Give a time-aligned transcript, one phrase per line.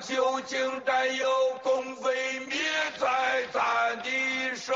[0.00, 1.28] 究竟，但有
[1.62, 2.56] 功，未灭
[2.98, 4.74] 在咱的手。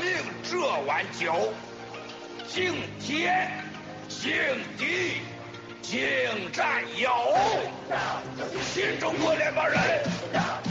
[0.00, 0.08] 敬
[0.42, 1.52] 这碗酒
[2.48, 3.50] 敬天
[4.08, 4.32] 敬
[4.78, 5.20] 地
[5.82, 6.00] 敬
[6.52, 7.10] 战友
[8.62, 9.78] 新中国联邦人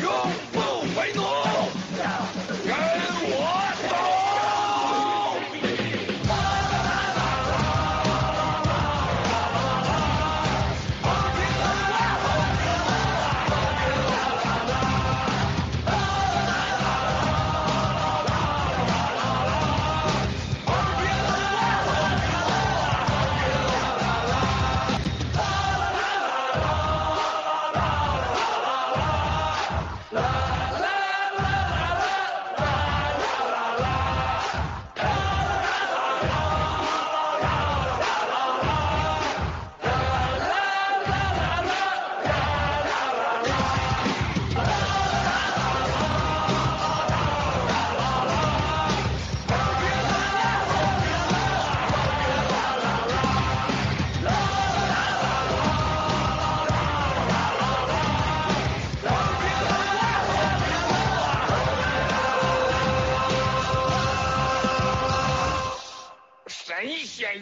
[0.01, 0.11] 永
[0.51, 0.59] 不
[0.99, 1.21] 为奴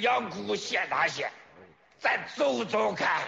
[0.01, 1.32] 阳谷县那些，
[2.00, 3.22] 咱走走看。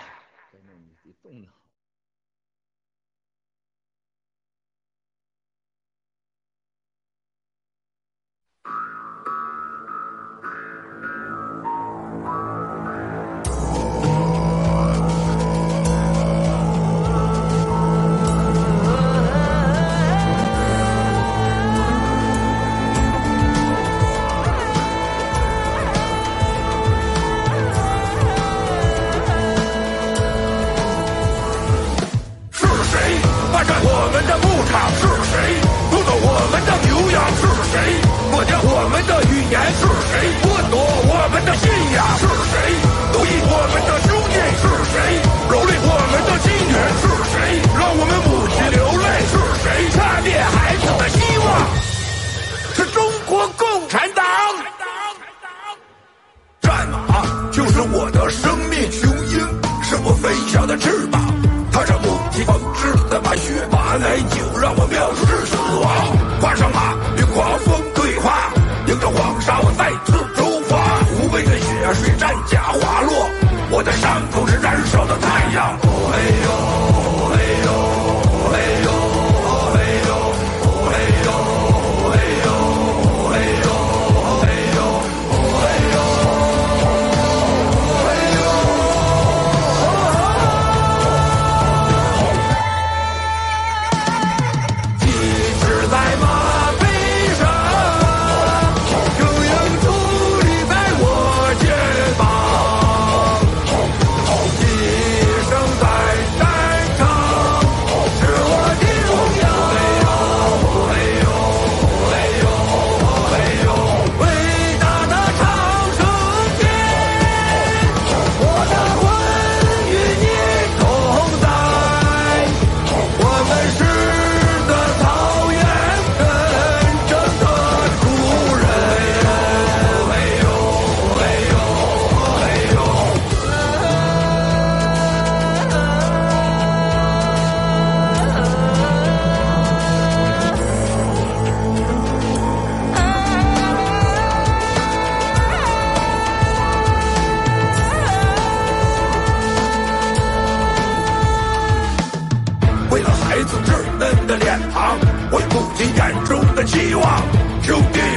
[39.50, 41.98] 是谁剥夺我们的信仰？
[42.20, 42.54] 是谁
[43.14, 44.38] 奴役我们的兄弟？
[44.62, 44.96] 是谁
[45.50, 46.78] 蹂躏我们的亲人？
[47.02, 47.34] 是谁
[47.74, 49.06] 让我们母亲流泪？
[49.26, 51.48] 是谁掐灭孩子的希望？
[52.76, 54.24] 是中国共产党！
[56.62, 59.40] 战马就是我的生命，雄鹰
[59.82, 61.20] 是我飞翔的翅膀，
[61.72, 67.89] 踏着母亲纺织的马靴，马奶酒让我藐视死亡，跨上马，与狂风。
[74.62, 76.99] 燃烧的太阳，嘿哟。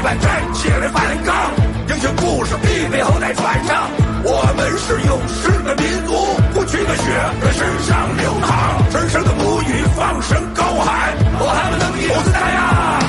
[0.02, 1.52] 万战起来反抗
[1.88, 3.88] 英雄故事必被后代传唱
[4.24, 6.12] 我们是勇士的民族
[6.52, 7.02] 不屈的血
[7.40, 13.01] 在身上流淌神圣的母语放声高喊我还能比五四大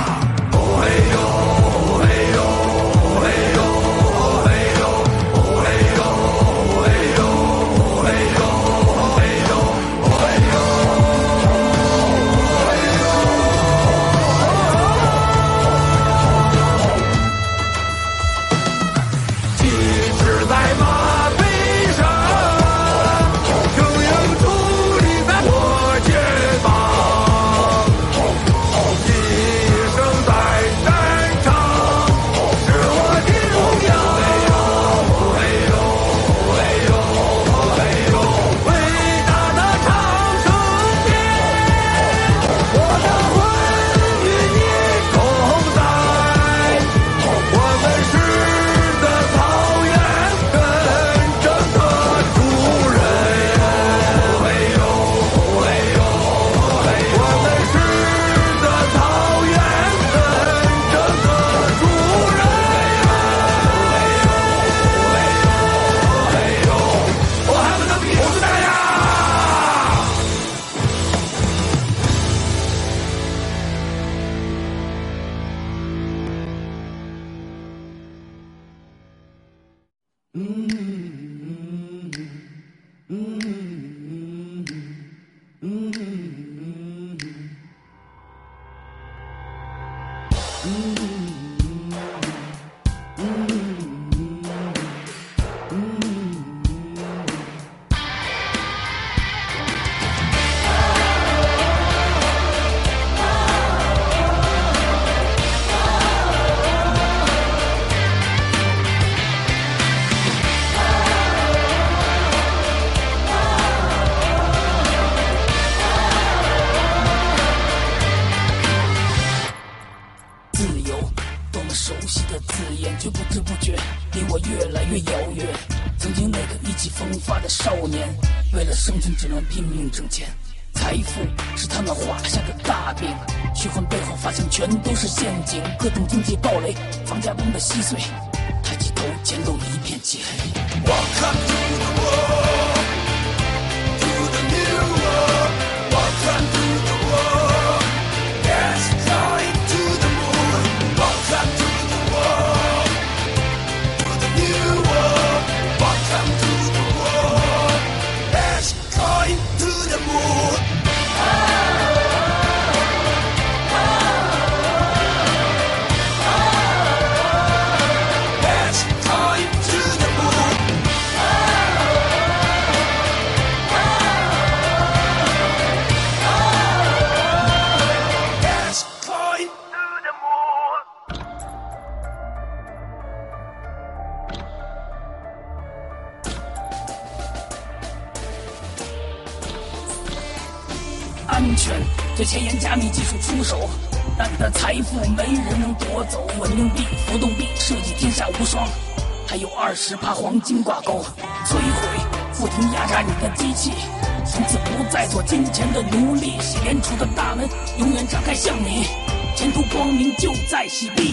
[210.63, 211.12] 明就在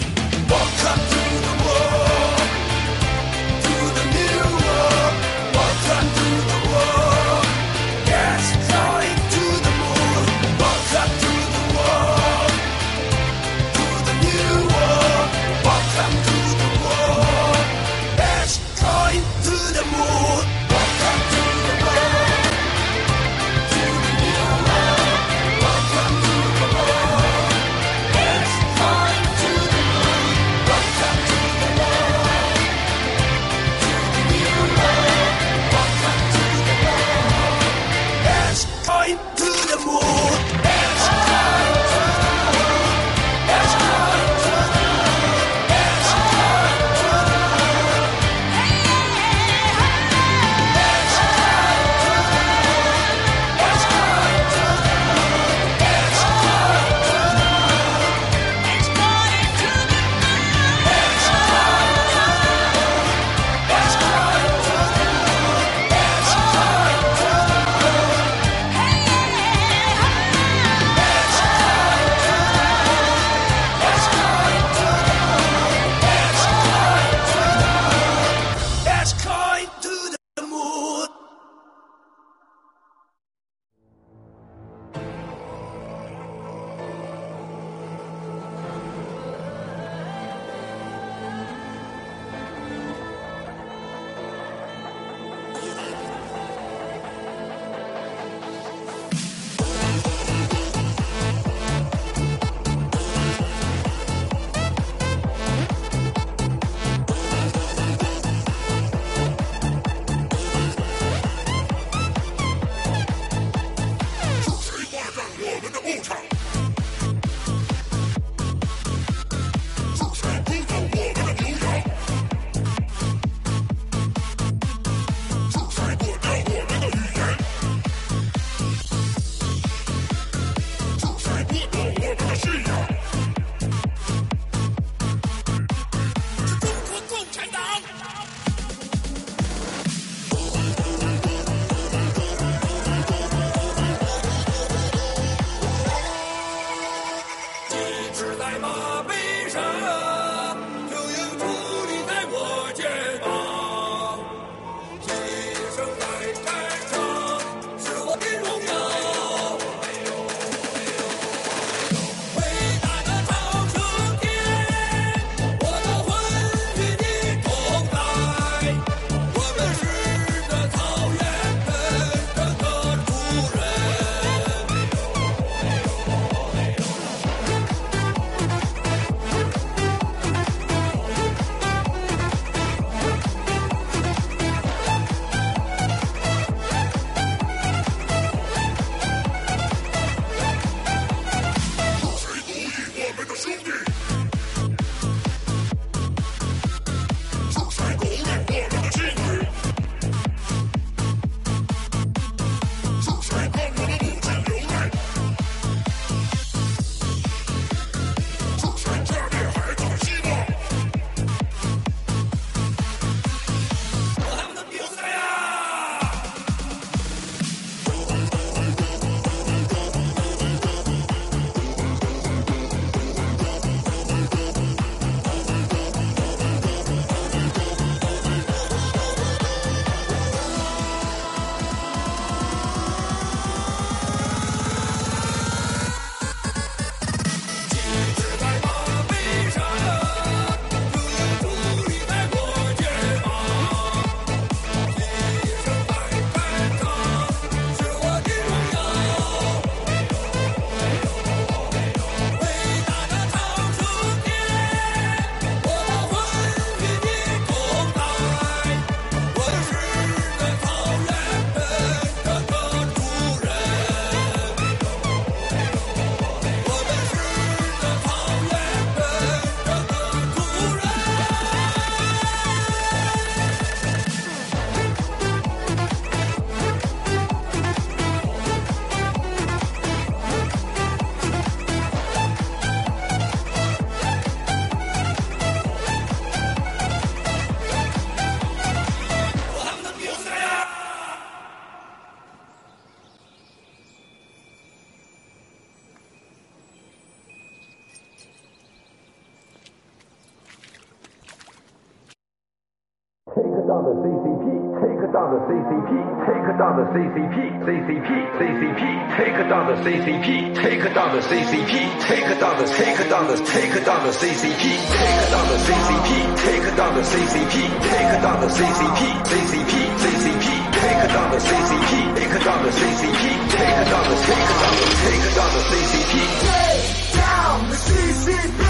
[305.21, 305.91] down the CCP,
[306.25, 308.09] take down the CCP, CCP,
[308.41, 308.81] CCP,
[309.17, 313.85] take down the CCP, take down the CCP, take down the take down the take
[313.85, 314.65] down the CCP,
[314.97, 316.09] take down the CCP,
[316.41, 317.53] take down the CCP,
[317.85, 320.47] take down the CCP, CCP, CCP,
[320.81, 325.25] take down the CCP, take down the CCP, take down the take down the take
[325.37, 326.13] down the CCP.
[326.49, 328.63] Take down the CCP.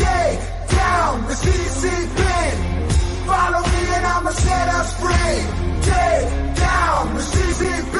[0.00, 0.40] Take
[0.72, 2.74] down the CCP.
[3.26, 5.63] Follow me and I'ma set us free.
[5.84, 7.96] Take down the CCP.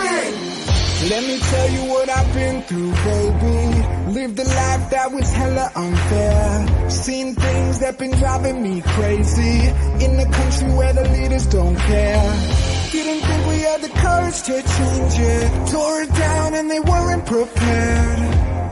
[1.11, 4.13] Let me tell you what I've been through, baby.
[4.19, 6.91] Lived a life that was hella unfair.
[6.91, 9.69] Seen things that been driving me crazy.
[10.05, 12.33] In a country where the leaders don't care.
[12.93, 15.71] Didn't think we had the courage to change it.
[15.71, 18.19] Tore it down and they weren't prepared.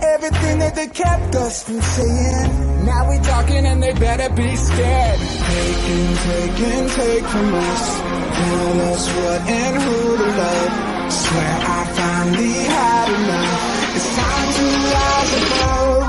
[0.03, 2.72] Everything that they kept us from saying.
[2.85, 5.19] Now we talking and they better be scared.
[5.21, 8.01] Take and take and take from us.
[8.39, 11.13] Tell us what and who to love.
[11.13, 13.97] Swear I finally had enough.
[13.97, 16.07] It's time to rise above.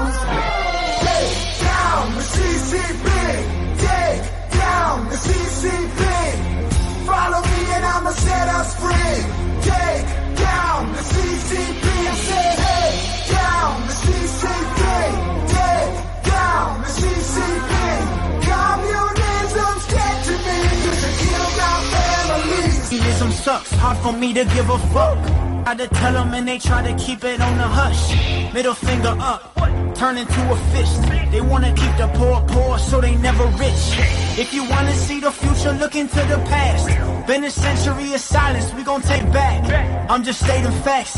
[1.05, 3.07] Take down the CCP.
[3.85, 4.23] Take
[4.57, 6.01] down the CCP.
[7.05, 9.17] Follow me and I'ma set us free.
[9.61, 10.07] Take
[10.37, 11.92] down the CCP.
[16.97, 17.73] CCP.
[18.49, 20.63] Communism's dead to me.
[23.23, 25.17] Cause sucks, hard for me to give a fuck.
[25.65, 28.13] I to tell them and they try to keep it on the hush.
[28.53, 29.55] Middle finger up,
[29.95, 31.01] turn into a fist.
[31.31, 33.83] They wanna keep the poor poor so they never rich.
[34.37, 36.87] If you wanna see the future, look into the past.
[37.27, 39.61] Been a century of silence, we gon' take back.
[40.09, 41.13] I'm just stating facts,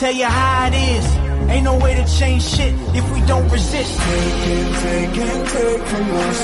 [0.00, 1.29] tell you how it is.
[1.50, 3.92] Ain't no way to change shit if we don't resist.
[3.98, 6.40] Take and take and take from us.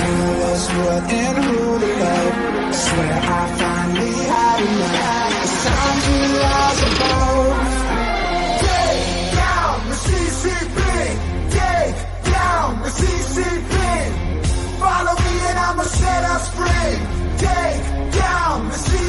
[0.00, 2.74] Tell us what and who to love.
[2.74, 5.42] Swear I finally had enough.
[5.42, 6.14] It's time to
[6.44, 7.52] rise above.
[8.62, 9.02] Take
[9.42, 10.78] down the CCP.
[11.58, 11.98] Take
[12.32, 13.76] down the CCP.
[14.78, 16.94] Follow me and I'ma set us free.
[17.38, 17.82] Take
[18.22, 19.03] down the CCP.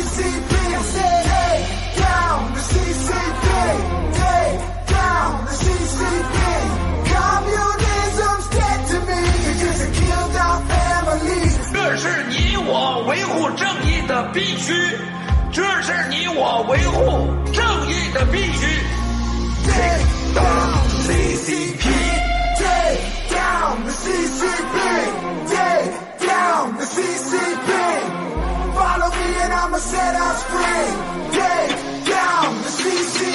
[12.68, 14.74] 我维护正义的必须，
[15.52, 18.66] 这是你我维护正义的必须。
[19.66, 21.86] Take down the CCP.
[22.58, 25.44] Take down the CCP，down
[26.78, 27.70] the CCP.
[28.76, 30.88] Follow me and I'ma set us free.
[31.32, 31.76] Take
[32.06, 33.35] down the CCP.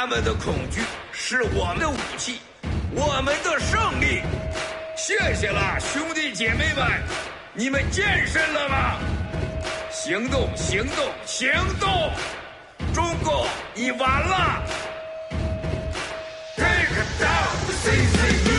[0.00, 0.80] 他们的恐惧
[1.12, 2.40] 是我们的武器，
[2.94, 4.22] 我们的胜利。
[4.96, 6.86] 谢谢啦，兄弟姐妹们，
[7.52, 8.98] 你们健身了吗？
[9.90, 12.12] 行动，行动，行动！
[12.94, 14.62] 中国，你完了
[16.56, 18.49] ！Take down the CCP。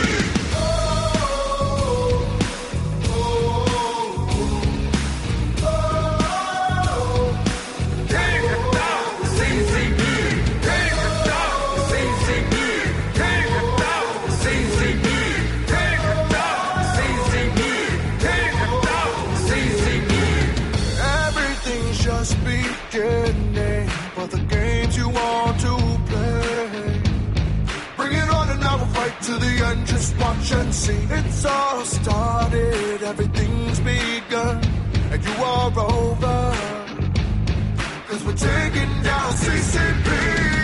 [30.82, 31.06] See.
[31.10, 34.58] It's all started, everything's begun,
[35.12, 36.40] and you are over.
[38.08, 40.61] Cause we're taking down CCP.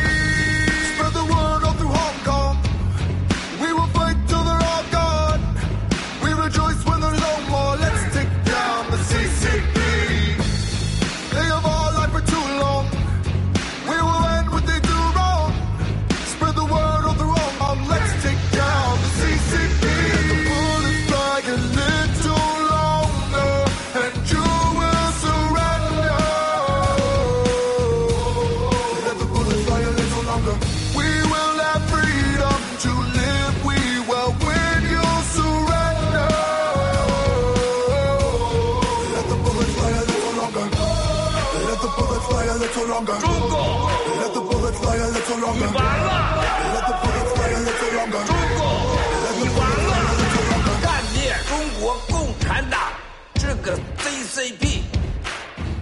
[54.38, 54.82] CP，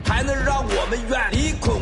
[0.03, 1.76] 还能让我们远离苦。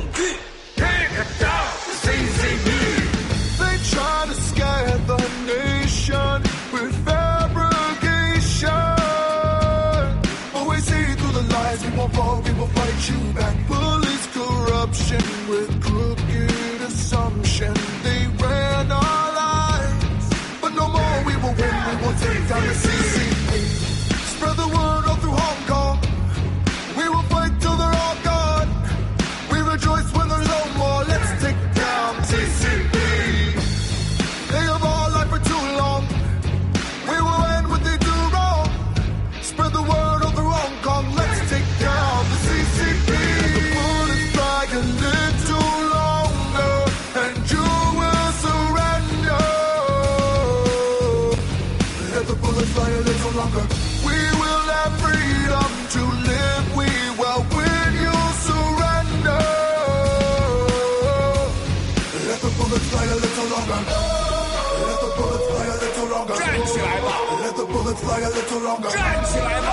[68.91, 69.69] 站起来吧，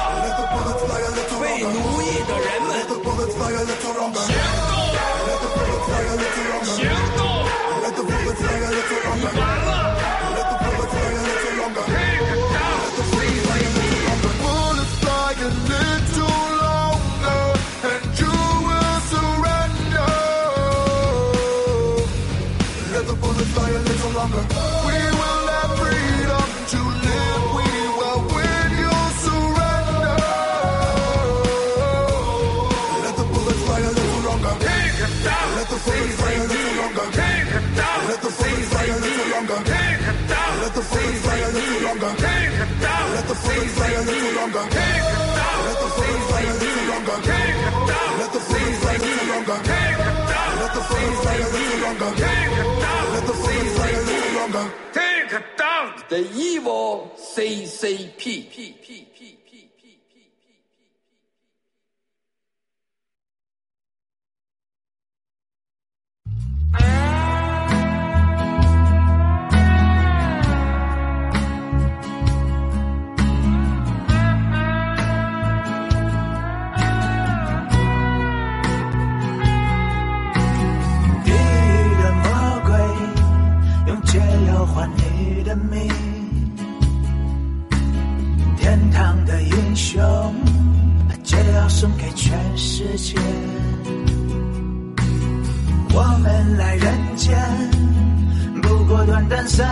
[1.39, 4.15] 被奴役的人们！
[4.21, 4.33] 行
[4.67, 4.73] 动！
[6.65, 7.19] 行动！
[9.15, 9.69] 你完了
[15.31, 16.40] ！Take
[56.11, 58.50] the evil CCP.
[88.61, 89.99] 天堂的英雄，
[91.09, 93.17] 把解药送给全世界。
[95.91, 97.35] 我们来人间，
[98.61, 99.67] 不过短短三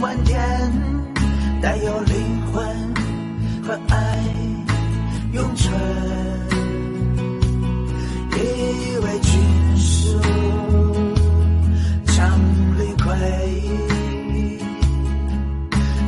[0.00, 0.40] 万天，
[1.60, 2.64] 带有灵魂
[3.64, 4.24] 和爱
[5.32, 5.74] 永存。
[8.30, 10.20] 一位君属
[12.06, 12.38] 常
[12.78, 13.10] 理亏，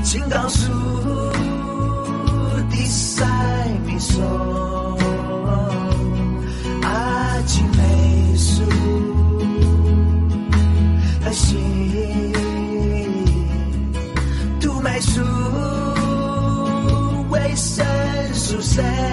[0.05, 1.22] 请告诉。
[4.03, 4.99] 送
[6.83, 8.65] 爱情霉素
[11.25, 11.57] 和锌、
[14.61, 15.23] 杜霉素、
[17.31, 17.87] 维生
[18.35, 19.12] 素 C。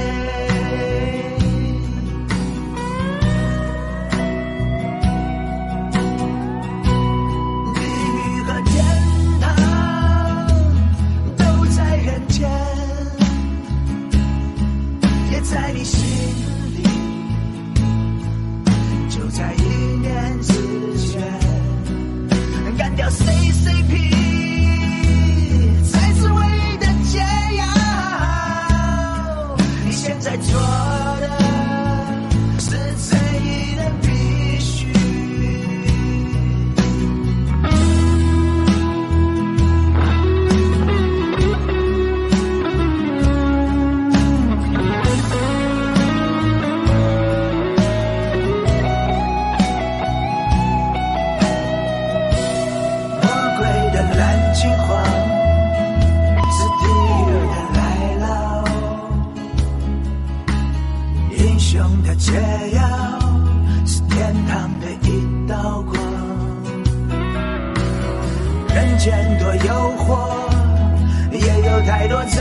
[71.86, 72.38] 太多真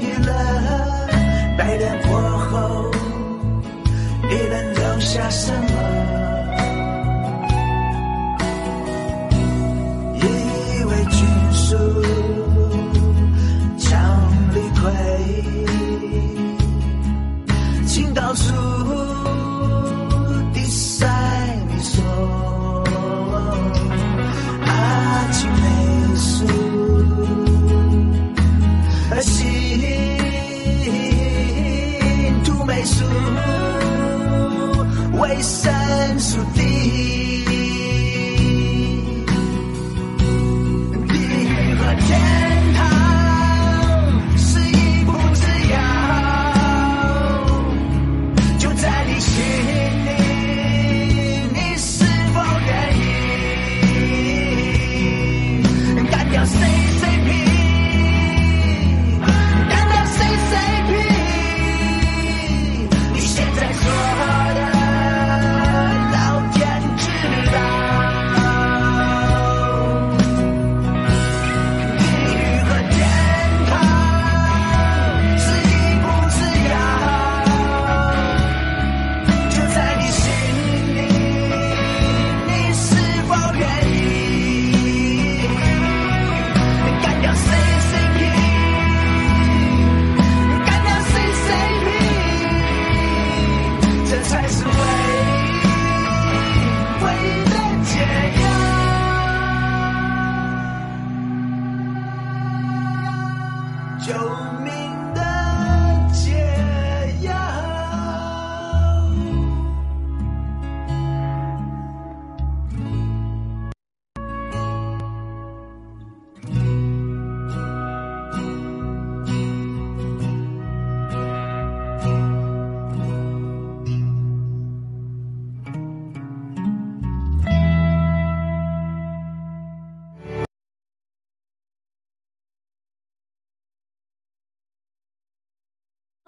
[0.00, 0.32] 与乐，
[1.56, 2.90] 百年过后，
[4.28, 5.66] 你能留下什么？
[10.14, 10.24] 以
[10.84, 11.76] 为军书
[13.78, 13.90] 将
[14.52, 14.84] 绿盔，
[17.86, 19.15] 情到处。
[35.36, 36.38] 为生疏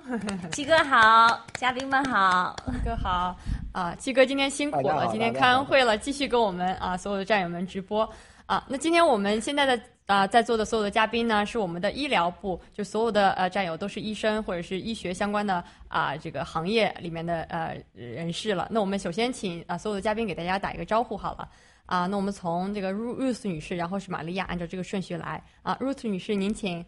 [0.53, 2.55] 七哥好，嘉宾们好，
[2.85, 3.37] 哥好
[3.73, 8.09] 啊，七哥今天辛苦了，今天开完会了，继续跟我们啊所有的战友们直播
[8.47, 8.65] 啊。
[8.69, 18.67] 那今天我们现在的啊在座的所有的嘉宾呢，是我们的医疗部，就所有的呃战友都是医生或者是医学相关的啊这个行业里面的呃人士了。
[18.71, 21.49] 那我们首先请啊所有的嘉宾给大家打一个招呼好了。
[21.85, 25.75] 啊，那我们从这个 Ru- Ruth 女士，然后是玛利亚，按照这个顺序来啊。
[25.81, 26.85] Ruth 女士，您请。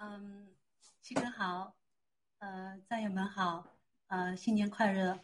[0.00, 0.46] 嗯，
[1.02, 1.74] 七哥好，
[2.38, 3.66] 呃，战友们好，
[4.06, 5.18] 呃，新年快乐，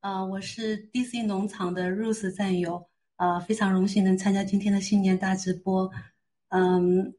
[0.00, 5.90] 呃，我是 DC 农场的 Rose 战友，呃，非常荣幸能参加今天的新年大直播，
[6.50, 7.14] 嗯，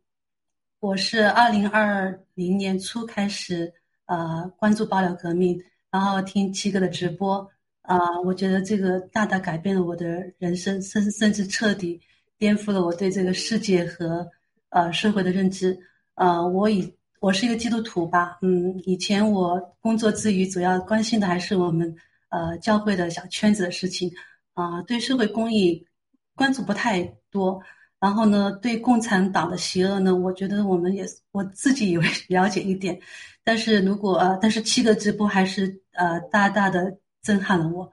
[0.80, 3.74] 我是二零二零年初开始
[4.06, 7.50] 呃关注爆料革命，然后听七哥的直播，
[7.82, 12.00] 啊、我觉得这个大大改变了我的人生，甚甚至彻底
[12.38, 14.30] 颠覆了我对这个世界和
[14.70, 15.76] 呃社会的认知。
[16.14, 21.94] 呃，我以我是一个基督徒吧，嗯，以前我工作之余主要关心的还是我们
[22.30, 24.10] 呃教会的小圈子的事情，
[24.54, 25.86] 啊、对社会公益
[26.34, 27.62] 关注不太多。
[28.00, 32.00] 然后呢，对共产党的邪恶呢，我觉得我们也我自己也
[32.30, 32.98] 了解一点，
[33.44, 37.92] 但是如果呃，但是七个直播还是呃大大的震撼了我，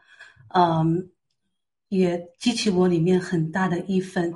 [0.55, 1.11] 嗯、
[1.89, 4.33] 也激起我里面很大的一份，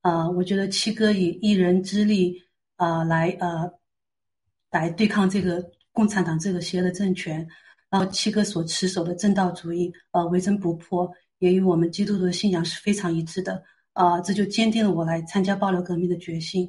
[0.00, 2.42] 呃，我觉得七哥以一人之力，
[2.78, 3.72] 呃，来呃，
[4.72, 7.46] 来对抗这个共产党这个邪恶的政权，
[7.88, 11.08] 然后七哥所持守的正道主义，呃，为真不破，
[11.38, 13.62] 也与我们基督徒的信仰是非常一致的，
[13.92, 16.68] 呃，这就坚定了我来参加爆料革命的决心。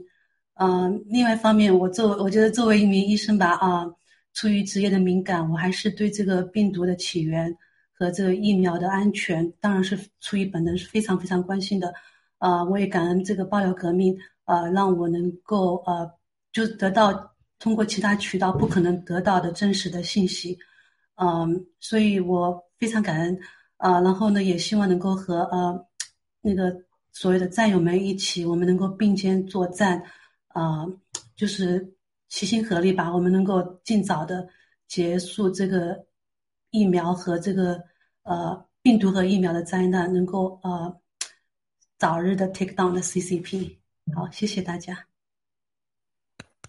[0.55, 3.85] 嗯、另外一方面，我作我觉得作为一名医生吧，啊、
[4.33, 7.51] 出于职业的敏感，我还是对这个病毒的起源
[7.91, 11.91] 和这个疫苗的安全，当然是出于本能是非常非常关心的。
[12.39, 16.11] 呃，我也感恩这个爆料革命，呃，让我能够呃，
[16.51, 17.32] 就得到
[17.63, 20.59] 通过其他渠道不可能得到的真实的信息。
[21.15, 23.39] 嗯，所以我非常感恩。
[23.77, 25.87] 呃，然后呢，也希望能够和呃
[26.41, 26.75] 那个
[27.13, 30.03] 所谓的战友们一起，我们能够并肩作战，
[30.49, 30.85] 啊、
[31.37, 31.89] 就是
[32.27, 34.45] 齐心合力吧，我们能够尽早的
[34.89, 36.05] 结束这个
[36.71, 37.81] 疫苗和这个
[38.23, 40.93] 呃病毒和疫苗的灾难，能够呃
[41.97, 43.77] 早日的 take down 的 CCP。
[44.13, 45.12] 好，谢谢大家。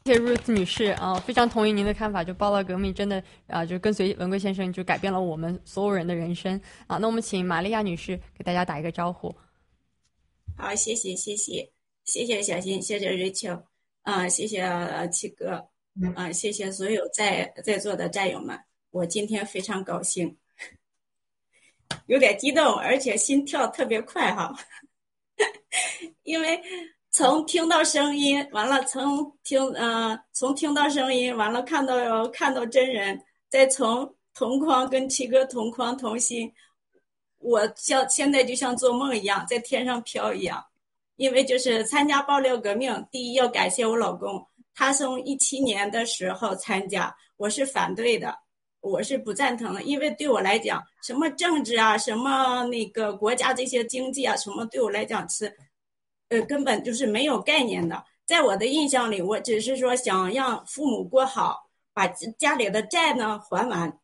[0.07, 6.99] 谢谢 Ruth 女士啊，非常同意您的看法，就爆料革命真的啊，就跟随文贵先生，就改变了我们所有人的人生啊。
[6.99, 9.35] 那我们请玛利亚女士给大家打一个招呼。
[10.59, 11.73] 好，谢谢谢谢
[12.05, 13.59] 谢谢小新，谢谢瑞秋，
[14.03, 14.63] 啊、谢谢
[15.11, 15.67] 七哥，
[16.15, 18.59] 啊、谢谢所有在在座的战友们，
[18.91, 20.37] 我今天非常高兴，
[22.09, 24.55] 有点激动，而且心跳特别快哈，
[26.25, 26.61] 因为
[27.15, 36.53] 从听到声音，完了从听呃从听到声音，完了看到看到真人，再从同框跟七哥同框同心，
[37.39, 40.63] 我像现在就像做梦一样，在天上飘一样。
[41.15, 44.45] 因为就是参加爆料革命，第一要感谢我老公，
[44.75, 48.37] 他从一七年的时候参加，我是反对的，
[48.81, 55.57] 我是不赞成的，因为对我来讲，什么政治啊，什么那个国家这些经济啊，什么对我来讲是，
[56.35, 58.05] 呃，根本就是没有概念的。
[58.27, 62.07] 在我的印象里，我只是说想让父母过好，把
[62.39, 64.01] 家里的债呢还完，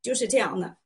[0.00, 0.76] 就是这样的。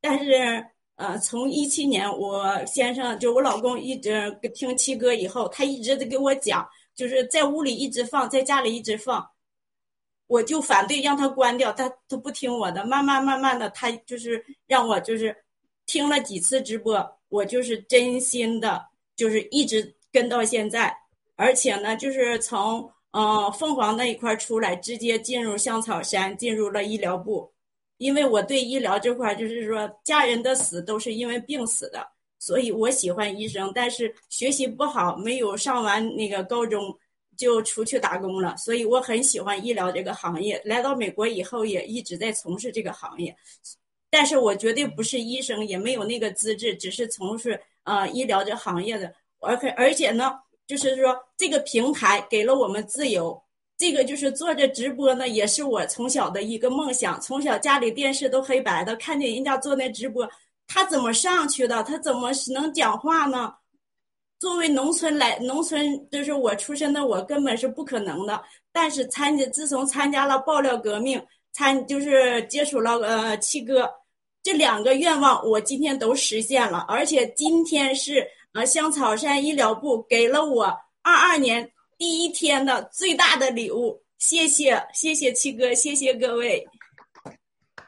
[0.00, 0.66] 但是。
[0.98, 9.22] 呃，从一七年，我先生就我老公一直听七哥以后，他一直在给我讲，就是在屋里一直放，在家里一直放，
[10.26, 15.36] 我就反对让他关掉，他他不听我的，慢慢慢慢的，他就是让我就是
[15.84, 18.82] 听了几次直播，我就是真心的，
[19.16, 20.96] 就是一直跟到现在，
[21.34, 27.52] 而且呢，就是从嗯凤凰那一块出来，直接进入香草山，进入了医疗部。
[27.98, 32.08] 因为我对医疗这块就是说，家人的死都是因为病死的，
[32.38, 33.70] 所以我喜欢医生。
[33.74, 36.98] 但是学习不好，没有上完那个高中
[37.36, 40.58] 就出去打工了，所以我很喜欢医疗这个行业。
[40.64, 43.36] 来到美国以后，也一直在从事这个行业，
[44.08, 49.12] 但是我绝对不是医生，也没有那个资质，只是从事呃医疗这行业的。
[49.46, 50.34] 而且而且呢，
[50.66, 53.40] 就是说这个平台给了我们自由。
[53.78, 57.20] 这个就是做着直播呢，也是我从小的一个梦想。
[57.20, 60.26] 从小家里电视都黑白的，看见人家做那直播，
[60.66, 61.82] 他怎么上去的？
[61.82, 63.52] 他怎么能讲话呢？
[64.38, 68.42] 作为农村来，农村就是我出身的，我根本是不可能的。
[68.72, 71.22] 但是参加，自从参加了爆料革命，
[71.52, 73.90] 参就是接触了呃七哥，
[74.42, 76.78] 这两个愿望我今天都实现了。
[76.88, 78.26] 而且今天是
[78.56, 80.64] 呃香草山医疗部给了我
[81.02, 81.70] 二二年。
[81.98, 86.66] 第一天的最大的礼物，谢谢谢谢七哥，谢谢各位。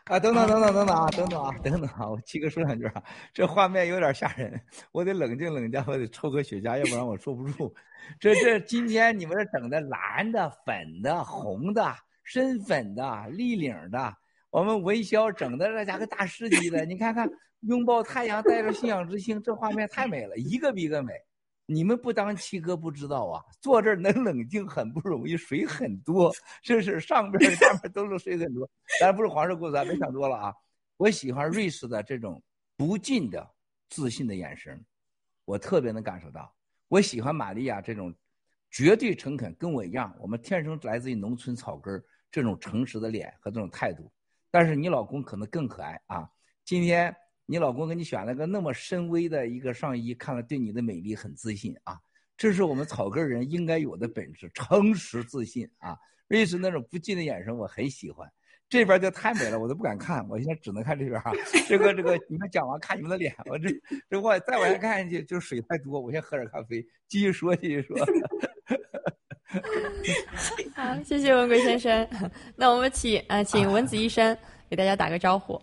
[0.04, 3.02] 啊，等等等等等等啊，等等啊，等等啊，我七哥说两句啊，
[3.32, 4.60] 这画面有点吓人，
[4.92, 7.74] 我得冷静冷静，我得抽个雪茄，要不然我坐不住。
[8.20, 11.94] 这这今天你们这整的蓝的、粉的、红的、
[12.24, 14.14] 深粉的、立领的，
[14.50, 17.28] 我们文潇整的这家伙大师级的，你看看
[17.62, 21.12] 拥抱太阳，带着信仰之星，这画面太美了，一个比一个美。
[21.70, 26.32] 你们不当七哥不知道啊，坐这儿能冷静很不容易，水很多，
[26.62, 28.66] 这是上边 下边都是水很多。
[29.00, 30.54] 咱不是黄色故事，咱别想多了啊。
[30.96, 32.42] 我喜欢瑞士的这种
[32.76, 33.46] 不尽的
[33.90, 34.82] 自信的眼神，
[35.44, 36.50] 我特别能感受到。
[36.88, 38.14] 我喜欢玛利亚这种
[38.70, 44.10] 绝对诚恳，跟我一样，我们天生来自于农村草根这种诚实的脸和这种态度。
[44.50, 46.30] 但是你老公可能更可爱啊，
[46.64, 47.14] 今天。
[47.50, 51.98] 你老公给你选了个那么深 V 的一个上衣，看了对你的美丽很自信啊！
[52.36, 55.96] 这是我们草根人应该有的本质，诚实自信啊！
[56.28, 58.30] 瑞士那种不羁的眼神我很喜欢。
[58.68, 61.32] 这边就太美了，我都不敢看，我现在只能看这边哈。
[61.66, 63.70] 这个这个，你们讲完看你们的脸，我这
[64.10, 67.96] 这我再往下看下去就水太多，我先喝点咖啡，继续说，继续说。
[70.76, 72.06] 好，谢谢文贵先生。
[72.56, 74.36] 那我们请呃，请文子医生
[74.68, 75.58] 给大家打个招呼。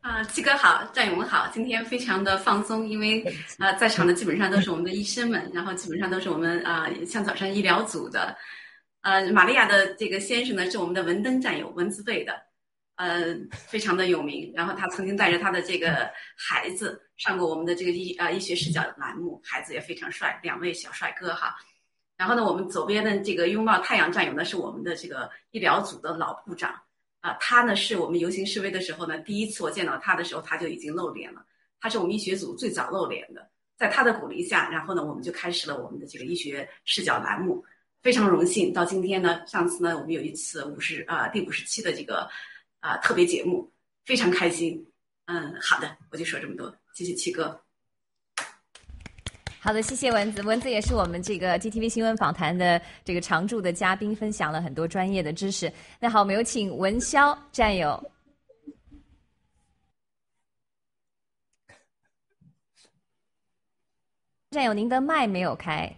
[0.00, 3.24] 啊，七哥好，战友们好，今天非常的放松，因为
[3.58, 8.36] 啊，在场的基本上都是我们的医生们，然后基本上都是我们啊像早上医疗组的，
[9.00, 12.34] 呃，玛利亚的这个先生呢是我们的文登战友，文字辈的，
[12.96, 21.56] 呃，非常的有名，然后他曾经带着他的这个孩子上过我们的这个医啊医学视角的栏目，孩子也非常帅，两位小帅哥哈，
[22.16, 26.74] 然后呢，我们左边的这个拥抱太阳战友呢是我们的这个医疗组的老部长。
[27.24, 31.42] 啊，他呢是我们游行示威的时候呢，第一次我见到他的时候，他就已经露脸了。
[31.80, 33.48] 他是我们医学组最早露脸的，
[33.78, 37.64] 在他的鼓励下，然后呢，我们就开始了我们的这个医学视角栏目。
[38.02, 42.28] 非常荣幸，到今天呢，上次呢，我们有一次五十啊第五十期的这个
[42.80, 43.72] 啊特别节目，
[44.04, 44.86] 非常开心。
[45.24, 47.63] 嗯，好的，我就说这么多，谢谢七哥。
[49.64, 50.42] 好的，谢谢蚊子。
[50.42, 55.72] 蚊子也是我们这个 GTV 新闻访谈的这个常驻的嘉宾，分享了很多专业的知识。
[55.98, 58.10] 那好，我们有请文潇战友。
[64.50, 65.90] 战友，您的麦没有开。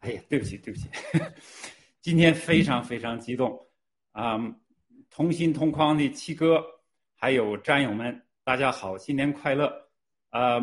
[0.00, 0.90] 哎呀，对不起，对不起，
[2.02, 3.58] 今天非常非常激动
[4.12, 4.36] 啊！
[5.08, 6.62] 同心同框的七哥，
[7.14, 9.85] 还有战友们，大家好，新年快乐！
[10.36, 10.60] 呃，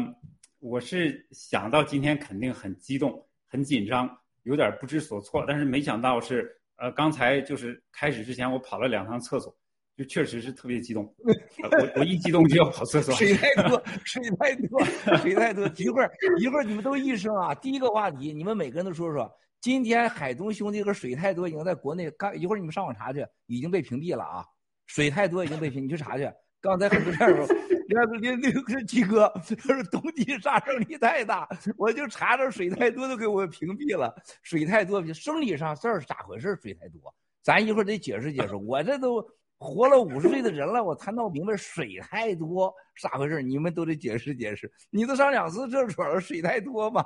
[0.60, 4.08] 我是想到今天肯定很激动、很紧张，
[4.44, 5.44] 有点不知所措。
[5.48, 9.52] 但是没想到是，呃，刚才就是开始之前，我跑了两趟厕所，
[9.98, 11.04] 就确实是特别激动。
[11.64, 13.16] 呃我我一激动就要跑厕所。
[13.16, 14.86] 水太多， 水太多，
[15.18, 15.68] 水太多。
[15.76, 17.56] 一会儿一会儿你们都一声啊！
[17.56, 19.28] 第一个话题，你们每个人都说说。
[19.60, 24.46] 今天海东兄弟和水太多已经在国内，刚一会儿你们上网查去，已经被屏蔽了啊！
[24.86, 26.30] 水太多已经被屏，你去查去。
[26.64, 27.46] 刚才很多战友，
[27.90, 31.46] 那个那那个是鸡哥，他说冬季杀伤力太大，
[31.78, 34.16] 我就查着水太多都给我屏蔽了。
[34.44, 36.58] 水太多，生理上事儿是咋回事？
[36.62, 38.56] 水太多，咱一会儿得解释解释。
[38.56, 39.22] 我这都
[39.58, 44.72] 活了五十岁的人了，我才闹明白水太多是咋回事，你们都得解释解释。
[44.90, 47.06] 你都上两次厕所了，水太多嘛？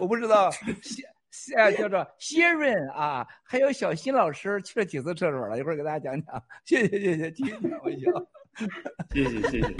[0.00, 0.50] 我不知道。
[1.30, 6.42] 现叫做 Sharon 啊，还有小新老师去了几次厕所了，一会儿给大家讲讲。
[6.64, 8.10] 谢谢谢谢，继续讲微笑。
[9.12, 9.68] 谢 谢谢谢。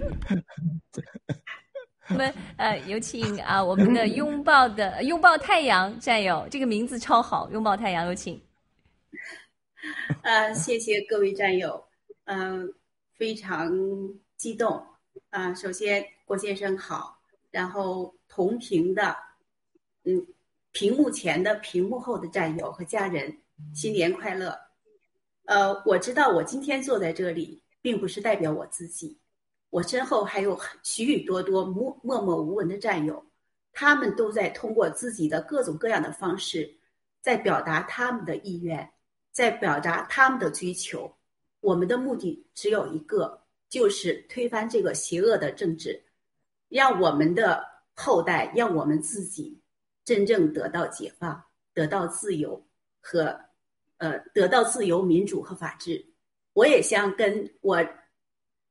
[2.09, 8.41] 我们呃有请啊我们的拥抱的拥抱太阳战友，这个名字超好，拥抱太阳有请。
[10.23, 11.83] 呃，谢谢各位战友，
[12.25, 12.73] 嗯、
[13.15, 13.71] 非常
[14.37, 14.85] 激动
[15.31, 17.19] 啊、首先郭先生好，
[17.51, 19.17] 然后同屏的，
[20.05, 20.27] 嗯，
[20.73, 23.39] 屏幕前的、屏幕后的战友和家人，
[23.73, 24.59] 新年快乐。
[25.45, 29.19] 呃，我知道我今天坐在这里，并不是代表我自己，
[29.71, 33.25] 我身后还有许许多多默默默无闻的战友，
[33.73, 36.71] 他们都在通过自己的各种各样的方式，
[37.21, 38.91] 在表达他们的意愿，
[39.33, 41.11] 在表达他们的追求。
[41.61, 46.03] 我们的目的只有一个，就是推翻这个邪恶的政治，
[46.69, 47.65] 让我们的
[47.95, 49.61] 后代，让我们自己
[50.05, 51.43] 真正得到解放，
[51.75, 52.67] 得到自由
[53.01, 53.39] 和
[53.99, 56.10] 呃得到自由、民主和法治。
[56.53, 57.85] 我也想跟我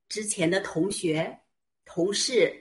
[0.08, 1.40] 之前的同学、
[1.86, 2.54] 同事、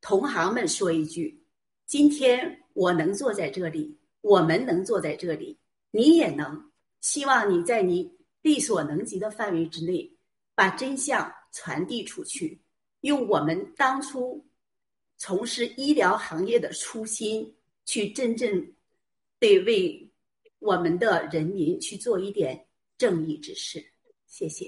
[0.00, 1.44] 同行们说一句：
[1.86, 5.58] 今天我能坐在这里，我们能坐在这里，
[5.90, 6.70] 你也能。
[7.00, 8.10] 希望你在你
[8.42, 10.10] 力所能及的范围之内，
[10.54, 12.60] 把真相传递出去，
[13.00, 14.46] 用我们当初
[15.18, 17.54] 从事医疗行业的初心，
[17.84, 18.72] 去真正
[19.38, 20.10] 对为
[20.60, 22.66] 我们的人民去做一点
[22.96, 23.91] 正义之事。
[24.32, 24.64] 谢谢。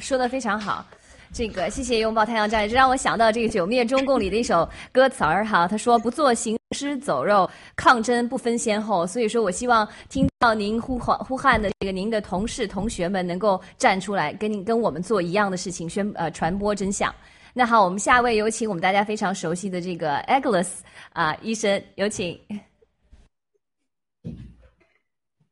[0.00, 0.86] 说的非常好。
[1.32, 9.06] 这个谢谢拥抱太阳战友，这让我想到这个《九灭中共》里的一首歌词儿哈，他说不做行尸走肉，抗争不分先后。
[9.06, 17.14] 所以说我希望听到您呼唤呼喊的这个您的同事同学们能够站出来，跟您跟我们做一样的事情，宣呃传播真相。
[17.52, 20.68] 那好，我们下一位有请我们大家非常熟悉的这个 Agnes
[21.12, 22.38] 啊、医生，有请。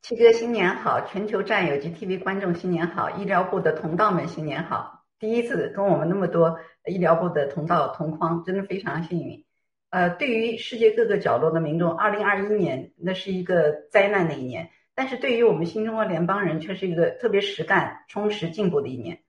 [0.08, 5.04] 七哥新年好，全球战友及 TV 观众新年好，医疗部的同道们新年好。
[5.18, 9.44] 第一次跟我们那么多医疗部的同道同框，真的非常幸运。
[9.90, 19.20] 呃，对于世界各个角落的民众，二零二一年那是一个灾难的一年，但是对于我们新中国联邦人却是一个特别实干、充实、进步的一年。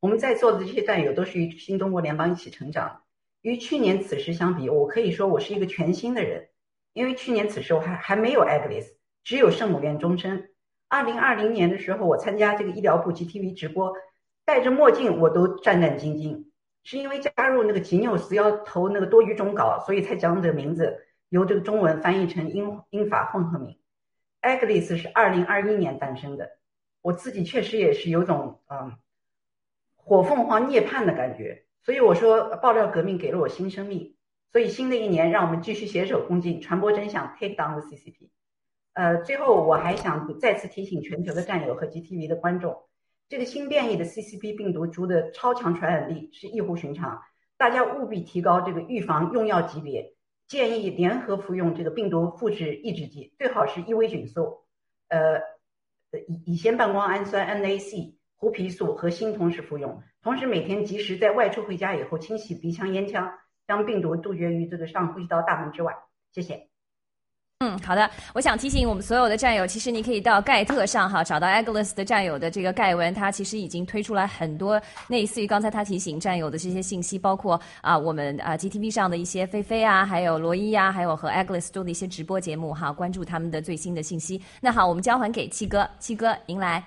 [0.00, 3.02] 我们在座的这些战友都是与新中国联邦一起成长。
[3.40, 6.48] 与去年此时相比，我可以说我是一个全新的人，
[6.92, 8.86] 因为去年此时我还还没有 Agnes，
[9.24, 10.50] 只有圣母院终身。
[10.86, 13.92] 二零二零年的时候，我参加这个医疗部 GTV 直播，
[14.44, 16.44] 戴着墨镜我都战战兢兢，
[16.84, 23.76] 是因为加入那个吉纽斯要投那个多语种稿，所以才将这个名字由这个中文翻译成英英法混合名。
[24.42, 26.58] Agnes 是二零二一年诞生的，
[27.00, 28.92] 我自己确实也是有种嗯
[29.96, 34.14] 火凤凰涅槃的感觉，所以我说爆料革命给了我新生命，
[34.52, 38.28] 所以新的一年让我们继续携手共进，传播真相，take down the CCP。
[38.94, 42.84] 呃，最后我还想再次提醒全球的战友和 GTV 的观众，
[43.28, 47.20] 这个新变异的 CCP 病毒株的超强传染力是异乎寻常，
[47.56, 50.14] 大家务必提高这个预防用药级别，
[50.46, 54.62] 建议联合服用这个病毒复制抑制剂，最好是伊维菌素，
[55.08, 55.40] 呃，
[56.28, 63.32] 乙乙酰半胱氨酸 NAC、胡皮素和锌同时服用，同时每天及时在外出回家以后清洗鼻腔、咽腔，
[63.66, 65.96] 将病毒杜绝于这个上呼吸道大门之外。
[66.32, 66.73] 谢谢。
[67.64, 68.10] 嗯，好的。
[68.34, 84.42] 我想提醒我们所有的战友，其实你可以到盖特上哈找到 Agnes 的战友的这个盖文，他其实已经推出来很多类似于刚才他提醒战友的这些信息，包括啊我们啊 GTV 上的一些菲菲啊，还有罗伊啊，还有和 Agnes 做的一些直播节目哈，关注他们的最新的信息。
[84.60, 86.84] 那好，我们交还给七哥，七哥您来。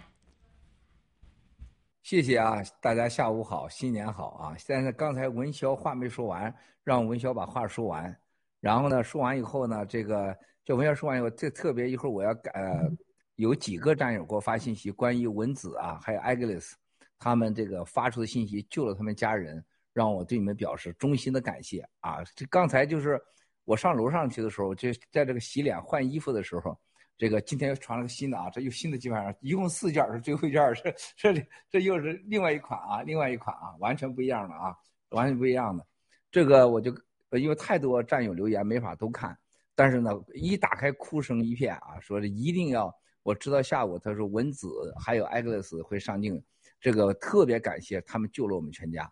[2.03, 4.55] 谢谢啊，大家下午好，新年好啊！
[4.59, 6.53] 现在刚才文潇话没说完，
[6.84, 8.15] 让文潇把话说完。
[8.61, 10.36] 然后呢，说完以后呢，这个
[10.68, 12.91] 这文潇说完以后，这特别一会儿我要呃，
[13.36, 16.74] 有几个战友给我发信息，关于文子啊，还有 Agnes
[17.18, 19.63] 他们这个发出的信息救了他们家人，
[19.93, 22.18] 让我对你们表示衷心的感谢啊！
[22.36, 23.18] 这刚才就是
[23.63, 26.78] 我上楼上去的时候，就在这个洗脸换衣服的时候，
[27.18, 34.76] 这个今天又传了个新的啊，这又新的基本上一共四件儿，是最后一件儿，这这这又是另外一款啊，另外一款啊，完全不一样的啊，
[35.11, 35.88] 完全不一样的。
[36.30, 36.93] 这个我就
[37.30, 39.36] 呃因为太多战友留言没法都看，
[39.78, 44.67] 但是呢，一打开哭声一片啊，说是一定要，我知道下午他说文子
[44.99, 46.43] 还有艾格勒斯会上镜，
[46.82, 49.07] 这个特别感谢他们救了我们全家。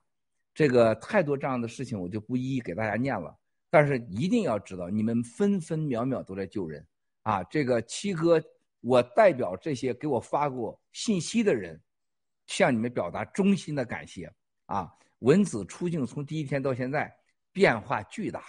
[0.55, 3.37] 这个太多这样的事情，我就不一一给大家念了。
[3.69, 6.83] 但是一定要知道，你们分分秒秒都在救人
[7.21, 7.43] 啊！
[7.43, 8.41] 这个七哥，
[8.81, 11.79] 我代表这些给我发过信息的人，
[12.47, 14.33] 向你们表达衷心的感谢
[14.65, 14.91] 啊！
[15.19, 17.15] 文子出镜从第一天到现在
[17.51, 18.43] 变化巨大，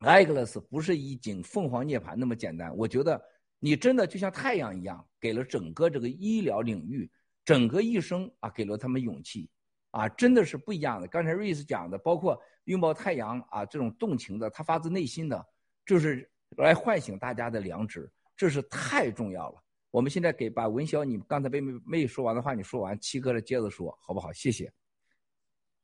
[0.00, 2.76] 埃格勒斯不是一景凤凰涅槃那么简单。
[2.76, 3.20] 我觉得
[3.58, 7.10] 你真的就像太阳一样，给了整个这个医疗领域
[7.44, 9.50] 整个一生啊，给了他们勇气。
[9.90, 11.08] 啊，真的是不一样的。
[11.08, 15.46] 刚才瑞斯讲的，包括拥抱太阳啊，这种动情的，他发自内心的，
[15.86, 19.62] 就是来唤醒大家的良知，这是太重要了。
[19.90, 24.30] 我们现在给把文潇，你刚才没没没说完的话，你说完，七哥来接着说，好不好？
[24.30, 24.70] 谢谢。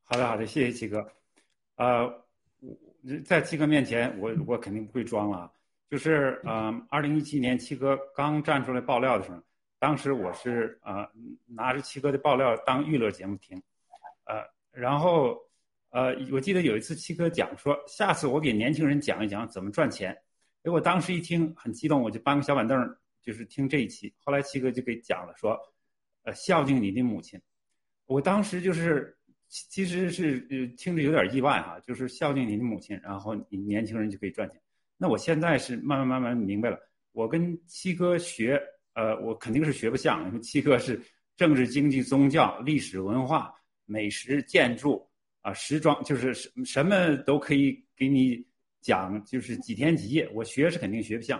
[0.03, 1.11] 好的，好的，谢谢七哥。
[1.77, 2.24] 呃，
[3.23, 5.51] 在七哥面前，我我肯定不会装了啊。
[5.89, 9.39] 就是呃，二零一七年七哥刚站出来爆料的时候，
[9.77, 11.07] 当时我是呃
[11.45, 13.61] 拿着七哥的爆料当娱乐节目听。
[14.25, 15.37] 呃，然后，
[15.91, 20.11] 呃，我记得有一次七哥讲说，下次我给年轻人讲一讲怎么赚钱。
[20.63, 24.11] 哎，我当时一听很激动，我就搬个小板凳，就是听这一期。
[24.23, 25.55] 后来七哥就给讲了说，
[26.23, 27.39] 呃，孝敬你的母亲。
[28.07, 29.14] 我当时就是，
[29.47, 30.39] 其实是
[30.77, 34.61] 听着有点意外哈，就是孝敬你的母亲，然后你年轻人就可以赚钱。
[34.97, 36.79] 那我现在是慢慢慢慢明白了，
[37.11, 38.61] 我跟七哥学，
[38.93, 41.01] 呃，我肯定是学不像，因为七哥是
[41.35, 43.53] 政治、经济、宗教、历史文化。
[43.87, 45.07] 美食、建筑
[45.41, 48.43] 啊，时装就是什什么都可以给你
[48.81, 50.27] 讲，就是几天几夜。
[50.33, 51.39] 我学是肯定学不像，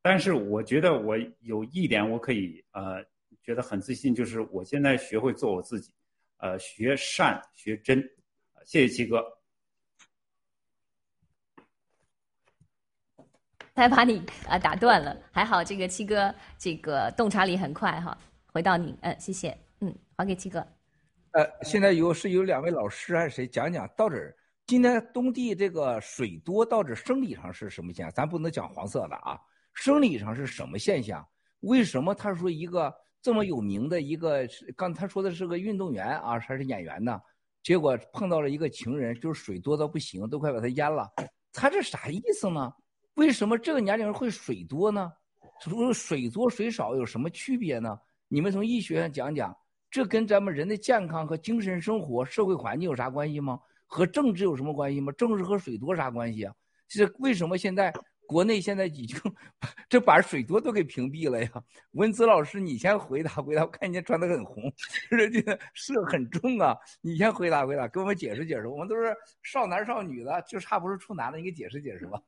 [0.00, 3.04] 但是我觉得我有一点我可以呃
[3.42, 5.92] 觉得很自信，就是我现在学会做我自己，
[6.44, 7.98] 呃，学善学真。
[8.66, 9.24] 谢谢七哥。
[13.74, 18.16] 才把你啊打断了，还好这个七哥这个洞察力很快哈。
[18.44, 20.60] 回到你，嗯，谢谢，嗯，还给七哥。
[21.30, 24.36] 呃，现在有是有两位老师还是谁讲讲到这儿？
[24.66, 28.12] 今天东地这个水多到这生理上是什么现象？
[28.12, 29.40] 咱不能讲黄色的啊，
[29.72, 31.26] 生理上是什么现象？
[31.60, 32.94] 为什么他说一个
[33.24, 34.46] 这么有名的一个，
[34.76, 37.18] 刚他说的是个运动员啊，还是演员呢？
[37.62, 41.10] 结果碰到了一个情人，就是水多到不行，都快把他淹了。
[41.50, 42.70] 他这啥意思呢？
[43.14, 45.10] 为什么这个年龄会水多呢？
[45.94, 47.98] 水多水少有什么区别呢？
[48.28, 49.56] 你们从医学上讲讲。
[49.90, 53.58] 这跟咱们人的健康和精神生活、社会环境有啥关系吗？
[53.86, 55.10] 和政治有什么关系吗？
[55.12, 56.54] 政治和水多啥关系啊？
[56.88, 57.90] 这为什么现在
[58.26, 59.18] 国内现在已经
[59.88, 61.50] 这把水多都给屏蔽了呀？
[61.92, 63.62] 文子老师，你先回答回答。
[63.62, 64.72] 我看你穿的很红，
[65.10, 66.76] 这个色很重啊。
[67.00, 68.66] 你先回答回答，给我们解释解释。
[68.66, 72.20] 我们都是少男少女的，就差不是处男了，你给解释解释吧。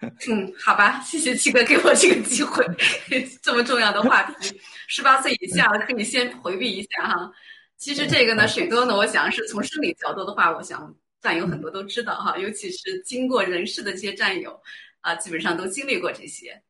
[0.00, 2.64] 嗯，好吧，谢谢七哥给我这个机会，
[3.42, 7.32] 这么重要的话题，十八岁以下的可以先回避一下哈。
[7.76, 14.60] 其实这个呢，水多呢，我想是从生理角度的话，我想战友很多都知道哈，尤其是经过人事的这些战友
[15.00, 16.62] 啊，基本上都经历过这些。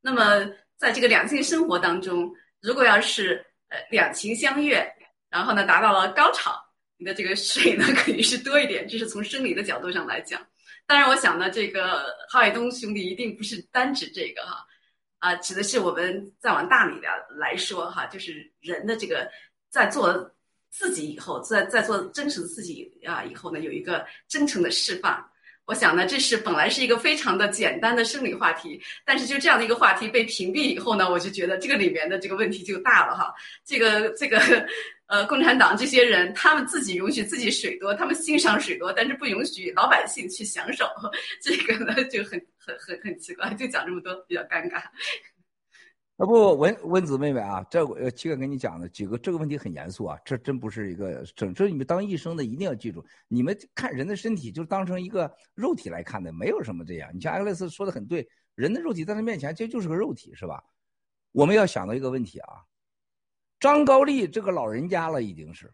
[0.00, 4.86] 那么在这个两性生活当中，如果要是呃两情相悦，
[5.28, 6.54] 然后呢达到了高潮，
[6.96, 10.40] 你的这个水呢肯定是多一点，这是从生理的角度上来讲。
[10.86, 14.64] 当然，我想呢，这个郝海东兄弟一定不是单指这个哈，
[15.18, 19.28] 啊，指的是我们再往大里边来说哈，就是人的这个
[19.68, 20.30] 在做
[20.78, 25.26] 自己以后，在在做真实的自己啊以后呢，有一个真诚的释放。
[25.64, 33.34] 我想呢，这是本来是一个非常的简单的生理话题，但是就这样的一个话题被屏蔽以后呢，我就觉得这个里面的这个问题就大了哈。
[33.64, 34.38] 这个这个。
[35.08, 40.84] 呃，共产党这些人，他们自己允许自己水多，他们欣赏水多，但是不允许老百姓去享受，
[41.40, 44.82] 这个呢就很很很很奇怪，就讲这么多，比较尴尬。
[46.16, 57.10] 啊不，文文子妹妹啊，这我七哥跟你讲的几个这个问题很严肃啊，这真不是一个整这你们当医生的一定要记住，你们看人的身体就当成一个肉体来看的，没有什么这样。
[57.14, 60.64] 你像艾格雷斯说的很对，人的肉体在他面前这就是个肉体，是吧？
[61.32, 62.64] 我们要想到一个问题啊。
[63.60, 65.70] 张高丽这个老人家了，已经是，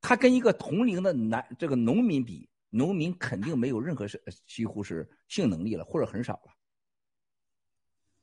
[0.00, 6.34] 他跟一个同龄的男这个农民比，农民肯定没有任何是几乎是性能力了，或者很少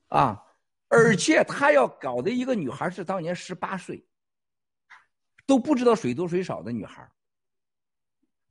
[0.09, 0.43] 了，啊，
[0.89, 4.03] 而且他要搞的一个女孩是当年十八岁，
[5.45, 7.09] 都不知道水多水少的女孩，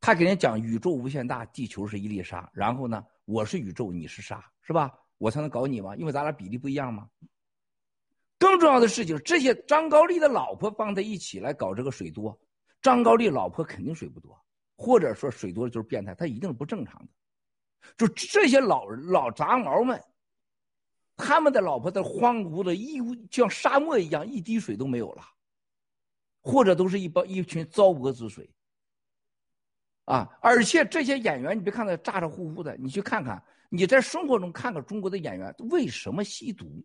[0.01, 4.93] 他给人讲宇宙无限大，地球是一粒沙，然后呢，我是宇宙，你是沙，是吧？
[5.19, 5.97] 我才能搞你吗？
[5.97, 7.11] 因为咱俩比例不一样吗？
[8.39, 12.41] 更重要的事情，这些张高丽的老婆帮他一起来搞这个水多，
[12.81, 14.41] 张高丽老婆肯定水不多，
[14.77, 17.09] 或者说水多了就是变态，他一定是不正常的。
[17.97, 20.01] 就这些老老杂毛们，
[21.19, 25.23] 他们的老婆在荒芜的一像沙漠一样，一滴水都没有了，
[26.41, 28.49] 或者都是一帮一群糟粕之水。
[30.05, 30.27] 啊！
[30.41, 36.83] 而且这些演员，你别看他咋咋呼呼的，你去看看，你在生活中看看中国的演员为什么吸毒，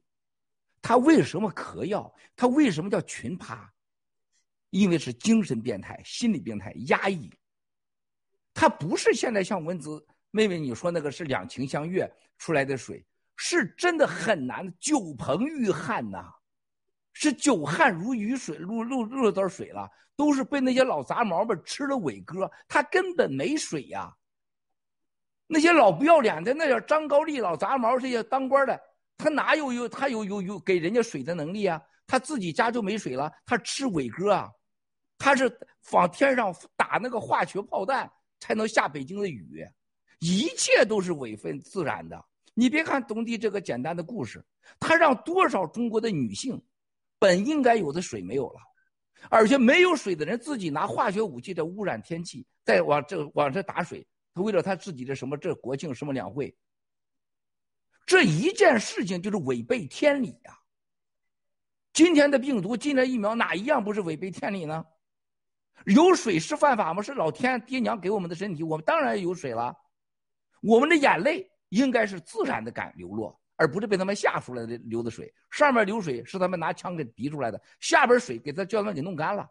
[0.82, 3.72] 他为什么嗑药，他为什么叫群趴？
[4.72, 7.32] 因为是精神变态、心理变态、压抑。
[8.54, 13.06] 他不是现在像文子妹妹你说那个是两情相悦出来的水，
[13.46, 16.34] 是真的很难，酒澎欲汉呐，
[17.12, 19.92] 是酒汗如雨水，入入入了点水了。
[20.16, 24.16] 都是被那些老杂毛们吃了伟哥，他根本没水呀。
[25.46, 28.80] 那些老不要脸的，那叫张高丽老杂毛，这些当官的，
[29.18, 31.82] 他哪有有他有有有给人家水的能力啊？
[32.08, 34.50] 他自己家就没水了，他吃伟哥啊，
[35.18, 35.52] 他是
[35.92, 39.68] 往天上打那个化学炮弹才能下北京的雨，
[40.20, 42.24] 一切都是伪分自然的。
[42.54, 44.44] 你别看东帝这个简单的故事，
[44.80, 46.62] 他让多少中国的女性
[47.20, 48.60] 本应该有的水没有了。
[49.30, 56.54] 而且没有水的人自己拿化学武器在污染天气，再往这往这打水，他为了他自己的什么这国庆什么两会，
[58.06, 60.60] 这一件事情就是违背天理呀。
[61.94, 64.84] 今天的病毒，今天疫苗哪一样不是违背天理呢？
[65.86, 67.02] 有水是犯法吗？
[67.02, 69.74] 是老天爹娘给我们的身体，我们当然有水了。
[70.62, 73.40] 我们的眼泪应该是自然的感流落。
[73.56, 79.48] 而不是被他们吓出来的流的水，上面流水是他们拿枪给滴出来的，下边水给他叫他们给弄干了。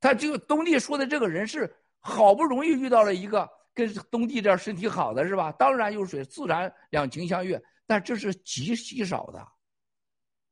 [0.00, 5.52] 他这个东帝说的这个人是好不容易遇到了一个跟东帝这样身体好的是吧？
[5.52, 9.46] 当然有水，自然两情相悦，但这是极稀少的。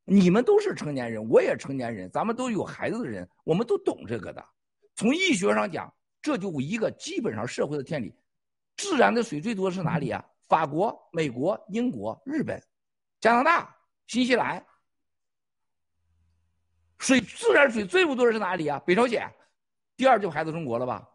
[0.04, 4.44] 你们都是成年人，我也成年人，咱们都有孩子的人，我们都懂这个的。
[4.94, 8.14] 从医学上讲，这就一个基本上社会的天理。
[8.76, 10.24] 自然的水最多是哪里啊？
[10.48, 12.62] 法国、美国、英国、日本、
[13.20, 13.74] 加拿大、
[14.06, 14.64] 新西兰，
[16.98, 18.78] 水自然水最不多的是哪里啊？
[18.80, 19.28] 北朝鲜，
[19.96, 21.08] 第二就排到中国了吧？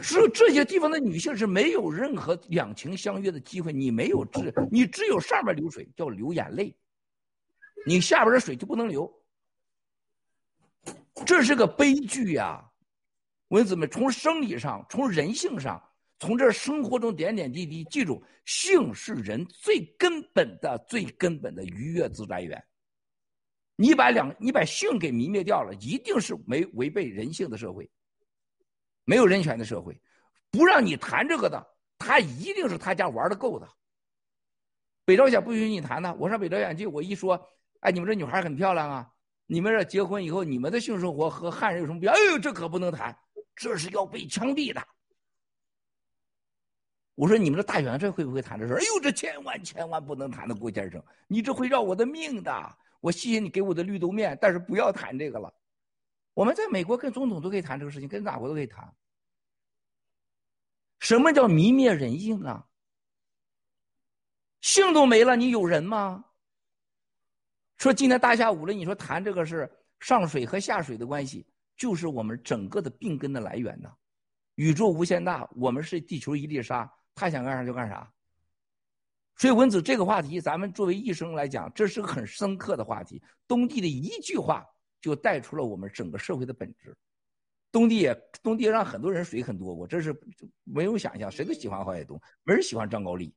[0.00, 6.74] 是这些地方的女性是没有任何两情相悦的机会，你没有治你只有上面流水叫流眼泪，
[7.84, 9.12] 你下边的水就不能流，
[11.26, 12.64] 这是个悲剧呀！
[13.48, 15.82] 文子们，从生理上，从人性上。
[16.18, 22.64] 从这生活中点点滴滴，记住，性是人最根本的、最根本的愉悦自来源。
[23.76, 27.86] 你把两，你把性给泯灭掉了，一定是没违背人性的社会，
[29.04, 30.00] 没有人权的社会。
[30.50, 31.62] 不让你谈这个的，
[31.98, 33.68] 他一定是他家玩的够的。
[35.04, 36.14] 北朝鲜不允许你谈的。
[36.14, 37.38] 我上北朝鲜去，我一说，
[37.80, 39.06] 哎，你们这女孩很漂亮啊，
[39.44, 42.14] 你们这结婚以后，你们的性生活和汉人有什么不一样？
[42.14, 43.14] 哎呦，这可不能谈，
[43.56, 44.86] 这是要被枪毙的。
[47.14, 52.78] 我说你们这大元帅会不会谈这事哎呦，这千万千万不能谈的，郭先生，你这会要我的命的。
[53.00, 55.52] 我谢谢你给我的绿豆面，但是不要谈这个了。
[56.34, 58.94] 我们在美国跟总统都可以谈这个事情，跟哪国都可以谈。
[60.98, 62.66] 什么叫泯灭人性啊？
[64.60, 66.24] 性都没了，你有人吗？
[67.78, 71.46] 说今天大下午了，你说谈这个是上水和下水的关系，
[71.76, 73.92] 就是我们整个的病根的来源呢。
[74.54, 76.90] 宇宙无限大，我们是地球一粒沙。
[77.14, 78.12] 他想干啥就干啥，
[79.36, 83.22] 所以文子这个话题，咱们作为医生来讲，这是个很深刻的话题。
[83.48, 84.62] 东帝的一句话
[85.00, 86.94] 就带出了我们整个社会的本质。
[87.72, 90.14] 东帝也，东帝让很多人水很多，我这是
[90.64, 93.34] 没有想象，谁都喜欢郝海东，没人喜欢张高丽。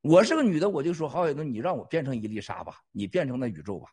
[0.00, 3.90] 我是个女的，我就说郝海东，你让我变成一粒沙吧，你变成那宇宙吧。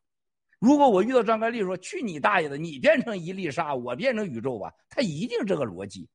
[0.63, 6.07] 如果我遇到张开丽说去你大爷的，你变成一粒沙，我变成宇宙吧，他一定这个逻辑。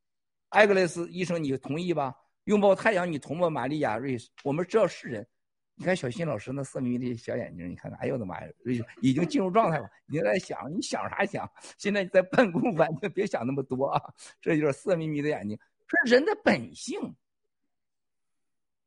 [0.49, 2.14] 艾格雷斯医生，你同意吧？
[2.44, 3.51] 拥抱太阳，你同吗？
[3.51, 5.28] 玛丽亚·瑞斯，我们知道是人。
[5.74, 11.46] 你看小新老师那色眯眯的小眼睛，你看看，哎呦我的妈呀，瑞已经进入状态了，已经在想，你想啥想？
[11.76, 14.01] 现在在办公，完全别想那么多啊！
[14.40, 16.99] 这就是色眯眯的眼睛，是人的本性。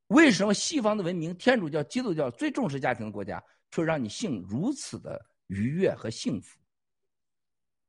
[0.08, 6.58] 为什么西方的文明，天主教、基督教最重视家庭的国家，却让你性如此的愉悦和幸福？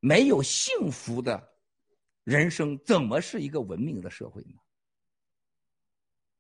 [0.01, 1.41] 没有幸福的
[2.25, 4.57] 人生，怎么是一个文明的社会呢？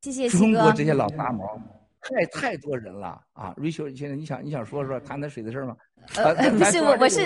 [0.00, 1.56] 谢谢中国这些老杂毛，
[2.00, 3.54] 太太多人了啊！
[3.56, 5.76] 瑞秋，现在你想你想说说谈谈水的事吗？
[6.16, 7.20] 呃，不是我，我是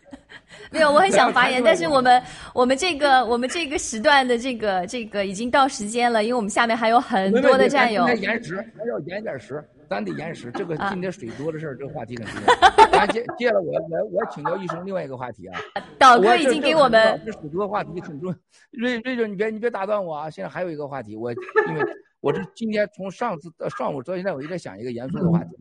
[0.72, 2.22] 没有，我很想发言，但是我们
[2.54, 8.14] 我们这个我们这个时段的这个这个已经到时间了，因为我们下面还有很多的战友咱。
[8.14, 10.50] 今天延时，还要延点时，咱得延时。
[10.52, 12.87] 这个今天水多的事儿，这个话题很重要。
[12.98, 15.60] 咱接接了我我我请教医生另外一个话题啊。
[15.98, 18.38] 导哥已经给我们这水多话题挺重要。
[18.70, 20.28] 瑞瑞瑞，你别你别打断我啊！
[20.28, 25.56] 现在还有一个话题，我因为我这今天从上次到上午到现在，我一直在想一个严肃的话题。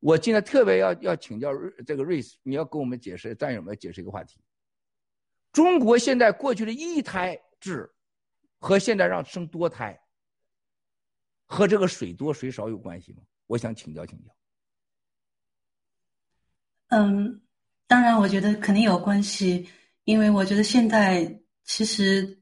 [0.00, 4.38] 我今天特别要要请教瑞这个瑞斯，你要给我们解释战友们解释一个话题。
[5.50, 7.90] 中国现在过去的一胎制
[8.58, 9.98] 和现在让生多胎，
[11.46, 13.22] 和这个水多水少有关系吗？
[13.46, 14.30] 我想请教请教。
[16.88, 17.40] 嗯，
[17.86, 19.68] 当然，我觉得肯定有关系，
[20.04, 22.38] 因为我觉得现在其实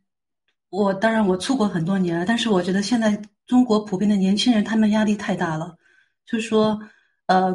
[0.70, 5.76] 我当然我出国很多年了，但是我觉得现在中国普遍的年轻人他们压力太大了，
[6.24, 6.80] 就说，
[7.26, 7.52] 呃，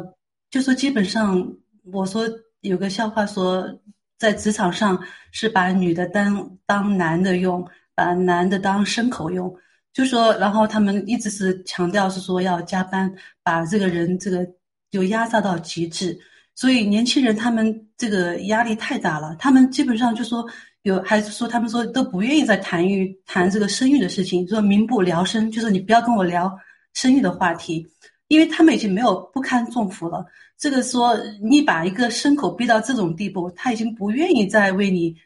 [0.50, 1.50] 就说基本上
[1.92, 2.28] 我说
[2.60, 3.66] 有个笑话说，
[4.18, 9.54] 在职场上是把女的当当男的用，把男的当牲口用，
[9.94, 13.10] 就说，然后他们一直是强调是说要加班，
[13.42, 14.46] 把这个人这个
[14.90, 16.18] 就压榨到极致。
[16.54, 20.46] 所以年轻人他们这个压力太大了，他们基本上就说
[20.82, 26.52] 有，还是说他们说都不愿意再谈育谈这个生育的事情，说民不聊生，就是你不要跟我聊
[26.94, 27.86] 生育的话题，
[28.28, 30.24] 因为他们已经没有不堪重负了。
[30.58, 35.16] 这个说你把一个牲口逼到这种地步，他已经不愿意再为你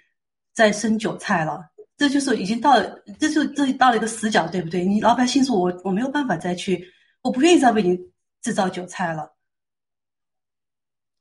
[0.55, 1.61] 再生韭菜了。
[1.99, 2.81] 这就是已经到，
[3.18, 4.85] 这就这到了一个死角，对不对？
[4.85, 6.87] 你老百姓说我我没有办法再去，
[7.22, 7.99] 我不愿意再为你
[8.43, 9.36] 制造韭菜了。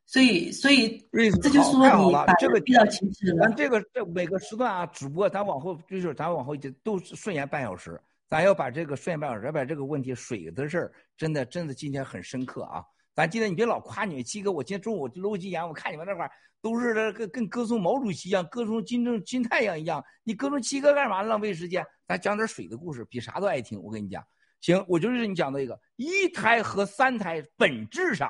[0.06, 3.47] 所以，所以这就是说你把这个逼到极致了。
[3.47, 7.99] 咱这个这每个时段啊，主播咱往后就是咱往后就都是顺延半小时，
[8.30, 12.84] 咱要把这个顺延半小时，把这个问题水的事儿，真的真的今天很深刻啊。
[13.16, 16.32] 咱今天你别老夸你们七哥，我今天中午搂几眼，我看你们那块儿
[16.62, 21.24] 都是跟跟歌颂毛主席一样，歌颂金正金太阳一样，你歌颂七哥干嘛？
[21.24, 21.84] 浪费时间。
[22.08, 23.82] 咱讲点水的故事，比啥都爱听。
[23.82, 24.24] 我跟你讲，
[24.62, 28.30] 行，我就是你讲的一个一胎和三胎本质上。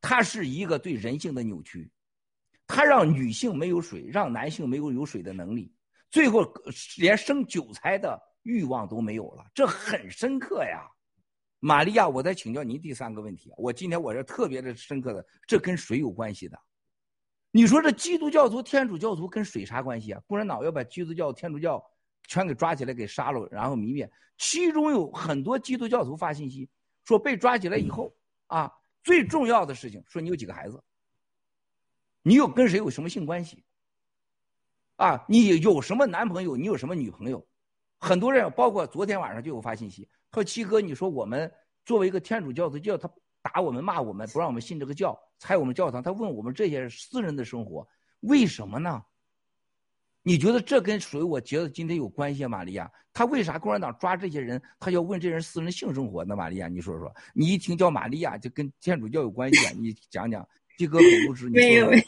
[0.00, 1.90] 它是一个对人性的扭曲，
[2.66, 5.74] 它让女性没有水，让男性没有有水的能力，
[6.10, 6.44] 最后
[6.98, 10.88] 连生韭菜的欲望都没有了，这很深刻呀。
[11.58, 16.56] 玛利亚，我再请教您第三个问题，我今天我这特别的深刻的，这跟水有关系的。
[17.50, 20.22] 你说这基督教徒、天主教徒跟水啥关系啊？
[20.28, 21.82] 共产党要把基督教、天主教
[22.28, 24.08] 全给抓起来给杀了，然后泯灭。
[24.36, 26.70] 其中有很多基督教徒发信息
[27.04, 28.14] 说被抓起来以后
[28.46, 28.72] 啊。
[29.08, 30.84] 最重要的事情，说你有几个孩子，
[32.20, 33.64] 你有跟谁有什么性关系，
[34.96, 37.48] 啊，你有什么男朋友，你有什么女朋友，
[37.96, 41.50] 很多人，包括昨天晚上就有发信息，说七哥，你说我们
[41.86, 47.88] 作为一个天主教的教他打我们骂我们，不让我们信这个教，拆我们教堂，他问我们这些私人的生活，
[48.20, 49.02] 为什么呢？
[50.28, 52.90] 你觉得这跟谁，我觉得今天有关系啊，玛利亚。
[53.14, 56.36] 他为啥共产党抓这些人，他要问这人私人性生活呢？
[56.36, 57.10] 玛利亚，你说说。
[57.32, 59.72] 你一听叫玛利亚，就跟天主教有关系啊？
[59.80, 60.46] 你讲讲。
[60.76, 62.02] 七哥很不知，没有没有，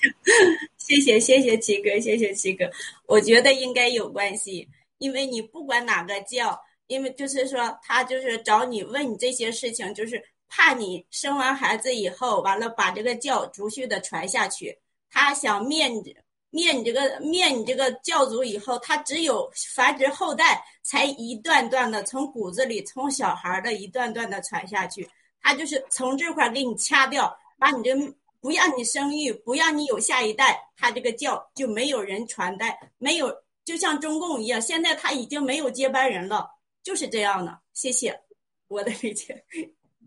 [0.76, 2.70] 谢谢谢谢七哥，谢谢七哥。
[3.06, 4.68] 我觉得应该有关系，
[4.98, 14.78] 因为你不管哪个教，因为就是说他就是找你问你这些事情，就是怕你生完孩子以后，完了把这个教逐续的传下去，
[15.10, 16.14] 他想灭你。
[16.50, 25.08] 灭你这个灭你这个教族以后，他只有繁殖后代，才一段段的从骨子里，从小孩的一段段的传下去。
[25.40, 27.94] 他就是从这块给你掐掉，把你这
[28.40, 33.34] 不让你生育，不让你有下一代，他这个教就没有人传代，没有
[33.64, 36.46] 就像中共一样，现在他已经没有接班人了，
[36.82, 37.58] 就是这样的。
[37.72, 38.20] 谢谢
[38.68, 39.42] 我的理解。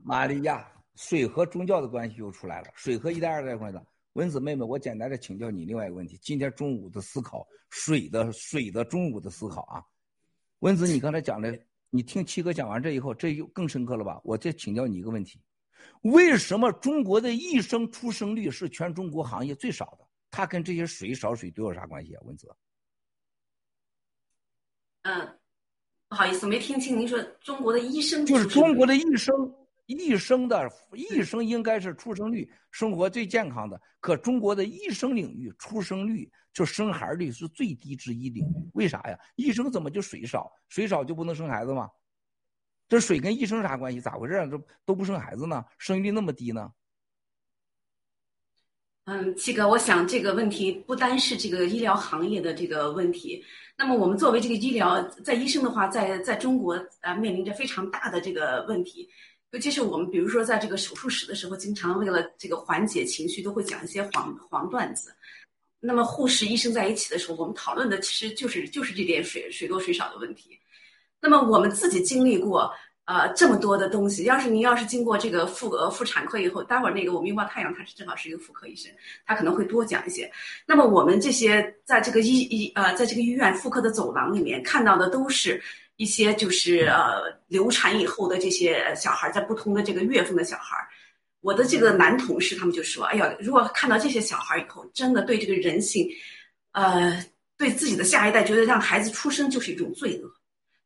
[0.03, 3.79] 玛利亚，水和宗教的关系又出来了，水和一代二代关系。
[4.13, 6.17] 文子妹妹，我简单的请教你另外一个问题。
[6.21, 9.83] 今天中午的思考，水的水的中午的思考啊。
[10.59, 11.59] 文子，你刚才讲的，
[11.89, 14.21] 你听七哥讲完这以后，这又更深刻了吧？
[14.23, 15.41] 我再请教你一个问题：
[16.01, 20.07] 为什么中国的一生出生率是全中国行业最少的？
[20.29, 22.21] 它跟这些水少水多有啥关系啊？
[22.25, 22.47] 文子？
[25.01, 25.39] 嗯，
[26.07, 29.33] 不好意思，没听清您说中国的医生就是中国的一生。
[29.85, 38.69] 一生的一生应该是出生率生活最健康的，可中国的一生领域出生率就生孩率是最低之一领域。
[38.73, 39.19] 为啥呀？
[39.35, 40.51] 一生怎么就水少？
[40.69, 41.89] 水少就不能生孩子吗？
[42.87, 43.99] 这水跟一生啥关系？
[43.99, 44.45] 咋回事啊？
[44.45, 45.63] 这都不生孩子呢？
[45.77, 46.71] 生育率那么低呢？
[49.05, 53.43] 嗯，七哥，我想这个问题不单是这个医疗行业的这个问题。
[53.77, 59.09] 那么我们作为这个医疗在医生的话，在在中国啊面临着非常大的这个问题。
[59.53, 65.13] 尤其是我们，比如说在这个手术室的时候，经常为了这个缓解情绪，都会讲一些黄黄段子。
[65.79, 70.57] 那么护士、医生在一起的时候，我们讨论的其实就是就是这点水水多水少的问题。
[71.21, 72.73] 那么我们自己经历过
[73.05, 78.91] 呃这么多的东西，要是您要是经过这个妇呃妇产科以后，待会儿那个我们拥抱太阳他是正好是一个妇科医生，
[79.23, 80.31] 他可能会多讲一些。
[80.65, 85.61] 那么我们这些在这个医医呃在这个医院妇科的走廊里面看到的都是。
[85.97, 90.75] 一些就是呃流产以后的这些小孩，在不同的这个月份的小孩，
[91.41, 96.09] 我的这个男同事他们就说：“哎呀，如果看到这些小孩以后，真的对这个人性，
[96.71, 97.23] 呃，
[97.57, 100.31] 对自己的下一代，觉得让孩子出生就是一种罪恶。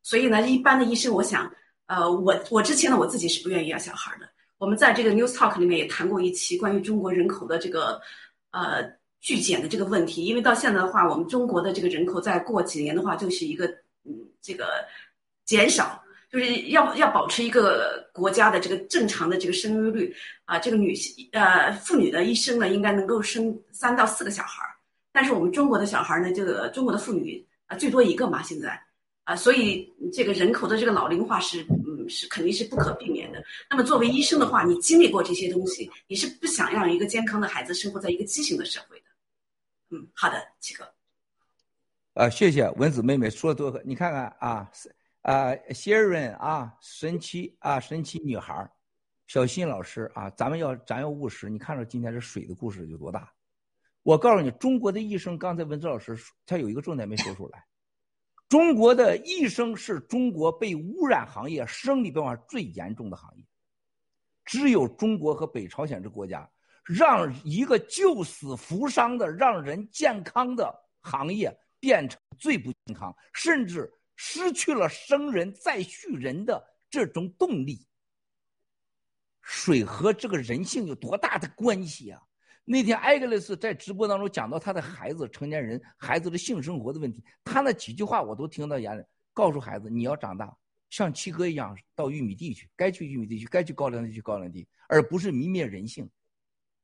[0.02, 1.50] 所以呢，一般的医生，我想，
[1.86, 4.28] 呃，我我之前呢，我自己是不愿意要小孩的。
[4.58, 7.98] 我们在这个 News Talk 里面也谈过一期关于中国人口的这个
[8.50, 8.84] 呃
[9.20, 13.72] 巨减的这个问题，因为到现在的话，我们中国的这个人口再过几年的话，就是一个。
[14.40, 14.84] 这个
[15.44, 24.70] 减少就是要要保持一个国家的这个正常的这个生育率啊，这个女性呃妇女的一生呢，应该能够生三到四个小孩儿。
[25.10, 28.78] 但是我们中国的小孩儿呢，这个中国的妇女啊最多一个嘛，现在
[29.24, 33.42] 啊，所以这个人口的这个老龄化是嗯是肯定是不可避免的。
[33.70, 39.04] 那么作为医生的话，你经历过这些东西，你是不想让一个健康的孩子生活在一个畸形的社会的。
[39.90, 40.86] 嗯，好的，七哥。
[42.18, 44.68] 啊，谢谢文子妹妹说的多，你看看啊，
[45.22, 48.68] 啊，Sharon 啊，神奇啊，神奇女孩
[49.28, 51.48] 小新老师啊，咱们要咱要务实。
[51.48, 53.32] 你看着今天这水的故事有多大？
[54.02, 57.64] 我告诉你，中国的医生，刚才文子老师他有一个重点没说出来，
[58.48, 63.44] 中国的医生是中国被污染行业生理变化最严重的行业，
[64.44, 66.50] 只有中国和北朝鲜这国家，
[66.82, 71.56] 让一个救死扶伤的、让人健康的行业。
[71.80, 77.86] 变成最不健康，甚至失去了生人再续人的这种动力。
[79.42, 82.20] 水和这个人性有多大的关系啊？
[82.64, 89.02] 那天艾格雷斯在直播当中讲到他的孩子成年人孩子的性生活的问题，他那几句话我都听到眼里。
[89.32, 90.54] 告诉孩子，你要长大
[90.90, 96.10] 像七哥一样到玉米地去，该去玉米地去，该去高粱地去高粱地，而不是泯灭人性。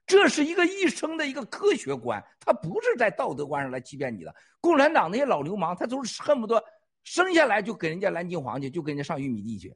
[0.07, 4.35] 这是一个一生的一个科学观，他不是在道德观上来欺骗你的。
[4.61, 6.63] 共产党那些老流氓，他都是恨不得
[7.05, 9.75] 生下来就给人家蓝金黄去，就给人家上玉米地去，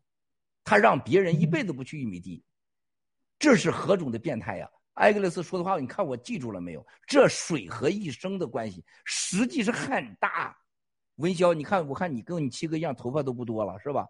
[0.64, 2.42] 他让别人一辈子不去玉米地，
[3.38, 4.70] 这是何种的变态呀？
[4.94, 6.84] 埃格勒斯说的话，你看我记住了没有？
[7.06, 10.56] 这水和一生的关系实际是很大。
[11.16, 14.06] 文潇，你看，我看你跟你七哥一样，头发都不多了，是吧？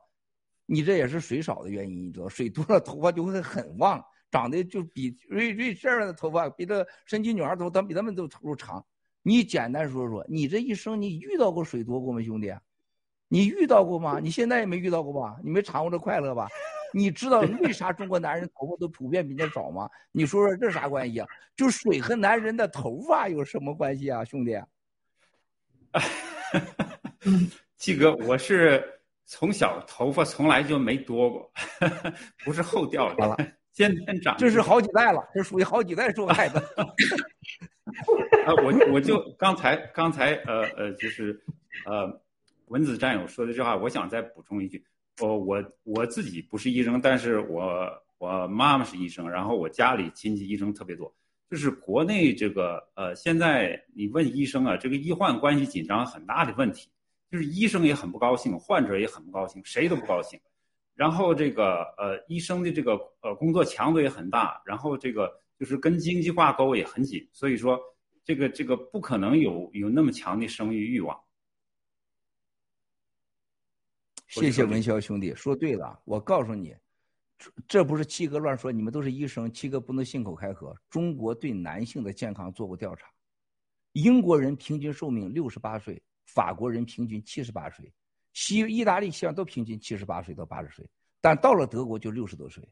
[0.66, 4.04] 你这也是水少的原因，你知道，水多了头发就会很旺。
[4.30, 8.84] 长得就比瑞瑞这样的头发，比这神奇女孩头，她比他们都头长。
[9.22, 12.52] 你简单说说，你这一生你遇到过水多过吗，兄弟？
[13.28, 14.18] 你遇到过吗？
[14.22, 15.36] 你现在也没遇到过吧？
[15.44, 16.48] 你没尝过这快乐吧？
[16.94, 19.86] 你知道为啥中国男人头发都普遍比较少吗？
[20.12, 21.26] 你说说这啥关系啊？
[21.54, 24.58] 就水和男人的头发有什么关系啊，兄弟？
[27.76, 28.82] 季哥，我是
[29.26, 31.52] 从小头发从来就没多过，
[32.44, 33.52] 不是后掉的。
[33.78, 36.58] 天天长，这是好几代了，这属于好几代受害的。
[38.44, 41.40] 啊，我我就刚才刚才呃呃，就是
[41.86, 42.20] 呃，
[42.66, 44.84] 文子战友说的这话，我想再补充一句。
[45.20, 51.14] 我，我我自己不是医生，但是我我妈妈是医生，然后我家里亲戚医生特别多。
[51.48, 56.88] 就是国内这个呃，现在你问医生啊，这个医患关系紧张很大的问题，
[57.30, 60.38] 就是医生也很不高兴，患者也很不高兴，谁都不高兴。
[60.98, 67.78] 然后这个呃，医生的这个呃工作强度也很大，然后这个就是跟经济挂钩也很紧，所以说
[68.24, 71.16] 这个这个不可能有有那么强的生育欲望。
[74.26, 76.74] 谢谢文潇兄弟说对了，我告诉你，
[77.68, 80.76] 这不是七哥乱说，你们都是医生，七哥不能信口开河。
[80.90, 83.06] 中国对男性的健康做过调查，
[83.92, 87.94] 英国人平均寿命六十八岁，法国人平均七十八岁。
[88.32, 90.88] 西意大利、希望都平均七十八岁到八十岁，
[91.20, 92.62] 但到了德国就六十多岁，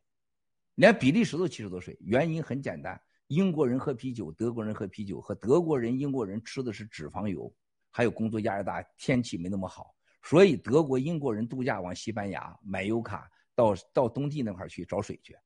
[0.76, 1.96] 连比利时都七十多岁。
[2.00, 7.52] 原因很简单：英国人喝啤酒，德国人喝啤酒，和德国人、英国人吃的是脂肪油，
[7.90, 15.36] 还有工作压力大，天气没那么好，所以德国、英国人度假往西班牙买油卡，到到冬季那块去找水去。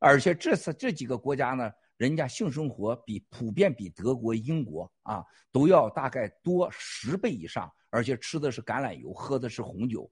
[0.00, 7.72] 而且这次这几个国家呢，人家性生活比普遍比德国、英国啊都要大概多十倍以上。
[7.90, 10.10] 而且吃的是橄榄油，喝的是红酒，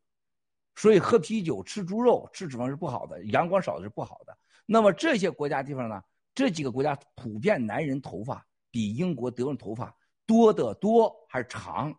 [0.74, 4.36] 所以喝啤酒、吃猪肉、吃脂肪是不好的，阳光少的是不好的。
[4.64, 6.02] 那么这些国家地方呢？
[6.34, 9.94] 这几个国家普遍男人头发比英国、德国头发
[10.26, 11.94] 多得多，还长，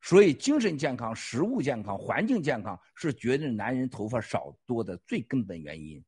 [0.00, 6.04] 所以精神健康、食物健康、环境健康是决定男人头发少多的最根本原因。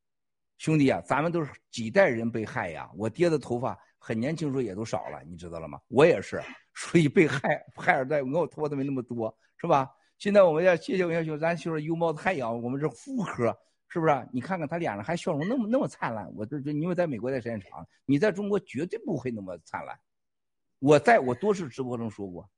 [0.59, 2.91] 兄弟啊，咱们都是几代人被害呀！
[2.97, 3.79] 我爹的头发。
[4.07, 5.81] 很年轻时候也都少了，你知道了吗？
[5.89, 6.41] 我也是
[6.77, 9.91] 所以被害害二代，我头发都没那么多，是吧？
[10.17, 13.53] 现在我们要谢谢我要求，咱就是拥抱太阳，我们是妇科，
[13.89, 14.29] 是不是？
[14.33, 19.99] 你看看他脸上还笑容那么那么灿烂，我这这因为在美国待时间长，你在中国绝对不会那么灿烂。
[20.79, 22.49] 我在我多次直播中说过，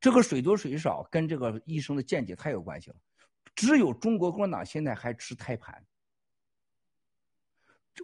[0.00, 2.96] 这个水多水少跟这个医生的见解太有关系了。
[3.54, 5.84] 只有中国共产党现在还吃胎盘。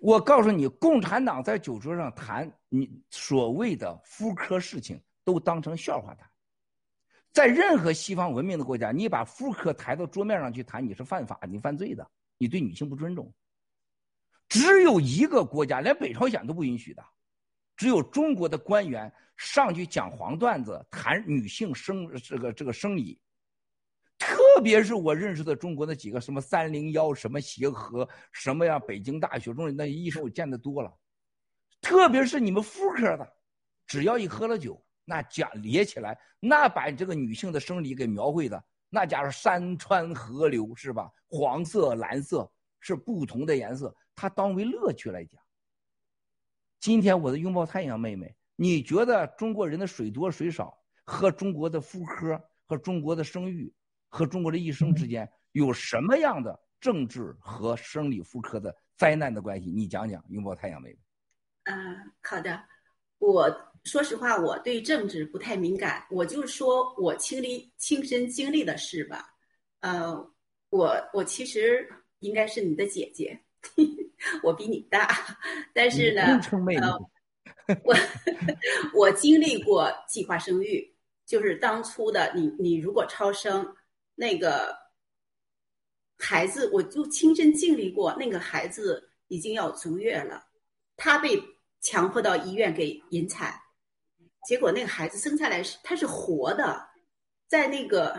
[0.01, 6.31] 我告诉你，共产党在酒桌上谈你所谓的妇科事情，都当成笑话谈。
[7.33, 13.33] 在任何西方文明的国家，你把妇科抬到桌面上去谈，你是犯法，你犯罪的，你对女性不尊重。
[14.49, 17.05] 只有一个国家，连北朝鲜都不允许的，
[17.77, 23.21] 只有中国的官员上去讲黄段子，谈女性生这个这个生理。
[24.21, 30.95] 特别是我认识的中国那几个什么三零幺什么协和什么呀，北京大学中那医生我见得多了，
[31.81, 33.27] 特别是你们妇科的，
[33.87, 41.11] 只要一喝了酒，那讲咧起来，那把这个女性的生理给描绘的，那家伙山川河流是吧？
[41.27, 42.49] 黄色、蓝色
[42.79, 45.41] 是不同的颜色，他当为乐趣来讲。
[46.79, 53.73] 今天我的拥抱太阳妹妹，你觉得中国人的水多水少和中国的妇科和中国的生育？
[54.11, 59.71] 和中国的医生之间有什么样的政治和生理妇科的灾难的关系？
[59.71, 60.99] 你讲讲，拥抱太阳妹妹。
[61.65, 62.63] 嗯，好的。
[63.19, 63.49] 我
[63.85, 69.31] 说实话，我对政治不太敏感，我就说我亲历亲身经历的事吧。
[69.81, 70.15] 呃，
[70.71, 71.89] 我我其实
[72.21, 73.39] 应该是你的姐姐，
[74.43, 75.09] 我比你大，
[75.73, 76.41] 但是呢，
[77.67, 77.95] 呃，我
[78.95, 80.95] 我经历过计划生育，
[81.27, 83.77] 就是当初的你，你如果超生。
[84.21, 84.77] 那个
[86.19, 88.15] 孩子，我就亲身经历过。
[88.17, 90.47] 那个孩子已经要足月了，
[90.95, 91.43] 他被
[91.81, 93.59] 强迫到医院给引产，
[94.47, 96.87] 结果那个孩子生下来是他是活的，
[97.49, 98.11] 在那个，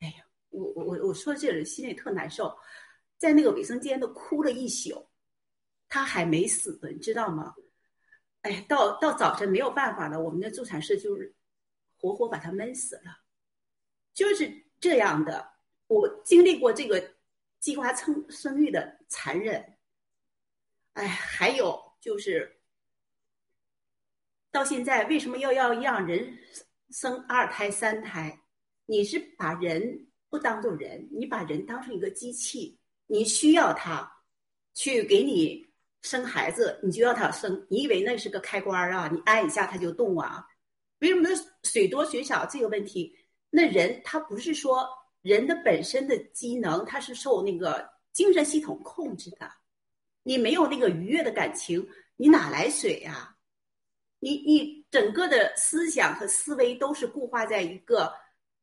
[0.00, 2.52] 哎呀，我我我我说这人心里特难受，
[3.16, 5.08] 在那个卫生间都哭了一宿，
[5.88, 7.54] 他还没死你知道吗？
[8.42, 11.32] 哎，到到早晨没有办法了，我们的助产士就是
[11.96, 13.20] 活活把他闷死了，
[14.12, 14.63] 就是。
[14.84, 15.50] 这样的，
[15.86, 17.02] 我经历过这个
[17.58, 19.78] 计划生育的残忍，
[20.92, 22.60] 哎，还有就是
[24.50, 26.36] 到现在为什么要要让人
[26.90, 28.38] 生二胎三胎？
[28.84, 34.06] 你是把人不当做人，你把人当成一个机器，你需要他
[34.74, 35.66] 去给你
[36.02, 39.08] 生孩子，你就要他生，你以为那是个开关啊？
[39.10, 40.46] 你按一下它就动啊？
[40.98, 41.26] 为什么
[41.62, 43.16] 水多水少这个问题？
[43.56, 44.84] 那人他不是说
[45.22, 49.48] 人的本身的机能，他是受那个精神系统控制的。
[50.24, 53.36] 你没有那个愉悦的感情，你哪来水呀？
[54.18, 58.12] 你你整个的思想和思维都是固化在一个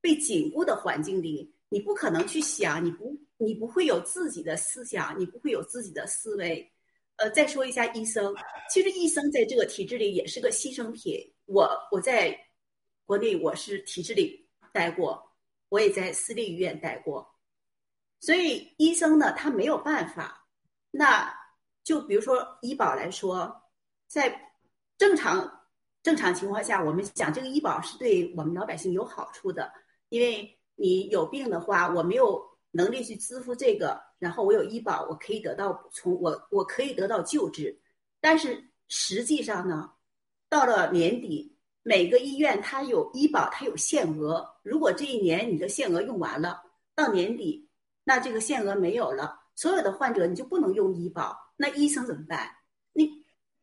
[0.01, 6.69] 被紧固的环境里，你不可能去想，你不你不会有自己的思想，你不会有自己的思维。
[7.15, 8.35] 呃，再说一下医生，
[8.69, 11.17] 其实医生在这个体制里也是个牺牲品。
[11.45, 12.37] 我我在
[13.05, 14.40] 国内我是体制里。
[14.73, 15.31] 待过，
[15.69, 17.35] 我也在私立医院待过，
[18.19, 20.47] 所以医生呢，他没有办法。
[20.91, 21.33] 那
[21.83, 23.63] 就比如说医保来说，
[24.07, 24.53] 在
[24.97, 25.67] 正常
[26.03, 29.71] 正常情况下，我们讲这个医保是对我们老百姓有好处的，
[30.09, 32.41] 因为你有病的话，我没有
[32.71, 37.81] 能力去支付这个，然后我有医保，我可以得到补充，我我可以得到救治。
[38.19, 39.93] 但是实际上呢，
[40.49, 41.50] 到了年底。
[41.83, 44.47] 每个医院它有医保，它有限额。
[44.61, 46.61] 如果这一年你的限额用完了，
[46.93, 47.67] 到年底，
[48.03, 51.35] 那这个限额没有了，所有的患者你就不能用医保。
[51.57, 52.49] 那医生怎么办？
[52.93, 53.09] 你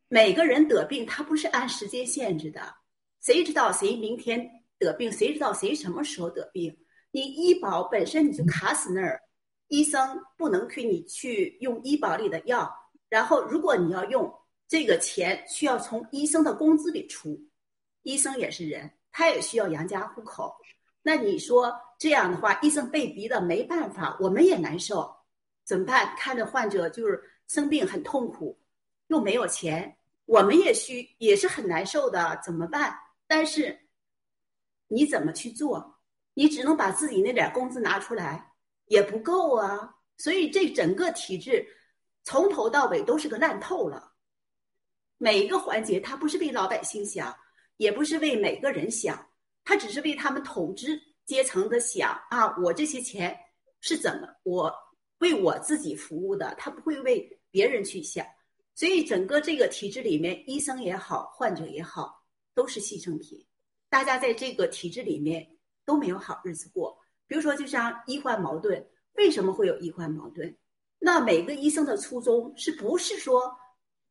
[0.07, 2.75] 每个人得病，他不是按时间限制的，
[3.21, 5.11] 谁知道谁明天得病？
[5.11, 6.77] 谁知道谁什么时候得病？
[7.11, 9.21] 你医保本身你就卡死那儿，
[9.69, 12.69] 医生不能给你去用医保里的药。
[13.07, 14.31] 然后，如果你要用
[14.67, 17.48] 这个钱，需要从医生的工资里出。
[18.03, 20.55] 医生也是人，他也需要养家糊口。
[21.01, 25.15] 那你说这样的话，医生被逼的没办法，我们也难受，
[25.63, 26.15] 怎么办？
[26.17, 28.59] 看着患者就是生病很痛苦，
[29.07, 32.95] 又没有钱，我们也需也是很难受的，怎么办？
[33.27, 33.79] 但是
[34.87, 35.99] 你怎么去做？
[36.33, 38.53] 你只能把自己那点工资拿出来，
[38.85, 39.95] 也不够啊。
[40.17, 41.65] 所以这整个体制
[42.23, 44.11] 从头到尾都是个烂透了，
[45.17, 47.35] 每一个环节它不是为老百姓想。
[47.79, 49.25] 也不是为每个人想，
[49.63, 52.53] 他只是为他们统治阶层的想啊！
[52.61, 53.33] 我这些钱
[53.79, 54.69] 是怎么我
[55.19, 56.53] 为我自己服务的？
[56.57, 58.25] 他不会为别人去想，
[58.75, 62.21] 所以整个这个体制里面，医生也好，患者也好，
[62.53, 63.47] 都是牺牲品。
[63.87, 65.49] 大家在这个体制里面
[65.85, 66.99] 都没有好日子过。
[67.27, 70.53] 比如说，就像医患矛盾，为什么会有医患矛盾？
[70.99, 73.49] 那每个医生的初衷是不是说，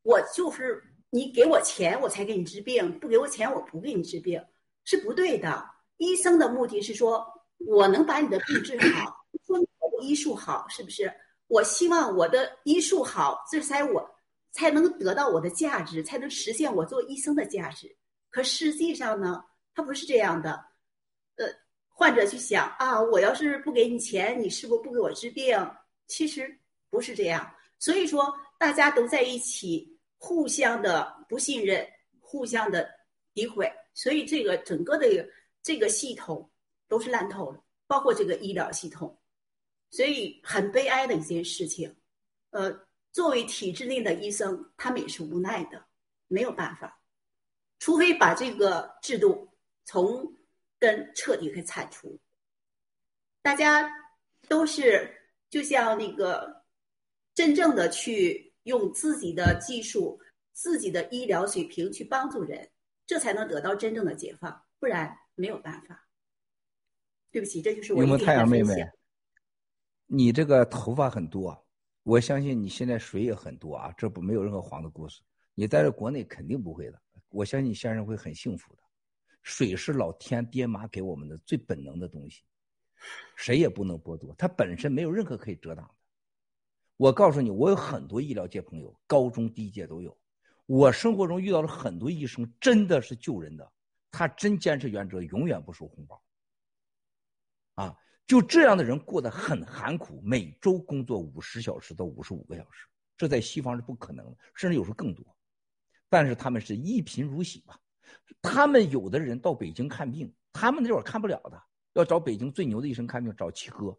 [0.01, 4.43] 我就是你给我钱我才给你治病，不给我钱我不给你治病，
[4.85, 5.65] 是不对的。
[5.97, 7.25] 医生的目的是说，
[7.57, 11.11] 我能把你的病治好，说我的医术好，是不是？
[11.47, 14.07] 我希望我的医术好，这才我
[14.51, 17.93] 才能得到我的价值，才能实现我做医生的价值。
[18.29, 20.63] 可实际上呢，他不是这样的。
[21.37, 21.47] 呃，
[21.87, 25.57] 患者去想啊，我要是不给你钱，你是不是不给我治病？
[26.07, 26.59] 其实
[26.89, 27.51] 不是这样。
[27.79, 31.87] 所以说，大家都在一起，互相的不信任，
[32.19, 32.87] 互相的
[33.33, 35.07] 诋毁，所以这个整个的
[35.63, 36.51] 这个系统
[36.87, 39.19] 都是烂透了，包括这个医疗系统。
[39.89, 41.95] 所以很悲哀的一件事情，
[42.51, 45.83] 呃，作为体制内的医生，他们也是无奈的，
[46.27, 47.01] 没有办法，
[47.79, 49.49] 除非把这个制度
[49.85, 50.31] 从
[50.77, 52.19] 根彻底给铲除。
[53.41, 53.89] 大家
[54.47, 55.09] 都是
[55.49, 56.63] 就像那个
[57.33, 60.19] 真正的去用自己的技术、
[60.51, 62.69] 自己的医疗水平去帮助人，
[63.05, 66.07] 这才能得到真正的解放，不然没有办法。
[67.31, 68.75] 对不起，这就是我有没有太阳妹妹？
[70.07, 71.67] 你这个头发很多，
[72.01, 75.21] 我相信你现在水也很多啊，这不没有任何黄的故事。
[75.53, 76.99] 你在这国内肯定不会的，
[77.29, 78.81] 我相信先生会很幸福的。
[79.43, 82.43] 水是老天爹妈给我们的最本能的东西，
[83.35, 85.93] 谁也不能剥夺，它本身没有任何可以遮挡的。
[86.99, 90.17] 我告诉你，我有很多医疗界朋友，高中低阶都有。
[90.65, 93.71] 我生活中遇到了很多医生，真的是救人的，
[94.11, 96.21] 他真坚持原则，永远不收红包。
[97.75, 97.97] 啊，
[98.27, 102.85] 就这样的人过得很寒苦，每周工作五十小时到五十五个小时，
[103.15, 105.25] 这在西方是不可能的，甚至有时候更多。
[106.09, 107.79] 但是他们是一贫如洗吧？
[108.41, 111.63] 他们有的人到北京看病，他们那会儿看不了的，
[111.93, 113.97] 要找北京最牛的医生看病，找七哥。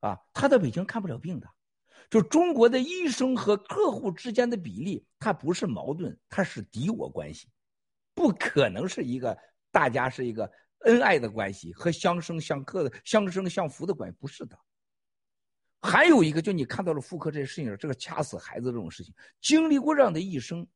[0.00, 1.48] 啊，他在北京看不了病的。
[2.08, 7.48] 就中国的医生和客户之间的比例，它不是矛盾，它是敌我关系，
[8.14, 9.36] 不可能是一个
[9.70, 10.50] 大家是一个
[10.80, 14.56] 恩爱的关系和相生相克的相生相扶的关系，不是的。
[15.82, 20.66] 还有一个，就你看到了妇科这些事情，这个掐死孩子这种事情，经历过这样的医生，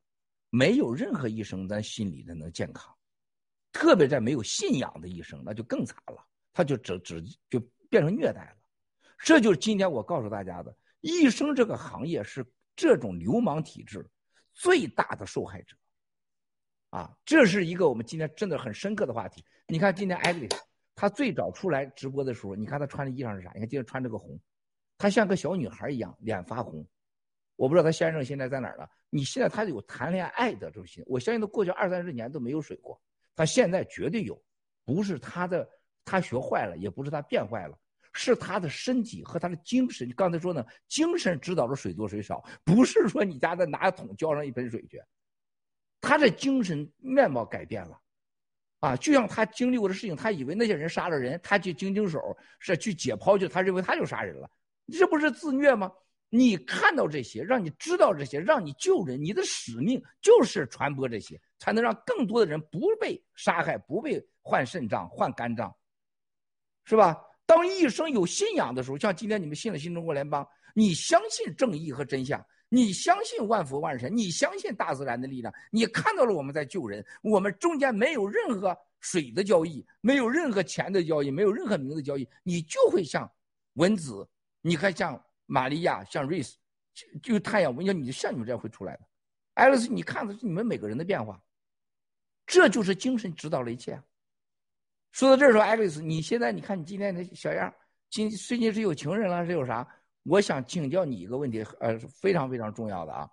[0.50, 2.94] 没有任何医生咱心里的能健康，
[3.72, 8.56] 特别在没有信仰的医生，那就更惨了，他就只只就变成虐待了。
[9.18, 10.76] 这就是今天我告诉大家的。
[11.00, 12.44] 医生这个行业是
[12.76, 14.08] 这种流氓体制
[14.52, 15.76] 最大的受害者，
[16.90, 19.44] 啊，这是一个我们今天真的很深刻的话题。
[19.66, 20.48] 你看今天艾丽，
[20.94, 23.50] 她最早出来直播的时候，你看她穿的衣裳是啥？
[23.54, 24.38] 你看今天穿这个红，
[24.98, 26.86] 她像个小女孩一样，脸发红。
[27.56, 28.88] 我不知道她先生现在在哪儿了。
[29.08, 33.00] 你现在她有谈恋爱的这种心，我相信她过去二三十年都没有水过，
[33.34, 34.42] 她现在绝对有，
[34.84, 35.68] 不是她的
[36.04, 37.78] 她学坏了，也不是她变坏了。
[38.12, 45.00] 是他的身体和他的精神，你刚才说呢，精神指导着水多水少，不是说你家的拿桶浇上一盆水去，
[46.00, 48.00] 他的精神面貌改变了，
[48.80, 52.18] 啊，就像他经历过的事情，他以为那些人杀了人，他去经经手
[52.58, 54.50] 是去解剖去，他认为他就杀人了，
[54.92, 55.90] 这不是自虐吗？
[56.32, 65.74] 你看到这些，让你知道这些，让你救人，你的使命就是传播这些，才能让更多的人不被杀害，不被换肾脏、换肝脏，
[66.84, 67.20] 是吧？
[67.50, 83.28] 当一生有信仰的时候，像今天你们信了新中国联邦，你相信正义和真相，你相信万佛万神，你相信大自然的力量，你看到了我们在救人，我们中间没有任何水的交易，没有任何钱的交易，没有任何名的交易，你就会像
[83.72, 84.24] 文子，
[84.60, 86.56] 你看像玛利亚，像瑞斯，
[87.20, 89.00] 就太阳，我讲你就像你们这样会出来的。
[89.54, 91.42] 爱丽丝，你看的是你们每个人的变化，
[92.46, 94.00] 这就是精神指导了一切。
[95.12, 97.72] 说到这儿说，爱丽丝，你现在你看你今天的小样，
[98.10, 99.86] 今最近是有情人了，是有啥？
[100.24, 103.28] 我想请教你一个问题，呃，非常非常重要的啊，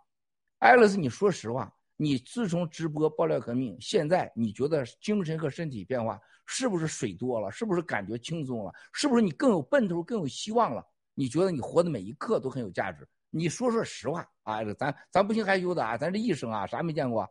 [0.60, 7.52] 爱丽丝，你说实话，你自从直播爆料革命，现在你觉得精神和身体变化是不是水多了？
[7.52, 8.74] 是不是感觉轻松了？
[8.94, 10.84] 是不是你更有奔头、更有希望了？
[11.14, 13.08] 你觉得你活的每一刻都很有价值？
[13.30, 17.30] 你说说实话啊，咱咱不行害羞的啊，咱是医生啊，啥没见过，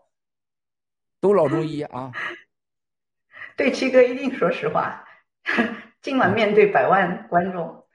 [1.20, 2.12] 都老中医啊。
[3.58, 5.06] 对七哥一定说实话。
[6.02, 7.86] 今晚面对百万观众，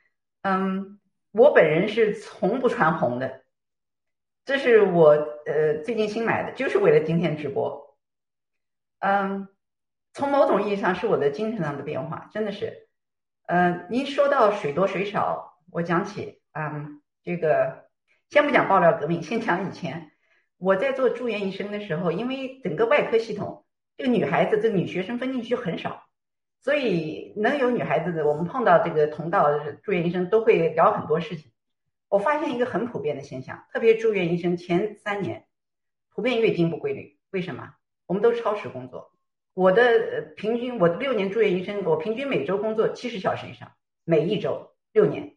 [0.41, 0.99] 嗯，
[1.31, 3.43] 我本人是从不穿红的，
[4.43, 5.09] 这是我
[5.45, 7.95] 呃最近新买的，就是为了今天直播。
[8.99, 9.49] 嗯，
[10.13, 12.88] 从某种意义上是我的精神上的变化，真的是。
[13.45, 17.88] 嗯，您说到水多水少，我讲起，嗯，这个
[18.29, 20.11] 先不讲爆料革命，先讲以前。
[20.57, 23.65] 我在做住院医生的时候，因为整个外科系统，
[23.97, 26.03] 这个女孩子，这个女学生分进去很少，
[26.61, 31.51] 所以能有女孩子的，我们碰到这个同道住院医生都会聊很多事情。
[32.09, 35.45] 我发现一个很普遍的现象，特别住院医生前三年，
[36.09, 37.18] 普遍月经不规律。
[37.31, 37.73] 为什么？
[38.05, 39.11] 我们都超时工作。
[39.53, 43.72] 我的呃平均，我六年住院医生，我平均每周工作七十小时以上，
[44.03, 45.35] 每一周六年。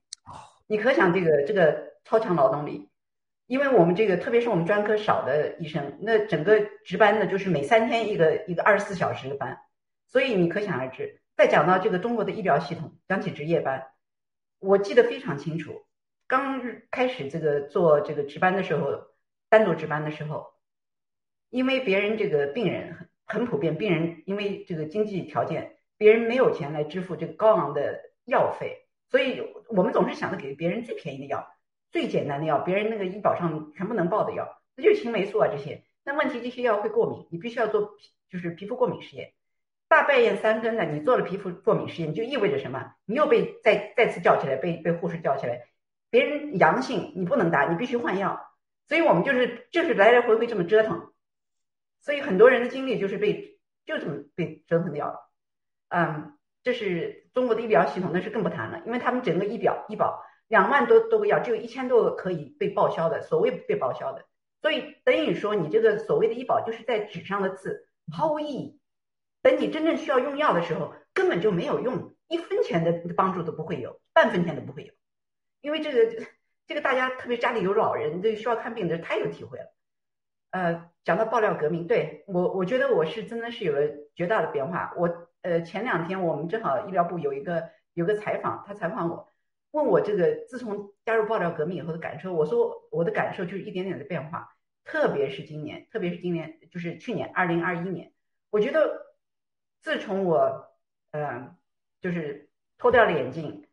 [0.67, 2.89] 你可想这个这个超强劳动力，
[3.47, 9.59] 因为我们这个特别是我们专科少的医生，那整个值班呢就是每三天一个一个二十四小时的班，
[10.07, 11.21] 所以你可想而知。
[11.37, 13.89] 再讲到这个中国的医疗系统，讲起值夜班，
[14.61, 15.85] 我记得非常清楚。
[16.27, 19.09] 刚开始这个做这个值班的时候，
[19.51, 20.55] 单独值班的时候，
[21.51, 31.54] 因为别人这个病人很很普遍，病人因为这个经济条件，别人没有钱来支付这个高昂的药费，所以我们总是想着给别人最便宜的药、
[31.95, 35.85] 最简单的药，别人那个医保上全部能报的药，那就是青霉素啊这些。
[36.03, 39.33] 那问题这些药会过敏，你必须要做皮就是皮肤过敏实验。
[39.87, 42.95] 大半夜三更的，你做了皮肤过敏实验，就意味着什么？
[43.05, 45.67] 你又被再再次叫起来，被被护士叫起来。
[46.11, 48.41] 别人阳性，你不能打，你必须换药，
[48.89, 51.13] 所以我们就是就是来来回回这么折腾，
[52.01, 53.57] 所以很多人的精力就是被
[53.87, 55.31] 就这么被折腾掉了，
[55.91, 64.25] 嗯，这是中国的医疗系统，那是更不谈了，因为他们整个医表医保两万多多个药，只有一千多个可以被报销的，所谓被报销的，
[64.61, 68.81] 所以等于说你这个所谓的医保就是在纸上的字，毫无意义，
[69.43, 74.93] 等你真正需要用药的时候，根本就没有用，一分钱的帮助都不会有，半分钱都不会有。
[75.61, 76.27] 因为这个，
[76.67, 79.75] 这个大家特别家里有老人，这需要看病的太有体会了。
[80.51, 83.81] 呃，讲到爆料革命，对我，我觉得我是真的是有了
[84.15, 84.93] 绝大的变化。
[84.97, 89.29] 我呃，前两天我们正好医疗部有一个有个采访，他采访我，
[89.75, 92.33] 问我这个自从加入爆料革命以后的感受。
[92.33, 98.13] 我说我的感受就是一点点的变化，特别是今年，特别是今年，就是去年二零二一年，
[98.51, 99.15] 我觉得
[99.83, 100.71] 自从我
[101.11, 101.57] 呃，
[102.01, 102.49] 就是
[102.79, 103.67] 脱掉了眼镜。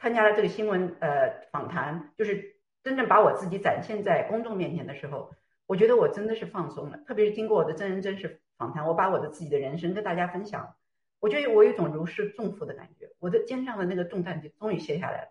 [0.00, 2.54] 参加了这个新闻呃访谈，就是
[2.84, 5.32] 真正把我自己展现在公众面前的时候，
[5.66, 6.98] 我觉得我真的是放松了。
[6.98, 10.76] 特别是经过我的真人真事访谈，我把我的自己的人生跟大家分享，
[11.18, 15.30] 我觉得我有一种如释重负的感觉，我的肩上的那个重担就终于卸下来了。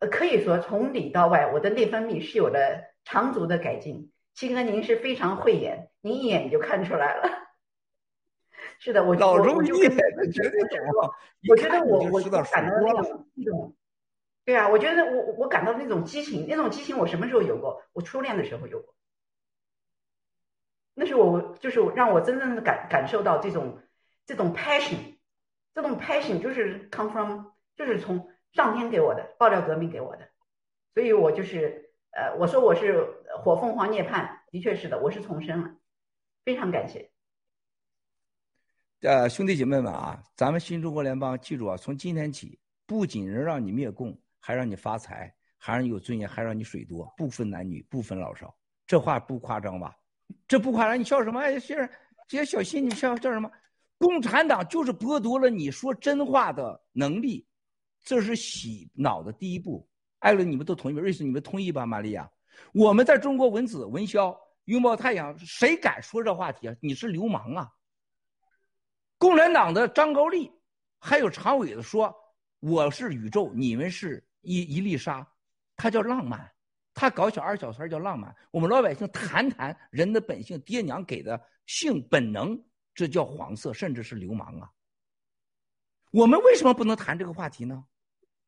[0.00, 2.58] 呃，可以说从里到外，我的内分泌是有了
[3.04, 4.10] 长足的改进。
[4.34, 7.28] 七哥，您是非常慧眼，您一眼就看出来了。
[8.78, 10.78] 是的，我老中医绝对懂。
[11.48, 13.76] 我觉得我我感到那种那种，
[14.46, 17.82] 对啊，我觉得我我感到那种激情，那种激情我什么时候有过？
[17.92, 18.94] 我初恋的时候有过。
[20.94, 23.80] 那是我就是让我真正的感感受到这种
[24.24, 25.18] 这种 passion，
[25.74, 30.28] 这种 passion 就是 come from 就是从上天给我的爆料革命给我的，
[30.94, 33.06] 所以我就是呃我说我是
[33.42, 35.70] 火凤凰涅槃，的确是的，我是重生了，
[36.44, 37.10] 非常感谢。
[39.02, 48.54] 呃，兄弟姐妹们啊，咱们新中国联邦记住啊，从今天起，不仅能让你灭共，还让你发财，还让你有尊严，还让你水多，不分男女，不分老少。
[48.86, 49.96] 这话不夸张吧？
[50.46, 51.40] 这不夸张，你笑什么？
[51.40, 51.88] 哎，先生，
[52.28, 53.50] 这些小心，你笑叫什么？
[53.96, 57.46] 共产党就是剥夺了你说真话的能力，
[58.02, 59.88] 这是洗脑的第一步。
[60.18, 61.00] 艾伦，你们都同意吗？
[61.00, 61.86] 瑞斯，你们同意吧？
[61.86, 62.30] 玛利亚，
[62.74, 66.76] 我们在中国文子、文潇、拥抱太阳，谁敢说这话题啊？
[66.80, 67.70] 你是流氓啊！
[69.16, 70.50] 共产党的张高丽，
[70.98, 72.14] 还有常委的说
[72.60, 75.26] ：“我是宇宙，你们是一一粒沙。”
[75.76, 76.50] 他叫浪漫，
[76.92, 78.34] 他搞小二小三叫浪漫。
[78.50, 82.62] 我们老百姓谈谈人的本性，爹娘给的性本能，
[82.94, 84.70] 这叫黄色，甚至是流氓啊！
[86.10, 87.86] 我们为什么不能谈这个话题呢？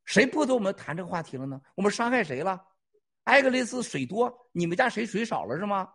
[0.04, 1.60] 谁剥夺我们谈这个话题了呢？
[1.74, 2.60] 我们伤害谁了？
[3.24, 5.88] 艾格雷斯水多，你们家谁水少了是吗？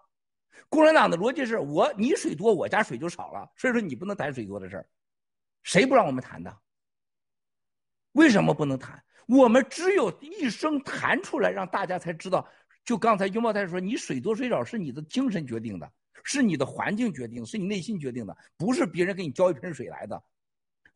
[0.69, 4.89] 共产党的逻辑是我你水多，我家水就少了，所以说你不能谈水多的事儿。
[5.63, 6.57] 谁不让我们谈的？
[8.13, 9.03] 为什么不能谈？
[9.27, 12.47] 我们只有一声谈出来，让大家才知道。
[12.85, 15.91] 就刚才拥抱太说，你水多水少是你的精神决定的，
[16.23, 20.23] 是你的环境决定，是你内心决定的，不是别人给你浇一盆水来的。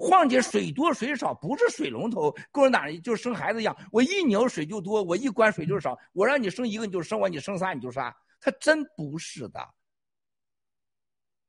[0.10, 5.98] 况且水多水少不是水龙头，共产党就生孩子一样，我一拧水就多，我一关水就少。
[6.12, 8.14] 我让你生一个你就生，我你生仨你就仨。
[8.40, 9.60] 他真不是的，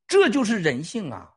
[0.07, 1.33] 这就是人性啊！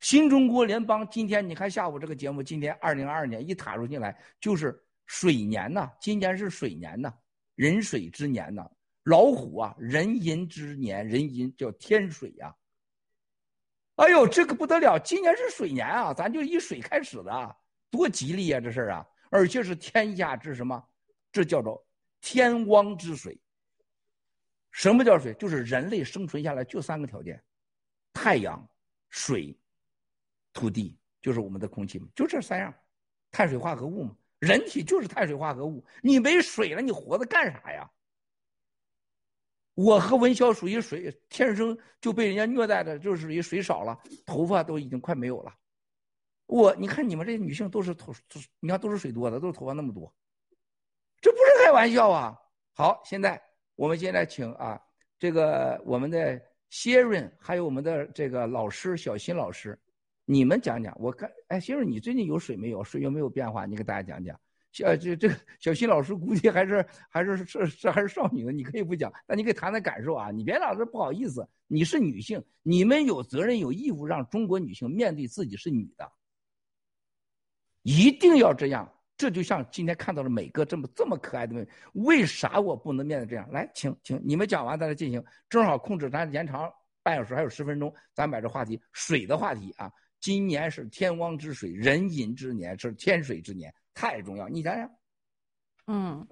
[0.00, 7.14] 新中国联邦今天你看下午这个节目，今天二零二二年一踏入进来就是水年呐，今年是水年呐，
[7.54, 8.68] 人水之年呐，
[9.04, 12.52] 老虎啊，人寅之年，人寅叫天水呀。
[13.96, 17.56] 哎呦，这个不得了，今年是水年啊，咱就以水开始的，
[17.90, 20.82] 多吉利呀，这事儿啊，而且是天下之什么？
[21.30, 21.84] 这叫做
[22.20, 23.40] 天汪之水。
[24.72, 25.32] 什么叫水？
[25.34, 27.40] 就是人类生存下来就三个条件：
[28.12, 28.68] 太阳、
[29.10, 29.56] 水、
[30.52, 32.74] 土地，就是我们的空气嘛，就这三样，
[33.30, 34.16] 碳水化合物嘛。
[34.40, 37.88] 人体就是碳水化合物，你没水了，你活着干啥呀？
[39.74, 45.52] 我和文潇属于水，天生就被人家虐待的，就属于水少了，头发都已经快没有了。
[46.46, 48.12] 我，你看你们这些女性都是头，
[48.60, 50.14] 你看都是水多的，都是头发那么多，
[51.20, 52.38] 这不是开玩笑啊！
[52.74, 53.42] 好，现在
[53.74, 54.80] 我们现在请啊，
[55.18, 56.40] 这个我们的
[56.70, 59.78] 谢润，还有我们的这个老师小新老师，
[60.24, 60.94] 你们讲讲。
[61.00, 62.84] 我看，哎，谢润，你最近有水没有？
[62.84, 63.64] 水有没有变化？
[63.64, 64.38] 你给大家讲讲。
[64.74, 70.32] 小这这个小新老师估计还是还是是是还是少女的，你可以不讲，那你可以谈谈感受啊。
[70.32, 76.10] 你别老是不好意思，你是女性，你们有责任有义务让中国女性面对自己是女的。
[77.82, 83.48] 一定要这样，这就像今天看到了每个这么这么可爱的妹妹，为啥我不能面对这样？
[83.52, 86.68] 来，请请你们讲完，再来进行，正好控制咱延长
[87.04, 89.88] 半小时，还有十分钟，咱把这话题水的话题啊，
[90.18, 94.48] 今年是天汪之水，人饮之年，是天水之年，太重要。
[94.48, 94.90] 你想想，
[95.86, 96.26] 嗯，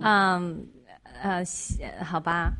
[0.00, 0.66] 嗯，
[1.22, 1.44] 呃，
[2.04, 2.52] 好吧，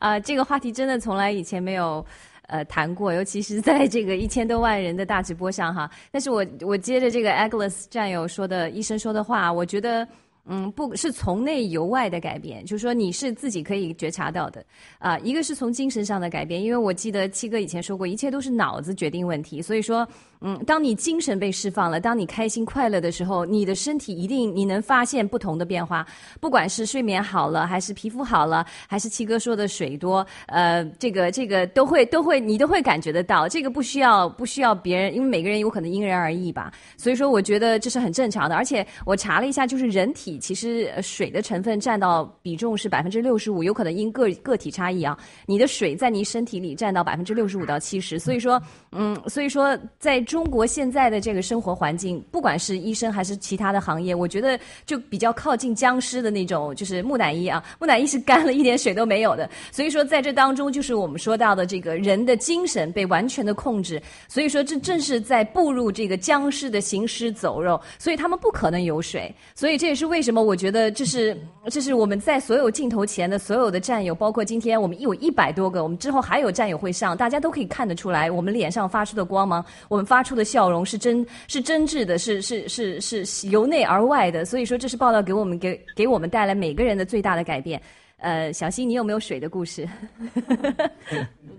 [0.00, 2.04] 啊， 这个话题真的从来以前没有。
[2.46, 5.90] 呃，谈过，尤其是在这个一千多万人的大直播上哈。
[6.10, 10.06] 但是我我接着这个 Agnes 战友说的医生说的话，我觉得。
[10.46, 14.62] 嗯，不是从内由外的改变，就是说你是自己可以觉察到的
[14.98, 15.18] 啊。
[15.20, 19.62] 一个是从精神上的改变，因为我记得七哥以前说过，一切都是脑子决定问题。
[19.62, 20.06] 所以说，
[20.46, 26.06] 嗯，当你精神被释放了，当你开心快乐的时候，你的身体一定你能发现不同的变化。
[26.38, 33.48] 不管是睡眠好了，还是皮肤好了，还是七哥说的水多，呃，这个这个都会都会你都会感觉得到。
[33.48, 36.70] 这个不需要不需要别人，因为每个人有可能因人而异吧。
[36.98, 38.54] 所以说，我觉得这是很正常的。
[38.54, 40.38] 而且我查了一下，就是人体。
[40.38, 45.16] 其实水的成分占到比重是百分之六十五，有可能因个个体差异啊，
[45.46, 48.18] 你的水在你身体里占到百分之六十五到七十。
[48.18, 48.60] 所以说，
[48.92, 59.48] 嗯，所以说在中国现在的这个生活环境，不管是医生还是其他的行业，我觉得就比较靠近僵尸的那种，就是木乃伊啊， 木乃伊是干了一点水都没有的。
[59.70, 64.02] 所以说在这当中，就是我们说到的这个人的精神被完全的控制。
[64.26, 69.32] 所以说这正是在步入这个僵尸的行尸走肉，所以他们不可能有水。
[69.54, 71.40] 所以这也是为什么我觉得这是
[71.70, 84.44] 这是我们在所有镜头前的所有的战友，包括今天我们有一百多个，我们之后还有战友会上，大家都可以看得出来，我们脸上发出的光芒，我们发出的笑容是真是真挚的，是是是是由内而外的。
[84.44, 87.80] 所以说，这是报道给我们给给我们带来每个人的最大的改变。
[88.18, 89.86] 呃，小新，你有没有水的故事？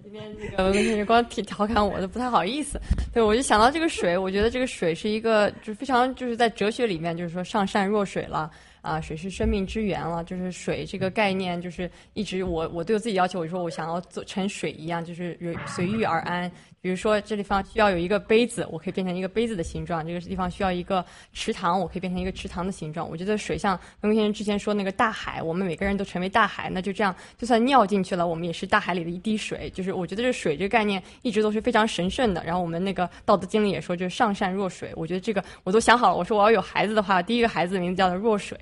[0.03, 0.35] 今天
[0.73, 2.79] 这个光挺调侃我，都不太好意思。
[3.13, 8.49] 对，我就想到这个水，我觉得这个水是一个，就非常就是在哲学里面，就是说上善若水了。
[8.81, 15.35] 啊，水是生命之源了，就是水这个概念，就是一直我我对我自己要求，我说我想要做成水一样，就是
[15.65, 16.51] 随遇而安。
[16.85, 21.03] 比如说，这地方需要有一个杯子，我可以变成一个杯子的形状；这个地方需要一个
[21.33, 23.09] 池塘，我可以变成一个池塘的形状。
[23.09, 29.67] 我觉得水像文先生之前说那个大海，我们每个人都成为大海，那就这样，就算尿进去了，我们也是大海里的一滴水。
[29.71, 32.43] 就是我觉得这水这个概念一直都是非常神圣的。
[32.45, 34.91] 然后我们那个《道德经》里也说，就是上善若水。
[34.95, 38.55] 我觉得这个我都想好了，我说我要有孩子的话，第一个孩子的名字叫做若水。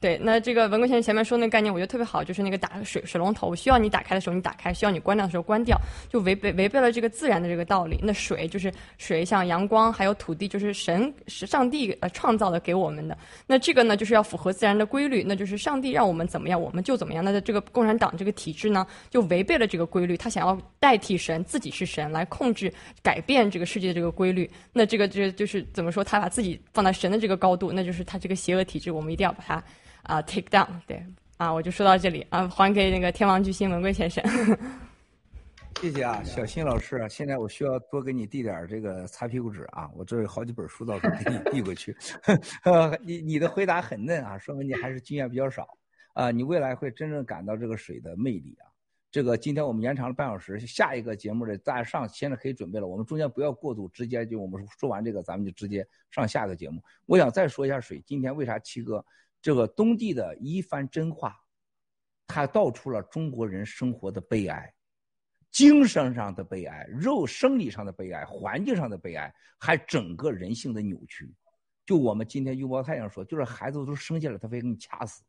[0.00, 5.78] 对，那这个文贵先生前面说那个概念，我觉得特别好，就是那个打水水龙头，需要你打开的时候你打开，需要你关掉的时候关掉，
[6.08, 8.00] 就违背违背了这个自然的这个道理。
[8.02, 13.18] 那水就是水，像阳光还有土地，就是神是上帝呃创造的给我们的。
[13.46, 17.22] 那这个呢，就是要符合自然的规律，那就是上帝让我们怎么样，我们就怎么样。
[17.22, 22.72] 那这个共产党这个体制呢，就违背了这个规律，他想要代替神，自己是神来控制
[23.02, 24.48] 改变这个世界的这个规律。
[24.72, 29.64] 那这个就就是怎么说，他把自己放在神的这个高度，那就是他这个邪恶体制，我们一定要把它
[30.02, 30.68] 啊 take down。
[30.86, 31.02] 对
[31.36, 34.24] 啊，我就说到这里啊，还给那个天王巨星文贵先生。
[35.80, 41.94] 谢谢啊，小新老师，现在我需要多给你递点这个擦屁股纸啊，我这有好几本书，到时候给你递过去。
[43.04, 45.68] 你你的回答很嫩啊，说明你还是经验比较少
[46.14, 48.66] 啊，你未来会真正感到这个水的魅力啊。
[49.10, 56.82] 这个今天我们延长了半小时，下一个节目的大家上现在可以准备了，我们中间不要过渡，直接就我们说完这个，咱们就直接上下个节目。
[57.04, 59.04] 我想再说一下水，今天为啥七哥
[59.42, 61.36] 这个东帝的一番真话，
[62.26, 64.72] 他道出了中国人生活的悲哀。
[65.56, 71.32] 精神上的悲哀，肉生理上的悲哀，环境上的悲哀，还整个人性的扭曲。
[71.86, 75.22] 就我们今天拥抱太阳说，就是孩子都生下来，他非给你掐死。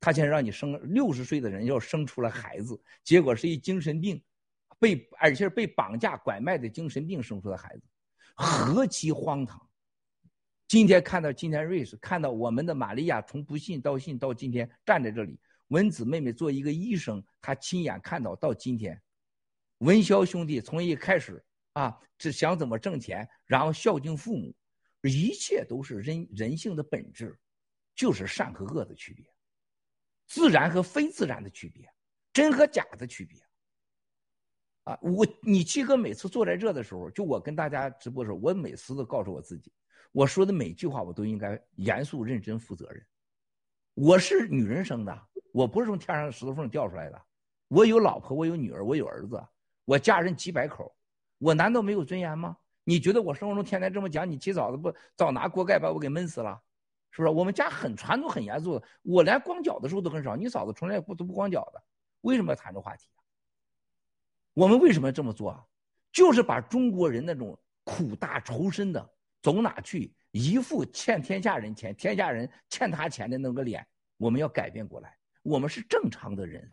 [0.00, 4.18] 他现在让你生六十岁的人要生出来孩子，结果是一精神病，
[4.78, 7.82] 被而且是被绑架拐卖的精神病生出的孩子，
[8.34, 9.60] 何其荒唐！
[10.68, 15.38] 今天看到今天瑞士，看到我们的玛利亚从不信到信到今天站在这里。
[15.68, 18.98] 文子妹妹做一个医生，她亲眼看到到今天，
[19.80, 21.42] 文潇兄弟从一开始
[21.72, 24.54] 啊，只想怎么挣钱，然后孝敬父母，
[25.02, 27.38] 一切都是人人性的本质，
[27.94, 29.24] 就是善和恶的区别，
[30.26, 31.90] 自然和非自然的区别，
[32.32, 33.40] 真和假的区别。
[34.84, 39.72] 啊，我你七哥每次坐在这的时候，就我跟大家直播的时候，我每次都告诉我自己，
[40.12, 43.06] 我说的每句话我都应该严肃、认真、负责任。
[43.94, 47.22] 我是女人生的，我不是从天上的石头缝掉出来的。
[47.68, 49.42] 我有老婆，我有女儿，我有儿子，
[49.90, 50.94] 我家人几百口，
[51.38, 52.56] 我难道没有尊严吗？
[52.84, 56.62] 你觉得我生活中天天这么讲，你起早的不早拿锅盖把我给闷死了，
[57.10, 57.34] 是不是？
[57.34, 60.36] 我们家很传统、很严肃的，我连光脚的时候都很少。
[60.36, 61.82] 你嫂子从来不都不光脚的，
[62.20, 63.08] 为什么要谈这话题？
[64.54, 65.66] 我们为什么要这么做啊？
[66.12, 69.10] 就是把中国人那种苦大仇深的，
[69.42, 73.84] 走哪去一副欠天下人钱，天下人欠他钱的那个脸，
[74.18, 75.18] 我们要改变过来。
[75.42, 76.70] 我们是正常的人，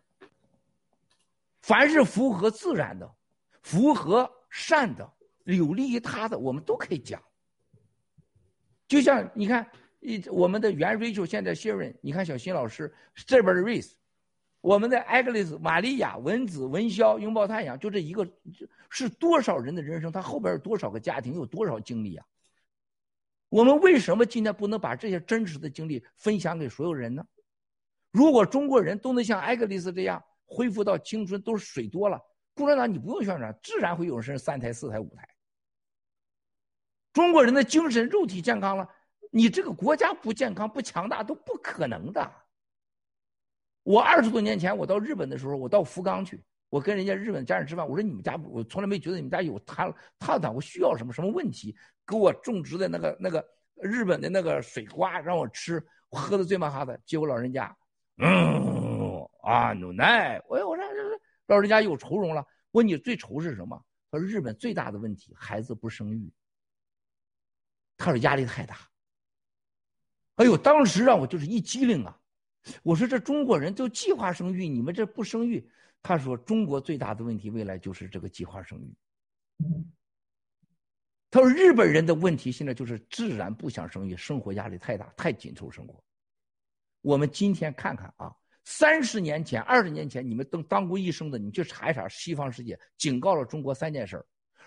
[1.68, 3.14] 凡是符合自然的、
[3.62, 5.14] 符合善的、
[5.44, 7.22] 有利于他的，我们都可以讲。
[8.88, 9.70] 就像你看，
[10.00, 13.92] 一我们的原 Rachel 现在 Sharon，你看小新老师这边的 Race。
[14.62, 18.26] 我们的艾格丽斯、玛利亚、文子、文潇、拥抱太阳，就这一个，
[18.90, 20.10] 是多少人的人生？
[20.10, 21.34] 他后边有多少个家庭？
[21.34, 22.26] 有多少经历啊？
[23.50, 27.26] 我们为什么今天不能把这些真实的经历分享给所有人呢？
[28.12, 32.20] 如果中国人都能像艾格丽斯这样恢复到青春，都是水多了，
[32.56, 35.28] 共产党你不用宣传，自然会有人生三胎、四胎、五胎。
[37.14, 38.88] 中国人的精神、肉体健康了，
[39.32, 42.32] 你这个国家不健康、不强大都不可能的。
[43.84, 51.76] 我二十多年前，我到日本的时候，我到福冈去，我跟人家日本家人吃饭，我说你们家，我从来没觉得你们家有探探探，我需要什么什么问题，
[52.06, 53.44] 给我种植的那个那个
[53.76, 57.76] 日本的那个水瓜让我吃，喝的醉麻哈的，结果老人家，
[58.18, 58.77] 嗯
[59.48, 63.82] 啊，牛奶，我我说这老人家有愁容了，问你最愁是什么？
[64.12, 66.30] 他说日本最大的问题，孩子不生育。
[67.96, 68.78] 他说压力太大。
[70.36, 72.20] 哎呦，当时让我就是一激灵啊。
[72.84, 75.72] 我说这中国人都计划生育，你们这不生育？
[76.04, 78.94] 他说中国最大的问题未来就是这个计划生育。
[81.32, 86.04] 他说日本人的问题现在就是自然不想生育，生活压力太大，太紧凑生活。
[87.02, 88.36] 我们今天看看啊，
[88.70, 94.22] 三十年前、二十年前，你们都当过医生的，你去查一查西方世界警告了中国三件事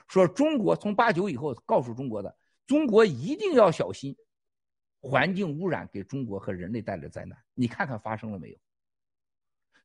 [0.09, 2.35] 说中国从八九以后告诉中国的，
[2.66, 4.16] 中国一定要小心。
[5.02, 8.56] 环境污染给中国和人类带来灾难，你看看发生了没有？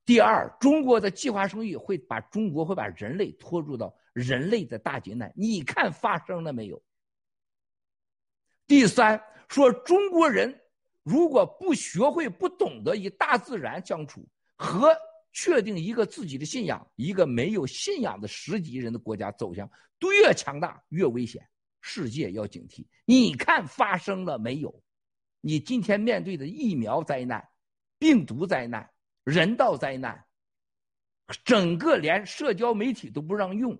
[0.06, 6.82] 第二，中国的计划生育会把中国会把人类拖入到人类的大劫难，你看发生了没有？
[8.66, 10.62] 第三，说中国人
[11.06, 14.92] 如果不学会、不懂得与大自然相处，和
[15.32, 19.70] 确定一个自己的信仰，一个没有信仰的十几亿人的国家走向
[20.02, 21.48] 越强大越危险，
[21.80, 22.88] 世界要警惕。
[23.06, 24.82] 你看发生了没有？
[25.42, 27.48] 你今天面对的疫苗灾难、
[28.00, 28.90] 病毒灾难、
[29.24, 30.26] 人道灾难，
[31.44, 33.80] 整个连社交媒体都不让用，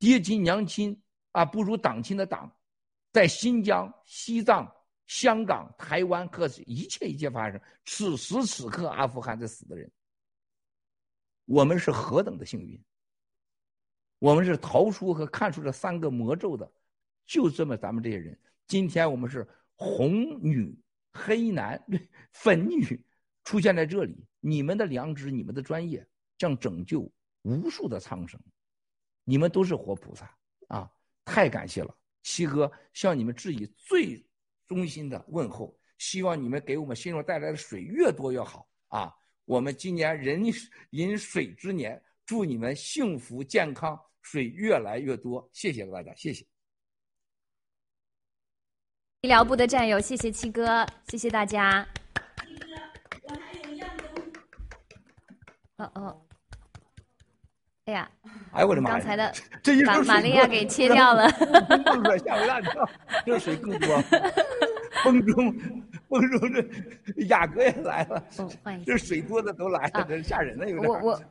[0.00, 1.00] 爹亲娘亲
[1.30, 2.52] 啊不如党亲的党，
[3.12, 4.72] 在新疆、西藏、
[5.10, 7.60] 香港、台湾和一切一切发生。
[7.84, 9.90] 此时此刻，阿富汗在死的人，
[11.46, 12.80] 我们是何等的幸运！
[14.20, 16.72] 我们是逃出和看出这三个魔咒的，
[17.26, 19.46] 就这么咱们这些人，今天我们是。
[19.82, 20.78] 红女、
[21.10, 21.82] 黑男、
[22.34, 23.02] 粉女
[23.44, 26.06] 出现在这里，你们的良知、你们的专业
[26.36, 27.10] 将拯救
[27.40, 28.38] 无数的苍生，
[29.24, 30.30] 你们都是活菩萨
[30.68, 30.92] 啊！
[31.24, 34.22] 太感谢了，七哥向你们致以最
[34.70, 39.12] 衷心的问候，希望你们给我们心中带来的水越多越好啊！
[39.44, 40.40] 我们今年人
[40.90, 46.46] 饮水之年，祝你们幸福健康，水越来越多，谢谢大家，谢谢。
[49.22, 51.84] 医疗部的战友，谢谢七哥，谢谢大家。
[52.46, 52.66] 七哥，
[53.24, 54.32] 我还有样东
[55.78, 56.29] 哦哦，哎
[57.90, 58.08] 呀，
[58.52, 58.96] 哎我的妈呀！
[58.96, 61.28] 刚才的这一把玛利亚给切掉了，
[62.24, 62.88] 吓我一大跳，
[63.26, 64.02] 这水更多。
[65.04, 65.54] 风中，
[66.08, 66.62] 风中这
[67.28, 68.22] 雅阁也来了，
[68.84, 70.88] 这水多的都来了，这吓人了，有点。
[70.88, 71.22] 我我，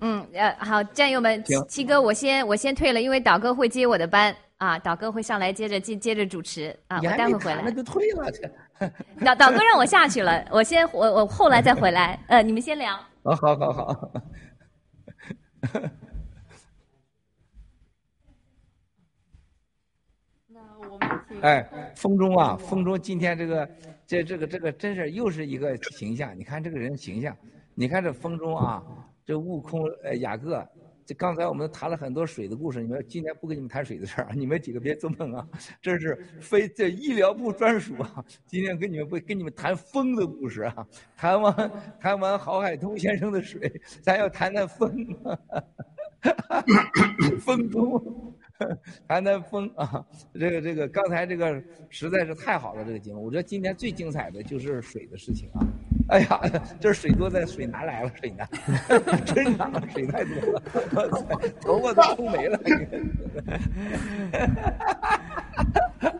[0.00, 4.34] 嗯呃，好，战友们，七哥，我先我先退了，因为导哥会接我的班。
[4.58, 7.62] 啊，导哥会上来接着接接着主持啊，我待会回来。
[7.64, 8.28] 那就退了，
[9.24, 12.18] 导导哥让我下去了，我先我我后来再回来。
[12.26, 12.98] 呃，你们先聊。
[13.22, 14.10] 好好好好。
[20.48, 23.70] 那我们哎，风中啊，风中今天这个
[24.06, 26.36] 这这个这个真是又是一个形象。
[26.36, 27.36] 你看这个人形象，
[27.74, 28.82] 你看这风中啊，
[29.24, 30.66] 这悟空、呃雅各，
[31.06, 35.46] 这刚才我们谈了很多水的故事，你们今天不跟你们谈水的事儿，你们几个别做梦啊，
[35.80, 38.24] 这是非这医疗部专属啊。
[38.46, 40.86] 今天跟你们不跟你们谈风的故事啊，
[41.16, 41.70] 谈完
[42.00, 43.70] 谈完郝海东先生的水，
[44.02, 45.06] 咱要谈谈风，
[47.40, 48.34] 风中。
[49.06, 50.04] 谈谈风啊，
[50.34, 55.64] 这个这个，刚才这个实在是太好了，这个节目，我觉得今天最精彩的就是水的事情啊。
[56.08, 56.40] 哎呀，
[56.80, 58.48] 这水多在水南来了，水南，
[59.24, 60.62] 真的水太多了，
[61.60, 62.58] 头发都冲没了。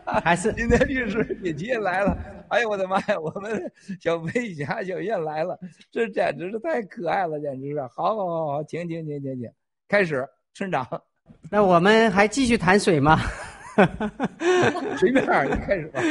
[0.05, 2.17] 还是今天律师也也来了，
[2.49, 5.59] 哎呦我的妈呀，我们小飞侠小燕来了，
[5.91, 7.81] 这简直是太可爱了，简直是。
[7.81, 9.51] 好好好好，请请请请请，
[9.87, 10.85] 开始，村长。
[11.49, 13.19] 那我们还继续谈水吗？
[14.97, 16.01] 随便，开始吧。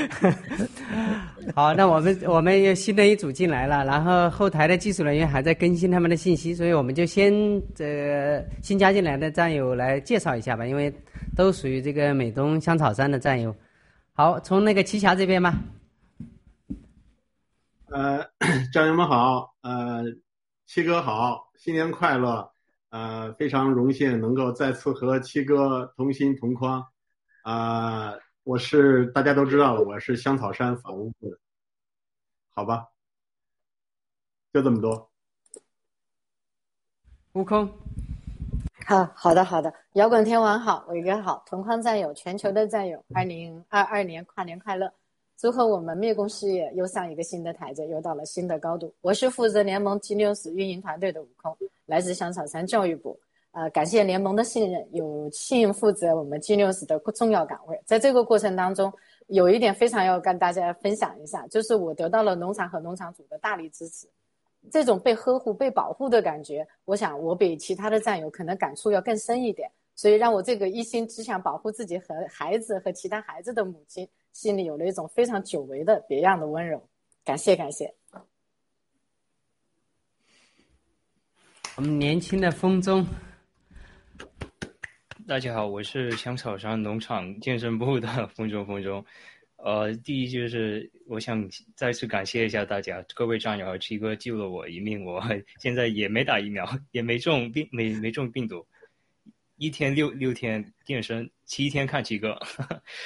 [1.55, 7.33] 好，那我们我们又新的一组进来了，然后后台的技术人员还在更新他们的信息，所以我们就先
[7.75, 10.91] 这新加进来的战友来介绍一下吧，因为
[11.37, 13.55] 都属于这个美东香草山的战友。
[14.15, 15.55] 好，从那个奇侠这边吧。
[17.91, 18.25] 呃，
[18.73, 20.03] 战友们好，呃，
[20.67, 22.51] 七哥好，新年快乐。
[22.91, 26.85] 呃，非常荣幸能够再次和七哥同心同框。
[27.43, 31.39] 啊，我是大家都知道了，我是香草山法务部的，
[32.55, 32.89] 好吧？
[34.53, 35.11] 就这么多。
[37.33, 37.71] 悟空，
[38.87, 44.93] 好好的好的，摇滚天王好，伟哥好，同框战友，全球的战友，二零二二年跨年快乐！
[45.37, 48.93] 祝贺我们灭共事业又上一个新的台阶，又到了新的高度。
[49.03, 51.57] 我是负责联盟 G News 运营团队的悟空。
[51.89, 53.19] 来自香草山教育部，
[53.53, 57.81] 呃，感谢联盟的信任，有幸负责我们 G News 的重要岗位。
[57.87, 58.93] 在这个过程当中，
[59.29, 64.07] 有一点非常要跟大家分享一下，就是我得到了农场和农场主的大力支持，
[64.71, 69.71] 这种被呵护、被保护的感觉，我想我比其他的战友可能感触要更深一点。
[69.97, 76.81] 所以让我这个一心只想保护自己和孩子和其他孩子的母亲，心里有了一种非常久违的别样的温柔。
[77.25, 77.98] 感谢感谢。
[81.79, 83.07] 我们年轻的风中，
[85.29, 89.03] 大家好，我是香草山农场健身部的风中风中。
[89.59, 95.23] 呃，第一就是我想再次感谢一下大家，各位战友七哥救了我一命，我
[95.61, 98.67] 现在也没打疫苗， 也没中病，没没中病毒，
[99.55, 102.37] 一天六六天健身，七天看七哥，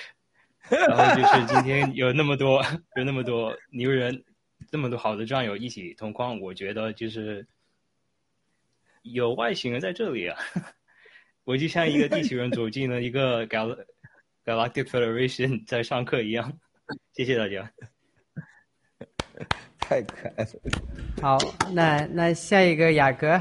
[0.89, 2.65] 然后就是今天有那么多
[2.97, 4.25] 有那么多牛人，
[4.71, 7.47] 这么多好的战友一起同框，我觉得就是。
[9.03, 10.39] 有外星人在这里啊！
[11.45, 13.77] 我就像一个地球人走进了一个 gal
[14.45, 16.53] galactic federation 在上课一样。
[17.13, 17.71] 谢谢大家。
[19.79, 20.51] 太可爱了。
[21.21, 21.37] 好，
[21.75, 23.41] 那那下一个雅阁。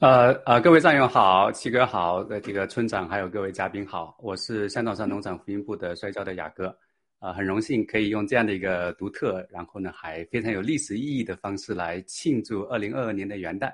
[0.00, 6.76] 呃呃，各位战友好，七哥好，的这个村长还有各位嘉宾好，我是香港山农场福音部的摔跤的雅哥。
[7.18, 13.72] 啊，很荣幸可以用这样的一个独特，然后呢还非常有历史意义的方式来庆祝二零二二年的元旦。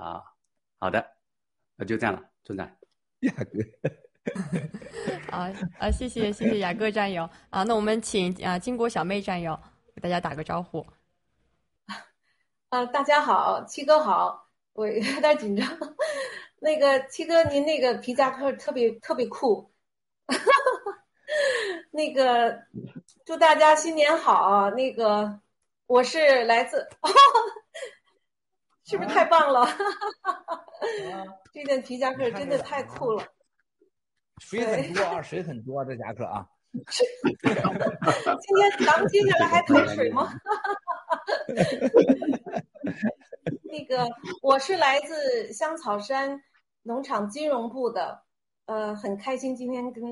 [0.00, 0.24] 啊，
[0.78, 1.06] 好的，
[1.76, 2.66] 那就这样了，村长。
[3.20, 3.44] 雅哥，
[5.36, 9.60] 啊啊，谢谢谢谢雅哥战友啊，那我们请啊金国小妹战友
[9.94, 10.86] 给大家打个招呼。
[12.70, 15.68] 啊，大家好，七哥好，我有点紧张。
[16.60, 19.70] 那个七哥，您那个皮夹克特别特别酷。
[21.92, 22.58] 那个，
[23.26, 24.70] 祝大家新年好。
[24.70, 25.40] 那个，
[25.86, 26.88] 我是来自。
[28.90, 29.64] 是不是太棒了？
[31.54, 33.24] 这件皮夹克真的太酷了。
[34.40, 36.44] 水很多啊，水很多，这夹克啊。
[36.72, 36.84] 今
[37.46, 37.54] 天
[38.84, 40.28] 咱们接下来还谈水吗？
[43.62, 44.08] 那个，
[44.42, 46.42] 我是来自香草山
[46.82, 48.24] 农场金融部的，
[48.66, 50.02] 呃，很开心今天跟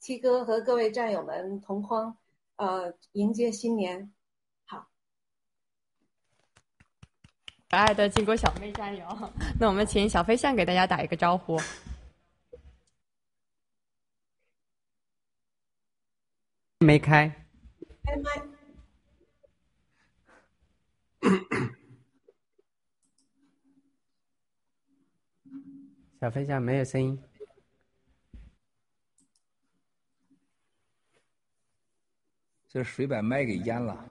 [0.00, 2.18] 七哥和各位战友们同框，
[2.56, 4.12] 呃，迎接新年。
[7.70, 9.06] 可爱的金国小妹加油，
[9.60, 11.60] 那我们请小飞象给大家打一个招呼。
[16.78, 17.28] 没开。
[18.04, 18.42] 开麦。
[26.20, 27.22] 小飞象没有声音。
[32.68, 34.10] 这水把麦给淹了。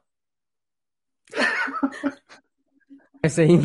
[3.29, 3.61] 声音，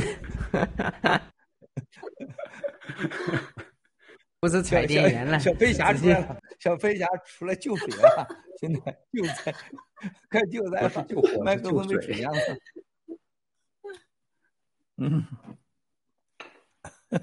[4.40, 8.26] 不是彩电员了，小飞侠出来了，小飞侠出来救水了，
[8.60, 8.80] 现在
[9.12, 9.54] 救灾，
[10.30, 11.04] 快救灾吧！
[11.44, 12.38] 麦克风被水淹了。
[14.98, 15.24] 嗯，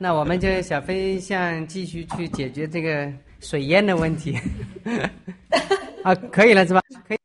[0.00, 4.38] 那我们就小飞象继续去解决这个水淹的问题。
[6.02, 6.80] 啊，可以了是吧？
[7.06, 7.18] 可以，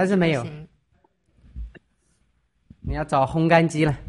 [0.00, 0.42] 还是没有？
[2.80, 3.94] 你要找烘干机了。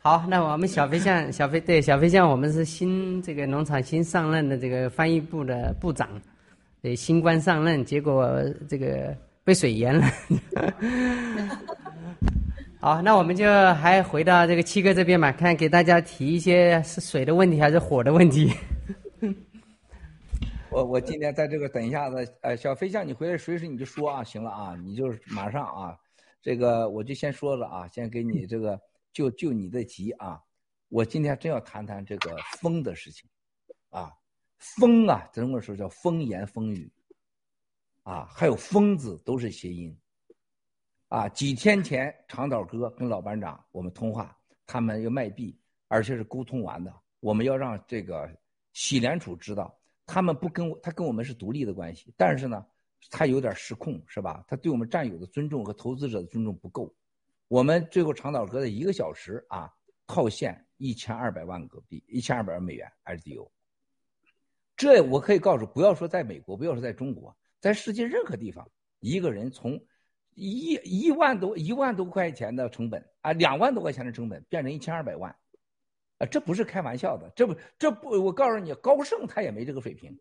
[0.00, 6.08] 好，那我们小飞象，小飞对小飞象，我们是新这个农场新上任的这个翻译部的部长，
[6.80, 10.06] 对，新官上任，结果这个被水淹了。
[12.80, 18.50] 好，那我们就还回到这个七哥这边嘛，看给大家提一些是水的问题还是火的问题。
[20.72, 25.98] 我我今天在这个等一下子，呃，小飞象，你回来随时你就说啊，行了啊，你就马上啊，
[26.40, 28.80] 这个我就先说了啊，先给你这个
[29.12, 30.42] 就就你的急啊，
[30.88, 33.28] 我今天真要谈谈这个风的事情，
[33.90, 34.10] 啊，
[34.56, 36.90] 风啊，怎么说叫风言风语，
[38.02, 39.94] 啊，还有疯子都是谐音。
[41.08, 44.34] 啊，几天前长岛哥跟老班长我们通话，
[44.66, 45.54] 他们要卖币，
[45.88, 46.90] 而且是沟通完的。
[47.20, 48.26] 我们要让这个
[48.72, 52.64] 喜联储知道，他们不跟我，他跟我们是独立的关系，但是呢，
[53.10, 54.44] 他有点失控，是吧？
[54.46, 56.94] 他对我们战友的尊重和投资者的尊重不够。
[57.48, 59.72] 我们最后长岛哥的一个小时啊，
[60.06, 63.50] 套现一千二百万个币，一千二百万美元 SDO。
[64.76, 68.68] 这我可以告诉，不要说在美国，不要说在中国，在世界任何地方，
[69.00, 69.80] 一个人从。
[70.34, 75.36] 一一万多一万多块钱的成本啊，两万多块钱的成本变成一千二百万，
[76.26, 80.18] 这不是开玩笑的，这不这不，我告诉你，高盛他也没这个水平。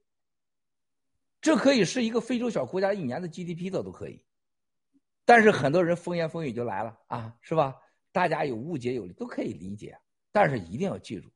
[1.41, 4.23] 这可以是一个非洲小国家一年的 GDP 的都可以，
[5.26, 7.76] 但是很多人风言风语就来了啊，是吧？
[8.11, 9.98] 大家有误解有都可以理解，
[10.32, 11.32] 但是一定要记住，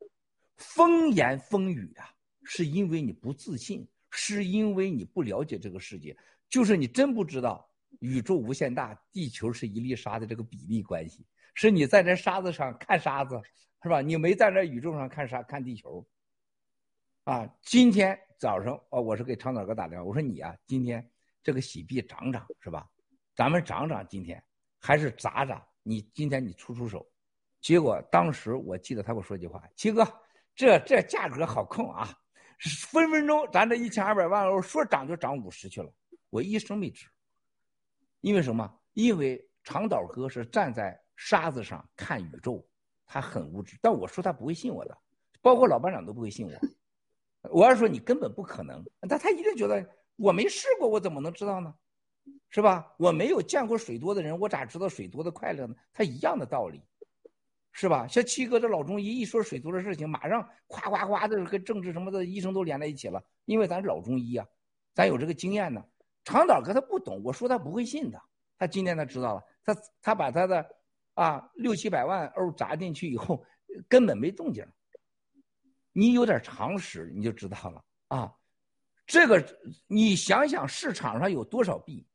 [0.57, 2.09] 风言风语啊，
[2.43, 6.15] 是因为你不自信，是因为你不了解这个世界，
[6.49, 7.69] 就是你真不知道。
[7.99, 13.41] 宇宙无限大，地球是一粒沙的这个比例关系，是你在这沙子上看沙子，
[13.85, 14.01] 是吧？
[14.01, 16.03] 你没在这宇宙上看啥看地球。
[17.23, 21.07] 啊，今天早上哦，我是给长岛哥打电话，我说你啊，今天
[21.43, 22.89] 这个喜币涨涨是吧？
[23.35, 24.43] 咱们涨涨今天，
[24.79, 25.63] 还是砸砸？
[25.83, 27.07] 你今天你出出手。
[27.61, 30.03] 结果当时我记得他给我说句话：七哥，
[30.55, 32.09] 这这价格好控啊，
[32.89, 35.93] 分分钟咱这一千二百万欧说涨就涨五十去了，
[36.31, 37.05] 我一声没吱。
[38.21, 38.79] 因为什么？
[38.93, 42.67] 因为长岛哥是站在沙子上看宇宙，
[43.05, 43.77] 他很无知。
[43.81, 44.97] 但我说他不会信我的，
[45.41, 47.49] 包括老班长都不会信我。
[47.49, 51.73] 我要说你根本不可能，但他一定觉得我没试过，我怎么能知道呢？
[52.49, 52.93] 是吧？
[52.97, 55.75] 我没有见过水多的人，我咋知道水多的快乐呢？
[55.93, 56.81] 他一样的道理，
[57.71, 58.07] 是吧？
[58.07, 64.47] 像七哥这老中医一说水多的事情，马上夸夸夸的跟政治什么的医生都连在一起了，因为咱是老中医啊，
[64.93, 65.83] 咱有这个经验呢。
[66.23, 68.19] 长岛哥他不懂，我说他不会信的。
[68.57, 70.65] 他今天他知道了，他他把他的
[71.15, 73.43] 啊六七百万欧砸进去以后，
[73.89, 74.65] 根本没动静。
[75.91, 78.33] 你有点常识，你就知道了啊。
[79.07, 79.43] 这个
[79.87, 82.07] 你想想，市场上有多少币？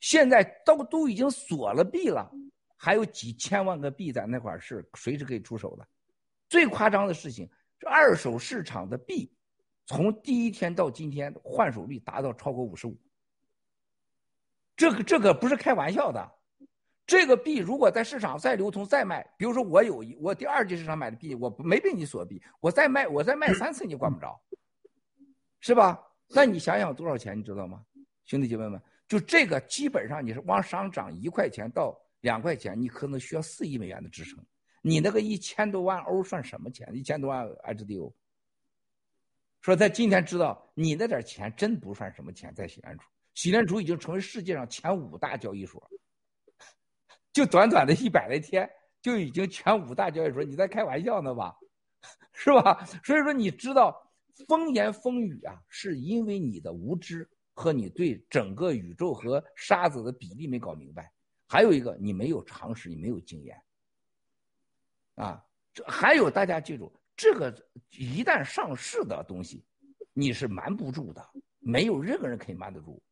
[0.00, 2.30] 现在都都已经锁了币了，
[2.76, 5.88] 还有几千万个币在那块是随时可以出手的。
[6.48, 7.48] 最夸张的事情，
[7.78, 9.32] 这二手市场的币，
[9.86, 13.00] 从第一天到今天换手率达到超过五十五。
[14.76, 16.30] 这个这个不是开玩笑的，
[17.06, 24.40] 这个币如果在市场再流通再卖，比如说我有一我第二级市场买的币，我没被你锁币，我再卖我再卖三次你管不着，
[25.60, 26.00] 是吧？
[26.28, 27.84] 那你想想多少钱，你知道吗？
[28.24, 34.42] 兄弟姐妹们，就这个基本上你是往上涨一块钱到两块钱，你可能需要四亿美元的支撑。
[34.80, 36.88] 你那个一千多万欧算什么钱？
[36.94, 38.12] 一千多万 HDO，
[39.60, 43.08] 说在今天知道你那点钱真不算什么钱，在西安处。
[43.34, 45.90] 喜联储已经成为世界上前五大交易所，
[47.34, 48.70] 就短短的一百来天，
[49.02, 51.54] 就已经全五大交易所，你在开玩笑呢吧？
[52.32, 52.84] 是吧？
[53.04, 53.92] 所以说，你知道
[54.46, 61.12] 风言风语啊，是因为你的无知和你对整个宇宙和沙子的比例没搞明白，
[61.48, 63.60] 还有一个你没有常识，你没有经验。
[65.16, 67.52] 啊，这还有大家记住，这个
[67.90, 69.64] 一旦上市的东西，
[70.12, 71.28] 你是瞒不住的，
[71.58, 73.02] 没有任何人可以瞒得住。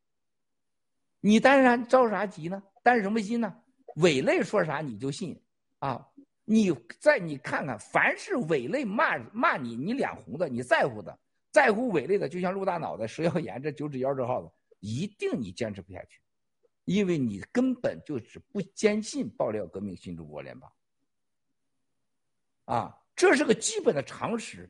[1.19, 2.63] 你当然着啥急呢？
[2.81, 3.62] 担什么心呢？
[3.95, 5.39] 伪类说啥你就信
[5.79, 6.07] 啊？
[6.45, 11.17] 你再你看看，凡是伪类骂骂你，你脸红的，你在乎的，
[11.51, 16.19] 在乎伪类的，就像陆大脑袋、蛇妖眼这九指妖这号子，一定你坚持不下去，
[16.83, 20.69] 因为你根本就是不坚信爆料革命新中国联邦
[22.65, 24.69] 啊，这是个基本的常识。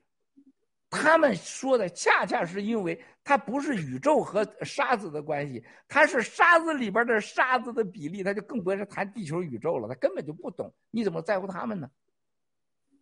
[0.93, 11.89] 他们说的恰恰是因为它不是宇宙和沙子的关系，它是沙子里边的沙子的比例，他就更不是谈地球宇宙了，他根本就不懂，你怎么在乎他们呢？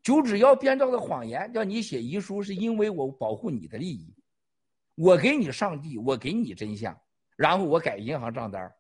[0.02, 4.16] 九指妖编造的谎言，叫你写遗书，是因为我保护你的利益，
[4.96, 7.00] 我给你上帝，我给你真相，
[7.36, 8.74] 然后我改银行账单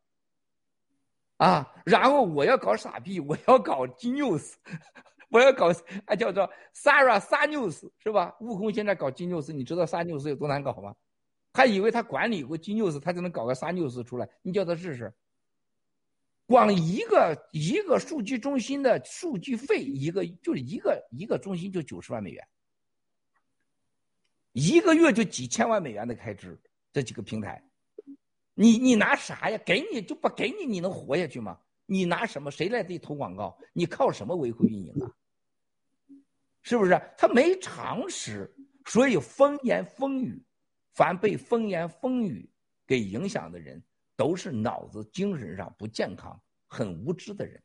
[1.37, 4.53] 啊，然后我要搞傻逼，我要搞 genius，
[5.31, 5.71] 我要搞
[6.05, 8.35] 啊叫做 Sarah 撒 news 是吧？
[8.41, 10.93] 悟空现在搞 genius，你知道撒 news 有多难搞吗？
[11.53, 15.13] 他以为他管理过 genius，他就能搞个撒 news 出来，你叫他试试。
[16.45, 22.45] 光一个一个数据中心的数据费，一个就是一个一个中心就九十万美元，
[24.51, 26.59] 一个月就几千万美元的开支。
[26.91, 27.63] 这几个平台，
[28.53, 29.57] 你你拿啥呀？
[29.65, 31.57] 给你就不给你，你能活下去吗？
[31.85, 32.51] 你拿什么？
[32.51, 33.57] 谁来给你投广告？
[33.71, 35.11] 你靠什么维护运营啊？
[36.61, 37.01] 是不是？
[37.17, 38.53] 他没常识，
[38.85, 40.43] 所以风言风语，
[40.93, 42.49] 凡被风言风语
[42.85, 43.83] 给影响的人。
[44.17, 47.59] 都是脑子精神上不健康、很无知的人。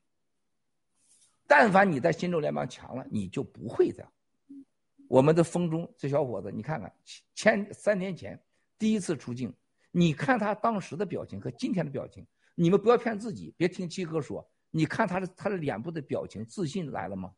[1.46, 4.10] 但凡你在新州联邦强了，你就不会这样。
[5.06, 6.90] 我们的风中这小伙子，你看看
[7.34, 8.42] 前三年前
[8.78, 9.52] 第一次出镜，
[9.90, 14.48] 你看他当时的表情和今天的表情，你们不要骗自己，别听七哥说。
[14.70, 17.30] 你看他的他的脸部的表情，自信来了吗？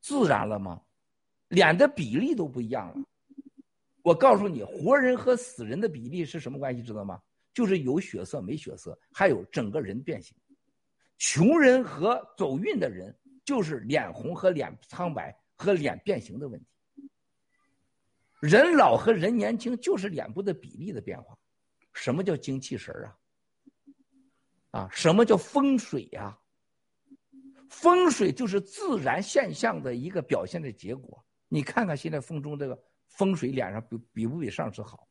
[0.00, 0.80] 自然了吗？
[1.48, 3.04] 脸的比例都不一样了。
[4.02, 6.82] 我告诉你，活人和死人的比例是什么关系？
[6.82, 7.20] 知道吗？
[7.52, 10.36] 就是有血色没血色，还有整个人变形。
[11.18, 13.14] 穷人和走运的人，
[13.44, 16.66] 就是脸红和脸苍白和脸变形的问题。
[18.40, 21.36] 人老和人年轻，就是脸部的比例的变化。
[21.92, 23.18] 什么叫精气神啊？
[24.70, 26.38] 啊，什么叫风水呀？
[27.70, 31.24] 风水就是自然现象的一个表现的结果。
[31.48, 32.78] 你看看现在风中这个
[33.08, 35.08] 风水，脸上比比不比上次好？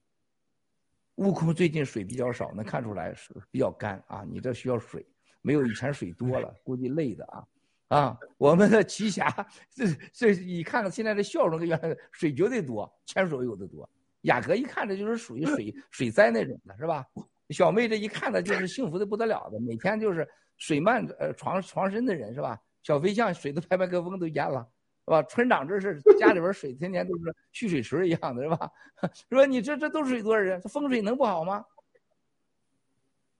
[1.16, 4.24] 悟空最近水比较少，能看出来是比较干啊。
[4.30, 5.06] 你这需要水，
[5.42, 7.44] 没有以前水多了， 估计累的啊。
[7.88, 9.28] 啊，我们的奇侠，
[9.74, 13.90] 这这你看看现在的笑容跟原来水绝对多，前所未有的多。
[14.22, 17.06] 雅阁一看这就是属于水 水灾那种的，是吧？
[17.50, 20.28] 小妹这一看呢就是幸福的不得了的，每天就是
[20.60, 22.62] 水漫呃床床身的人是吧？
[22.84, 24.70] 小飞象水都拍拍个风都淹了。
[25.06, 25.24] 是吧？
[25.24, 28.72] 村长这是家里边水天天都是蓄水池一样的，是吧？
[29.32, 30.62] 说你这这都是多少人？
[30.62, 31.66] 这风水能不好吗？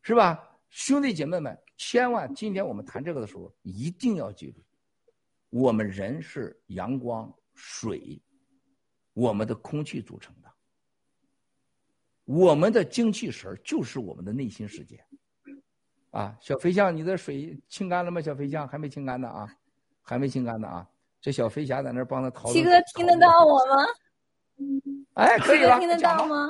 [0.02, 0.50] 是吧？
[0.70, 4.64] 兄弟姐妹们，千万今天我们谈这个的时候，一定要记住，
[5.52, 8.20] 我们人是阳光、水，
[9.14, 10.52] 我们的空气组成的，
[12.26, 15.06] 我们的精气神就是我们的内心世界。
[16.12, 18.20] 啊，小飞象，你的水清干了吗？
[18.22, 19.48] 小飞象还没清干呢啊，
[20.02, 20.88] 还没清干呢啊。
[21.22, 22.54] 这小飞侠在那帮他讨论。
[22.54, 23.86] 七哥听得到我吗？
[25.16, 25.78] 哎，可以了。
[25.80, 26.50] 听得到吗？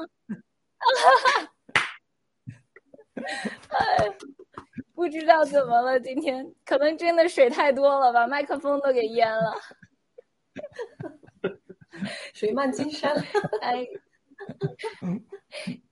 [3.70, 4.10] 哎，
[4.96, 9.54] 不知道怎么了，今天可能真的水太多了，把麦克风都给淹了。
[12.34, 13.14] 水漫金山。
[13.62, 13.86] 哎，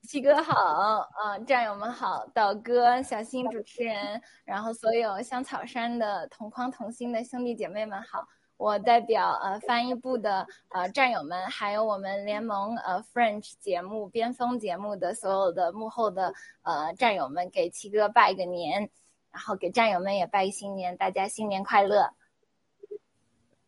[0.07, 8.25] 七哥好啊，战友们好，导哥、小新主持人，然后所有香草山的同框同心的兄弟姐妹们好。
[8.55, 18.89] 我代表呃翻译部的呃战友们，还有我们联盟呃 French 节目边锋节目的所有的幕后的呃战友们，给七哥拜个年，
[19.29, 22.13] 然后给战友们也拜新年，大家新年快乐。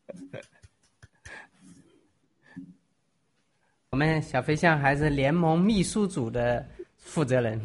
[3.91, 6.64] 我们小飞象还是联盟秘书组的
[6.98, 7.60] 负责人，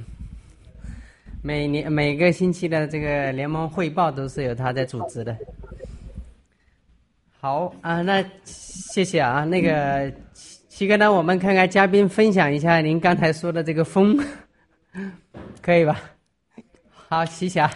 [1.42, 5.36] 每年每个星期的这个联盟汇报都是由他在组织的。
[7.38, 9.44] 好啊，那谢谢啊。
[9.44, 10.10] 那个
[10.70, 14.18] 七哥，呢，我们看看嘉宾分享一下您刚才说的这个风，
[15.60, 16.00] 可以吧？
[16.90, 17.70] 好，奇侠。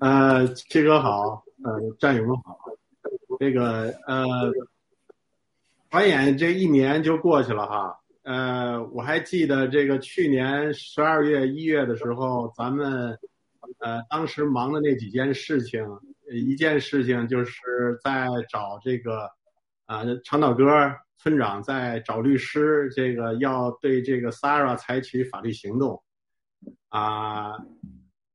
[0.00, 2.58] 呃，七哥好，呃，战友们好。
[3.38, 4.24] 这个呃，
[5.92, 7.94] 转眼这一年就过去了哈。
[8.22, 13.16] 呃，我还记得这个去年十二月一月的时候，咱们。
[13.78, 15.84] 呃，当时忙的那几件事情，
[16.30, 17.54] 一件事情就是
[18.04, 19.28] 在找这个，
[19.86, 20.64] 啊，长岛哥
[21.18, 26.00] 村长在找律师，这个要对这个 Sarah 采取法律行动，
[26.90, 27.54] 啊，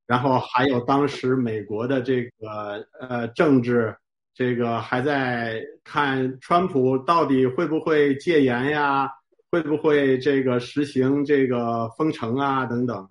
[0.06, 3.96] 然后还有当时美国的这个呃政治，
[4.38, 9.10] 这个还在看川普到底会不会戒严呀，
[9.50, 13.08] 会不会这个实行这个封城啊等等。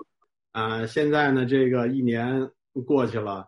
[0.52, 2.48] 啊，现在呢，这个一年
[2.86, 3.44] 过去了，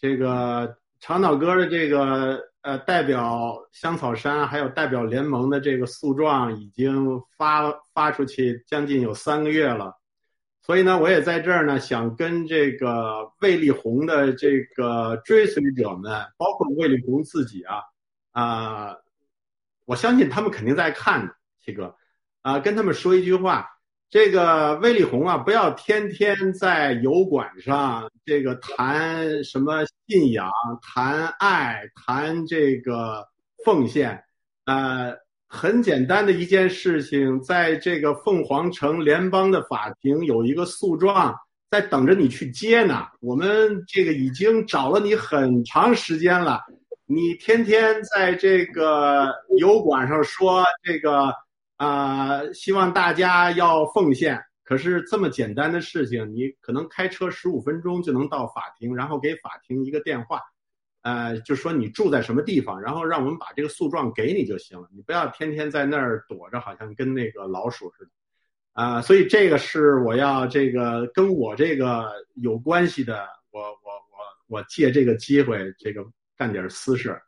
[0.00, 9.92] 这个长岛哥的这个呃代表香草山还有代表联盟的这个诉状已经发发出去将近有三个月了，
[10.62, 17.82] 所以呢，我也在这儿呢想跟这个魏丽红的这个追随者们，包括魏丽红自己啊
[18.30, 18.96] 啊、
[19.84, 21.94] 我相信他们肯定在看的，七哥
[22.42, 23.68] 啊、跟他们说一句话。
[24.08, 30.50] 这个魏丽红啊，不要天天在油管上这个谈什么信仰、
[30.82, 33.26] 谈爱、谈这个
[33.64, 34.22] 奉献，
[34.66, 35.16] 呃，
[35.54, 41.38] 很简单的一件事情，在这个凤凰城联邦的法庭有一个诉状
[41.70, 43.06] 在等着你去接呢。
[43.20, 46.58] 我们这个已经找了你很长时间了，
[47.04, 51.32] 你天天在这个油管上说这个。
[51.76, 54.40] 啊、希望大家要奉献。
[54.62, 60.40] 可是这么简单的事情，你可能开车十五分钟就能到法庭，然后给法庭一个电话，
[61.02, 64.88] 呃，就说你住在什么地方，然后让我们把这个诉状给你就行了。
[64.92, 68.10] 你不要天天在那儿躲着，好像跟那个老鼠似的。
[68.74, 76.02] 啊、所以这个是我要这个跟我这个有关系的，我我我我借这个机会这个
[76.36, 77.20] 干点私事。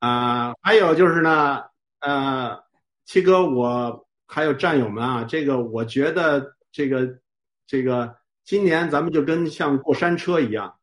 [0.00, 1.62] 啊、还有就是呢，
[2.00, 2.62] 呃，
[3.06, 7.18] 七哥，我还有战友们啊，这个我觉得这个
[7.66, 10.79] 这个今年咱们就跟像过山车一样，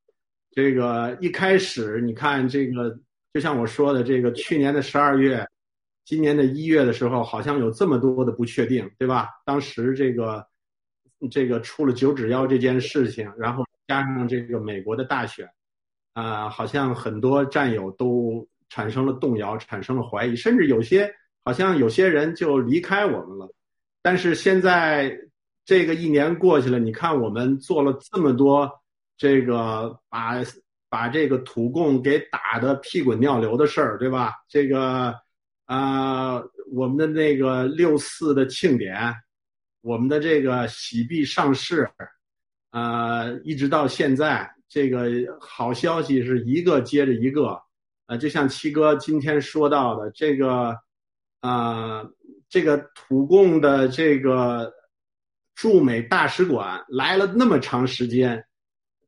[0.57, 2.89] 这个一开始你看这个，
[3.31, 5.47] 就像我说的，这个去年的十二月，
[6.03, 9.29] 今年的一月的时候，好像有这么多的不确定，对吧？
[9.45, 10.43] 当时这个
[11.29, 15.47] 这个出了九指妖这件事情，然后加上这个美国的大选，
[16.13, 21.07] 啊、好像很多战友都产生了动摇，产生了怀疑，甚至有些
[21.43, 23.47] 好像有些人就离开我们了。
[24.01, 25.15] 但是现在
[25.65, 28.67] 这个一年过去了，你看我们做了这么多，
[29.17, 30.35] 这个把
[30.89, 34.31] 把这个土共给打得屁滚尿流的事儿，对吧？
[34.47, 35.13] 这个
[35.65, 36.41] 啊、
[36.71, 39.13] 我们的那个六四的庆典，
[39.81, 41.89] 我们的这个喜币上市，
[42.71, 45.09] 呃，一直到现在，这个
[45.41, 47.59] 好消息是一个接着一个，
[48.05, 50.77] 呃，就像七哥今天说到的，这个，
[51.41, 52.09] 呃，
[52.47, 54.71] 这个土共的这个
[55.53, 58.41] 驻美大使馆来了那么长时间，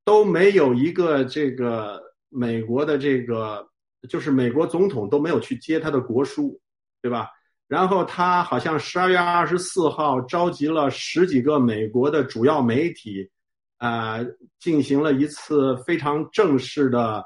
[0.09, 3.63] 都没有一个这个美国的这个，
[4.09, 6.59] 就是美国总统都没有去接他的国书，
[6.99, 7.29] 对吧？
[7.67, 13.29] 然后他好像十二月二十四号召集了十几个美国的主要媒体，
[13.77, 14.25] 呃，
[14.59, 17.23] 进行了一次非常正式的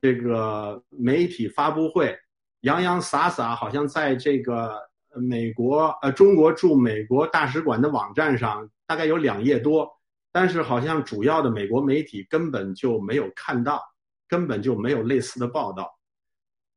[0.00, 2.16] 这个媒体发布会，
[2.60, 4.80] 洋洋洒洒，好像在这个
[5.16, 9.90] 美国呃中国驻美国大使馆的网站上大概有两页多，
[10.32, 13.80] 但是好像主要的美国媒体根本就没有看到，
[14.26, 15.98] 根本就没有类似的报道，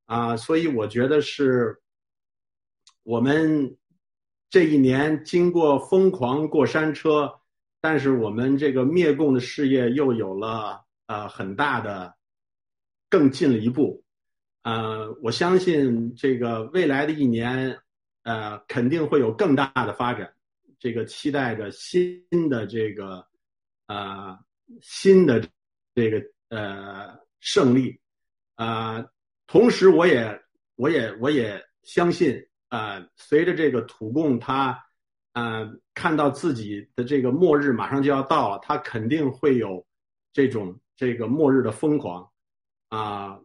[0.05, 1.81] 啊，所以我觉得是。
[3.07, 3.77] 我们
[4.49, 7.31] 这一年经过疯狂过山车，
[7.79, 12.15] 但是我们这个灭共的事业又有了呃很大的
[13.07, 14.03] 更进了一步。
[14.63, 17.77] 呃，我相信这个未来的一年，
[18.23, 20.33] 呃，肯定会有更大的发展。
[20.79, 23.23] 这个期待着新的这个
[23.87, 24.37] 呃
[24.81, 25.47] 新的
[25.93, 27.99] 这个呃胜利。
[28.55, 29.05] 啊，
[29.47, 30.41] 同时我也
[30.75, 32.45] 我也我也相信。
[32.69, 34.77] 呃，随着这个土共他，
[35.33, 39.85] 呃，看到自己的这个末日马上就要到了，他肯定会有
[40.33, 42.29] 这种这个末日的疯狂
[42.89, 43.39] 啊、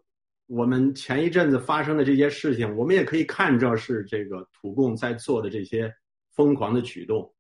[0.46, 5.94] 我们前一阵子发生的这些事情，我们也可以看着是这个土共在做的这些
[6.34, 7.32] 疯狂的举动，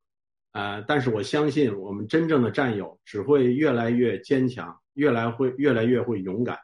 [0.52, 6.58] 呃，但是我相信我们真正的战友只会越来越坚强，越来会越来越会勇敢。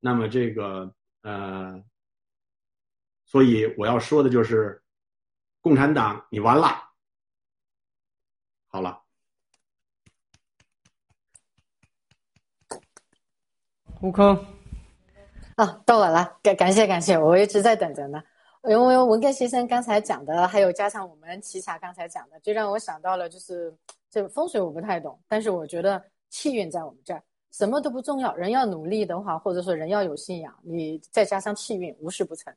[0.00, 1.82] 那么这个呃。
[3.24, 4.82] 所以我要说的就是，
[5.62, 6.90] 共产党，你完了。
[8.66, 9.02] 好了，
[14.02, 14.36] 悟空，
[15.56, 18.22] 啊，到我了，感感谢感谢，我一直在等着呢。
[18.68, 23.74] 因为文根先生刚才讲的，还有加上我们奇侠刚才讲的，就让我想到了，就是
[24.08, 27.20] 这风水我不太懂，但是我觉得气运在我们这儿，
[27.50, 32.54] 什么都不重要，人要努力的话，或者说人要有信仰，你再加上气运，无事不成。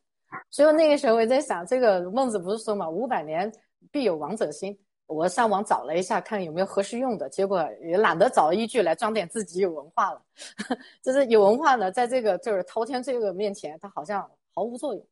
[0.51, 3.51] 所以那个时候我在想，这个孟子不是说嘛，五百年
[3.91, 4.77] 必有王者兴。
[5.07, 10.21] 我上网找了一下，看有没有合适用的，结果也懒得找依据来装点自己有文化了。
[11.01, 15.03] 就是有文化呢，在这个就是滔天罪恶面前，它好像毫无作用。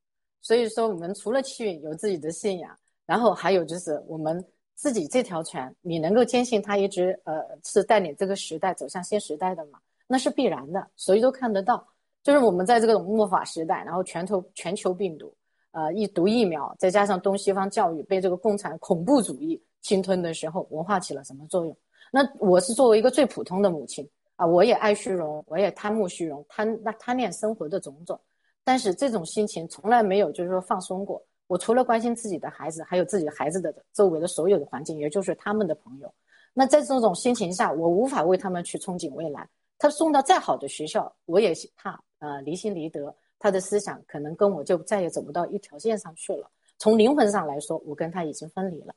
[0.44, 4.46] 所以说，我们除了气运有自己的信仰，然后还有就是我们
[4.76, 9.80] 自己这条船，你能够坚信它一直呃是带领这个时代走向新时代的嘛？
[10.06, 11.88] 那是必然的，谁都看得到。
[12.22, 15.34] 就是我们在这个末法时代，然后全球全球病毒，
[15.72, 21.76] 呃，一毒疫苗，再加上东西方教育被这个共产恐怖主义侵吞的时候，文化起了什么作用？
[22.12, 28.20] 那我是作为一个最普通的母亲啊，我也爱虚荣，我也贪慕虚荣，贪那贪恋生活的种种，
[28.64, 31.24] 但是这种心情从来没有就是说放松过。
[31.48, 36.12] 我除了关心自己的孩子，还有自己孩子的周围的所有的环境，也就是他们的朋友。
[36.54, 39.48] 那在这种心情下，我无法为他们去憧憬未来。
[39.78, 46.50] 他送到再好的学校，我也怕呃离心离德，他的思想可能跟我就再也走不到一条线上去了。
[46.78, 48.96] 从灵魂上来说，我跟他已经分离了。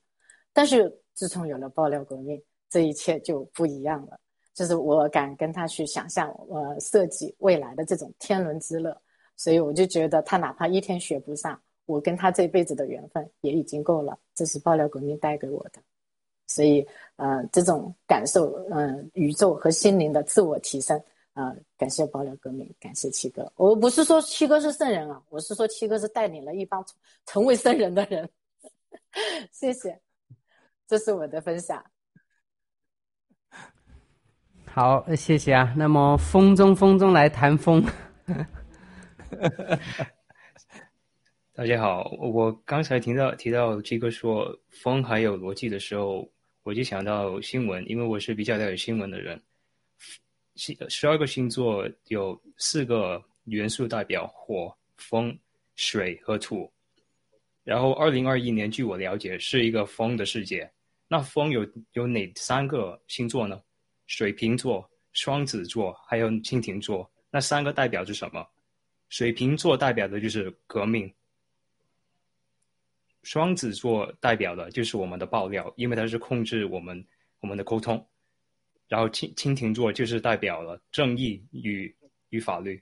[0.53, 2.41] 但是自从有了爆料革命，
[2.71, 4.19] 这一切就不一样了。
[4.55, 8.97] 就是我敢跟他去想象，呃，设计未来的这种天伦之乐。
[9.37, 14.19] 所以我就觉得，他哪怕一天学不上，我跟他这辈子的缘分也已经够了。
[14.35, 15.81] 这是爆料革命带给我的。
[16.47, 16.87] 所以，
[17.17, 20.97] 呃，这种感受，嗯，宇宙和心灵的自我提升，
[21.35, 23.53] 啊，感谢爆料革命，感谢七哥。
[23.57, 26.85] 我不是说七哥是圣人啊，我是说七哥是带领了一帮
[27.27, 28.29] 成为圣人的人。
[29.53, 30.01] 谢谢，
[30.87, 31.85] 这是我的分享。
[34.67, 35.75] 好，谢谢啊。
[35.77, 37.85] 那么风中风中来谈风。
[41.53, 46.29] 大家好，我刚才听到提到七哥说风还有逻辑的时候。
[46.63, 49.41] 我就想到新闻，因为我是比较了解新闻的人。
[50.57, 55.39] 十十二个星座有四个元素代表：火、风、
[55.77, 56.69] 水和土。
[57.63, 60.69] 然后，二零二一年，据我了解，是一个风的世界。
[61.07, 63.63] 那风有有哪三个星座呢？
[64.09, 67.09] 水瓶座、双子座还有蜻蜓座。
[67.31, 68.45] 那三个代表着什么？
[69.09, 71.13] 水瓶座代表的就是革命。
[73.23, 77.05] 双子座代表的就是我们的爆料，因为它是控制我们
[77.41, 78.07] 我们的沟通。
[78.87, 81.93] 然后蜻蜻蜓座就是代表了正义与
[82.29, 82.81] 与法律。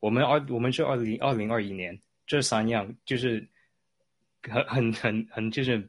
[0.00, 1.96] 我们二我们是二零二零二一年，
[2.26, 3.46] 这三样就是
[4.42, 5.88] 很很很很就是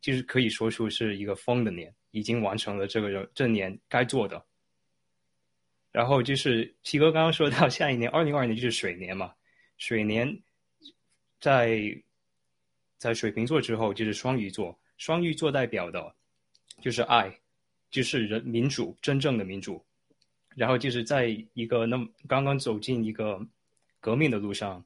[0.00, 4.42] 就是可以说出是一个疯的年，已经完成了这个这年该做的。
[5.92, 9.32] 然后就是七哥刚刚说到下一年二零二二年就是水年嘛，
[9.78, 10.40] 水年
[11.40, 12.02] 在。
[13.00, 16.14] 在水瓶座之后就是双鱼座，双鱼座代表的，
[16.82, 17.34] 就是爱，
[17.90, 19.82] 就是人民主真正的民主，
[20.54, 23.40] 然后就是在一个那么刚刚走进一个
[24.00, 24.84] 革命的路上，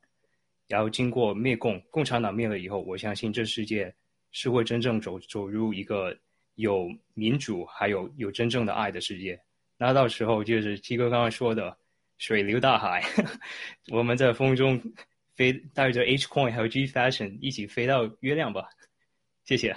[0.68, 3.92] 然后经过灭共，共产党灭了以后，我相信这世界
[4.30, 6.16] 是会真正走走入一个
[6.54, 9.42] 有民主还有有真正的爱的世界。
[9.76, 11.76] 那到时候就是七哥刚刚说的
[12.18, 13.02] 水流大海，
[13.92, 14.80] 我们在风中。
[15.36, 18.68] 飞带着 H Coin 还有 G Fashion 一起飞到月亮吧，
[19.44, 19.74] 谢谢。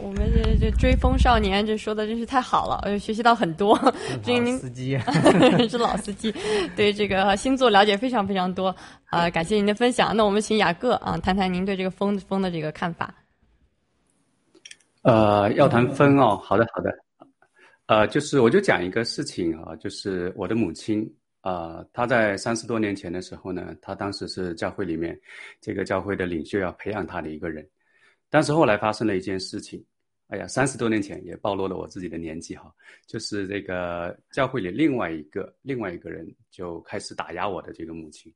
[0.00, 3.78] 我们这这追风少年这说的真是太好了，呃，学习到很多。
[4.24, 4.98] 这您司机
[5.68, 6.34] 是老司机，
[6.74, 8.74] 对这个星座了解非常非常多
[9.10, 9.28] 啊！
[9.28, 10.16] 感谢您的分享。
[10.16, 13.14] 那我们请雅各啊谈谈您对这个风风的这个看法。
[15.02, 17.03] 呃，要谈风哦，好的好的。
[17.86, 21.12] 呃，就是我就讲一个事情啊，就是我的母亲。
[21.44, 25.20] 啊，她在三十多年前的时候呢，她当时是教会里面
[25.60, 27.68] 这个教会的领袖要培养她的一个人，
[28.30, 29.84] 但是后来发生了一件事情，
[30.28, 32.74] 哎呀，三十多年前也暴露了我自己的年纪哈，
[33.06, 38.32] 就是这个教会里另外一个另外一个人就开始打压我的这个母亲，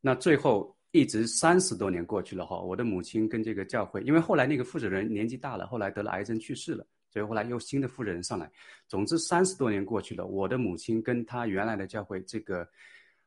[0.00, 6.86] 那最后一直三十多年过去了哈，我的母亲跟这个教会，因为后来那个负责人年纪大了，后来得了癌症去世了。
[7.16, 8.46] 所以后来又新的负责人上来，
[8.86, 12.68] 总之三十多年过去了，我的母亲跟她原来的教会这个，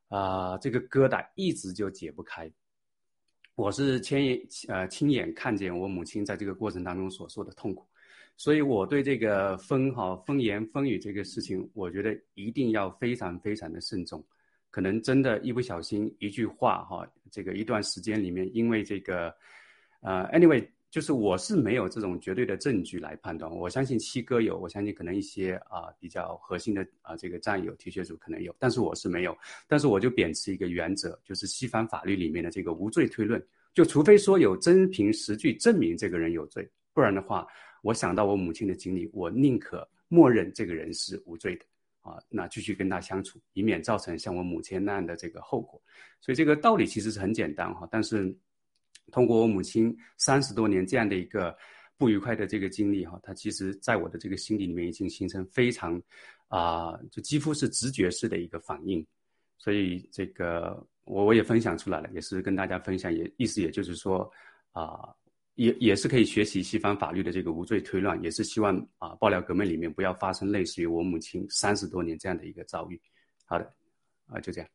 [0.10, 2.48] 啊这个疙瘩一直就解不开。
[3.56, 7.84] 我是亲眼呃亲眼看见我母亲在这个过程当中所受的痛苦，
[8.38, 14.24] 所以我对这个风哈风言风语这个事情，我觉得一定要非常非常的慎重，
[14.70, 19.36] 可能真的一不小心一句话哈，这个一段时间里面，因为这个，
[20.02, 20.64] 呃，anyway。
[20.92, 29.38] 就是我是没有这种绝对的证据来判断，我相信七哥有，我相信可能一些啊比较核心的啊这个战友、T 恤组可能有，但是我是没有。
[29.68, 33.40] 但是我就秉持一个原则，就是西方法律里面的这个无罪推论，
[33.72, 37.46] 就除非说有真凭实据证明这个人有罪，不然的话，
[37.84, 41.66] 我想到我母亲的经历，我宁可默认这个人是无罪的
[42.02, 45.80] 啊，那继续跟他相处，以免造成像我母亲那样的这个后果。
[46.20, 48.36] 所以这个道理其实是很简单哈，但是。
[49.10, 51.56] 通过我母亲三十多年这样的一个
[51.98, 56.02] 不愉快的这个经历哈，她其实在我的这个心里里面已经形成非常
[56.48, 59.06] 啊，就几乎是直觉式的一个反应，
[59.58, 64.32] 所以这个我我也分享出来了，也是跟大家分享，也意思也就是说
[64.72, 65.14] 啊，
[65.56, 73.00] 也也是可以学习西方法律的这个无罪推论，也是希望啊爆料革命里面不要发生类似于我母亲三十多年这样的一个遭遇。
[73.46, 73.74] 好的，
[74.28, 74.70] 啊、就这样。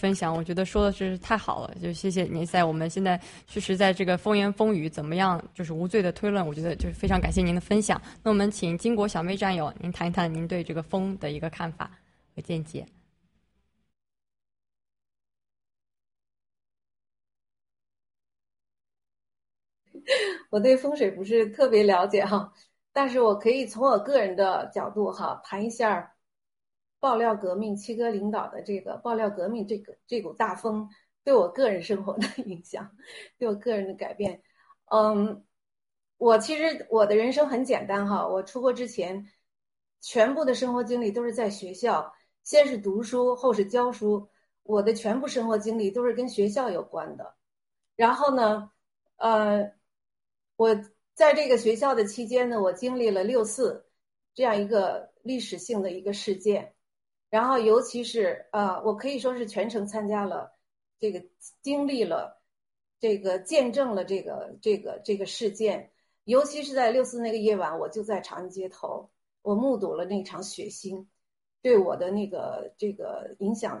[0.00, 8.00] 分享，我觉得说的是太好了，就谢谢您在我们现在确实在这个风言风语怎么样，就是无罪的推论，我觉得就是非常感谢您的分享。
[8.22, 11.90] 那我们请金国小妹战友，您谈一谈您对这个风的一个看法
[12.34, 12.86] 和见解。
[20.50, 22.50] 我对风水不是特别了解哈，
[22.92, 26.10] 但是我可以从我个人的角度哈谈一下
[27.00, 30.88] 爆料革命七哥领导的这个爆料革命这个这股大风
[31.24, 32.88] 对我个人生活的影响，
[33.38, 34.42] 对我个人的改变。
[34.92, 35.44] 嗯，
[36.18, 39.26] 我其实我的人生很简单哈，我出国之前
[40.00, 42.14] 全部的生活经历都是在学校，
[42.44, 44.28] 先是读书，后是教书，
[44.62, 47.34] 我的全部生活经历都是跟学校有关的。
[47.96, 48.70] 然后呢，
[49.16, 49.72] 呃。
[50.56, 50.76] 我
[51.14, 53.86] 在这个学校的期间呢，我经历了六四
[54.34, 56.74] 这样一个历史性的一个事件，
[57.30, 60.52] 然后尤其是呃，我可以说是全程参加了
[60.98, 61.24] 这个，
[61.62, 62.42] 经历了
[62.98, 65.90] 这个，见证了这个这个这个事件，
[66.24, 71.06] 尤其是在六四那个夜晚，我就在长安街头，我目睹了那场血腥，
[71.62, 73.80] 对我的那个这个影响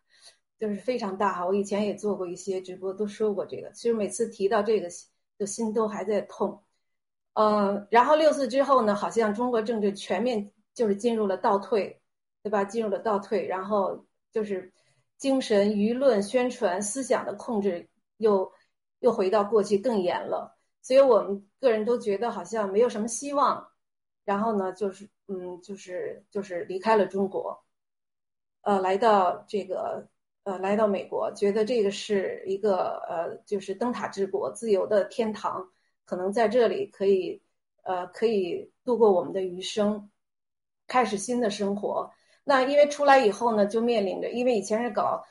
[0.60, 1.46] 就是非常大哈。
[1.46, 4.88] 我以前也做过一些直播，都说过这个，其实每次提到这个。
[5.38, 6.62] 的心都还在痛，
[7.32, 11.99] 嗯，然后六四之后呢，好像中国政治全面就是进入了倒退，
[12.42, 12.64] 对吧？
[12.64, 14.72] 进入了倒退，然后就是
[15.16, 18.50] 精神、舆论、宣传、思想的控制又
[19.00, 23.66] 又回到过去更严了，所以我们个人都觉得好像没有什么希望，
[24.24, 27.64] 然后呢，就是嗯，就是就是离开了中国，
[28.62, 30.08] 呃，来到这个。
[30.42, 35.70] 呃，来到美国，觉得这个是一个呃，就是灯塔之国，自由的天堂，
[36.06, 37.38] 可能在这里可以，
[37.82, 40.10] 呃，可以度过我们的余生，
[40.86, 42.10] 开始新的生活。
[42.44, 45.22] 那因为出来以后呢，就面临着，因为以前是搞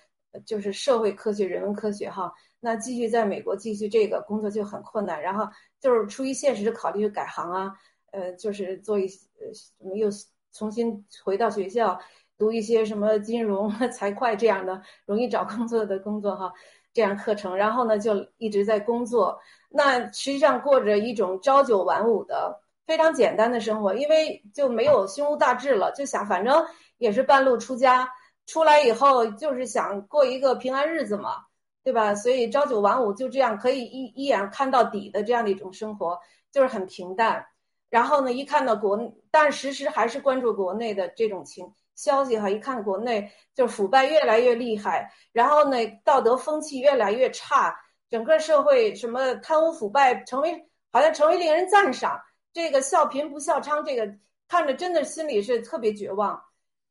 [0.45, 5.21] 就是社会科学、人文科学哈，那继续在美国继续这个工作就很困难。
[5.21, 5.47] 然后
[5.79, 7.73] 就是出于现实的考虑，就改行啊，
[8.11, 9.07] 呃，就是做一
[9.39, 10.09] 呃又
[10.53, 11.99] 重新回到学校。
[12.37, 16.49] 读一些什么金融、 财会这样的容易找工作的工作哈，
[16.93, 19.37] 这样课程，然后呢就一直在工作。
[19.69, 22.57] 那实际上过着一种朝九晚五的
[22.87, 26.65] 非常简单的生活，因为就没有胸无大志了，就想反正
[26.99, 28.07] 也是半路出家，
[28.45, 31.45] 出来以后就是想过一个平安日子嘛，
[31.83, 32.13] 对吧？
[32.13, 36.19] 所以朝九晚五就这样可以一一眼看到底的这样的一种生活，
[36.51, 37.47] 就是很平淡。
[37.89, 41.73] 然后呢，一看到国，但时时还是关注国内的这种情。
[41.95, 47.75] 消息哈，一看国内就是腐败越来越厉害，然后呢，道德风气越来越差，
[48.09, 52.21] 整个社会什么贪污腐败成为好像成为令人赞赏，
[52.53, 54.09] 这个笑贫不笑娼，这个
[54.47, 56.41] 看着真的心里是特别绝望，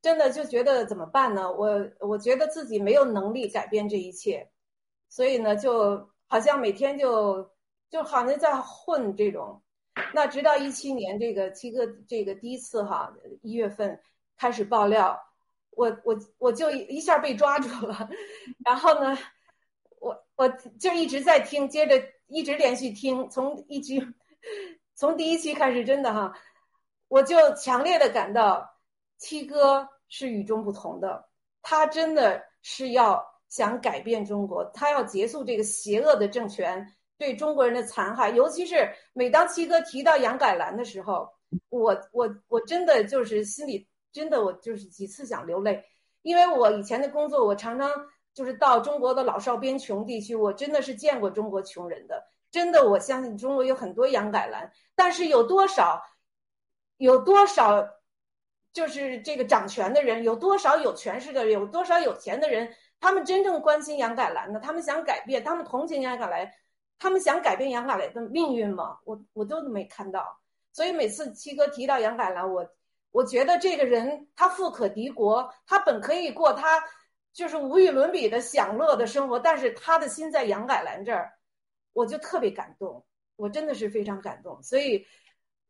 [0.09, 1.53] 真的就觉得怎么办呢？
[1.53, 4.49] 我我觉得自己没有能力改变这一切，
[5.11, 7.51] 所以呢，就好像每天就
[7.91, 9.61] 就好像在混这种，
[10.15, 13.13] 那直到一七年这个七哥这个第一次哈
[13.43, 14.01] 一月份。
[14.41, 15.21] 开始爆料，
[15.71, 18.09] 我我我就一下被抓住了，
[18.65, 19.19] 然后呢，
[19.99, 20.49] 我我
[20.79, 24.01] 就一直在听，接着一直连续听，从一集
[24.95, 26.33] 从第一期开始，真的哈，
[27.09, 28.77] 我就强烈的感到
[29.17, 31.29] 七哥是与众不同的，
[31.63, 41.29] 他真的是要想改变中国，他要结束这个邪恶的政权对中国人的残害，尤其是每当七哥提到杨改兰的时候，
[41.69, 43.87] 我我我真的就是心里。
[44.11, 45.85] 真的，我就是几次想流泪，
[46.23, 47.89] 因为我以前的工作，我常常
[48.33, 52.27] 就是到中国的老少边穷地区，我真的是见过中国穷人的。
[52.51, 56.03] 真的，我相信中国有很多杨改兰，但是有多少，
[56.97, 57.87] 有多少，
[58.73, 66.53] 就是这个掌权的人，有多少有权势的人，有多少有钱的人，他们真正关心杨改兰的，他们想改变，他们同情杨改兰，
[66.99, 68.99] 他们想改变杨改兰的命运吗？
[69.05, 70.41] 我我都没看到。
[70.73, 72.69] 所以每次七哥提到杨改兰，我。
[73.11, 76.85] 我觉得这个人他富可敌国，他本可以过他
[77.33, 81.33] 就是无与伦比的享乐的生活，但是他的心在杨改兰这儿，
[81.95, 85.07] 我就特别感动，我真的是非常感动，所以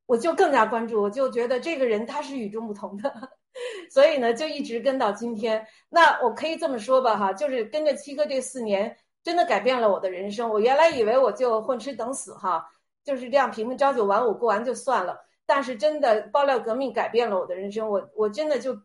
[0.09, 3.13] 我就更加关注，我就觉得这个人他是与众不同的，
[3.93, 5.67] 所以呢就一直跟到今天。
[5.91, 10.49] 那我可以这么说吧，哈，就是跟着七哥这四年，真的改变了我的人生。
[10.49, 12.65] 我原来以为我就混吃等死，哈，
[13.05, 15.21] 就是这样平平朝九晚五过完就算了。
[15.45, 18.81] 但是真的爆料革命改变了我的人生，我我真的就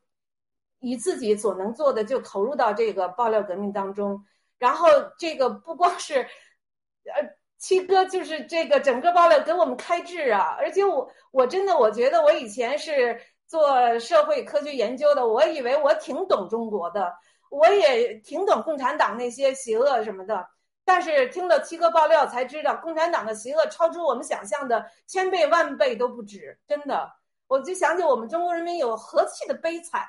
[0.80, 4.22] 以自己所能做的就投入到这个爆料革命当中，
[4.60, 7.30] 然后这个不光是，呃，
[7.64, 13.18] 七哥就是这个整个爆料给我们开智啊，而且我我真的我觉得我以前是
[13.48, 17.14] 做社会科学研究的，我以为我挺懂中国的，
[17.49, 20.45] 我也挺懂共产党那些邪恶什么的。
[20.84, 27.14] 但是听了七哥爆料才知道，共产党的邪恶超出我们想象的千倍万倍都不止，真的。
[27.48, 30.06] 我就想起我们中国人民有何其的悲惨，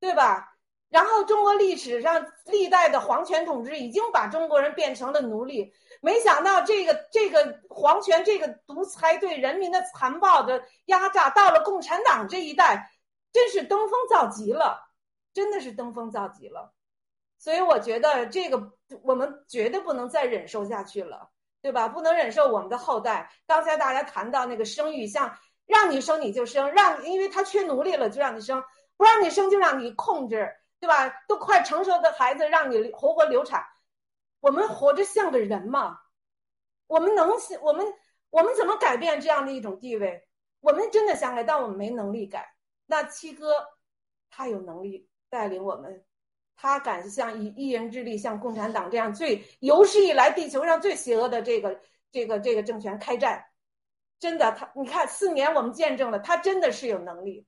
[0.00, 0.52] 对吧？
[0.88, 5.72] 然后中国历史上历代的皇权统治已经把中国人变成了奴隶，
[6.04, 12.90] 没想到这个这个皇权这个独裁对人民的残暴的压榨，到了共产党这一代，
[13.32, 14.86] 真是登峰造极了，
[15.32, 16.74] 真的是登峰造极了。
[17.38, 18.72] 所以我觉得这个
[19.02, 21.30] 我们绝对不能再忍受下去了，
[21.62, 21.88] 对吧？
[21.88, 23.30] 不能忍受我们的后代。
[23.46, 28.62] 刚才大家谈到那个生育，像让你生你就生，让因为他缺奴隶了就让你生，
[28.98, 31.08] 不让你生就让你控制，对吧？
[31.26, 33.64] 都快成熟的孩子让你活活流产，
[34.44, 36.00] 我们活着像个人吗？
[36.86, 37.30] 我们能
[37.62, 37.86] 我们
[38.28, 40.28] 我们怎么改变这样的一种地位？
[40.60, 42.54] 我们真的想改，但我们没能力改。
[42.84, 43.54] 那七哥
[44.28, 46.04] 他有能力带领我们。
[46.56, 51.80] 他敢像以一人之力像共产党这样最有史以来地球上最邪恶的这个
[52.12, 53.46] 这个这个政权开战，
[54.20, 57.46] 真的，他你看四年我们见证了，他真的是有能力，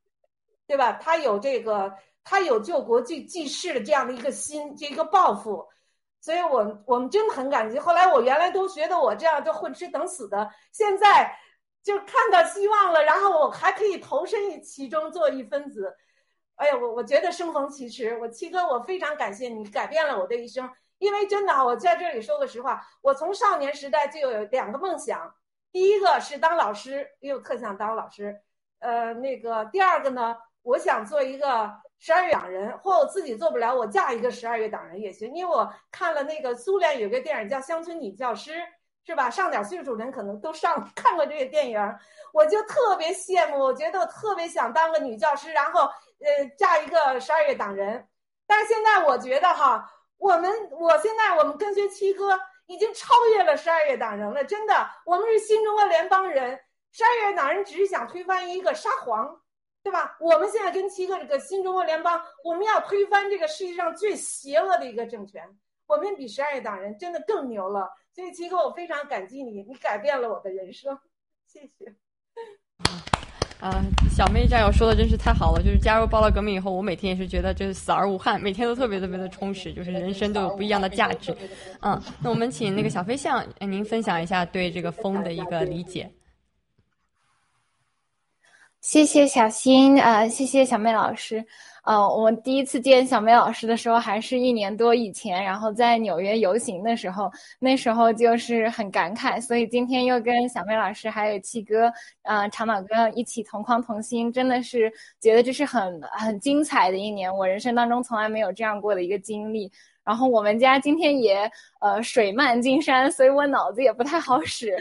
[0.66, 0.92] 对吧？
[0.94, 1.94] 他有这个，
[2.24, 5.68] 他有救国济济世的这样的一个心，这个抱负，
[6.26, 7.78] 所以我我们真的很感激。
[7.78, 11.32] 后来我原来都觉得我这样就混吃等死的，现在
[11.84, 15.96] 就看到希望了，然后我还可以投身于其中做一分子。
[16.56, 20.68] 哎呀，我我觉得生逢其时，我七哥，我非常感谢你改变了我的一生。
[20.98, 25.32] 因为真的，我在这里说个实话，我从少年时代就有两个梦想，
[25.70, 28.40] 第一个是当老师，因为我特想当老师。
[28.80, 35.32] 呃，那个第二个呢，我想做一个十二月党人，或我自己做不了，我嫁一个十二月党人也行。
[35.34, 38.52] 因为我看了那个苏联有个电影叫《乡村女教师》，
[39.04, 39.30] 是吧？
[39.30, 41.80] 上点岁数人可能都上看过这个电影，
[42.32, 45.88] 我就特别羡慕，我觉得我特别想当个女教师，然后。
[46.18, 48.08] 呃，嫁一个十二月党人，
[48.46, 49.86] 但是现在我觉得哈，
[50.16, 54.74] 我们我现在我们跟随七哥已经超越了十二月党人了，真的，
[55.04, 56.58] 我们是新中国联邦人，
[56.90, 59.38] 十二月党人只是想推翻一个沙皇，
[59.86, 60.16] 对吧？
[60.18, 65.40] 我们现在跟七哥这个新中国联邦，我们要推翻这个世界上最邪恶的一个政权，
[65.86, 70.98] 我们比十二月党人真的更牛了，所以七哥我非常感激你，你改变了我的人生，
[71.46, 71.94] 谢谢。
[73.60, 73.80] 啊，
[74.10, 75.62] 小妹战友说的真是太好了！
[75.62, 81.32] 就是加入暴乱革命以后，我每天也是觉得就是死而无憾，每天都特别特别的充实，就是人生都有不一样的价值。
[81.80, 86.10] 嗯，那我们请那个小飞象，您分享一下对这个风的一个理解。
[88.86, 91.44] 谢谢小新，呃，谢谢小妹老师。
[91.82, 101.92] 呃，我第一次见小梅老师的时候，还是一年多以前，然后在纽约游行的时候，那时候就是很感慨，所以今天又跟小梅老师还有七哥，
[102.22, 104.88] 呃，长马哥一起同框同心，真的是
[105.20, 109.68] 觉得这是很很精彩的一年，我人生当中从来没有这样过的一个经历。
[110.04, 111.50] 然后我们家今天也
[111.80, 114.76] 呃水漫金山，所以我脑子也不太好使。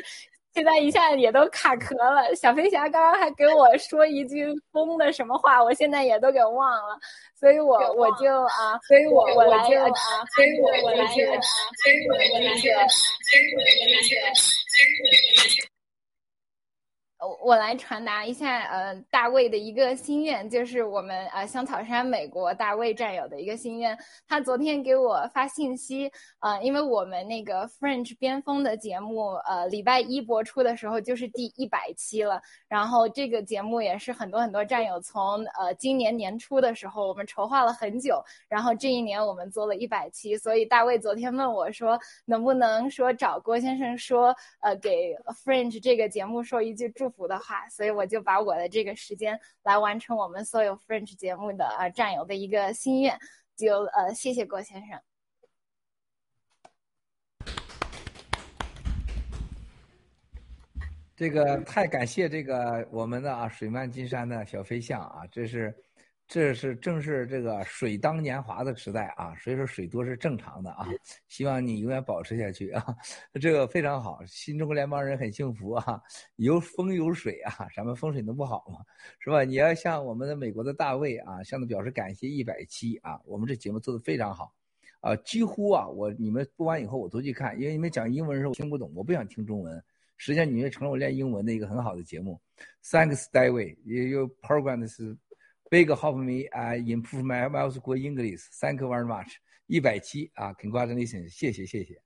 [0.56, 2.34] 现在一下也都卡壳了。
[2.34, 6.98] 小飞侠刚刚还给我说一句疯的什么话，我现在也都给忘了，
[7.38, 9.68] 所以我我就啊，所以我我来啊，
[10.34, 15.75] 所以我我来啊，所以我我来啊，所以我我来啊，所以
[17.20, 17.66] 我我来啊。
[17.66, 23.98] 我来传达一下，呃，大卫的一个心愿，就是我们呃香草山美国大卫战友的一个心愿。
[24.28, 26.12] 他昨天给我发信息，
[26.42, 32.40] 呃，因为我们那个 French 边锋的节目，呃，礼拜一播出的时候就是第一百期了。
[32.68, 40.38] 然后这个节目也是很多很多战友从呃今年年初的时候我们筹划了很久，然后这一年我们做了一百期。
[40.38, 47.28] 所以大卫昨天问我说，能不能说找郭先生说，呃，给 French 这个节目说一句祝祝福。
[47.28, 53.16] 的话，所以我就把我的这个时间来完成我们所有 French 节目的呃战友的一个心愿，
[53.56, 55.00] 就呃谢谢郭先生。
[61.16, 65.85] 这个太感谢这个我们的啊水漫金山的小飞象啊，这是。
[66.28, 70.88] 这是正是这个水当年华的时代啊，所以说水多是正常的啊。
[71.28, 72.84] 希望你永远保持下去啊，
[73.40, 74.20] 这个非常好。
[74.26, 76.02] 新中国联邦人很幸福啊，
[76.38, 78.80] 有风有水啊，咱们风水能不好吗？
[79.20, 79.44] 是吧？
[79.44, 84.52] 你要向我们的美国的大卫啊，向他表示感谢一百期啊，我们这节目做的非常好
[85.02, 89.84] 啊，几乎啊，我你们播完以后我都去看，因为你们讲英文的时候我听不懂，我不想听中文。
[90.18, 92.40] 实际上你们成了我练英文的一个很好的节目。
[92.86, 93.76] Thanks, David.
[93.84, 94.98] Your program is
[95.70, 98.42] Big help me, I improve my my school English.
[98.60, 99.38] Thank you very much.
[99.68, 102.00] 一百七啊，Congratulations，谢谢谢谢。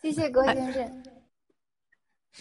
[0.00, 1.02] 谢谢郭先生。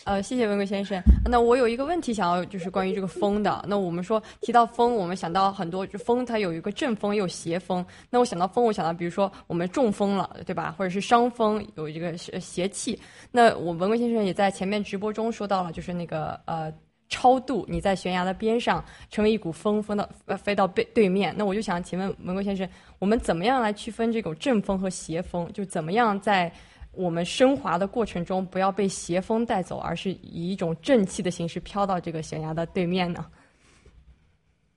[0.05, 1.03] 呃，谢谢文贵先生。
[1.25, 3.65] 那我有一个问题想要，就是关于这个风的。
[3.67, 7.85] 那我们说提到风，我们想到很多，就风它有一个正风，也有邪风。
[8.09, 10.71] 那我想到风，我想到比如说我们中风了，对吧？
[10.77, 12.97] 或者是伤风，有这个邪邪气。
[13.31, 16.73] 那我文贵先生也在前面直播中说到了，就是那个呃
[17.11, 21.35] 超度，你在悬崖的边上成为一股风，风到呃飞到背对面。
[21.37, 22.67] 那我就想请问文贵先生，
[22.97, 25.51] 我们怎么样来区分这种正风和邪风？
[25.51, 26.51] 就怎么样在
[26.93, 33.29] 我们升华的过程中，不要被邪风带走，而是以一种正气的形式飘到这个悬崖的对面呢？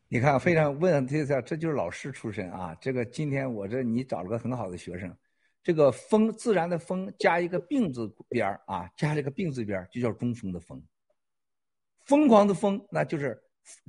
[0.09, 2.77] 你看，非常问这下，这就是老师出身啊。
[2.81, 5.17] 这个今天我这你找了个很好的学生，
[5.63, 10.83] 这个风自然的风加一个病字边儿啊，加这个病字边儿就叫中风的风。
[12.05, 13.43] 疯狂的疯，那就是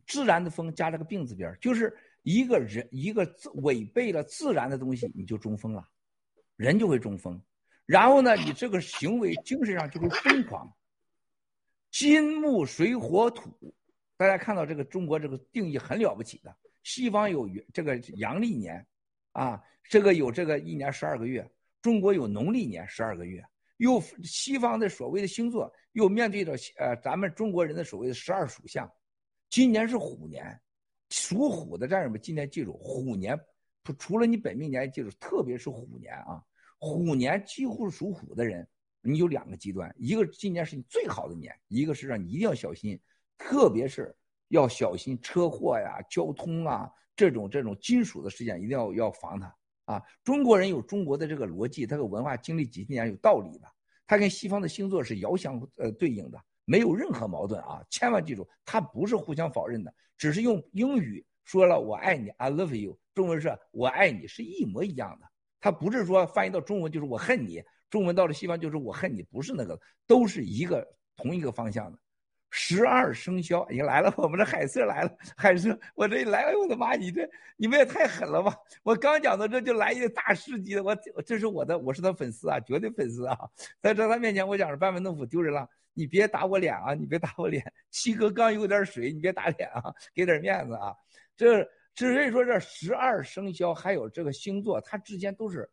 [0.07, 5.87] 自然的风加了个病字边，就是一个人一个违背了自然的东西，你就中风了，
[6.55, 7.41] 人就会中风。
[7.85, 10.73] 然后呢，你这个行为精神上就会疯狂。
[11.91, 13.73] 金木水火土，
[14.17, 16.55] 大家看到这个中国这个定义很了不起的。
[16.83, 18.85] 西方有这个阳历年，
[19.31, 21.49] 啊，这个有这个一年十二个月，
[21.81, 23.43] 中国有农历年十二个月，
[23.77, 28.89] 又西方的所谓的星座又面对着呃咱们中国人的所谓的十二属相，
[29.49, 30.59] 今年是虎年，
[31.09, 33.39] 属虎的战友们今年记住，虎年
[33.81, 36.43] 除除了你本命年记住，特别是虎年啊。
[36.77, 38.67] 虎年几乎是属虎的人，
[38.99, 42.99] 你有两个极端，一个今年是你最好的年，一个是让你一定要小心，
[43.37, 44.13] 特别是
[44.49, 49.55] 要小心车祸呀、交通啊这种这种金属的事件，一定要要防它
[49.85, 50.03] 啊。
[50.25, 53.71] 中国人有中国的这个逻辑，他的文化经历几千年有道理的，
[54.07, 57.83] 它跟西方的星座是遥相呃对应的，没有任何矛盾啊。
[57.89, 65.27] 千万记住，它不是互相否认的，只是用英语说了“我爱你 ”，I love you，中文是我爱你，是一模一样的。
[65.59, 71.97] 它不是说翻译到中文就是我恨你，中文到了西方就是我恨你，不是那个，都是一个同一个方向的。
[72.57, 78.55] 十二生肖，你来了，我们这海瑟来了，海瑟，我这一来，我的妈，你这你们也太狠了吧！
[78.81, 80.95] 我刚讲到这就来一个大师级的，我
[81.25, 83.37] 这是我的，我是他粉丝啊，绝对粉丝啊，
[83.81, 87.61] 在在他面前我讲是班门弄斧，丢人了，你别打我脸啊，你别打我脸，
[87.91, 90.95] 七哥刚有点水，你别打脸啊，给点面子啊，
[91.35, 91.67] 这。
[91.97, 95.69] 所以说，这十二生肖还有这个星座，它之间都是，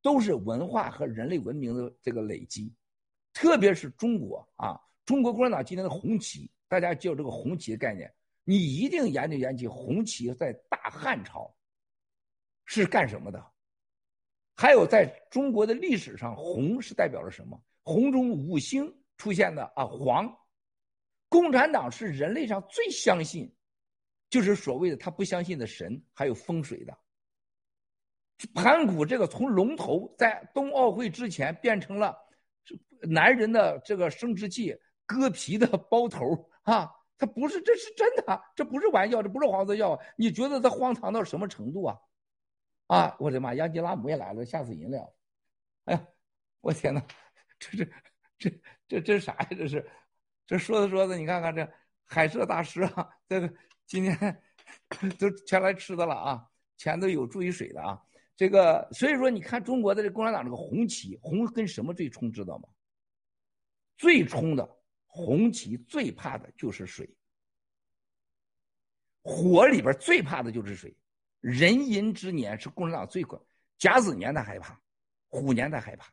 [0.00, 2.72] 都是文化和人类文明的这个累积。
[3.32, 8.12] 特别是中国啊，中国共产党今天的红旗，大家记住这个红旗的概念，
[8.44, 11.56] 你一定研究研究红旗在大汉朝
[12.64, 13.42] 是干什么的。
[14.56, 17.58] 还有在中国的历史上，红是代表了什么？
[17.82, 20.30] 红中五星出现的啊，黄。
[21.28, 23.50] 共产党是人类上最相信。
[24.28, 26.98] 就是所谓的他不相信的神，还有风水的。
[28.54, 32.18] 盘古这个从龙头在冬奥会之前变成了
[33.02, 34.76] 男人的这个生殖器
[35.06, 40.02] 割皮的包头啊，他不是，这是真的，这不是玩笑，这不是黄色笑话。
[40.16, 41.98] 你觉得他荒唐到什么程度啊？
[42.88, 45.14] 啊，我的妈，杨吉拉姆也来了，吓死人了！
[45.84, 46.06] 哎呀，
[46.60, 47.02] 我天哪，
[47.58, 47.90] 这这
[48.38, 49.48] 这这这啥呀？
[49.50, 49.90] 这是
[50.46, 51.66] 这说着说着，你看看这
[52.04, 53.52] 海社大师啊，这个。
[53.88, 54.42] 今天
[55.16, 56.44] 都全来吃的了啊，
[56.76, 58.02] 全都有注意水的啊。
[58.34, 62.68] 这个所以说，你看中国的这共产党这个红旗，红跟什么最冲，知道吗？
[63.96, 64.68] 最冲的
[65.16, 67.08] 红旗最怕的就是水，
[69.22, 70.94] 火里边最怕的就是水。
[71.40, 73.40] 壬寅之年是共产党最关，
[73.78, 74.78] 甲子年他害怕，
[75.28, 76.12] 虎年他害怕。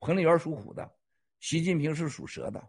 [0.00, 0.94] 彭丽媛属虎的，
[1.40, 2.62] 习近平是属蛇的。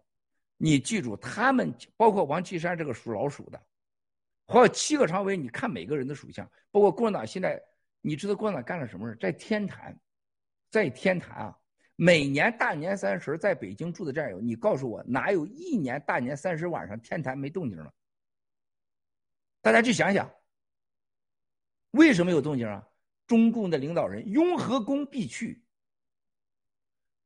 [0.56, 3.62] 你记住，他们包括王岐山这个属老鼠的。
[4.46, 7.62] 还有七个常委，你看每个人的属相，包括共产党现在，
[8.00, 10.00] 你知道共产党干了什么事在天坛，
[10.70, 11.58] 在天坛啊，
[11.96, 17.92] 每年大年三十在北京住的战友，你告诉我哪有一年大年三十晚上天坛没动静了？
[19.60, 20.30] 大家去想想，
[21.92, 22.86] 为什么有动静啊？
[23.26, 25.64] 中共的领导人雍和宫必去，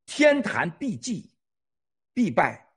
[0.06, 1.30] 天坛必祭，
[2.14, 2.68] 必拜，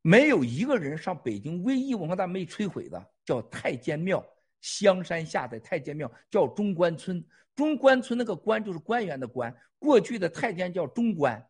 [0.00, 3.10] 没有一个人上北京唯一文化大没摧毁的。
[3.24, 4.24] 叫太监庙，
[4.60, 7.24] 香山下的太监庙叫中关村。
[7.54, 11.46] 中关村那个官就是官员的官，过去的太监叫中官，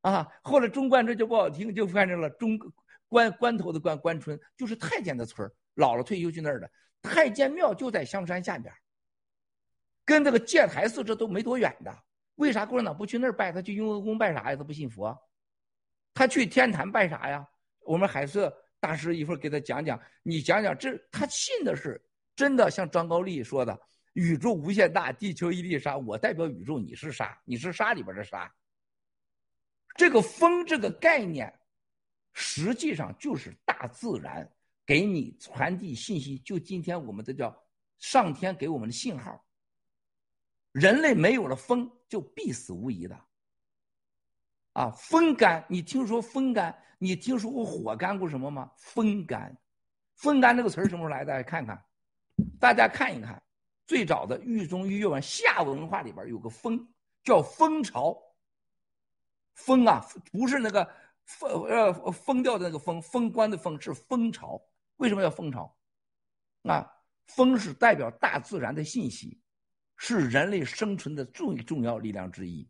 [0.00, 2.58] 啊，后来中关村就不好听，就变成了中
[3.08, 8.72] 关关头的关关村，就是太监的村老了退休去那儿的太监庙就在香山下边，
[10.04, 11.92] 跟这个戒台寺这都没多远的。
[12.36, 13.52] 为啥共产党不去那儿拜？
[13.52, 14.56] 他去雍和宫拜啥呀？
[14.56, 15.16] 他不信佛，
[16.14, 17.46] 他去天坛拜啥呀？
[17.80, 18.52] 我们海社。
[18.82, 22.04] 大师一会儿给他讲讲，你讲讲这他信的是
[22.34, 23.78] 真的，像张高丽说的，
[24.14, 28.52] 宇宙无限大，地球一粒沙，我代表宇宙，你是沙，你是沙里边的沙。
[29.94, 31.52] 这个风这个概念，
[32.32, 34.50] 实际上就是大自然
[34.84, 36.38] 给你传递信息。
[36.38, 37.54] 就今天我们的叫
[37.98, 39.44] 上天给我们的信号。
[40.72, 43.18] 人类没有了风，就必死无疑的。
[44.72, 46.74] 啊，风干，你听说风干？
[46.98, 48.70] 你听说过火干过什么吗？
[48.78, 49.54] 风干，
[50.14, 51.42] 风干这个词儿什么时候来的？
[51.42, 51.84] 看看，
[52.58, 53.41] 大家看一看，
[53.92, 56.88] 最早的豫中豫越文夏文化里边有个风，
[57.22, 58.18] 叫风潮。
[59.52, 60.02] 风啊，
[60.32, 60.90] 不是那个
[61.26, 64.58] 蜂呃封掉的那个封，封关的封是风潮。
[64.96, 65.76] 为什么要风潮？
[66.62, 66.90] 啊，
[67.26, 69.38] 风是代表大自然的信息，
[69.98, 72.66] 是人类生存的最重要力量之一。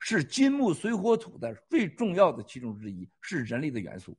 [0.00, 4.18] 是金木水火土的最重要的其中之一，是人类的元素。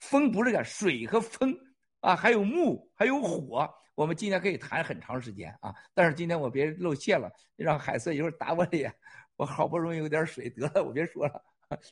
[0.00, 1.56] 风不是个水和风
[2.00, 3.72] 啊，还有木，还有火。
[3.94, 8.92] 我们今天可以谈很长时间啊，但是今天我别露怯了，让海瑟一会儿打我脸。
[9.36, 11.42] 我好不容易有点水，得了，我别说了，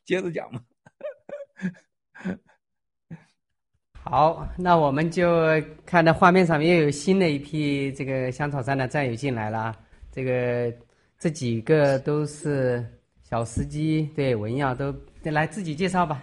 [0.04, 0.60] 接着讲吧。
[4.02, 5.46] 好，那我们就
[5.84, 9.76] 看到画面上面又有新的一批这个香草山的战友进来了，
[10.10, 10.72] 这个。
[11.22, 12.82] 这几个都是
[13.22, 14.90] 小司机，对文耀都
[15.24, 16.22] 来自己介绍吧。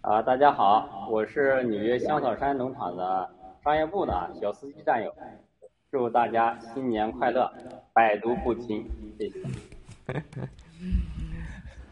[0.00, 3.30] 啊，大家好，我是纽约香草山农场的
[3.62, 5.14] 商业部的小司机战友，
[5.90, 7.52] 祝大家新年快乐，
[7.92, 8.86] 百毒不侵，
[9.18, 9.42] 谢谢。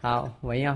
[0.01, 0.75] 好，文耀。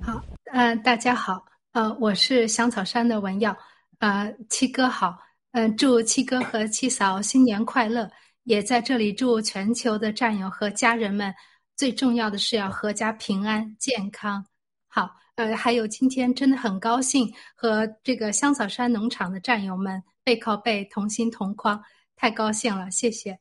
[0.00, 0.22] 好，
[0.52, 3.54] 呃，大家好，呃，我是香草山的文耀，
[3.98, 5.18] 呃，七哥好。
[5.52, 8.10] 嗯，祝七哥和七嫂新年快乐！
[8.44, 11.34] 也在这里祝全球的战友和家人们，
[11.76, 14.44] 最重要的是要阖家平安健康。
[14.88, 21.80] 好，呃，还有今天真的很高兴和这个香草山农场的战友们背靠背同心同框，
[22.16, 23.38] 太高兴了，谢谢。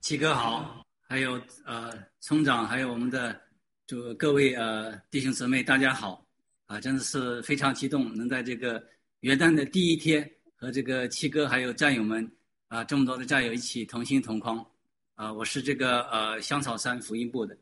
[0.00, 3.40] 七哥好，还有呃村长，还有我们的
[3.86, 6.26] 就各位呃弟兄姊妹，大家好。
[6.66, 8.84] 啊，真的是非常激动，能在这个
[9.20, 12.28] 元旦的第一天和这个七哥还有战友们
[12.66, 14.66] 啊，这么多的战友一起同心同框。
[15.14, 17.56] 啊，我是这个呃香草山福音部的，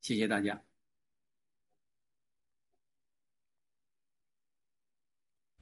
[0.00, 0.60] 谢谢大家。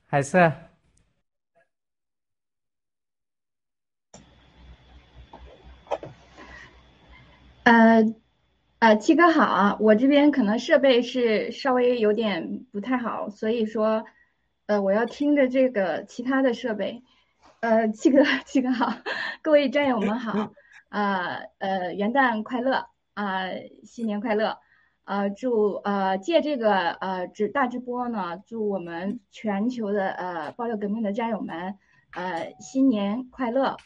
[0.07, 0.53] 海瑟？
[7.65, 8.15] 呃。
[8.79, 14.05] 呃，七哥好，我这边可能设备是稍微有点不太好，所以说，
[14.67, 17.01] 呃，我要听着这个其他的设备。
[17.61, 18.93] 呃，七哥，七哥好，
[19.41, 20.53] 各位战友们好，
[20.93, 23.49] 啊，呃，元旦快乐啊，
[23.83, 24.59] 新年快乐，
[25.05, 31.79] 呃，祝呃借这个呃直大直播呢，祝我们全球的呃爆料革命的战友们
[32.13, 33.79] 呃新年快乐。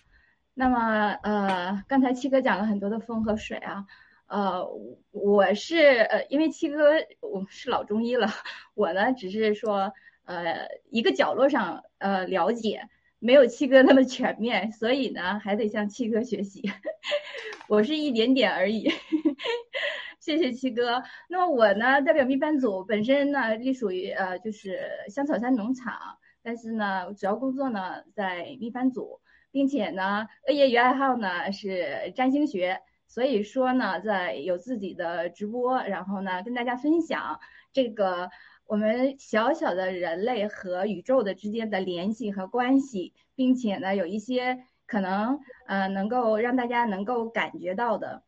[0.53, 3.87] 那么呃，刚才七哥讲了很多的风和水啊。
[4.27, 4.69] 呃，
[5.13, 8.27] 我是呃，因为七哥我是老中医了，
[8.75, 9.93] 我呢只是说
[10.25, 12.89] 呃一个角落上呃了解，
[13.27, 16.63] 没有七哥那么全面，所以呢还得向七哥学习，
[17.69, 18.89] 我是一点点而已，
[20.21, 21.03] 谢谢七哥。
[21.29, 24.79] 那么我呢代表蜜班组，本身呢隶属于呃就是
[25.09, 25.93] 香草山农场，
[26.45, 29.21] 但是呢主要工作呢在蜜班组，
[29.51, 32.81] 并且呢业余爱好呢是占星学。
[33.09, 37.39] 所以说呢，在有自己的直播，然后呢，跟大家分享
[37.73, 38.31] 这个
[38.67, 48.23] 我们小小的人类和宇宙的之间的联系和关系，并且呢，有一些可能呃能够让大家能够感觉到的，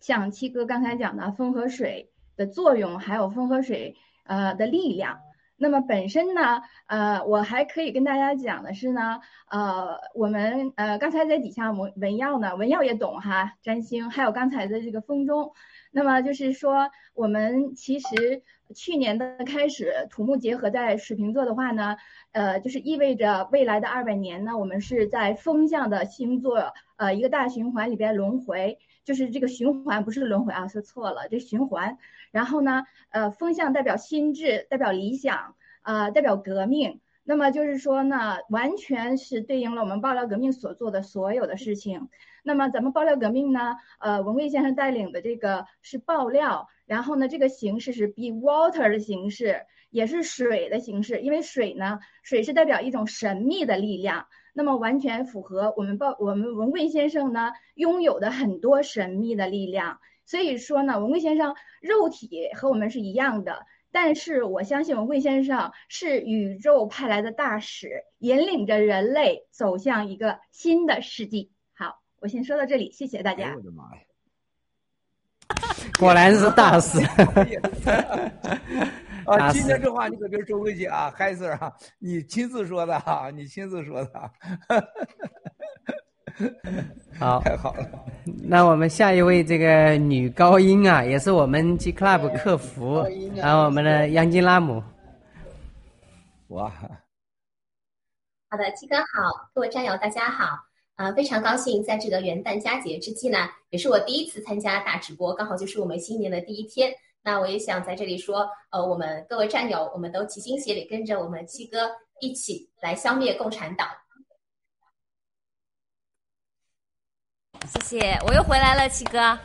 [0.00, 5.20] 像七哥刚才讲的风和水的作用，还有风和水呃的力量。
[5.56, 15.52] 那么本身呢，呃，我还可以跟大家讲的是呢，呃，我们呃刚才在底下文文耀呢，文耀也懂哈占星，还有刚才的这个风中，
[15.96, 18.42] 那么就是说我们其实
[18.74, 21.96] 去年的开始土木结合在水瓶座的话呢，
[22.32, 31.96] 呃，就是意味着未来的二百年呢，我们是在风象的星座呃一个大循环里边轮回，就是这个循环不是轮回啊，说错了，这循环。
[32.32, 37.00] 然后呢，呃，风向代表心智，代表理想，啊，代表革命。
[37.26, 42.08] 那么就是说呢，完全是对应了我们爆料革命所做的所有的事情。
[42.42, 54.26] 那么咱们爆料革命呢，呃，文贵先生带领的这个是爆料，然后呢，这个形式是 be water 的形式，也是水的形式，因为水呢，水是代表一种神秘的力量。
[54.52, 59.98] 那么完全符合我们报我们文贵先生呢拥有的很多神秘的力量。
[60.26, 71.52] 所以说呢，文贵先生肉体和我们是一样的，但是我相信文贵先生是宇宙派来的大使，引领着人类走向一个新的世纪。
[71.74, 73.50] 好，我先说到这里，谢谢大哎家。
[73.50, 74.00] 呦我的妈呀！
[75.96, 76.98] 果然是大师。
[79.26, 84.28] 啊，今天这话你可别说回去啊，嗨 Sir 啊，你亲自说的啊，你亲自说的啊。
[87.18, 87.88] 好，太好了。
[88.42, 93.04] 那我们下一位这个女高音啊，也是我们 G Club 客服，
[93.36, 94.82] 然后我们的央金拉姆。
[96.48, 96.72] 哇，
[98.50, 100.58] 好的，七哥好，各位战友大家好，
[100.96, 106.92] 啊、非常高兴在这个元旦佳节之际呢，也是我第一次参加大直播，刚好就是我们新年的第一天。
[107.22, 111.90] 那我也想在这里说，呃，我们各位战友，我们都齐心协力，跟着我们七哥
[112.20, 113.88] 一起来消灭共产党。
[117.66, 119.38] 谢谢，我又回来了，七哥。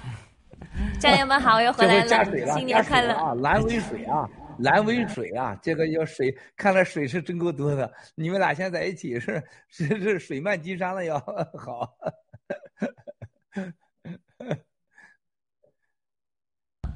[1.00, 3.14] 战友们好，我又回来了，新年快乐！
[3.14, 3.34] 啊！
[3.36, 7.92] 蓝尾水啊，蓝尾水啊，这个要水， 看来水是真够多的。
[8.16, 11.18] 你们俩现在在一起是 是是水漫金山了要
[11.58, 11.90] 好。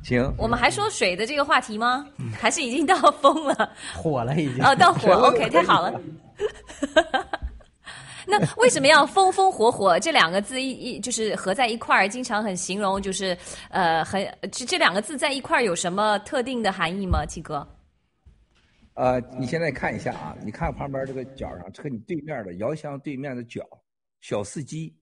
[0.04, 2.06] 行，我们还说水的这个话题吗？
[2.38, 3.72] 还是已经到疯了？
[3.96, 4.64] 火了已经。
[4.64, 6.02] 哦，到火，OK，太好了。
[8.28, 12.08] 那为什么要风风火火这两个字一一就是合在一块儿？
[12.08, 13.38] 经常很形容，就是
[13.70, 17.26] 呃，很这这两个字在一块儿有什么特定的含义吗？
[17.26, 17.68] 七哥？
[18.96, 23.68] 呃，你现在看一下啊，你看旁边这个角上，和你对面的遥相对面的角，
[24.22, 24.96] 小司机，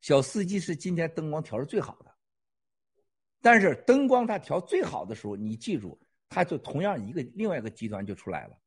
[0.00, 2.12] 小司机是今天灯光调的最好的。
[3.40, 5.96] 但是灯光它调最好的时候，你记住，
[6.28, 8.58] 它就同样一个另外一个极端就出来了，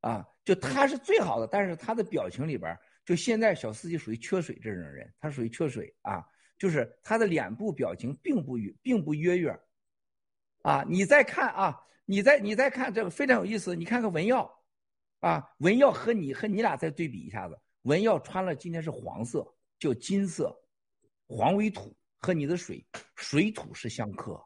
[0.00, 6.24] 啊，就他是最好的，但是他的表情里边，就现在小司机属于缺水这种人，他属于缺水啊，
[6.58, 9.60] 就是他的脸部表情并不并不约约，
[10.62, 14.50] 啊，你再看啊，你再你再看这个非常有意思，你看看文耀，
[15.20, 19.46] 啊，文耀和你和你俩再对比一下子，文耀穿了今天是黄色，
[19.78, 20.54] 就金色，
[21.26, 21.96] 黄为土。
[22.22, 24.38] 和你的水水土是相克，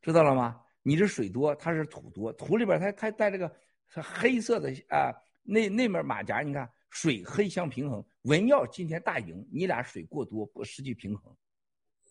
[0.00, 0.62] 知道了吗？
[0.80, 3.52] 你这水多，他是土多，土里边他他带这个
[3.94, 8.04] 黑色的啊，那那面马甲，你看水黑相平衡。
[8.22, 11.34] 文耀今天大赢，你俩水过多不失去平衡，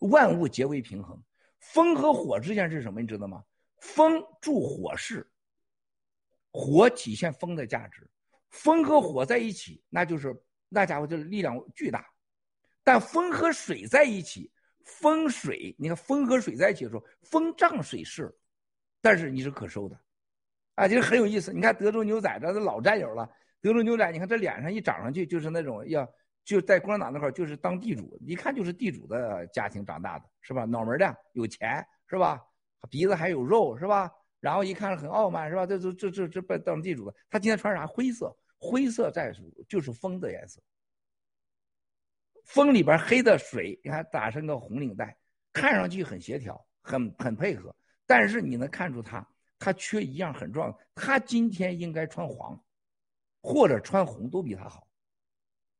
[0.09, 1.21] 万物皆为平衡。
[1.59, 3.01] 风和火之间是什么？
[3.01, 3.43] 你知道吗？
[3.79, 5.29] 风助火势，
[6.51, 8.09] 火体现风的价值。
[8.49, 10.35] 风和火在一起，那就是
[10.69, 12.07] 那家伙就是力量巨大。
[12.83, 14.51] 但风和水在一起。
[14.83, 18.33] 风水，你看风和水在一起的时候，风胀水势，
[19.01, 19.99] 但是你是可收的，
[20.77, 21.51] 啊，就是很有意思。
[21.51, 23.27] 你看德州牛仔这是老战友了，
[23.61, 26.07] 德州牛仔，你看这脸上一长上去就是那种要
[26.45, 30.65] 就在共产党那块就是当地主，一看就是地主的家庭长大的，是吧？
[30.65, 32.39] 脑门亮，有钱，是吧？
[32.91, 34.11] 鼻子还有肉，是吧？
[34.39, 35.65] 然后一看很傲慢，是吧？
[35.65, 37.87] 这这这这这当地主的，他今天穿啥？
[37.87, 39.33] 灰色，灰色在
[39.67, 40.61] 就是风的颜色。
[42.45, 45.17] 风里边黑的水，你看打上个红领带，
[45.51, 47.75] 看上去很协调，很很配合。
[48.05, 49.27] 但是你能看出他，
[49.59, 52.63] 他缺一样很重要，他今天应该穿黄，
[53.41, 54.87] 或者穿红都比他好。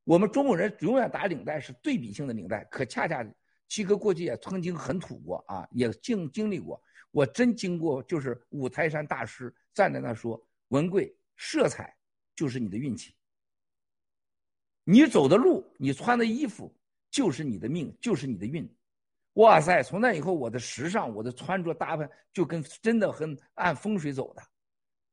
[0.03, 3.25] 我们中国人永远打领带是对比性的领带，可恰恰
[3.67, 6.81] 七哥过去也曾经很土过啊，也经经历过。
[7.11, 11.95] 我真经过，就是五台山大师站在那说：“文贵，色彩
[12.35, 13.15] 就是你的运气。”
[14.85, 16.73] 你走的路，你穿的衣服，
[17.09, 18.76] 就是你的命，就是你的运。
[19.37, 19.83] 哇塞！
[19.83, 24.41] 从那以后，我的时尚，我的穿着打扮，就跟真的很按风水走的。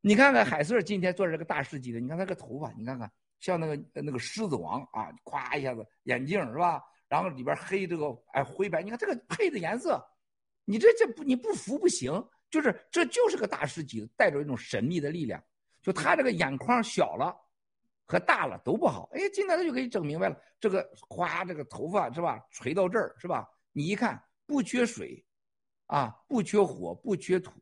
[0.01, 6.83] 你看看海瑟今天做这个大师级的，你看他个头发，你看看像那个那个狮子王啊，咵一下子眼镜是吧？
[7.07, 10.03] 然后里边黑这个哎灰白，你看这个配的颜色，
[10.65, 12.13] 你这这不你不服不行，
[12.51, 15.43] 就是这就是个大师级的，带着一种神秘的力量。
[15.83, 17.35] 就他这个眼眶小了。
[18.07, 23.49] 和大了都不好，哎，今天他就给你整明白了，这个夸，这个头发是吧，垂到这儿是吧？
[23.75, 25.23] 你一看不缺水，
[25.89, 27.53] 啊，不缺火，不缺土，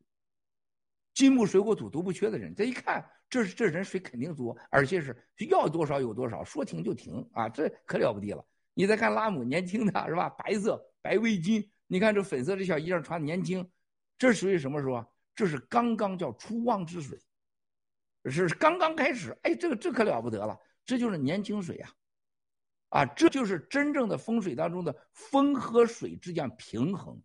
[1.15, 5.17] 金木水火土都不缺的人，这一看，这这人水肯定多，而且是
[5.51, 8.47] 要多少有多少，说停就停啊，这可了不地了。
[8.75, 10.29] 你再看拉姆，年轻的是吧？
[10.31, 13.69] 白色白围巾，你看这粉色这小衣裳穿的年轻，
[14.17, 15.05] 这属于什么时候？
[15.35, 17.19] 这是刚刚叫初旺之水。
[18.31, 21.91] 是刚刚开始，哎，这个这可了不得了，这就是年轻水呀，
[22.93, 27.19] 啊，这就是真正的风水当中的风和水之间平衡，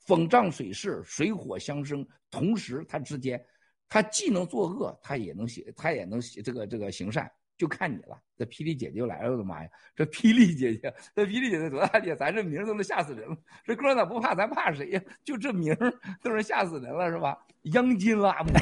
[0.00, 3.42] 风胀水势，水火相生，同时它之间，
[3.88, 8.20] 它既能作恶，它也能行，它也能这个这个行善，就看你了。
[8.36, 13.34] 这霹雳姐姐又来了，我的妈呀，这霹雳姐姐，这霹雳姐姐多大姐，咱这名都能吓死人了。
[13.64, 15.02] 这共产党不怕，咱怕谁呀？
[15.24, 15.74] 就这名
[16.22, 17.38] 都能吓死人了，是吧？
[17.72, 18.52] 央金拉姆，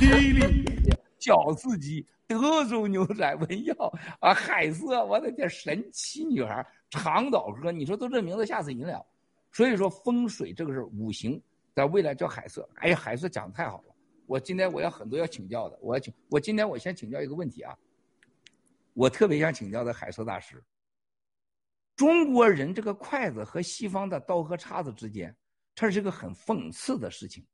[0.00, 0.95] 霹雳姐姐。
[1.26, 3.74] 饺子鸡、德州牛仔文耀
[4.20, 9.04] 啊，海瑟，我的天，神奇女孩，长岛哥，你说都这名字吓死人了。
[9.50, 11.42] 所以说风水这个是五行，
[11.74, 12.68] 在未来叫海瑟。
[12.76, 13.94] 哎呀，海瑟讲的太好了，
[14.26, 17.76] 我今天我要很多要请教的，我要请我今天我先请教一个问题啊，
[18.92, 20.62] 我特别想请教的海瑟大师。
[21.96, 25.34] 中国人这个筷子和西方的刀和叉子之间，
[25.74, 27.44] 这是个很讽刺的事情。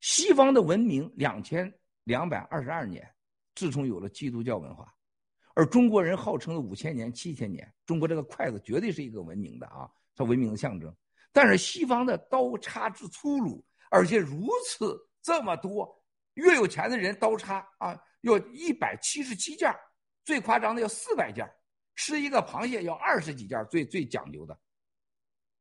[0.00, 1.70] 西方的文明两千
[2.04, 3.06] 两百二十二年，
[3.54, 4.94] 自从有了基督教文化，
[5.54, 10.94] 而中国人号称的五千年、七千年，中国这个筷子绝对是一个文明的啊，它文明的象征。
[11.32, 15.88] 但是西方的刀叉之粗鲁，而且如此这么多，
[16.34, 19.74] 越有钱的人刀叉啊，要一百七十七件，
[20.24, 21.44] 最夸张的要四百件。
[21.96, 24.58] 吃一个螃蟹要二十几件，最最讲究的。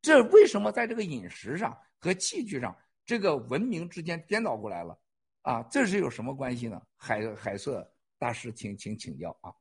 [0.01, 4.99] 这为什么在这个饮食上和器具上，这个文明之间颠倒过来了？
[5.43, 6.81] 啊，这是有什么关系呢？
[6.97, 9.53] 海海瑟大师，请请请教啊。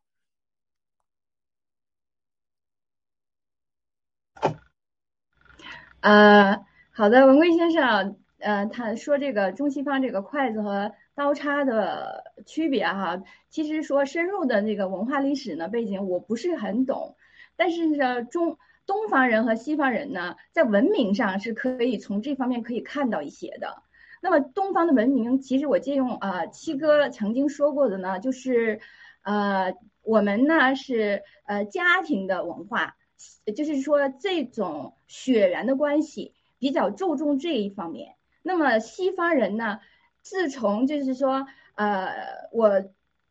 [6.01, 10.93] 呃，好的，文贵先生，呃，他说这个中西方这个筷子和。
[11.15, 17.19] 刀叉的区别哈，其实说深入的那个文化历史呢背景我不是很懂，
[17.55, 23.83] 但是呢中东方人和西方人呢在文明上是可以从这方面可以看到一些的。
[24.25, 28.81] 那么东方的文明，其实我借用啊七哥曾经说过的呢，就是
[29.23, 32.97] 呃我们呢是呃家庭的文化，
[33.57, 38.15] 就是说这种血缘的关系比较注重这一方面。
[38.42, 39.81] 那么西方人呢？
[40.23, 42.84] 自从就是说，呃，我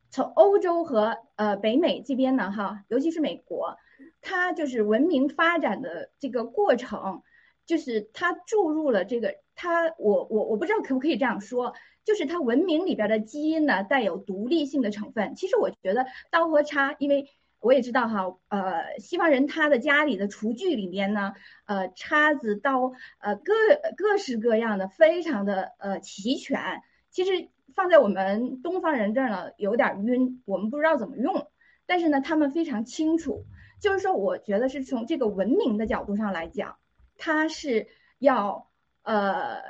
[0.09, 3.77] 从欧洲和呃北美这边呢，哈，尤其是美国，
[4.21, 7.23] 它就是文明发展的这个过程，
[7.65, 11.73] 就是它注入了这个，它我我我不知道可不可以这样说，
[12.03, 15.35] 就是它文明里边的基因呢带有独立性的成分。
[15.35, 21.33] 其实我觉得刀和叉，因为我也知道哈，呃，西方人他的家里的厨具里面呢，
[21.65, 23.53] 呃，叉子、刀，呃，各
[23.95, 26.81] 各式各样的，非常的呃齐全。
[27.11, 31.47] 其实放在我们东方人这儿呢，有点晕，我们不知道怎么用。
[31.85, 33.45] 但是呢，他们非常清楚。
[33.79, 36.77] 就是说，我觉得是从这个文明的角度上来讲，
[37.23, 38.67] 它是要
[39.03, 39.61] 呃，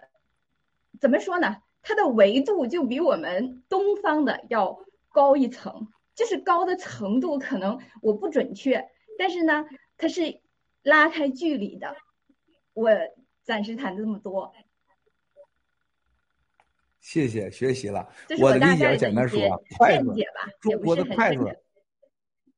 [1.02, 1.58] 怎么说呢？
[1.82, 5.92] 它的维度就比我们东方的要高一层。
[6.14, 9.66] 就是高的程度可能我不准确，但是呢，
[9.98, 10.42] 它是
[10.84, 11.96] 拉开距离的。
[12.74, 12.90] 我
[13.44, 14.54] 暂时谈这么多。
[17.00, 18.08] 谢谢学习了，
[18.40, 19.40] 我的理解简单说，
[19.78, 20.14] 筷子，
[20.60, 21.64] 中国的筷子，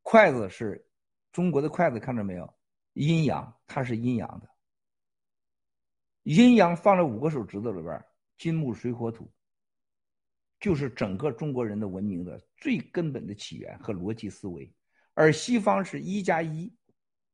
[0.01, 0.85] 筷子是
[1.31, 2.53] 中国的筷子，看着没有？
[2.93, 4.49] 阴阳，它是阴阳的。
[6.23, 8.03] 阴阳放在五个手指头里边，
[8.37, 9.31] 金木水火土。
[10.59, 14.73] 就是整个中国人的文明的最根本的起源和逻辑思维，
[15.13, 16.73] 而西方是一加一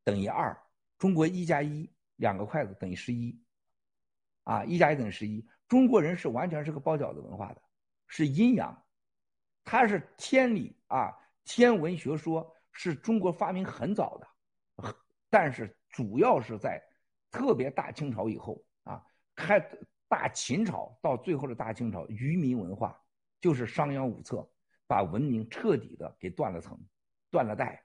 [0.03, 0.59] 等于二，
[0.98, 3.40] 中国一加一两个筷子等于十一，
[4.45, 5.48] 啊，一加一等于十一。
[5.68, 7.61] 中国人是完全是个包饺子文化的，
[8.08, 8.84] 是阴阳，
[9.64, 14.95] 它是天理啊，天文学说是中国发明很早的，
[15.30, 16.84] 但是主要是在
[17.30, 18.59] 特别大清朝以后，
[19.40, 19.59] 开
[20.08, 23.00] 大秦朝到最后的大清朝，愚民文化。
[23.42, 24.45] 就是商鞅五策，
[24.85, 26.77] 把文明彻底的给断了层、
[27.32, 27.82] 断了代，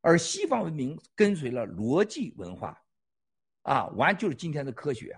[0.00, 2.82] 而西方文明跟随了逻辑文化，
[3.62, 5.16] 啊，完就是今天的科学。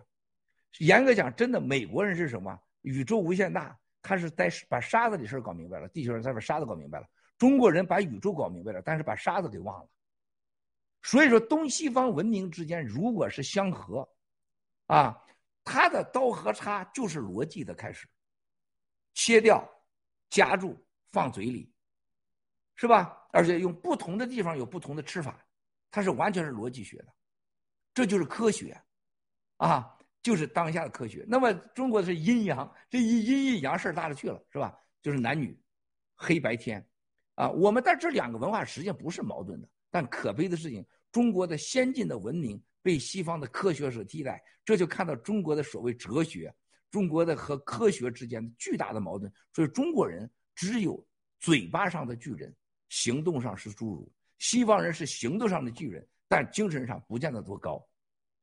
[0.81, 2.61] 严格讲，真的美国人是什么？
[2.83, 7.07] 宇宙无限大，他是在把沙子的事搞明白了，地球人在把沙子搞明白了。
[7.39, 9.89] 中国人把宇宙搞明白了，但是把沙子给忘了。
[11.03, 14.07] 所以说，东西方文明之间如果是相合，
[14.85, 15.19] 啊，
[15.69, 18.09] 他的刀和叉就是逻辑的开始，
[19.15, 19.69] 切掉。
[20.31, 20.77] 夹住
[21.11, 21.73] 放嘴里，
[22.77, 23.27] 是吧？
[23.33, 25.43] 而且用不同的地方有不同的吃法，
[25.91, 27.15] 它是完全是逻辑学的，
[27.95, 28.79] 这就是科学，
[29.57, 31.25] 啊，就是当下的科学。
[31.27, 34.79] 那么中国是阴阳，这一阴一阳事儿大了去了，是吧？
[35.01, 35.59] 就是男女，
[36.15, 36.87] 黑白天，
[37.35, 46.55] 啊，我们但这两个文化实际上不是矛盾的，但可悲的事情，中国的先进的文明被西方的科学所替代，这就看到中国的所谓哲学。
[46.91, 51.07] 中国的和科学之间的巨大的矛盾，所以中国人只有
[51.39, 52.51] 嘴巴上的巨人，
[52.89, 57.87] 行动上是侏儒；西方人是行动上的巨人，但精神上不见得多高。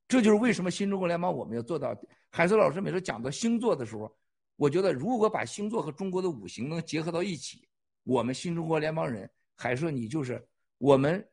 [0.08, 2.00] 这就是为什么新中国联邦我们要做到。
[2.30, 4.16] 海瑟老师每次讲到星座的时候，
[4.58, 7.68] 我觉得如果把星座和中国的五行能结合到一起，
[8.04, 11.28] 我们新中国联邦人，海瑟你就是我们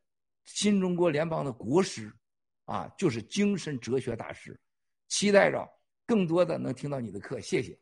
[0.44, 2.12] 新中国联邦的国师，
[2.64, 4.58] 啊，就是精神哲学大师，
[5.08, 5.68] 期待着。
[6.04, 7.78] 更多的能听到你的课，谢谢。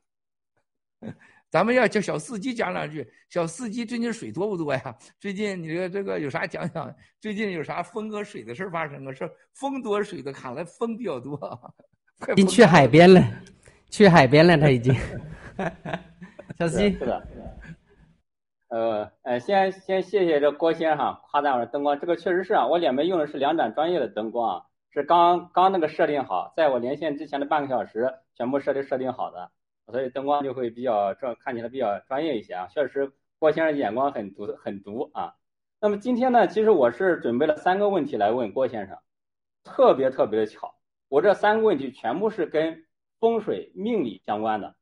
[1.51, 3.05] 咱们要叫小司机讲两句。
[3.29, 4.97] 小司机最近水多不多呀？
[5.19, 6.95] 最近你这个这个有啥讲讲？
[7.19, 9.13] 最近有啥风和水的事发生啊？
[9.13, 11.75] 是风多水的，看来风比较多。
[12.37, 13.43] 已经去海边了，
[13.89, 14.95] 去海边了，他已经。
[16.57, 17.60] 小司机是的。
[18.71, 29.51] 呃呃，先先谢谢这郭先生夸赞我的灯光，这个确实是啊，我两边用的是两盏专业的灯光啊，是刚刚那个设定好，在我连线之前的半个小时全部设定设定好的。
[29.91, 32.69] 所以灯光就会比较专，看起来比较专业一些啊。
[32.69, 35.35] 确实，郭先生眼光很毒，很毒啊。
[35.81, 38.97] 那么今天呢，其实我是准备了三个问题来问郭先生，
[39.65, 40.77] 特别特别的巧，
[41.09, 42.85] 我这三个问题全部是跟
[43.19, 44.77] 风水命理相关的。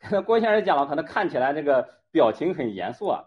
[0.26, 3.24] 郭先生讲了，可能看起来这个表情很严肃啊，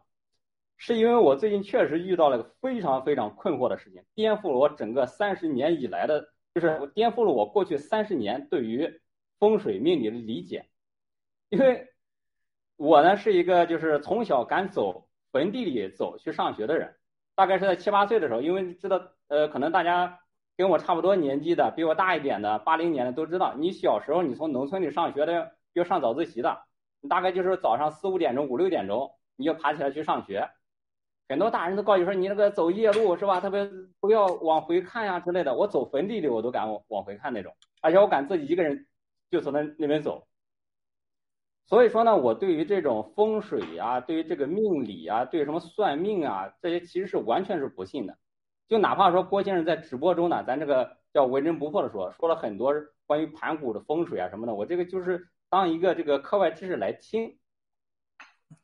[0.76, 9.00] 是因为我最近确实遇到了个非常非常困惑的事情，颠覆了我整个三十年以来的，就是颠覆了我过去三十年对于
[9.38, 10.66] 风水命理的理解。
[11.50, 11.90] 因为
[12.77, 16.95] 我呢是一个就是从小敢走坟地里走去上学的人，
[17.35, 20.19] 大概是在七八岁的时候，因为知道呃可能大家
[20.58, 26.64] 跟我差不多年纪的，比我大一点的八零年的都知道，你小时候你从农村里上学的要上早自习的，
[27.02, 30.50] 你大概就是早上四五点钟五六点钟你就爬起来去上学，
[31.28, 33.40] 很多大人都告诉你说你那个走夜路是吧？
[33.40, 33.69] 特别
[34.00, 38.88] 不要往回看呀之类的，我走坟地里我都敢往往回看那种，而且我敢自己一个人
[39.30, 40.28] 就从那那边走。
[41.68, 48.18] 所以说呢，我对于这种风水啊，对于这个命理啊，对什么算命啊，这些其实是完全是不信的。
[48.68, 52.74] 就哪怕说郭先生在直播中呢，咱这个叫为人不破的说，说了很多
[53.06, 57.40] 关于盘古的风水啊什么的，我这个就是当一个这个课外知识来听，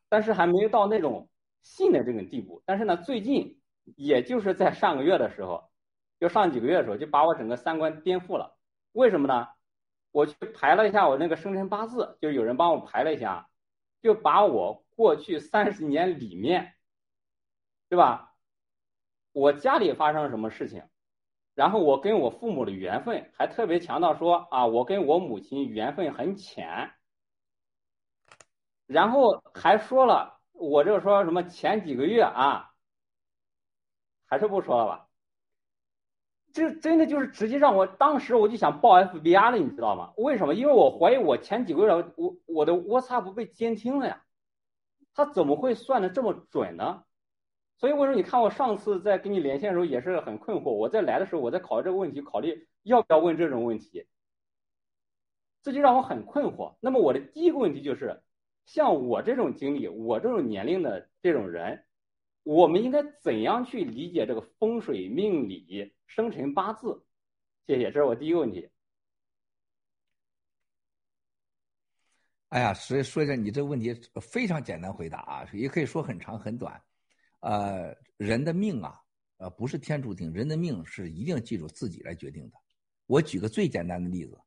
[0.07, 1.29] 但是还没有到那种
[1.61, 2.61] 信的这种地步。
[2.65, 3.59] 但是呢，最近
[3.95, 5.69] 也就是在上个月的时候，
[6.19, 8.57] 就上几个月的时候，就把我整个三观颠覆了。
[8.91, 9.47] 为什么呢？
[10.11, 13.49] 我去排了一下我那个生辰八字，就有人帮我排了一下，
[14.01, 16.73] 就把我过去三十年里面，
[17.89, 18.33] 对吧？
[19.33, 20.83] 我家里发生了什么事情，
[21.55, 26.91] 然后我跟我父母的缘分，还特别强调说啊，我跟我母亲缘分很浅，
[28.85, 32.73] 然后还说了，我这说什么前几个月啊，
[34.27, 35.07] 还是不说了吧？
[36.51, 40.13] 这真的就是直接让我当时我就想报 FBI 了，你知道吗？
[40.17, 40.53] 为什么？
[40.55, 44.25] 因为我怀疑我前几个月我我的 WhatsApp 被监听了呀，
[45.13, 47.04] 他怎么会算的这么准呢？
[47.77, 50.71] 所以我说你看我上次在跟你连线的时候也是很困惑？
[50.71, 54.05] 我在来的时候我在考虑这个问题，考虑要不要问这种问题，
[55.63, 56.75] 这就让我很困惑。
[56.79, 58.21] 那么我的第一个问题就是，
[58.65, 61.83] 像我这种经历，我这种年龄的这种人。
[62.43, 67.03] 我们应该怎样去理解这个风水命理、生辰八字？
[67.65, 68.69] 谢谢，这是我第一个问题。
[72.49, 76.79] 哎呀，所以说一下，你这个问题非常简单回答啊，也可以说很长很短。
[77.41, 78.99] 呃，人的命啊，
[79.37, 82.57] 呃，不是天注定，人的命是一定记住自己来决定的。
[83.05, 84.39] 我举个最简单的例子，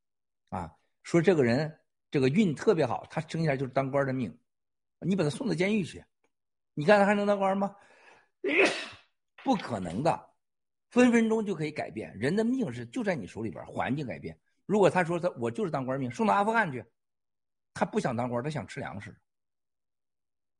[0.49, 1.79] 啊，说这个人
[2.11, 4.37] 这个运特别好，他生下来就是当官的命，
[5.01, 6.05] 你把他送到监狱去，
[6.75, 7.75] 你看他还能当官吗？
[9.45, 10.31] 不可能的，
[10.91, 12.13] 分分钟就可以改变。
[12.19, 14.37] 人的命是就在你手里边，环境改变。
[14.67, 16.85] 如果他说他我就是当官命，送到阿富汗去，
[17.73, 19.17] 他不想当官，他想吃粮食。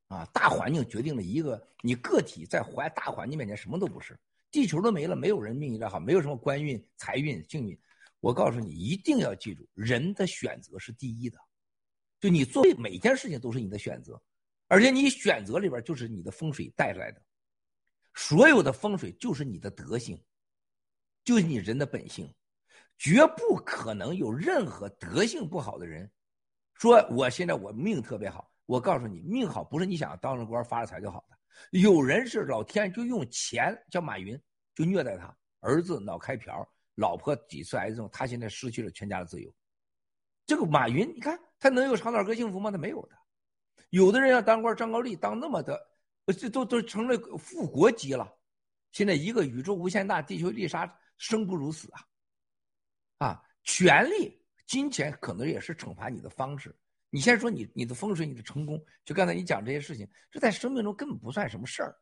[0.09, 4.19] 啊，大环境决定了一个你个体在环大环境面前什么都不是，
[4.51, 7.79] 地球都没了，没有人命运再好，没有什么官运、财运、幸运。
[8.19, 11.37] 我告诉你，一定要记住，人的选择是第一的，
[12.19, 14.21] 就你做每件事情都是你的选择。
[14.67, 17.21] 而且你选择里边就是你的风水带出来的，
[18.15, 20.19] 所有的风水就是你的德行，
[21.23, 22.33] 就是你人的本性，
[22.97, 26.11] 绝不可能有任何德性不好的人
[26.73, 28.48] 说我现在我命特别好。
[28.69, 31.35] 我告诉你，命好不是你想当上官发了财就好的。
[31.71, 34.39] 有人是老天就用钱，叫马云
[34.75, 39.51] 就虐待他儿子脑开瓢，老婆几次癌症，他现在失去了全家的自由。
[40.45, 42.69] 这个马云，你看他能有长岛哥幸福吗？
[42.69, 43.17] 他没有的。
[43.89, 45.75] 有的人要当官，张高丽当那么的，
[46.37, 48.31] 这都都成了副国级了。
[48.91, 51.91] 现在一个宇宙无限大，地球丽莎生不如死
[53.17, 53.27] 啊！
[53.29, 56.75] 啊，权力、金钱可能也是惩罚你的方式。
[57.09, 61.95] 你先说你你的风水、你的成功，就刚才你讲这些事情，这在生命中根本不算什么事儿，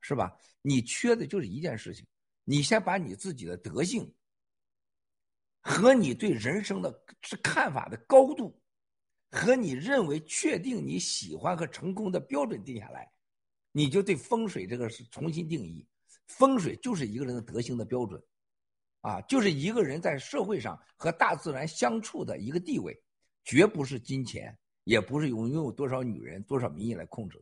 [0.00, 0.36] 是吧？
[0.62, 2.06] 你缺的就是一件事情，
[2.44, 4.12] 你先把你自己的德性
[5.60, 8.56] 和你对人生的是看法的高度。
[9.32, 13.08] 和你认为确定你喜欢和成功的标准定下来，
[13.70, 15.86] 你就对风水这个是重新定义。
[16.26, 18.20] 风水就是一个人的德行的标准，
[19.02, 23.00] 啊，就是一个人在社会上和大自然相处的一个地位，
[23.44, 27.38] 绝不是金钱，也不是拥拥有多少女人、多少民意来控制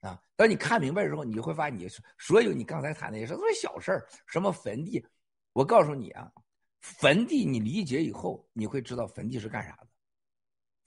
[0.00, 0.22] 的，啊！
[0.36, 1.88] 当你看明白之后，你会发现，你
[2.18, 5.04] 所有你刚才谈那些事都是小事儿，什么坟地，
[5.52, 6.32] 我告诉你啊，
[6.80, 9.88] 坟地你理解以后，你会知道坟地是干啥的。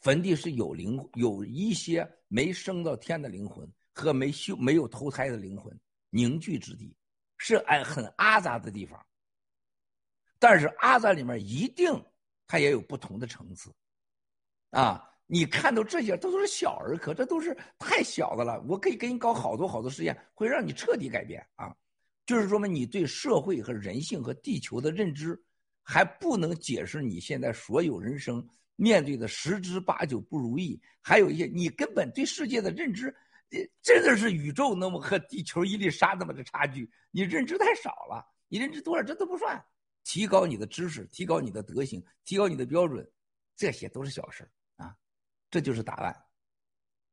[0.01, 5.75] 坟地是有灵，有一些没升到天的灵魂和没修、没有投胎的灵魂
[6.09, 6.95] 凝聚之地，
[7.37, 9.03] 是哎很阿杂的地方。
[10.37, 11.91] 但是阿杂里面一定
[12.45, 13.73] 它也有不同的层次，
[14.75, 18.61] 啊，你看到这些都都是小儿科，这都是太小的了。
[18.67, 21.73] 我可以给你搞好多好多实验，会让你彻底改变啊。
[22.25, 25.41] 就是说明你对社会和人性和地球的认知
[25.81, 28.45] 还不能解释你现在所有人生。
[28.77, 33.15] 面对的十之八九不如意，还有一些你根本对世界的认知，
[33.81, 39.63] 真的是宇宙那么和地球一粒沙那么的差距，你认知太少了，你认知多少这都不算。
[40.03, 43.09] 提高你的知识，提高你的德行，提高你的标准，
[43.55, 44.49] 这些都是小事儿，
[45.55, 46.13] 这就是答案。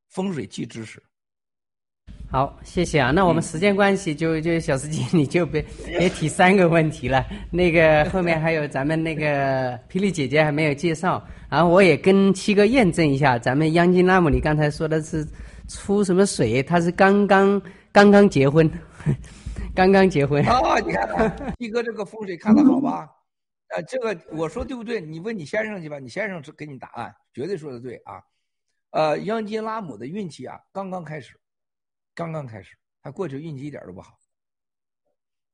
[0.08, 1.00] 风水即知识。
[2.28, 3.12] 好，谢谢啊。
[3.12, 7.24] 那我们时间关系，就就小司机你就别别提三个问题了。
[7.52, 15.24] 那个 后面还有咱们那个霹雳姐姐还没有介绍，然后我也跟七哥验证一下，咱们央金拉姆，你刚才说的是
[15.68, 16.60] 出什么水？
[16.64, 17.62] 他是刚刚
[17.92, 18.68] 刚刚结婚，
[19.72, 20.42] 刚刚结婚。
[20.50, 23.08] 啊，你看七哥这个风水看的好吧？
[23.76, 25.00] 啊， 这个我说对不对？
[25.00, 28.20] 你问你先生去吧，你先生是给你答案，绝对说的对啊。
[28.92, 31.38] 呃，央金拉姆的运气啊，刚刚开始。
[32.14, 34.18] 刚刚开始，他过去运气一点都不好。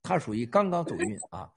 [0.02, 1.48] 他属于刚刚走运啊，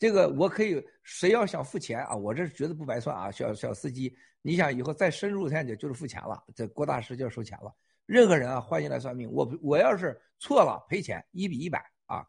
[0.00, 7.72] 这个我可以，谁要想付钱啊，我这绝对不白算啊，小小司机，你想以后再深入探究就是付钱了，这郭大师就要收钱了。
[8.04, 12.26] 任何人啊，欢迎来算命，我我要是错了赔钱一比一百啊，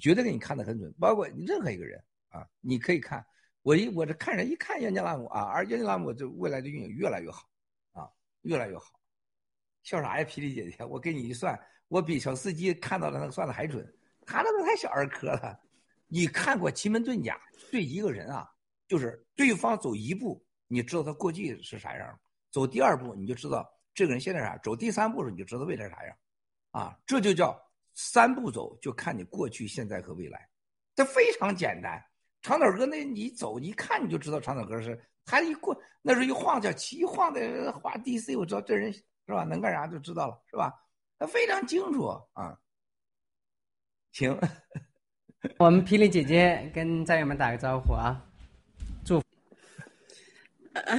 [0.00, 3.24] 绝对给你看得很准，包括任何一个人啊，你可以看
[3.62, 7.48] 我一我这看人一看杨金拉姆啊，而杨金拉姆这未来的运营越来越好，
[8.48, 8.98] 越来越好。
[9.82, 10.82] 笑啥呀，霹雳姐姐？
[10.86, 13.86] 我给你一算，我比小司机看到的那个算的还准。
[14.24, 15.60] 他那个太小儿科了。
[16.06, 17.38] 你看过奇门遁甲，
[17.70, 18.50] 对一个人啊，
[18.86, 22.08] 就是对方走一步，你知道他过去是啥样；
[22.50, 26.16] 走第二步，你就知道这个人现在啥；走第三步时，你就知道未来啥样。
[26.70, 27.58] 啊，这就叫
[27.94, 30.48] 三步走，就看你过去、现在和未来。
[30.94, 32.02] 这非常简单。
[32.40, 38.92] 长岛哥那，你走一看你就知道长岛哥是他一过那时候一晃叫旗，一晃的画 DC，我知道这人。
[39.30, 39.44] 是吧？
[39.44, 40.72] 能干啥就知道了，是吧？
[41.18, 42.58] 他非常清楚啊。
[44.10, 44.34] 行，
[45.60, 48.24] 我们霹雳姐姐跟战友们打个招呼啊，
[49.04, 49.22] 祝。
[50.72, 50.98] 呃，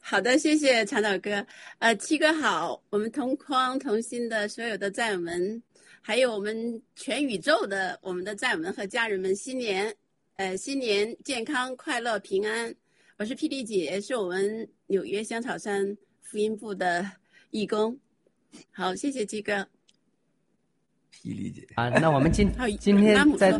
[0.00, 1.46] 好的，谢谢长岛哥。
[1.78, 5.62] 呃，七哥好，我们同框同心的所有的战友们，
[6.02, 9.94] 还有我们全宇宙的我们的战友们和家人们，新年，
[10.34, 12.74] 呃，新年健康快乐平安。
[13.18, 15.84] 我是霹雳姐，是我们纽约香草山
[16.22, 17.04] 福音部的。
[17.50, 17.98] 义工，
[18.70, 19.54] 好，谢谢鸡哥。
[21.12, 22.48] 霹雳姐啊，那我们今
[22.78, 23.50] 今天在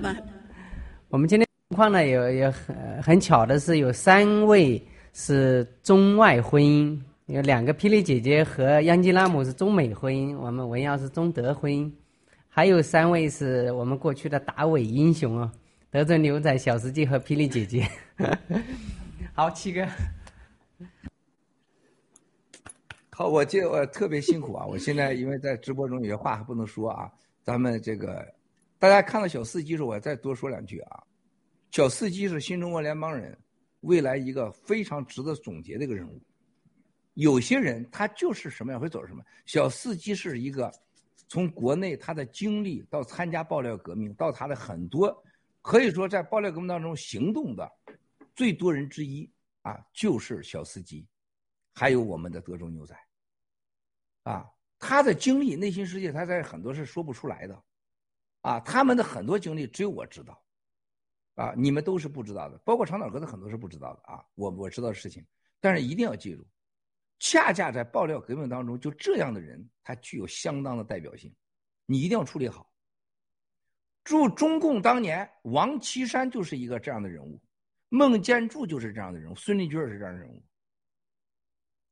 [1.08, 4.80] 我们今天情况呢，有有很很巧的是，有三位
[5.12, 6.96] 是中外婚姻，
[7.26, 11.90] 有两个霹雳姐姐和央吉拉姆是中美婚姻，我们文耀是中德婚姻，
[12.48, 15.50] 还有三位是我们过去的打伪英雄哦，
[15.90, 17.88] 德州牛仔、小司机和霹雳姐姐。
[19.38, 19.86] 好，七哥。
[23.14, 24.66] 好，我这我特别辛苦啊！
[24.66, 27.08] 我现在因为在直播中有些话还不能说啊。
[27.44, 28.26] 咱们这个
[28.80, 31.04] 大家看到小司机时候，我再多说两句啊。
[31.70, 33.38] 小司机是新中国联邦人
[33.82, 36.20] 未来一个非常值得总结的一个人物。
[37.14, 39.22] 有些人他就是什么样会走什么。
[39.46, 40.68] 小司机是一个
[41.28, 45.16] 从国内他的经历到参加爆料革命，到他的很多
[45.62, 47.70] 可以说在爆料革命当中行动的
[48.38, 49.28] 最多人之一
[49.62, 51.04] 啊，就是小司机，
[51.74, 52.96] 还有我们的德州牛仔。
[54.22, 57.64] 啊，他的经历、内心世界，他在很多是说不出来的，
[58.42, 60.40] 啊，他们的很多经历只有我知道，
[61.34, 65.26] 啊，你们都是不知道的，包括长岛哥的很多是不知道的啊，我我知道的事情，
[65.58, 66.46] 但是一定要记住，
[67.18, 71.34] 恰恰在爆料革命当中，就这样的人，他具有相当的代表性，
[71.86, 72.72] 你一定要处理好。
[74.04, 77.42] 祝中共当年，王岐山就是一个这样的人物，
[77.88, 80.42] 孟建柱就是这样的人物，孙立军是这样的人物。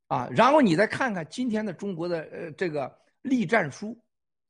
[0.09, 3.99] 啊，然后你再看看今天的中国的呃这个栗战书，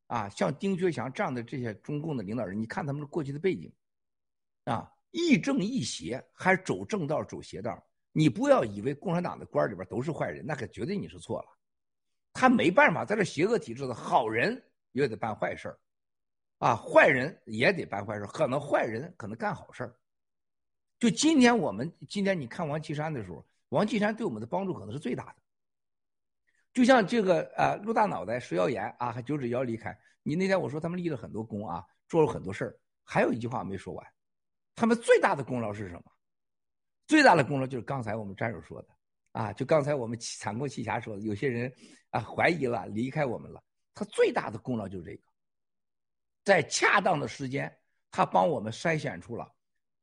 [0.07, 3.73] 啊，像丁薛祥这样的这些中共的领导人，你看他们过去的背景，
[4.65, 7.83] 啊，亦正亦邪，还走正道走邪道。
[8.13, 11.49] 你不要以为共产党的官里边都是坏人，那可绝对你是错了。
[12.33, 15.75] 他没办法，在这邪恶体制的好人也得办坏事
[16.59, 19.91] 啊，坏人也得办坏事可能坏人可能干好事
[20.99, 25.37] 就今天我们今天你看王岐山的时候，王岐山对我们的帮助可能是最大的。
[26.73, 29.99] 就像这个啊，陆大脑袋石耀岩啊，还九指要离开。
[30.23, 34.07] 你那天我说他们立了很多功啊，做了很多事儿，还有一句话没说完，
[34.75, 36.05] 他们最大的功劳是什么？
[37.07, 38.89] 最大的功劳就是刚才我们战友说的
[39.33, 41.73] 啊，就刚才我们残酷奇侠说的，有些人
[42.11, 43.63] 啊怀疑了，离开我们了，
[43.95, 45.23] 他最大的功劳就是这个，
[46.45, 47.75] 在恰当的时间，
[48.11, 49.51] 他帮我们筛选出了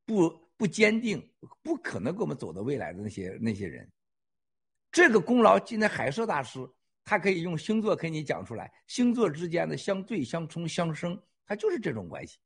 [0.06, 3.90] 不不坚定、不可能跟我们走到未来的那些那些人。
[4.92, 6.60] 这个功劳，今天海社大师
[7.04, 12.38] 他可以用星座给你讲出来，星座之间的相对、相冲、相生，它就是这种关系，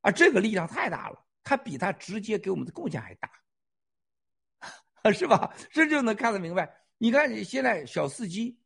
[0.00, 3.30] 啊，这个力量太大了，它比他直接给我们的贡献还大。
[5.14, 5.54] 是吧？
[5.70, 6.70] 这就能看得明白。
[6.98, 8.58] 你看，你现在小司机，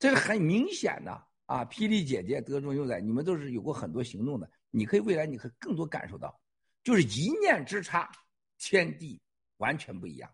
[0.00, 1.12] 这是很明显的
[1.44, 1.64] 啊！
[1.66, 4.50] 霹雳姐姐、德中幼崽，你们都是有过很多行动的。
[4.70, 6.40] 你可以未来，你可以更多感受到，
[6.82, 8.10] 就是一念之差，
[8.58, 9.20] 天地
[9.58, 10.30] 完全不一样。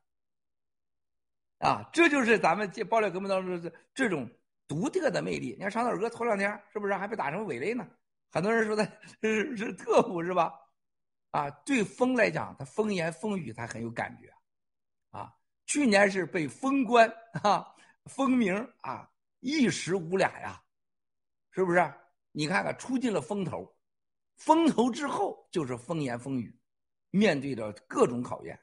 [1.59, 4.31] 啊，这就是咱们这爆料革命当中的这种
[4.69, 5.55] 独特的魅力。
[5.55, 7.89] 你看长岛哥头两天是不是还被打成伪类呢？
[8.31, 8.85] 很多人说他
[9.23, 10.53] 是是特务是吧？
[11.31, 14.33] 啊，对风来讲，他风言风语他很有感觉。
[15.11, 15.35] 啊
[15.67, 19.11] 去年是被封官啊，封名啊，
[19.41, 20.63] 一时无俩呀，
[21.51, 21.93] 是不是？
[22.33, 23.76] 你看看，出尽了风头，
[24.37, 26.57] 风头之后就是风言风语，
[27.11, 28.59] 面对着各种考验，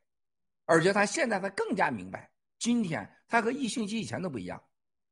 [0.65, 4.63] 而且他现在他更加明白，今天他和一星期以前都不一样，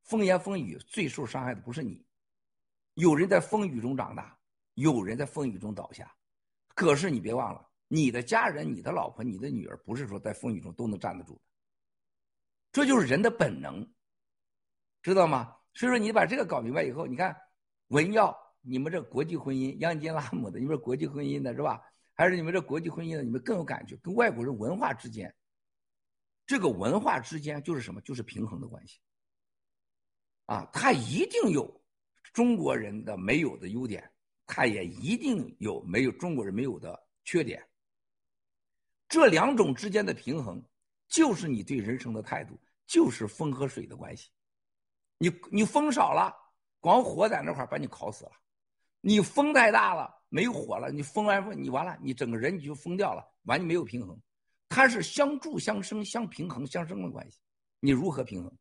[0.03, 2.05] 风言风语最受伤害的不是你，
[2.93, 4.37] 有人在风雨中长大，
[4.75, 6.15] 有人在风雨中倒下，
[6.75, 11.41] 可是你别忘了，你的家人、你的老婆、你的女儿，不是说在风雨中都能站得住的。
[12.71, 13.85] 这就是人的本能，
[15.01, 15.57] 知道吗？
[15.73, 17.35] 所以说，你把这个搞明白以后，你看
[17.87, 21.81] 文耀，你们这国际婚姻，央金拉姆的，你们这国际婚姻的是吧？
[22.13, 25.33] 还是你们这国际婚姻的，你们更有感觉，跟外国人文化之间，
[26.45, 27.99] 这个文化之间就是什么？
[28.01, 28.99] 就是平衡的关系。
[30.45, 31.83] 啊，他一定有
[32.33, 34.11] 中国人的没有的优点，
[34.45, 37.65] 他也一定有没有中国人没有的缺点。
[39.07, 40.63] 这两种之间的平衡。
[41.07, 44.29] 就是你对人生的态度，就是风和水的关系。
[45.17, 46.33] 你你风少了，
[46.79, 48.31] 光火在那块把你烤死了；
[49.01, 54.19] 你风太大了，没火了，你风完风你完了，你整个人你就疯掉了，完你没有平衡。
[54.69, 57.39] 它是相助相生、相平衡、相生的关系。
[57.79, 58.57] 你如何平衡？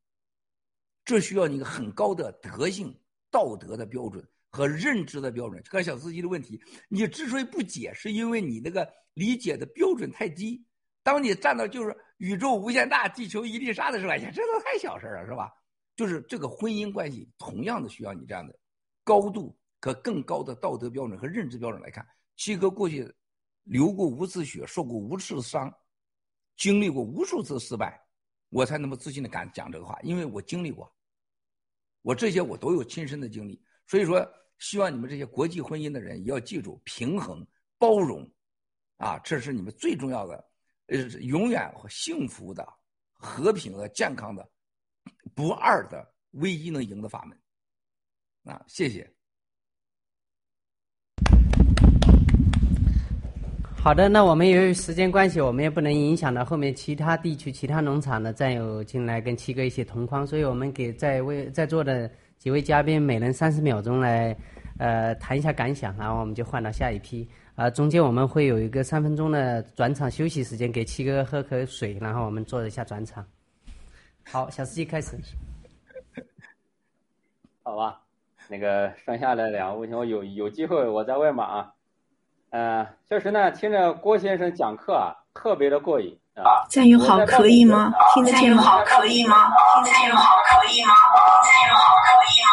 [1.05, 2.99] 这需要你很高的德性、
[3.31, 5.63] 道德的标准和认知的标准。
[5.65, 10.65] 看小司机的问题，你之所以不解，是因为你那个理解的标准太低。
[11.03, 15.51] 当你站到就是宇宙无限大，地球一粒沙的时候，哎呀，这都太小事了，是吧？
[15.97, 18.59] 就是这个婚姻关系，同样的需要你这样的
[19.05, 22.07] 高度和更高的道德标准和认知标准来看。
[22.37, 23.13] 七哥过去
[23.65, 25.73] 流过无次血，受过无数伤，
[26.57, 28.01] 经历过无数次失败，
[28.49, 30.91] 我才那么自信的敢讲这个话，因为我经历过，
[32.03, 33.63] 我这些我都有亲身的经历。
[33.87, 34.27] 所以说，
[34.59, 38.31] 希望你们这些国际婚姻的人也要记住平衡、包容，
[38.97, 40.51] 啊，这是你们最重要的。
[40.87, 42.67] 呃，永远幸福的、
[43.13, 44.51] 和平的、健康的、
[45.35, 49.09] 不二的唯一能赢的法门，啊，谢谢。
[53.83, 64.37] 好的，那我们由于时间关系，我们也不能影响到后面其他地区、其他农场的战友进来跟七哥一起同框，所以我们给在位在座的几位嘉宾每人三十秒钟来，
[64.79, 67.27] 呃，谈一下感想，然后我们就换到下一批。
[67.55, 73.27] 啊，中间我们会有一个三分钟的转场休息时间，给七哥喝口水，然后我们做一下转场。
[74.25, 75.17] 好，小司机开始。
[77.63, 78.03] 好吧，
[78.47, 81.73] 那个剩下的两位，我有有机会我再问吧啊。
[82.51, 86.67] 嗯，确实呢，听着郭先生讲课啊，特别的过瘾啊。
[86.69, 87.93] 战友好，可以吗？
[88.13, 88.63] 听得见吗？
[88.63, 89.37] 好，可以吗？
[89.75, 90.17] 听得见吗？
[90.17, 90.93] 好，可以吗？
[91.45, 92.51] 战友好，可以吗？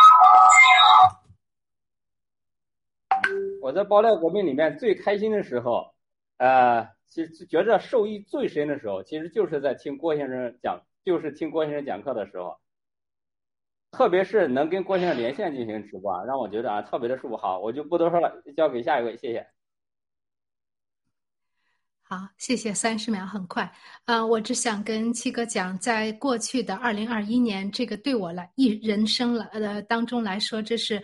[0.53, 1.17] 战友好。
[3.61, 5.91] 我在爆料革命里面最开心的时候，
[6.37, 12.55] 呃，其实觉着受益最深的时候，其实就是在听郭先生讲，就是听郭先生讲课的时候，
[13.91, 17.35] 特别是能跟郭先生连线进行直播，让我觉得啊特别的舒服。
[17.35, 19.47] 好，我就不多说了，交给下一位，谢谢。
[22.09, 22.73] 好，谢谢。
[22.73, 23.69] 三十秒很快，
[24.05, 31.01] 呃，我只想跟七哥讲，在过去的二零二一年，这个对我来一人生了呃当中来说，这是。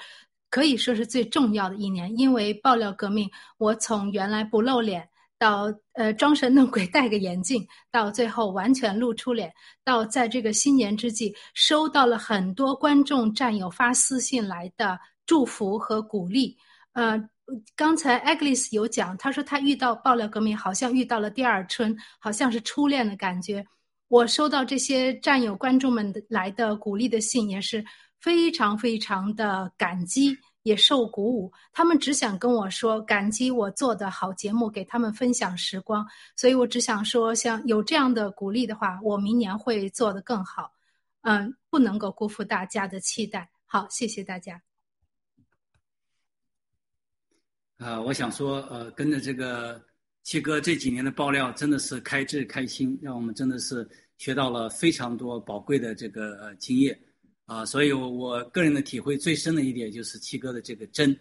[0.49, 5.09] 可以说是最重要的一年，因为爆料革命，我从原来不露脸
[5.39, 9.51] 到呃装神弄鬼戴个眼镜，到最后完全露出脸，
[9.83, 16.55] 到在这个新年之际收到了很多观众战友发私信来的祝福和鼓励。
[16.91, 17.17] 呃，
[17.75, 23.65] 刚才 Agnes 有讲，他说他遇到爆料革命，好像遇到了第二春，好像是初恋的感觉。
[24.07, 27.83] 我收到这些战友观众们来的鼓励的信，也是
[28.19, 31.51] 非常非常的感激，也受鼓舞。
[31.71, 36.05] 他们只想跟我说感激我做的好节目，给他们分享时光。
[36.35, 40.71] 所以我只想说，像有这样的鼓励的话，我明年会做得更好。
[41.23, 43.49] 嗯，不能够辜负大家的期待。
[43.65, 44.72] 好，谢谢大家。
[47.83, 49.83] 呃，我想说，呃，跟着这个
[50.23, 53.85] 七哥这几年的爆料，真的是开智开心，让我们真的是
[54.17, 56.97] 学到了非常多宝贵的这个呃经验，
[57.45, 61.13] 啊，所以我我个人的体会最深的一点就是七哥的这个真，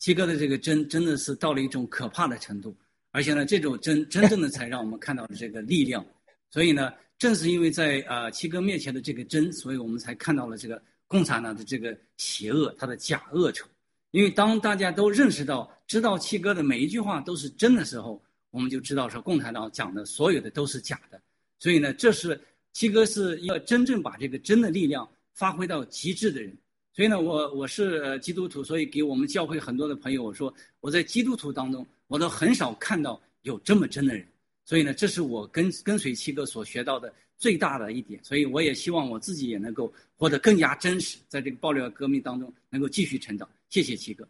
[0.00, 2.76] 七哥的这个真真的是到了一种可怕的程度，
[3.12, 6.04] 而且呢，这种真真正的才让我们看到了这个力量，
[6.50, 13.68] 所以呢，正是因为在啊七哥面前的这个真，所以我们才看到了这个共产党的这个邪恶，它的假恶丑。
[14.10, 21.20] 因为当大家都认识到、知道七哥的每一句话都是真的时候，我们就知道说共产党讲的所有的都是假的。
[21.58, 22.40] 所以呢，这是
[22.72, 26.56] 七哥是一个真正把这个真的力量发挥到极致的人。
[26.94, 34.26] 所以呢，我我是基督徒，所以给我们教会很多的朋友我说，我在基督徒当中，我都很少看到有这么真的人。
[34.64, 38.18] 所以呢，这是我跟跟随七哥所学到的最大的一点。
[38.24, 43.48] 所以我也希望我自己也能够活得更加真实，在这个爆料革命当中能够继续成长。
[43.68, 44.28] 谢谢七哥。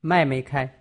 [0.00, 0.79] 麦没开。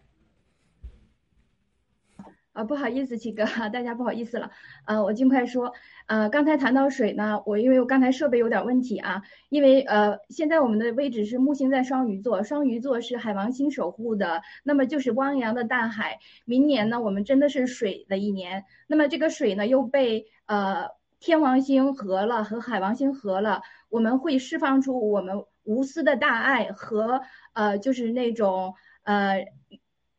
[2.59, 4.51] 啊，不好意思，七哥， 大家不好意思了。
[4.85, 5.71] 呃，我尽快说。
[6.07, 16.19] 呃，刚才谈到水呢，我因为我刚才设备有点问题啊，因为呃，现在我们的位置是木星在双鱼座，双鱼座是海王星守护的，那么就是汪洋的大海。
[16.43, 18.65] 明年呢，我们真的是水的一年。
[18.87, 20.89] 那么这个水呢，又被呃
[21.21, 27.21] 天王星合了，和海王星合了，我们会释放出我们无私的大爱和
[27.53, 28.73] 呃，就是那种
[29.03, 29.45] 呃。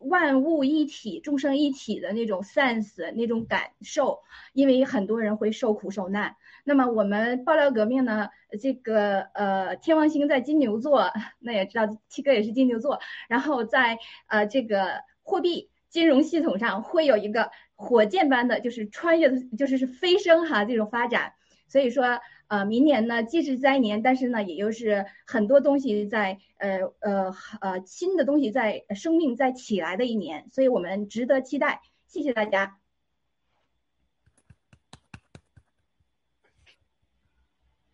[0.01, 4.21] 万物一体、众生一体的那种 sense、那种感受，
[4.55, 6.37] 因为很多人会受苦受难。
[6.65, 8.29] 那么我们爆料革命呢？
[8.61, 12.99] 这个呃，天王星在金牛座，那也知道七哥也是金牛座。
[13.29, 21.35] 然后在呃这个货币金融系统上会有一个火箭般的，就是穿越的，就是是飞升哈这种发展。
[21.69, 22.21] 所以说。
[22.51, 31.81] 呃，明年呢，既是灾年，但是呢，也就是很多东西在呃呃呃新的东西在生命在起来的一年，所以我们值得期待。
[32.09, 32.77] 谢谢大家。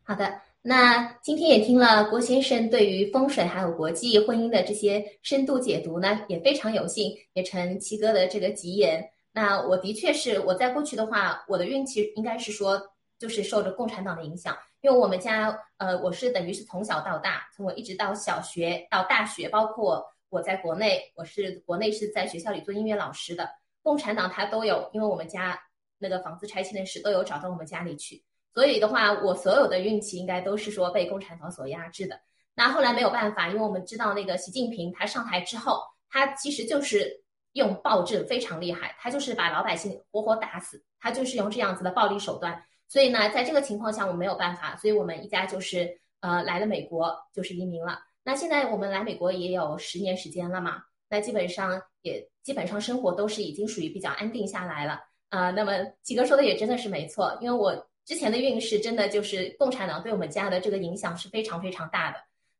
[0.02, 9.06] 好的，那今天也听了郭先生对于风水还有国际婚姻的这些深度解读呢，也非常有幸也承七哥的这个吉言。
[9.32, 12.95] 那我的确是我在过去的话，我的运气应该是说。
[13.18, 23.48] 就是受着共产党的影响，因为我们家，呃，我是等于是从小到大，从我一直到小学到大学，包括我在国内，我是国内是在学校里做音乐老师的，
[23.82, 25.58] 共产党他都有，因为我们家
[25.98, 28.22] 那个房子拆迁的事都有找到我们家里去，
[28.52, 32.20] 所以的话，我所有的运气应该都是说被共产党所压制的。
[32.54, 35.80] 那后来没有办法，因为我们知道那个习近平他上台之后，
[36.10, 37.22] 他其实就是
[37.52, 42.62] 用暴政非常厉害，他就是把老百姓活活打死，他就是用这样子的暴力手段。
[42.88, 47.98] 所以呢，在这个情况下，我没有办法，所以我们一家就是呃来了美国，就是移民了。
[48.22, 55.00] 那现在我们来美国也有十年时间了嘛，那基本上也基本上生活都是已经属于比较安定下来了
[55.30, 55.50] 啊。
[55.50, 57.74] 那么七哥说的也真的是没错，因为我
[58.04, 62.18] 之前的运势真的就是共产党对我们家的这个影响是非常非常大的。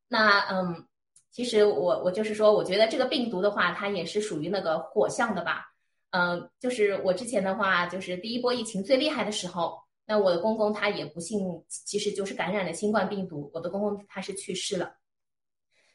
[0.08, 0.84] 那嗯，
[1.30, 5.66] 其实我我就是说，我觉得这个病毒的话，它也是属于那个火象的吧。
[6.10, 9.85] 嗯，就是我之前的话，就是第一波疫情最厉害的时候。
[10.08, 13.50] 那我的公公他也不幸，其实就是感染了新冠病毒。
[13.52, 14.94] 我的公公他是去世了，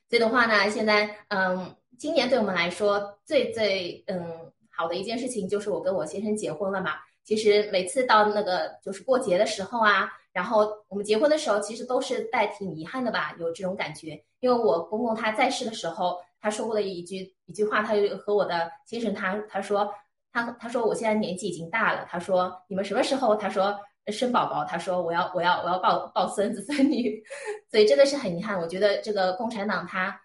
[0.10, 6.96] 所以的话呢，现在嗯，今年对我们来说最最嗯好的一件事情就是我跟我先生结婚了嘛。
[7.24, 14.22] 其实每次到那个就是过节的时候啊，然后我们结婚的时候，其实都是带挺遗憾的吧，有这种感觉。
[14.42, 19.90] 因为我公公他在世的时候，他说过的一句一句话，他就和我的先生他他说
[20.34, 23.80] 他他说我现在年纪已经大了，他说你们什么时候他说。
[24.08, 27.22] 生宝宝，他说我要我要我要抱抱孙子 孙女，
[27.70, 28.60] 所以真的是很遗憾。
[28.60, 30.20] 我觉得这个共产党他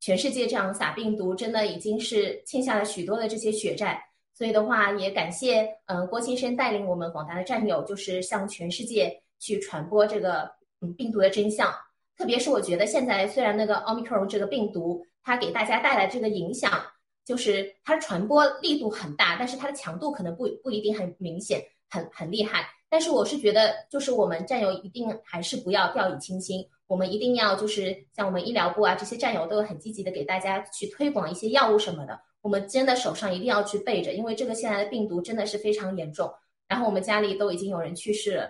[0.00, 4.02] 全世界这样撒病毒，真的已经是欠下了许多的这些血债。
[4.34, 11.74] 所以的话，也感谢嗯郭先生带领我们广大的战友，就是向全世界去传播这个嗯病毒的真相。
[12.18, 16.70] 特别是我觉得现在虽然那个奥密克戎这个病毒它给大家带来这个影响，
[17.24, 22.68] 就是它传播力度很大，但是它的强度可能不不一定很明显，很很厉害。
[22.88, 26.66] 但是我是觉得，就是我们战友一定还是不要掉以轻心。
[26.86, 36.32] 我们一定要就是像我们医疗部啊这些战友都有很积极的给大家去推广一些药物什么的，我们真的手上一定要去备着，因为这个现在的病毒真的是非常严重。
[36.68, 38.48] 然后我们家里都已经有人去世了，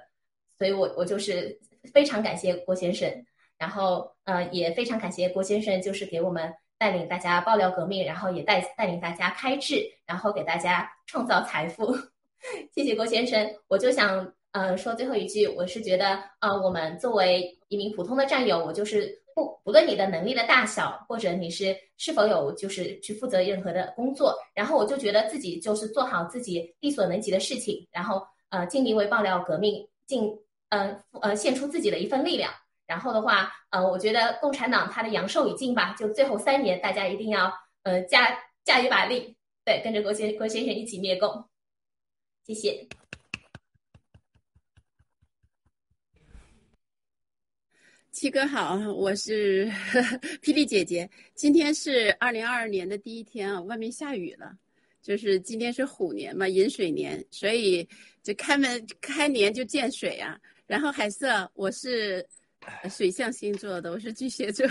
[0.59, 1.59] 所以我我就是
[1.95, 3.11] 非常感谢郭先生，
[3.57, 11.97] 然后呃也非常感谢郭先生，就是给我们带领大家爆料革命，然后也带带领大家开智，然后给大家创造财富。
[12.75, 30.31] 谢谢郭先生，我就想呃说最后一句，我是觉得呃我们作为一名普通的战友，我就是不不论你的能力的大小，或者你是是否有就是去负责任何的工作，然后我就觉得自己就是做好自己力所能及的事情，然后呃尽力为爆料革命尽
[30.69, 32.53] 呃呃献出自己的一份力量。
[32.87, 39.35] 然后的话，呃，我觉得共产党它的阳寿已尽吧，就最后三年，大家一定要呃加加一把力，
[39.65, 41.45] 对，跟着郭先郭先生一起灭共。
[42.47, 42.87] 谢谢。
[48.13, 49.67] 七哥好，我是
[50.41, 51.11] 霹雳姐姐。
[51.35, 54.57] 今天是二零二二年的第一天啊，外面下雨了，
[55.03, 57.87] 就是今天是虎年嘛，寅水年，所以
[58.23, 60.41] 就开门开年就见水啊。
[60.69, 62.25] 然后海瑟，我是
[62.89, 64.65] 水象星座的，我是巨蟹座。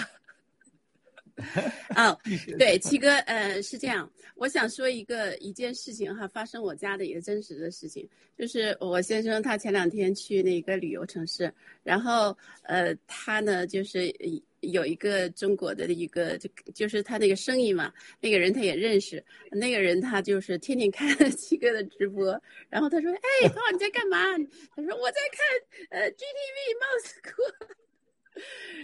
[1.96, 2.18] 哦，
[2.58, 8.08] 对，七哥，呃，是这样，我想说一个一件事情哈，发生我家的一个真实的事情，
[8.38, 14.14] 就是我先生他前两天去那个旅游城市，然后呃，他呢就是
[14.62, 17.92] 有一个中国的一个就就是他那个生意嘛，
[18.22, 24.18] 那个人他也认识，那个人他就是天天看 七哥的直播，然后他说，哎，涛你在干嘛？
[24.74, 27.16] 他说我在看呃 GTV Mouse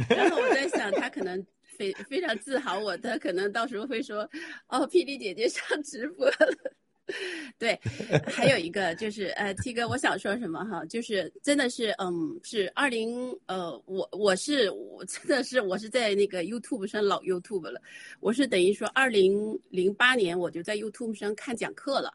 [0.09, 1.45] 然后我在想他可能。
[1.81, 4.29] 非 非常自豪，我的可能到时候会说，
[4.67, 6.35] 哦，霹雳姐姐上直播了。
[7.57, 7.77] 对，
[8.27, 17.81] 还有一个就是呃，T 哥，我想说什么哈，就是真的是嗯，是二零呃，我我是我真的是我是在那个 YouTube 上老 YouTube 了，
[18.19, 22.13] 我是等于说二零零八年我就在 YouTube 上看讲课了。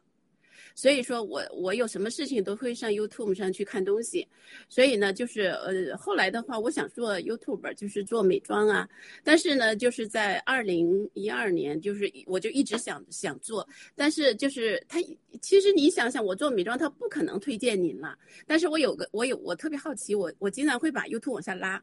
[0.77, 4.29] 所以说我我有什么事情都会上 YouTube 上去看东西，
[4.69, 8.87] 所以呢，就是呃后来的话，我想做 YouTube，就是做美妆啊，
[9.25, 15.01] 但是呢，就是在二零一二年，就是我就一直想想做，但是就是他
[15.41, 18.15] 其实你想想，我做美妆，他不可能推荐您了，
[18.47, 21.83] 但是我有个我有我特别好奇，我我经常会把 YouTube 往下拉。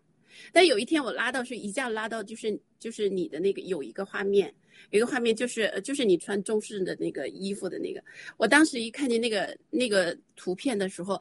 [0.52, 4.54] 但有一天我拉到是一下拉到就是就是你的那个有一个画面，
[4.92, 8.04] 有一个画面就是就是你穿中式的那个衣服的那个，
[8.38, 11.20] 我当时一看见那个那个图片的时候，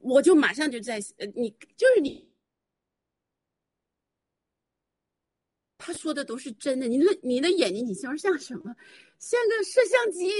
[0.00, 2.28] 我就马上就在呃你就是你，
[5.78, 8.74] 他说的都是真的，你的你的眼睛你像像什么？
[9.18, 10.30] 像个摄像机，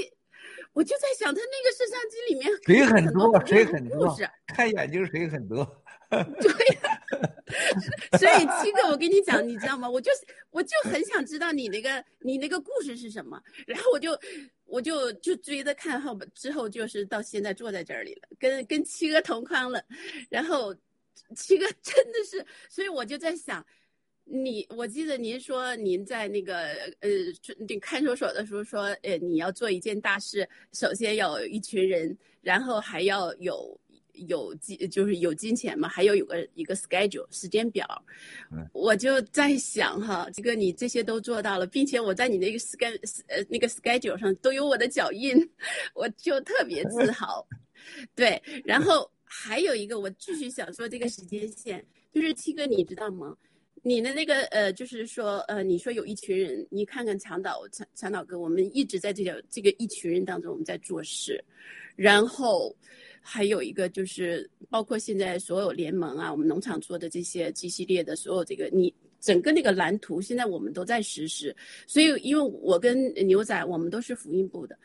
[0.72, 4.16] 我就在想他那个摄像机里面水很多，水很多，
[4.46, 5.84] 看眼睛水很多。
[6.10, 6.99] 对呀，
[8.18, 9.88] 所以七哥，我跟你讲，你知道吗？
[9.90, 10.10] 我就
[10.50, 14.18] 我就很想知道你那个你那个故事是什么，然后我就
[14.64, 19.82] 我就就追着看后之后就是到现在坐在这里了，跟跟七哥同框了，
[20.28, 20.74] 然后
[21.34, 23.64] 七哥真的是，所以我就在想，
[24.24, 26.56] 你我记得您说您在那个
[27.00, 27.08] 呃
[27.80, 33.78] 看守所的时候说，呃你要做一件大事，首先要有一群人，然后还要有。
[34.28, 37.86] 有金就是有金钱嘛，还有有个一个 schedule 时间表，
[38.72, 45.36] 我就在想哈，这个你这些都做到了，并且我在你那个 schedule 呃那个 schedule 上都有我的脚印，
[45.94, 47.46] 我就特别自豪。
[48.14, 53.36] 对，然后还有一个我继续想说这个时间线，就是七哥你知道吗？
[53.82, 61.42] 你的那个呃就是说呃你说有一群人，你看看长岛长长岛哥，我们一直在这个这个一群人当中我们在做事，
[61.96, 62.74] 然后。
[63.20, 71.54] 还有一个就是，包括现在所有联盟啊，我们农场做的这些 G 系列的所有这个，你整个那个蓝图，现在我们都在实施。
[71.86, 74.76] 所以，因为我跟牛仔，我们都是福音部的。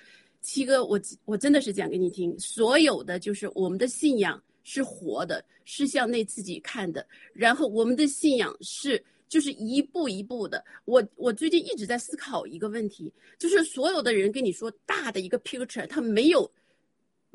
[0.42, 7.08] 七哥，我我真的是讲给你听，所有的就是我们的信仰是活的，是向内自己看的。
[7.34, 10.64] 然后我们的信仰是就是一步一步的。
[10.84, 16.52] 我我最近一直在思考一个问题，就是所有的人跟你说大的一个 picture，他没有。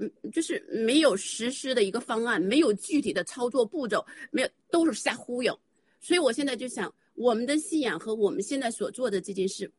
[0.01, 5.57] 嗯，就是没有实施的一个方案，没有具体的操作步骤，没有都是瞎忽悠。
[6.01, 9.71] 所以我现在就想，我们的信仰和我们现在所做的这件事，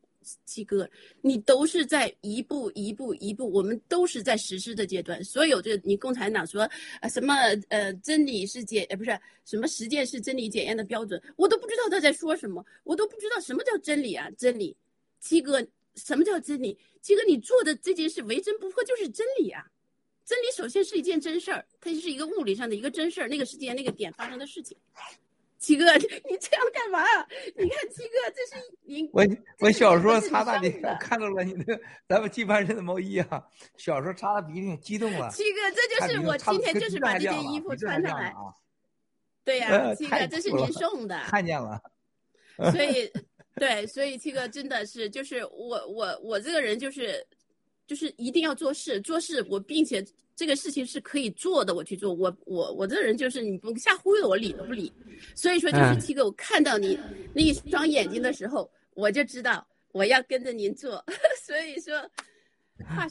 [0.44, 0.88] 七哥，
[1.20, 5.22] 你都是在一步一步一步，我们都是在实施的阶段。
[5.24, 6.62] 所有这你共产党说
[7.00, 7.34] 啊什么
[7.70, 14.76] 呃真理是检呃不是什么实践是真理检验的标准，我都不知道他在说什么，我都不知道什么叫真理啊真理，
[15.18, 15.60] 七哥
[15.96, 16.78] 什么叫真理？
[17.00, 19.66] 七哥你做的这件事为真不破就是真理啊。
[20.24, 24.76] 真理首先是一件真事儿，它就是一个物理上的一个真事儿，那个时间那个点发生的事情。
[25.58, 27.04] 七哥， 你这样干嘛？
[27.56, 29.24] 你看七哥，这是您我
[29.60, 33.40] 我小时候擦大鼻看到了你的咱们金盘神的毛衣啊，
[33.76, 35.30] 小时候擦大鼻涕激动了。
[35.30, 38.30] 七哥，这就是我今天就是把这件衣服穿上来。
[38.30, 38.52] 啊。
[39.44, 41.20] 对呀、呃七哥，这是您送的。
[41.26, 41.80] 看见了。
[42.72, 43.10] 所以，
[43.54, 47.24] 对，所以七哥真的是，就是我我我这个人就是，
[47.92, 50.02] 就是一定要做事，做事我并且
[50.34, 52.14] 这个事情是可以做的，我去做。
[52.14, 54.90] 我我我这人就是你不瞎忽悠我理都不理。
[55.34, 56.98] 所以说，就是嗯七哥，我看到你
[57.34, 59.62] 那一双眼睛的时候，我就知道
[59.92, 61.04] 我要跟着您做。
[61.44, 62.02] 所以说，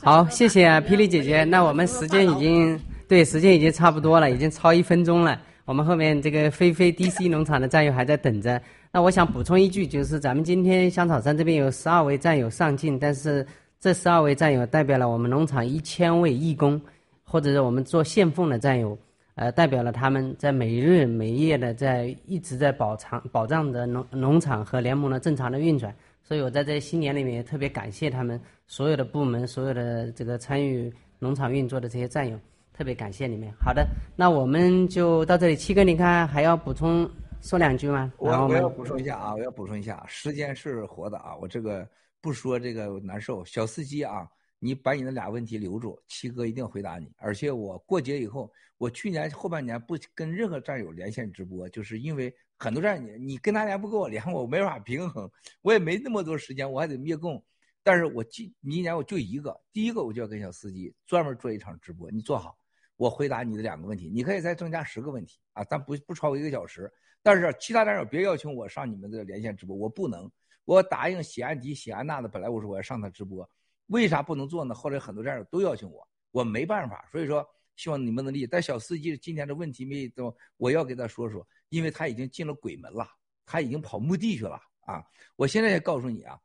[0.02, 1.44] 好，谢谢啊，霹雳姐姐。
[1.44, 5.40] 那我们时间已经对时间已经差不多了，已经超一分钟了。
[5.66, 8.60] 我们后面这个菲菲 DC 农场的战友还在等着。
[8.92, 13.46] 那我想补充一句，就是咱们今天香草山这边有十二位战友上镜，但是
[13.82, 16.80] 这十二位战友代表了我们农场一千位义工，
[17.24, 18.96] 或者是我们做献奉的战友，
[19.34, 25.92] 呃，代表了他们在每日每夜的在一直在保障保障着农农场和联盟的正常的运转。
[26.22, 32.40] 所以我在这新年里面也特别感谢他们所有的部门、所有的这个参与农场运作的这些战友，
[32.72, 33.50] 特别感谢你们。
[33.60, 33.84] 好的，
[34.16, 35.56] 那我们就到这里。
[35.56, 37.10] 七哥，你看还要补充
[37.42, 38.14] 说两句吗？
[38.20, 41.84] 我然后们我要补充一下啊，我要补充一下，时间是活的啊，我这个
[42.22, 43.44] 不说这个难受。
[43.44, 47.12] 小司机啊，你把你那俩问题留住，七哥一定回答你。
[47.18, 55.30] 而且我过节以后，我去年后半年不跟任何战友连线直播，就是因为很多战友你跟他连不跟我连，我没法平衡，
[55.62, 57.44] 我也没那么多时间，我还得灭供。
[57.84, 62.56] 但是我今明年我就一个，第一个我就要跟小司机专门做一场直播，你做好，
[62.98, 66.92] 我回答你的两个问题，你可以再增加十个问题啊，但不不超过一个小时。
[67.24, 70.32] 但是其他战友别邀请我上你们的连线直播，我不能。
[70.72, 73.50] 我答应喜安迪、喜安娜的，本来我说我要上他直播，
[73.88, 74.74] 为啥不能做呢？
[74.74, 77.06] 后来很多战友都邀请我，我没办法。
[77.12, 78.48] 所以说，希望你们能理解。
[78.48, 83.06] 但小司机今天的问题没都，我要给他说说，因为他已经进了鬼门了，
[83.46, 85.04] 他已经跑墓地去了啊！
[85.36, 86.40] 我现在也告诉你啊，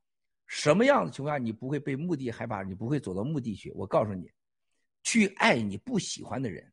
[0.48, 3.70] 什么样的情况下你不会被墓地害怕，你不会走到墓地去？
[3.76, 4.28] 我告诉你，
[5.04, 6.72] 去爱你不喜欢的人，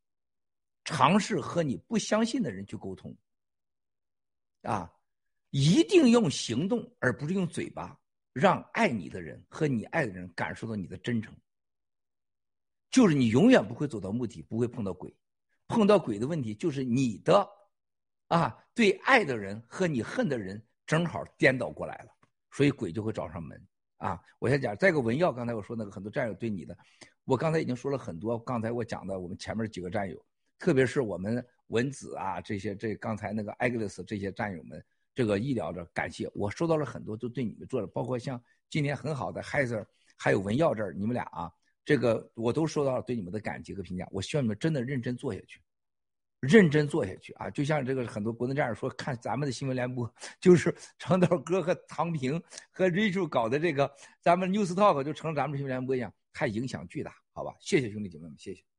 [0.85, 3.15] 尝试和你不相信的人去沟通。
[4.63, 4.91] 啊，
[5.53, 7.95] 一定用行动，而不是用嘴巴，
[8.33, 11.31] 让爱你的人和你爱的人感受到你的真诚。
[12.89, 15.15] 就是你永远不会走到墓地，不会碰到鬼。
[15.67, 17.47] 碰到鬼的问题就是你的，
[18.29, 22.09] 啊，对爱的人和你恨的人正好颠倒过来了，
[22.51, 23.63] 所以鬼就会找上门。
[23.97, 26.75] 啊，我先讲，再个文耀，刚才我说那个很多战友对你的，
[27.25, 28.39] 我刚才已经说了很多。
[28.39, 30.25] 刚才我讲的我们前面几个战友，
[30.57, 34.83] 特别是我们文子啊这些，这刚才那个艾格勒斯这些战友们，
[35.15, 39.85] 这个医疗的感谢，我收到了很多，都对你们做了，包括像今年很好的 Hazer，，
[40.17, 41.51] 还有文耀这儿，你们俩啊，
[41.85, 44.07] 这个我都收到了对你们的感激和评价。
[44.11, 45.61] 我希望你们真的认真做下去，
[46.39, 47.49] 认真做下去啊！
[47.49, 50.11] 就像这个很多国内战友说，看咱们的新闻联播，
[50.41, 57.55] 就是长岛哥和唐平和 Rachel 搞的这个咱们 News Talk 就成了咱们新闻联播一样，太影响巨大，好吧？
[57.59, 58.72] 谢谢兄弟姐妹们，谢谢。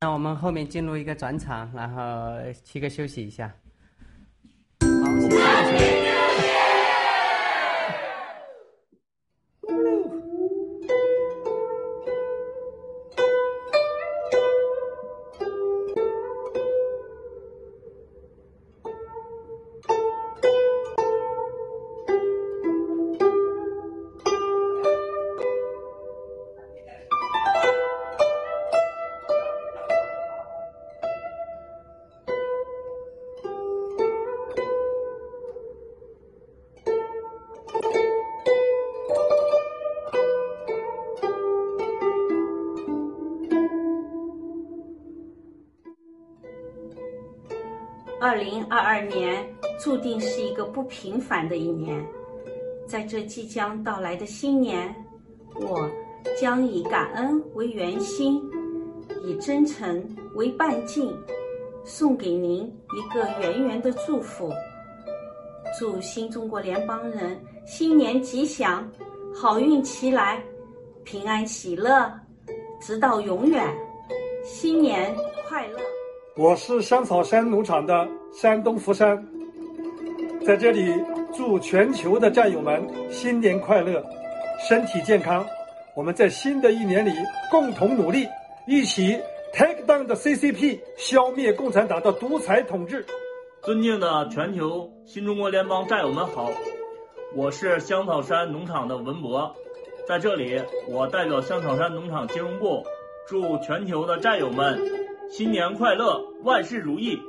[0.00, 3.52] 那我们后面进入一个转场，然后七哥休息一下。
[4.80, 5.47] 好，谢谢
[51.00, 52.04] 平凡的一年，
[52.84, 54.92] 在这即将到来的新年，
[55.54, 55.88] 我
[56.40, 58.42] 将以感恩为圆心，
[59.22, 60.04] 以真诚
[60.34, 61.16] 为半径，
[61.84, 64.52] 送给您一个圆圆的祝福。
[65.78, 68.90] 祝新中国联邦人新年吉祥，
[69.32, 70.42] 好运齐来，
[71.04, 72.12] 平安喜乐，
[72.80, 73.64] 直到永远。
[74.44, 75.14] 新年
[75.48, 75.78] 快乐！
[76.36, 79.16] 我是香草山农场的山东福山，
[80.48, 80.90] 在这里
[81.36, 84.02] 祝全球的战友们新年快乐，
[84.66, 85.44] 身体健康。
[85.94, 87.12] 我们在新的一年里
[87.50, 88.26] 共同努力，
[88.66, 89.14] 一起
[89.52, 93.04] take down 的 CCP，消灭共产党的独裁统治。
[93.60, 96.50] 尊敬的全球新中国联邦战友们好，
[97.36, 99.54] 我是香草山农场的文博，
[100.08, 102.82] 在这里我代表香草山农场金融部，
[103.26, 104.80] 祝全球的战友们
[105.30, 107.20] 新年快乐，万事如意。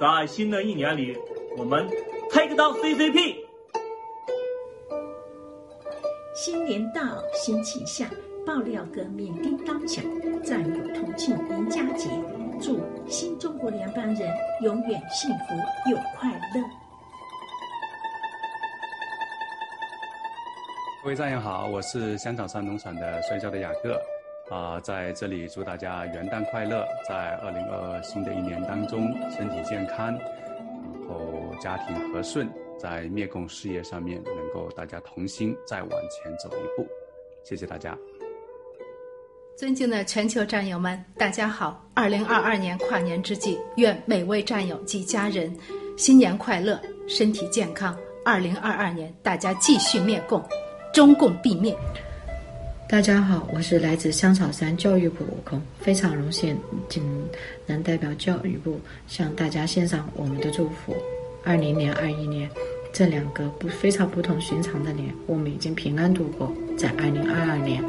[0.00, 1.16] 在新的一年里，
[1.56, 1.88] 我们
[2.56, 3.36] down CCP。
[6.34, 7.02] 新年到，
[7.34, 8.08] 新气象，
[8.46, 10.02] 爆料革命叮当响，
[10.42, 12.08] 战友同庆迎佳节，
[12.60, 15.54] 祝新中国联邦人永远幸福
[15.90, 16.62] 又快乐。
[21.02, 24.00] 各位战友好，我是香港山农场的摔跤的雅各，
[24.54, 30.18] 啊、在这里祝大家元旦快乐，在二零二二新的一年当中身体健康，
[31.56, 36.86] 家庭和顺，在灭共事业上面能够大家同心再往前走一步，
[37.44, 37.96] 谢谢大家。
[39.56, 41.82] 尊敬的全球战友们，大家好！
[41.94, 45.50] 二零二二年跨年之际，愿每位战友及家人
[45.96, 46.78] 新年快乐，
[47.08, 47.96] 身体健康。
[48.22, 50.44] 二零二二年，大家继续灭共，
[50.92, 51.74] 中共必灭。
[52.86, 56.54] 大家好，我是来自香草山教育部悟空，非常荣幸
[56.86, 57.02] 仅
[57.64, 60.94] 能代表教育部向大家献上我们的祝福。
[61.46, 62.50] 二零年、二一年
[62.92, 66.52] 这两个不非常不同寻常的年，我们已经平安度过。
[66.76, 67.82] 在二零二二年，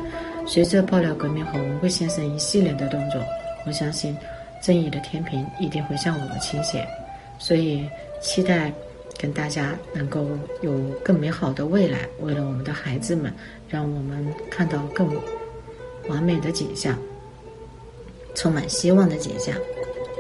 [0.46, 3.20] 随着爆料革命和文慧先生一系列的动作，
[3.66, 4.16] 我相信
[4.62, 6.88] 正义的天平一定会向我们倾斜。
[7.40, 7.84] 所以
[8.22, 8.72] 期待
[9.18, 10.28] 跟大家能够
[10.62, 13.34] 有更美好的未来，为了我们的孩子们，
[13.68, 15.10] 让我们看到更
[16.10, 16.96] 完美的景象，
[18.36, 19.56] 充满希望的景象。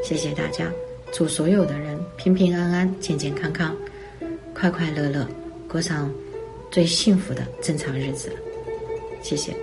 [0.03, 0.71] 谢谢大家，
[1.11, 3.75] 祝所有的人平平安安、健健康康、
[4.53, 5.25] 快快乐乐，
[5.69, 6.11] 过上
[6.71, 8.35] 最幸福的正常日子。
[9.21, 9.55] 谢谢。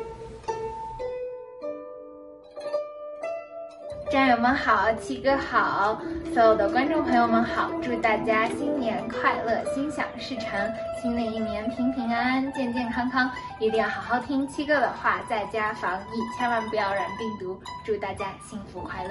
[4.10, 6.00] 战友们好，七哥好，
[6.32, 19.10] 所有的观众朋友们好，祝大家新年快乐，心想事成，新的一年平平安安、健健康康，一定要好好听七哥的话，在家防疫，千万不要染病毒，祝大家幸福快乐。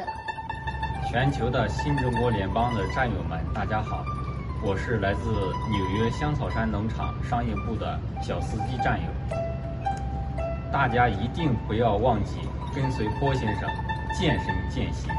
[1.11, 4.05] 全球的新中国联邦的战友们，大家好，
[4.63, 5.29] 我是来自
[5.69, 9.37] 纽约香草山农场商业部的小司机战友。
[10.71, 12.37] 大家一定不要忘记
[12.73, 13.69] 跟随郭先生
[14.17, 15.13] 渐身践行，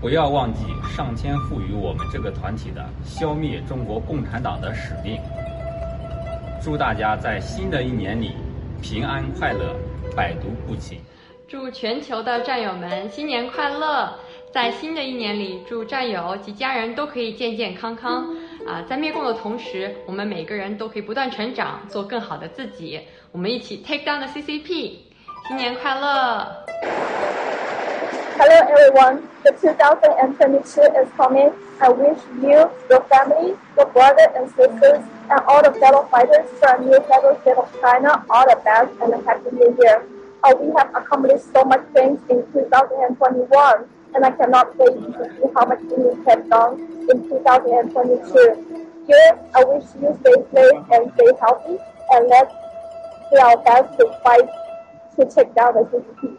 [0.00, 5.20] 不要忘记上天赋予我们这个团体的消灭中国共产党的使命。
[6.62, 8.36] 祝大家在新的一年里
[8.80, 9.74] 平安快乐，
[10.16, 10.98] 百毒不侵。
[11.48, 14.10] 祝全球的战友们新年快乐！
[14.51, 18.27] 在新的一年里，祝战友及家人都可以健健康康。
[18.65, 23.01] 啊，在灭共的同时，我们每个人都可以不断成长，做更好的自己。
[23.31, 24.97] 我们一起 take down the CCP，
[25.47, 26.47] 新年快乐！
[28.39, 31.51] Hello everyone, the 2022 is coming.
[31.79, 36.85] I wish you, your family, your brothers and sisters, and all the fellow fighters from
[36.85, 40.03] New Federal State of China all the best and a happy new year.
[40.43, 45.47] Uh, we have accomplished so much things in 2021, and I cannot wait to see
[45.55, 46.79] how much we have done
[47.09, 48.87] in 2022.
[49.07, 51.77] Here, I wish you stay safe and stay healthy,
[52.11, 52.53] and let's
[53.31, 54.49] do our best to fight
[55.15, 56.37] to take down the CCP.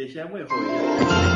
[0.00, 0.68] 得先问候一
[1.10, 1.30] 下。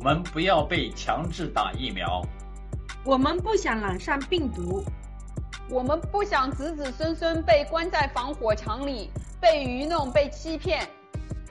[0.00, 2.22] 我们不要被强制打疫苗，
[3.04, 4.82] 我们不想染上病毒，
[5.68, 9.10] 我们不想子子孙孙被关在防火墙里，
[9.42, 10.88] 被愚弄、被欺骗。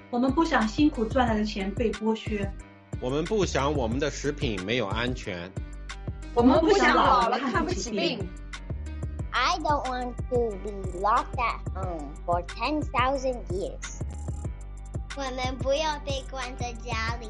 [0.10, 2.52] 我们不想辛苦赚来的钱被剥削，
[3.00, 5.52] 我们不想我们的食品没有安全，
[6.34, 8.28] 我们不想老了看不起病。
[9.30, 14.02] I don't want to be locked at home for ten thousand years.
[15.16, 17.30] 我们不要被关在家里。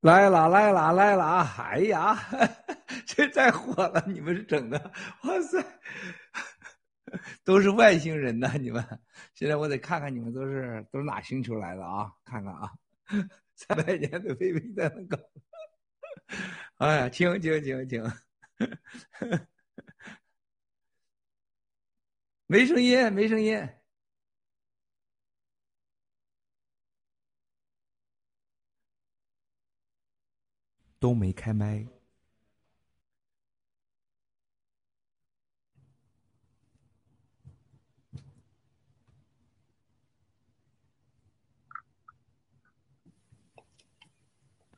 [0.00, 1.54] 来啦来啦来啦！
[1.58, 2.16] 哎呀，
[3.06, 4.02] 这太火了！
[4.06, 4.78] 你们是整的，
[5.24, 5.62] 哇塞，
[7.44, 8.50] 都是外星人呐！
[8.58, 8.82] 你们
[9.34, 12.10] 现在我得看看你们都是都是哪星球来的啊？
[12.24, 12.72] 看看啊，
[13.54, 15.18] 三百年的飞飞在那搞。
[16.78, 18.02] 哎呀，停停停停，
[22.46, 23.68] 没声音，没声音。
[31.00, 31.84] 都没开麦。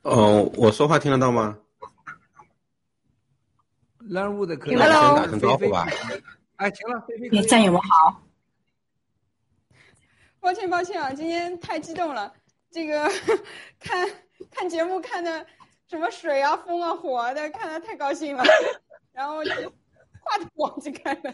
[0.01, 1.59] 哦，我说话听得到吗？
[3.99, 5.87] 乱入的可以先打声招呼吧。
[6.57, 8.21] 哎，行了，菲菲，战友们好。
[10.41, 12.33] 抱歉抱歉啊，今天太激动了，
[12.69, 13.09] 这个
[13.79, 14.09] 看
[14.51, 15.47] 看节目看的
[15.93, 18.43] 什么水啊、风啊、火啊的，看的太高兴了，
[19.13, 21.31] 然后就话筒忘记开了。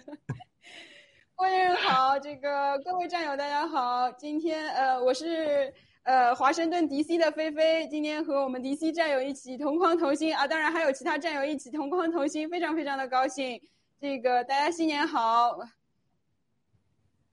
[1.34, 5.74] 观众好，这个各位战友大家好，今天呃我是。
[6.04, 13.62] 呃，华盛顿 DC 的菲菲今天和我们 DC 战友一起同框同心啊，当然还有其他战友一起同框同心，非常非常的高兴。
[14.00, 15.60] 这个大家新年好。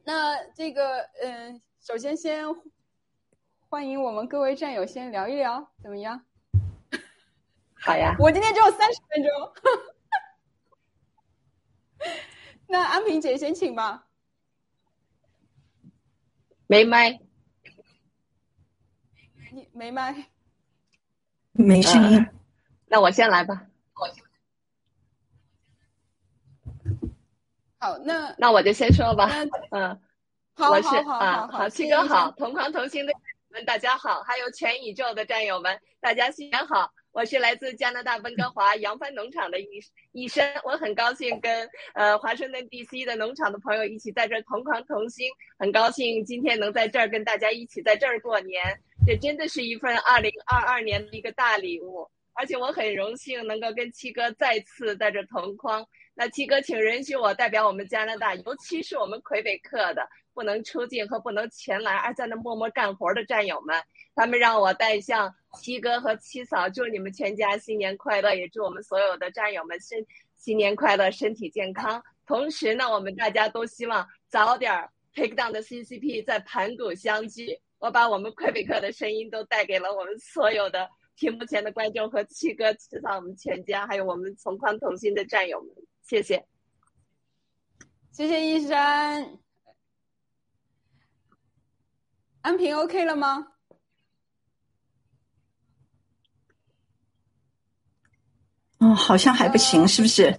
[0.05, 2.45] 那这个嗯，首先先
[3.71, 6.26] 欢迎我们各位战友先聊一聊，怎么样？
[7.87, 8.17] 好呀。
[8.19, 9.31] 我今天只有三十分钟。
[12.67, 14.09] 那安平姐先请吧。
[16.67, 17.21] 没麦。
[19.73, 20.27] 没麦，
[21.53, 22.27] 没声音。
[22.87, 23.67] 那我先来吧。
[27.79, 29.31] 好，那那我就先说吧。
[29.71, 30.01] 嗯，
[30.57, 33.13] 我是啊，好，七哥好，同框同心的
[33.49, 36.93] 们大家好，还有全宇宙的战友们，大家新年好。
[37.17, 45.27] 我是来自加拿大温哥华 扬帆农场的医医生，我很高兴跟呃华盛顿 DC 的农场的朋友一起在这同框同心，
[45.59, 48.63] 很高兴今天能在这儿跟大家一起在这儿过年。
[49.07, 55.87] 这真的是一份二零二二年的一个大礼物，而且我很荣幸能够跟七哥再次在这同框。
[56.19, 63.79] 那七哥，请允许我代表我们加拿大，尤其是我们魁北克的不能出境和不能前来而在那默默干活的战友们，
[64.15, 72.03] 他们让我代向七哥和七嫂祝你们全家新年快乐，也祝我们所有的战友们身新年快乐，身体健康。
[72.27, 74.73] 同时呢，我们大家都希望早点
[75.15, 77.61] take down 的 CCP 在盘古相聚。
[77.79, 85.69] 我把我们魁北克的声音都带给了我们所有的屏幕前的观众和七哥、七嫂，我们全家，还有我们同框同心的战友们，
[86.07, 86.47] 谢谢，
[88.13, 89.39] 谢谢一山。
[92.43, 93.49] 安平 OK 了吗？
[98.79, 100.39] 哦，好像还不行，是不是？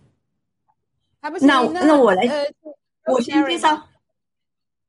[1.19, 1.45] 还不行。
[1.45, 2.23] 那那我来，
[3.11, 3.89] 我先介绍。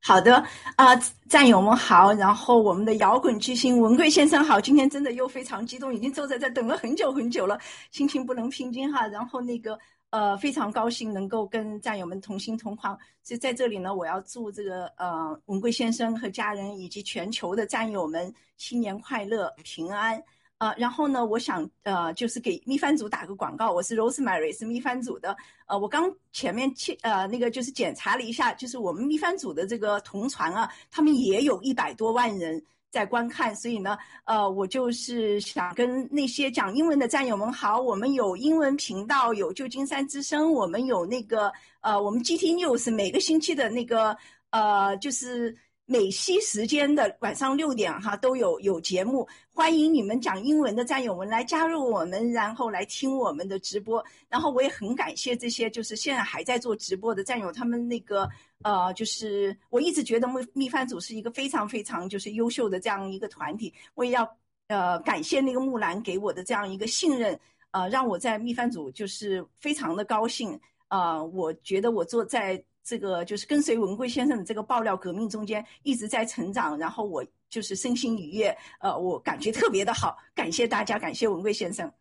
[0.00, 0.36] 好的
[0.76, 0.94] 啊，
[1.28, 7.58] 战友们好，然后我们的摇滚巨星文贵先生好，今天真的又非常激动，已经坐在这等了很久很久了，
[7.90, 9.08] 心情不能平静哈。
[9.08, 9.76] 然后那个
[10.10, 20.22] 呃，非常高兴能够跟战友们同心同框，所以在这里呢，我要祝这个呃文贵先生和家人以及全球的战友们新年快乐平安。
[20.56, 25.36] 呃，然后呢，我想呃，就是给秘番组打个广告，我是 Rosemary，是秘番组的。
[25.66, 44.16] 呃，我刚前面去呃那个就是检查了一下，就是我们秘番组的这个同传啊，他们也有一百多万人在观看，所以呢，呃，我就是想跟那些讲英文的战友们好，我们有英文频道，有旧金山之声，我们有那个呃，我们 GT News 每个星期的那个
[44.50, 45.56] 呃就是。
[45.90, 54.04] 美西时间的晚上六点哈都有有节目，欢迎你们讲英文的战友们来加入我们，然后来听我们的直播。
[54.28, 58.28] 然后我也很感谢这些就是现在还在做直播的战友，他们那个
[58.62, 63.72] 呃，就是我一直觉得蜜蜜饭组是一个非常非常就是优秀的这样一个团体。
[63.94, 64.36] 我也要
[64.68, 67.38] 呃感谢那个木兰给我的这样一个信任，
[67.70, 70.58] 呃，让我在蜜饭组就是非常的高兴。
[70.88, 72.62] 呃，我觉得我做在。
[72.84, 81.92] 这个就是跟随文贵先生的这个爆料革命中间一直在成长，然后我就是身心愉悦，呃，我感觉特别的好，感谢大家，感谢文贵先生，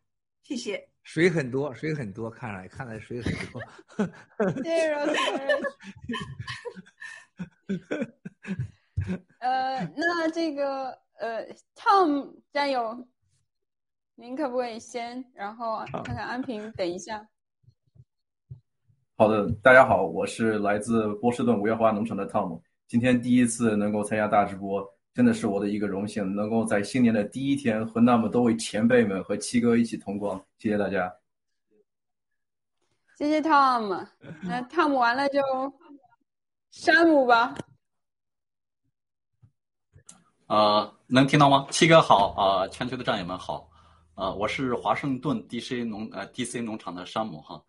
[0.43, 0.87] 谢谢。
[1.07, 3.61] 水很多，水很多，看来看来水很多。
[4.61, 5.15] 谢谢 Rose。
[9.39, 13.07] 呃，那这个呃，Tom 加友，
[14.15, 17.25] 您可不可以先，然后看看安平，等一下。
[19.15, 22.61] 好的，大家好，我是来自波士顿五月花农场的 Tom，。
[22.85, 24.85] 今天第一次能够参加大直播，
[25.17, 30.39] 真的是我的一个荣幸，能够在新年的第一天和那么多位前辈们和七哥一起同光。
[30.59, 31.11] 谢谢大家。
[33.17, 34.07] 谢谢 Tom。
[34.45, 35.41] 那 Tom 完了就
[36.69, 37.55] 山姆吧。
[40.45, 41.65] 呃，能听到吗？
[41.71, 43.67] 七哥好啊、呃，全球的战友们好，
[44.13, 47.59] 呃，我是华盛顿 DC 农呃 DC 农场的山姆哈，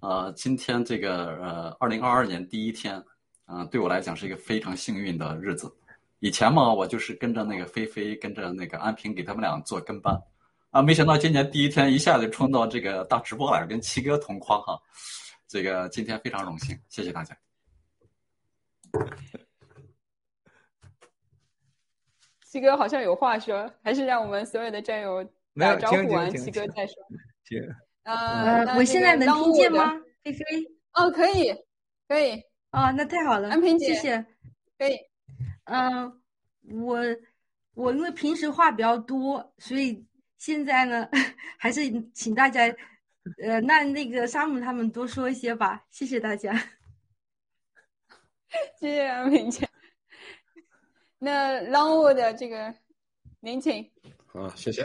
[0.00, 3.02] 呃，今天这个呃二零二二年第一天，
[3.46, 5.74] 嗯、呃，对我来讲是一个非常幸运的日子。
[6.24, 10.18] 以前嘛，我就是跟着那个菲菲，跟着那个安平，给他们俩做跟班，
[10.70, 14.80] 啊，没想到今年第一天一下子冲到这个大直播来，跟七哥同框哈，
[15.46, 17.36] 这个今天非常荣幸，谢谢大家。
[22.42, 25.22] 七哥好像有话说，还是让我们所有的战友
[25.56, 26.94] 打招呼完，七哥再说。
[27.44, 27.60] 行。
[28.04, 29.92] 呃，我现在能听见吗？
[30.22, 30.42] 菲菲？
[30.94, 31.54] 哦，可以，
[32.08, 32.42] 可以。
[32.70, 34.24] 啊，那太好了，安平姐，谢谢。
[34.78, 34.96] 可以。
[35.64, 36.20] 嗯，
[36.82, 36.98] 我
[37.74, 40.04] 我因为平时话比较多，所以
[40.38, 41.08] 现在呢，
[41.58, 41.80] 还是
[42.12, 42.62] 请大家，
[43.42, 46.54] 呃，那那个沙姆他们多说一些吧，谢谢大家。
[48.78, 49.68] 谢谢明姐。
[51.18, 52.74] 那 Longwood 的这个，
[53.40, 53.90] 您请。
[54.34, 54.84] 啊，谢谢，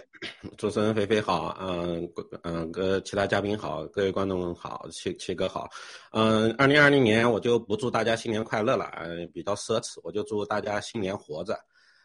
[0.60, 2.08] 主持人菲菲好，嗯
[2.44, 5.68] 嗯，各其他嘉宾好，各位观众好，七七哥好，
[6.12, 11.60] 嗯，二零二零年我就不祝大家新年快乐了，嗯，比较奢侈，我就祝大家新年活着，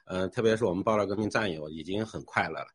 [0.06, 2.68] 嗯，特别是我们爆料革命战友已经很快乐了，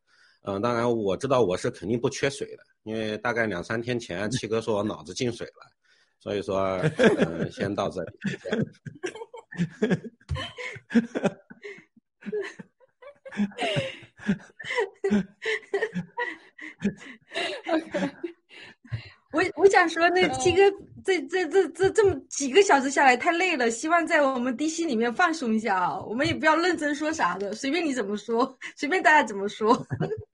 [0.44, 5.66] 嗯，当然我知道我是肯定不缺水的，因为大概两三天前七哥说我脑子进水了，
[6.20, 6.78] 所以说，
[7.18, 8.12] 嗯，先到这里。
[19.32, 20.64] 我我想说，那七哥
[21.06, 26.02] 这这这这这么几个小时下来太累了，希望在我们 DC 里面放松一下啊。
[26.02, 29.86] 我们也不要认真说啥的，随便你怎么说，随便大家怎么说。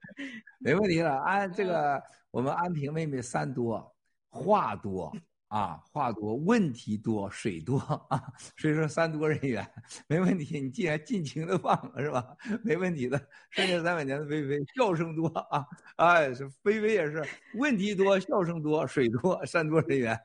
[0.59, 2.01] 没问题了，安这个
[2.31, 3.93] 我们安平妹妹三多，
[4.29, 5.13] 话多。
[5.47, 7.77] 啊，话多，问题多，水多
[8.09, 8.21] 啊，
[8.57, 9.65] 所以说三多人员
[10.07, 10.59] 没问题。
[10.59, 12.35] 你既然尽情的放了是吧？
[12.63, 13.29] 没问题的。
[13.51, 15.65] 剩下三百年的菲菲，笑声多啊，
[15.97, 17.23] 哎，是菲菲也是
[17.55, 20.19] 问题多，笑声多，水多，三多人员。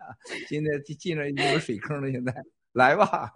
[0.49, 2.35] 现在进了一个水坑了，现在
[2.73, 3.33] 来吧。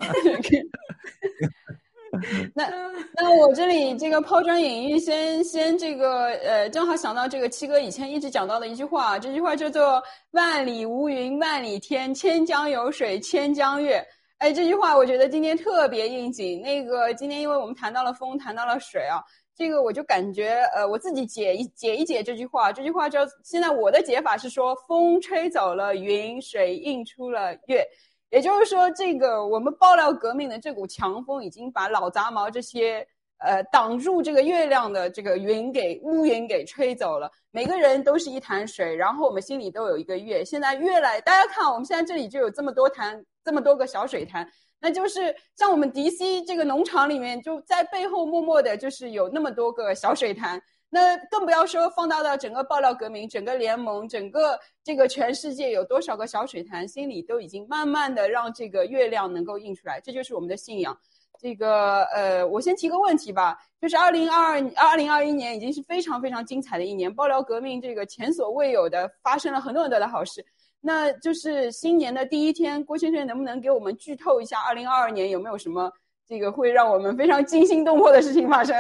[2.55, 2.71] 那
[3.15, 10.03] 那我这里这个抛砖引玉，先先这个呃，正好想到这个七哥以前一直讲到的一句话，这句话叫做
[10.33, 14.05] “万里无云万里天，千江有水千江月”。
[14.39, 16.61] 哎，这句话我觉得今天特别应景。
[16.61, 19.23] 那个今天因为我们谈到了风，谈到了水啊，
[19.57, 22.73] 这个我就感觉呃，我自己解一解一解这句话。
[22.73, 27.87] 这句话叫现在我的解法是说，风吹走了云，水映出了月。
[28.35, 33.07] 也就是说，这个我们爆料革命的这股强风已经把老杂毛这些
[33.39, 37.31] 呃挡住这个月亮的这个云给乌云给吹走了。
[37.53, 40.45] 每个人都是一潭水，然后我们心里都有一个月。
[40.45, 50.61] 现在越来，大家看我们现在这里就有这么多潭，这么多个小水潭，那就是像我们 DC 这个农场里面，就在背后默默的，就是有那么多个小水潭。
[50.95, 60.97] 那更不要说放大到整个爆料革命、整个联盟、整个这个全世界有多少个小水潭，心里都已经慢慢的让这个月亮能够映出来，这就是我们的信仰。
[61.37, 70.47] 这个呃，我先提个问题吧，就是二零二二、二零二一年已经是非常非常精彩的一年，爆料革命这个前所未有的发生了很多很多的好事。
[70.81, 75.91] 那就是新年的第一天，郭先生能不能给我们剧透一下，二零二二年有没有什么
[76.25, 78.77] 这个会让我们非常惊心动魄的事情发生？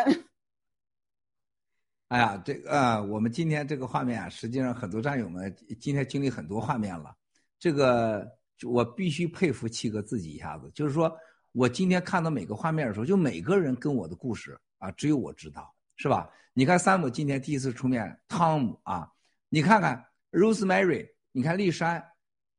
[2.08, 7.14] 哎呀，这个、呃，我们今天这个画面啊，实际上很多战友们今天经历很多画面了。
[7.58, 8.30] 这个
[8.62, 11.10] 我必须佩服七哥自己一下子，就是说
[11.52, 16.28] 我今天看到每个画面的时候，就每个人跟我的故事啊，只有我知道，是吧？
[16.52, 19.10] 你看山姆今天第一次出面，汤姆啊，
[19.48, 22.04] 你看看 Rosemary，你看丽珊，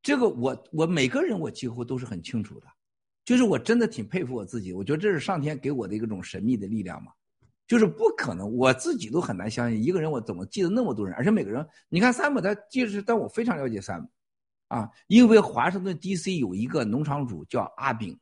[0.02, 2.68] 这个我我每个人我几乎都是很清楚的，
[3.24, 7.12] 就是我真的挺佩服我自己，我觉得这是上天给我的一种神秘的力量嘛。
[7.68, 14.08] 就是不可能，我自己都很难相信一个人我怎么记得那么多人，而且每个人，你看山姆他记是，但我非常了解山姆，
[14.68, 16.38] 啊，因为华盛顿 D.C.
[16.38, 18.16] 有一个农场主叫阿炳，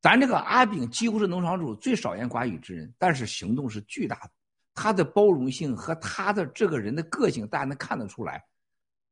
[0.00, 4.30] 咱这个阿炳几乎是农场主最少言寡语之人，但是行动是巨大的，
[4.74, 8.42] 他的包容性和他的这个人的个性，大家能看得出来，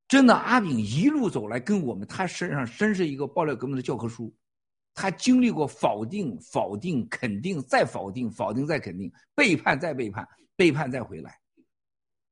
[0.08, 4.34] 真的阿炳一路走来跟我们，他身上真是一个爆料革命的教科书。
[4.94, 11.38] 他经历过否定、否定、肯定，再否定、否定再肯定，背叛再背叛，背叛再回来。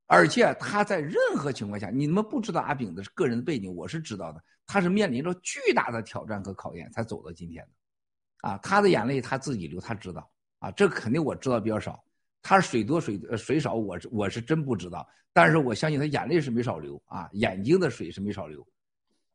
[0.06, 4.42] 而且他在任何情况下，你们不知道阿炳的个人背景，我是知道的。
[4.66, 12.02] 他是面临着巨大的挑战和考验才走到今天的，啊，他的眼泪他自己流，他知道啊，这肯定我知道比较少。
[12.42, 15.06] 他水多水水少，我我是真不知道。
[15.32, 18.66] 但是我相信他眼泪是没少流啊，眼睛的水是没少流。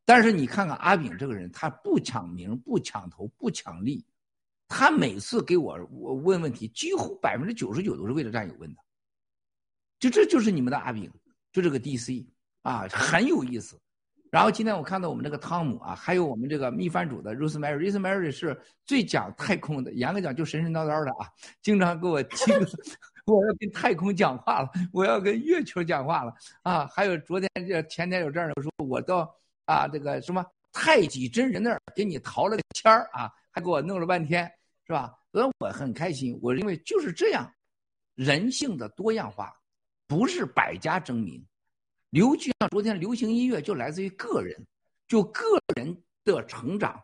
[0.06, 4.06] 但是你看看阿炳这个人，他不抢名，不抢头，不抢利，
[4.68, 8.82] 他每次给我我问问题，几乎百分之九十九都是为了战友问的。
[10.00, 11.10] 就这就是你们的阿炳，
[11.52, 12.26] 就这个 DC
[12.64, 13.80] 啊，很有意思。
[14.30, 21.30] 然后今天我看到我们这个汤姆啊，还有我们这个秘饭主的 Rosemary，Rosemary 是最讲太空的，严格讲就神神叨叨的啊，
[21.62, 22.54] 经常给我听，
[23.28, 26.34] 我要跟太空讲话了，我要跟月球讲话了
[26.64, 26.88] 啊。
[26.88, 29.32] 还有昨天这前天有这样的说，我到
[29.66, 34.52] 啊这个什么太极真人那儿给你淘了个签儿啊，还给我弄了半天，
[34.86, 35.14] 是吧？
[35.32, 37.52] 所以我很开心，我认为就是这样，
[38.16, 39.54] 人性的多样化。
[40.06, 41.44] 不是百家争鸣，
[42.12, 44.64] 流就像昨天流行音乐就来自于个人，
[45.08, 45.42] 就个
[45.76, 47.02] 人的成长，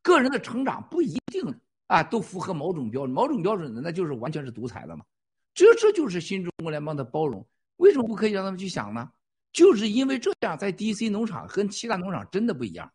[0.00, 1.42] 个人的成长不一定
[1.86, 5.04] 啊都符合某种标准，某种标准的那就是完全是独裁了嘛。
[5.52, 9.10] 这这就是新中国联邦的包容，为什么不可以让他们去想呢？
[9.56, 12.92] 就是因为这样，在 DC 农场跟其他农场真的不一样。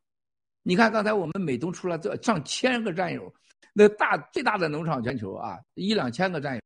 [0.62, 3.34] 你看刚才我们美东出了这上千个战友，
[3.74, 6.62] 那大最大的农场全球啊一两千个战友。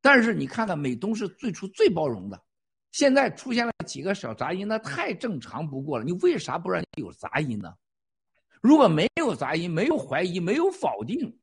[0.00, 2.42] 但是你看看美东是最初最包容的，
[2.92, 6.04] 现在出现了几个小杂音，那太正常不过了。
[6.06, 7.74] 你为啥不让有杂音呢？
[8.62, 11.38] 如果没有杂音，没有怀疑，没有否定，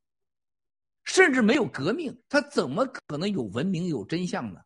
[1.04, 4.60] 甚至没有革命，他怎么可能有文明、有真相呢？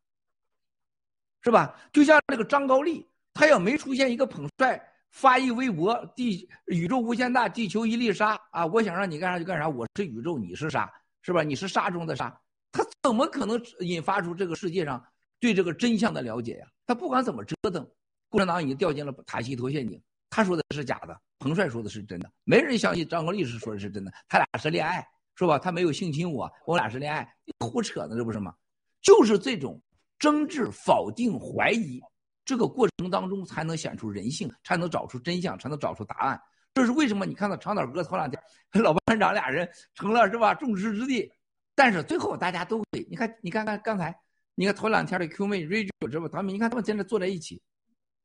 [1.44, 1.76] 是吧？
[1.92, 4.82] 就像这个张高丽，他要没出现一个捧帅
[5.12, 8.66] 发一微博，地宇宙无限大，地球一粒沙啊！
[8.66, 10.92] 我想让你干啥就干啥，我是宇宙，你是沙，
[11.22, 11.44] 是吧？
[11.44, 12.36] 你是沙中的沙。
[12.72, 15.06] 他怎么可能引发出这个世界上
[15.40, 16.68] 对这个真相的了解呀？
[16.88, 17.88] 他不管怎么折腾，
[18.30, 20.02] 共产党已经掉进了塔西佗陷阱。
[20.30, 24.12] 他说的是假的，彭帅说的是真的，没人相信张国立是说的是真的。
[24.28, 25.06] 他俩是恋爱，
[25.36, 25.60] 是吧？
[25.60, 28.56] 他没有性侵我，我俩是恋爱，胡扯呢，这不是吗？
[29.02, 29.80] 就是这种
[30.24, 32.02] 争执、否定、怀疑，
[32.45, 36.42] 这个过程当中才能显出人性，才能找出真相，才能找出答案。
[36.76, 37.26] 这是为什么？
[37.26, 38.42] 你看到长岛哥头两天
[38.82, 40.53] 老班长俩人成了是吧？
[40.53, 41.30] 众矢之的。
[41.76, 44.18] 但是最后大家都会，你看，你看看刚才，
[44.56, 47.61] 你看头两天的 Q 妹、Rachel 这不，他们你看他们现在坐在一起，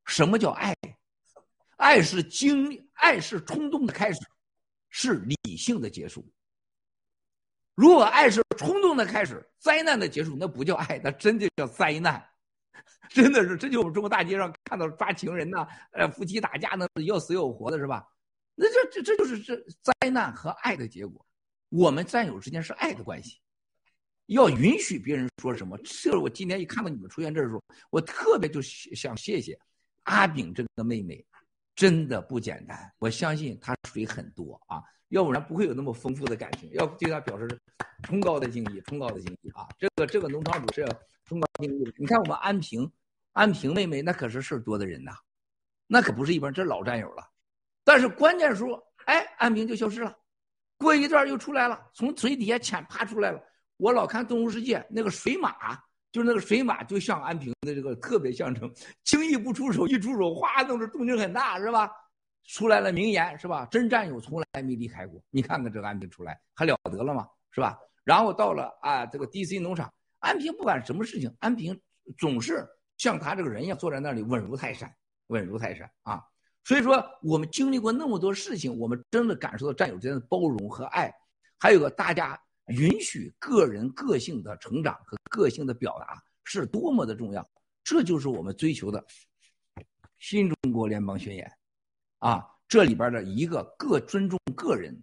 [0.05, 0.73] 什么叫爱？
[1.79, 4.21] 爱是经历，爱是冲动的开始，
[4.89, 6.25] 是理性的结束。
[7.79, 12.21] 如果爱是冲动的开始，灾难的结束，那不叫爱，那真的叫灾难。
[13.09, 18.05] 真的是，这就我们中国大街上看到抓情人呐，呃，夫妻打架那要死要活的是吧？
[18.57, 21.25] 那这这这就是这灾难和爱的结果。
[21.69, 23.39] 我们战友之间是爱的关系，
[24.27, 25.79] 要允许别人说什么。
[25.85, 29.57] 这我今天一看到你们出现这儿的时候，我特别就想谢谢
[30.03, 31.25] 阿炳这个妹妹，
[31.79, 32.93] 真的不简单。
[32.99, 36.69] 我相信他水很多啊，要不然不会有那么丰富的感情。
[36.73, 37.49] 要对他表示
[38.03, 39.65] 崇高的敬意，崇高的敬意啊！
[39.79, 40.89] 这个这个农场主是要
[41.25, 41.95] 崇高敬意。
[41.97, 42.91] 你看我们安平，
[43.33, 45.13] 安平妹妹那可是事儿多的人呐，
[45.87, 47.25] 那可不是一般，这老战友了。
[47.85, 50.19] 但是关键时候，哎，安平就消失了。
[50.79, 53.41] 过一段又出来了，从水底下潜爬出来了。
[53.77, 58.73] 我老看《动物世界》，那个水马，就是那个水马，就像安平的这个特别象征，
[59.05, 61.91] 轻易不出手，一出手哗，弄得动静很大，是吧？
[62.45, 63.67] 出来了名言，是吧？
[63.71, 65.23] 真战友从来没离开过。
[65.31, 67.29] 你看看这个安平出来，还了得了吗？
[67.51, 67.79] 是吧？
[68.05, 71.79] 然后到了啊，这个 DC 农场，安平不管什么事情，安平
[72.17, 74.91] 总是像他这个人一样坐在那里，稳如泰山，
[75.27, 76.23] 稳如泰山啊。
[76.65, 81.13] 所以说，我们经历过那么多事情，我们真的感受到战友之间的包容和爱，
[81.59, 82.39] 还有个大家
[82.69, 87.49] 允许个人个性的成长和个性的表达是多么的重要。
[87.85, 89.05] 这就是我们追求的
[90.19, 91.51] 新中国联邦宣言，
[92.19, 95.03] 啊，这里边的一个各尊重个人，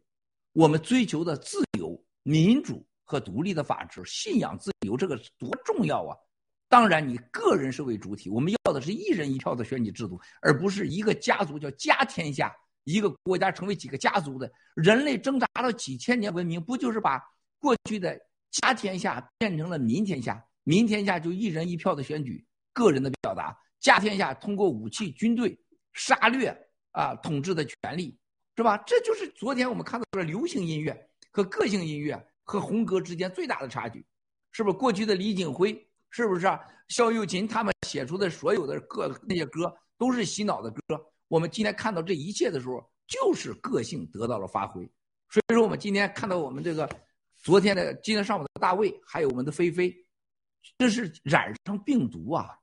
[0.54, 6.16] 我们追求的自由、民主和独立的法治、信仰自由，这个多重要啊！
[6.68, 12.54] 当然，你个人是为主体，我们要的是一人一票的选举制度，而不是一个家族叫家天下，
[12.84, 14.52] 一个国家成为几个家族的。
[14.76, 17.22] 人类挣扎了几千年文明，不就是把
[17.60, 18.20] 过去的
[18.52, 20.44] 家天下变成了民天下？
[20.64, 25.58] 民天下就一人一票的选举，个人的表达；家天下通过武器、军队、
[25.94, 26.56] 杀掠
[26.92, 28.18] 啊统治的权利，
[28.56, 28.78] 是吧？
[28.86, 34.06] 这就是昨天我们看到的流行音乐和个性音乐和红歌之间最大的差距，
[34.52, 34.78] 是不是？
[34.78, 35.88] 过去的李景辉。
[36.12, 36.48] 是不是？
[36.88, 40.80] 肖又琴他们写出的所有的歌，那些歌都是洗脑的歌。
[41.28, 44.90] 我们今天看到这一切的时候，就是个性得到了发挥。
[45.30, 46.90] 所以说，我们今天看到我们这个
[47.46, 49.96] 昨天的今天上午的大卫，还有我们的菲菲，
[50.80, 52.58] 这是染上病毒啊！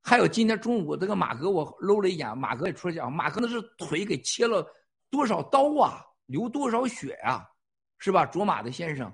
[0.00, 4.64] 还有今天中午这个马哥，我搂了一眼，马哥也出来讲，马哥那是腿给切了
[5.10, 7.44] 多少刀啊，流多少血啊，
[7.98, 8.24] 是吧？
[8.24, 9.12] 卓玛的先生，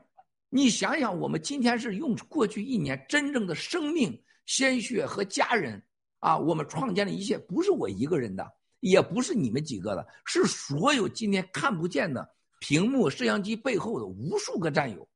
[0.50, 5.82] 你想想，我们今天是用过去一年真正的生命、鲜血和家人
[6.18, 8.46] 啊，我们创建了一切，不是我一个人的，
[8.80, 15.08] 也不是你们几个的，是所有今天看不见的屏幕、摄像机背后的无数个战友。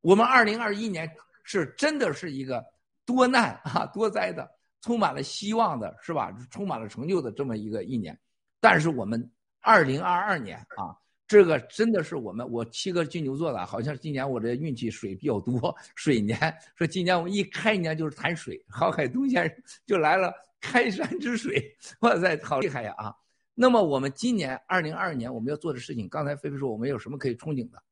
[0.00, 1.10] 我们二零二一年
[1.44, 2.64] 是真的是一个
[3.04, 4.48] 多难啊、多灾的。
[4.84, 6.36] 充满了希望的是吧？
[6.50, 8.18] 充满了成就的这么一个一年，
[8.58, 9.30] 但是我们
[9.60, 10.90] 二零二二年啊，
[11.28, 16.36] 这个真的是我们我七个金牛座的，好像今年我这运气水比较多，水年
[16.74, 19.56] 说今年我们一开年就是谈水，郝海东先生
[19.86, 21.62] 就来了开山之水，
[22.00, 23.14] 哇塞，好厉害呀啊！
[23.54, 27.82] 那么我们今年二零二二年我们要做的事情，刚才菲菲说我们有什么可以憧憬的？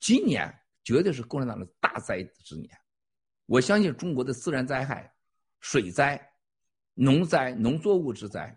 [0.00, 0.52] 今年
[0.82, 2.70] 绝对是共产党的大灾之年，
[3.46, 5.10] 我相信中国的自然灾害。
[5.60, 6.20] 水灾、
[6.92, 8.54] 农灾、农作物之灾，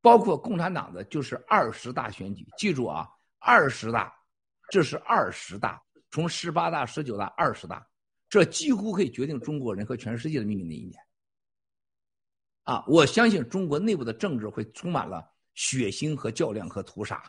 [0.00, 2.44] 包括共产党的就是二十大选举。
[2.58, 4.12] 记住啊，二十大，
[4.68, 5.80] 这是二十大，
[6.10, 7.86] 从十八大、十九大、二十大，
[8.28, 11.00] 这几乎可以决定中国人和全世界的命运的一年。
[12.64, 17.22] 啊，我相信中国内部的政治会充满了血腥和较量和屠杀，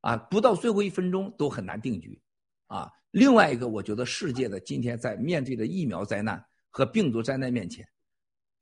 [0.00, 2.20] 啊，不到最后一分钟都很难定局。
[2.66, 7.88] 啊，另外一个，我觉得世界的今天在面对着疫苗灾难和病毒灾难面前。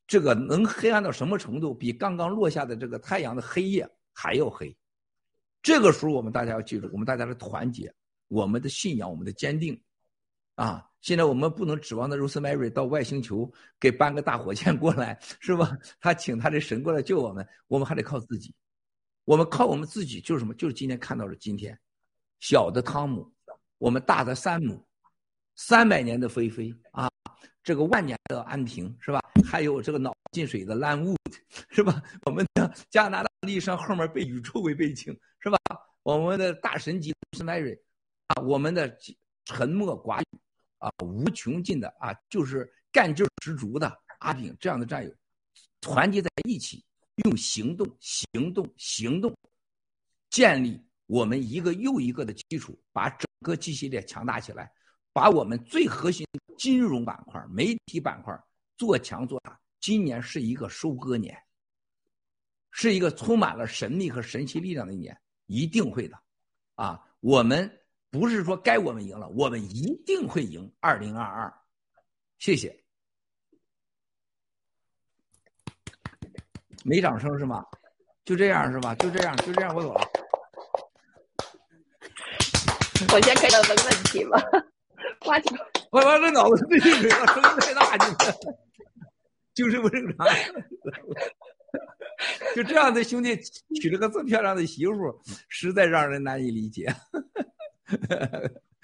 [0.07, 1.75] 这个能黑暗到什么程度？
[1.75, 4.77] 比刚刚落下的这个太阳的黑夜还要黑。
[5.63, 7.93] 这个时候，我们大家要记住，我们大家的团结，
[8.29, 9.77] 我们的信仰，我们的坚定。
[10.55, 15.77] 啊，现在我们不能指望的 Rosemary 到外星球给搬个大火箭过来，是吧？
[16.01, 18.55] 他请他的神过来救我们，我们还得靠自己。
[19.27, 20.55] 我们靠我们自己，就是什么？
[20.55, 21.77] 就是今天看到了今天，
[22.39, 23.31] 小的汤姆，
[23.77, 24.87] 我们大的山姆，
[25.57, 27.11] 三百年的菲菲啊。
[27.65, 29.21] 这个万年的安平是吧？
[29.45, 31.17] 还有这个脑进水的 Landwood
[31.71, 32.01] 是吧？
[32.23, 35.59] 我们的加拿大历山后面被宇宙为背景是吧？
[36.05, 37.77] 我们的大神级 Mary
[38.29, 38.97] 啊，我们的
[39.45, 40.39] 沉默寡语
[40.79, 45.13] 啊，无穷尽的啊，就是干劲十足的阿炳这样的战友，
[45.81, 46.85] 团结在一起，
[47.25, 49.35] 用行动、行动、行动，
[50.31, 54.73] 建立我们一个又一个的基础，把整个 G 系列强大起来。
[55.13, 56.27] 把我们最核心
[56.59, 58.39] 金融板块、媒体板块
[58.77, 59.59] 做强做大。
[59.81, 61.35] 今年是一个收割年，
[62.71, 66.21] 是一个充满了神秘和神奇力量的一年，一定会的。
[66.75, 67.81] 啊，我们
[68.11, 70.71] 不是说该我们赢了，我们一定会赢。
[70.81, 71.51] 二零二二，
[72.37, 72.85] 谢谢。
[76.87, 77.65] 没掌声是吗？
[78.25, 78.95] 就这样是吧？
[78.95, 80.01] 就这样，就这样，我走了。
[83.13, 84.41] 我先开始问问题吧。
[85.21, 85.57] 花球，
[85.91, 88.15] 我我这脑子没进水了，声音太大，你
[89.55, 90.27] 就是不正常。
[92.55, 93.37] 就这样的兄弟
[93.81, 94.93] 娶了个这么漂亮的媳妇，
[95.49, 96.95] 实在让人难以理解。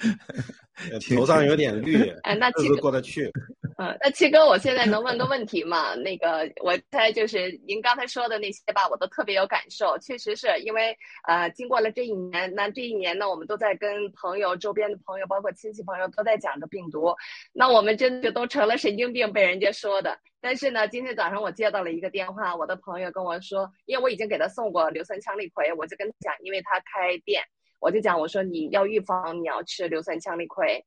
[1.17, 3.31] 头上有点绿， 哎，那七哥过得去。
[3.79, 5.95] 嗯，那七哥，我现在能问个问题吗？
[5.95, 9.99] 那个，我猜就是您刚才说的那些吧，我都特别有感受。
[9.99, 17.15] 确实是因为呃，经过了这一年，那这一年呢，我们都在跟朋友、周边的朋友，包括亲戚朋友，都在讲着病毒。
[17.53, 20.19] 那我们真的都成了神经病，被人家说的。
[20.41, 27.43] 但是呢，今天早上我接到了一个电话，我的朋友跟我说，因为我已经给他送过硫酸羟氯喹，我就跟他讲，因为他开店。
[27.83, 30.81] 我就讲，我说你要预防，你要吃硫酸羟氯喹，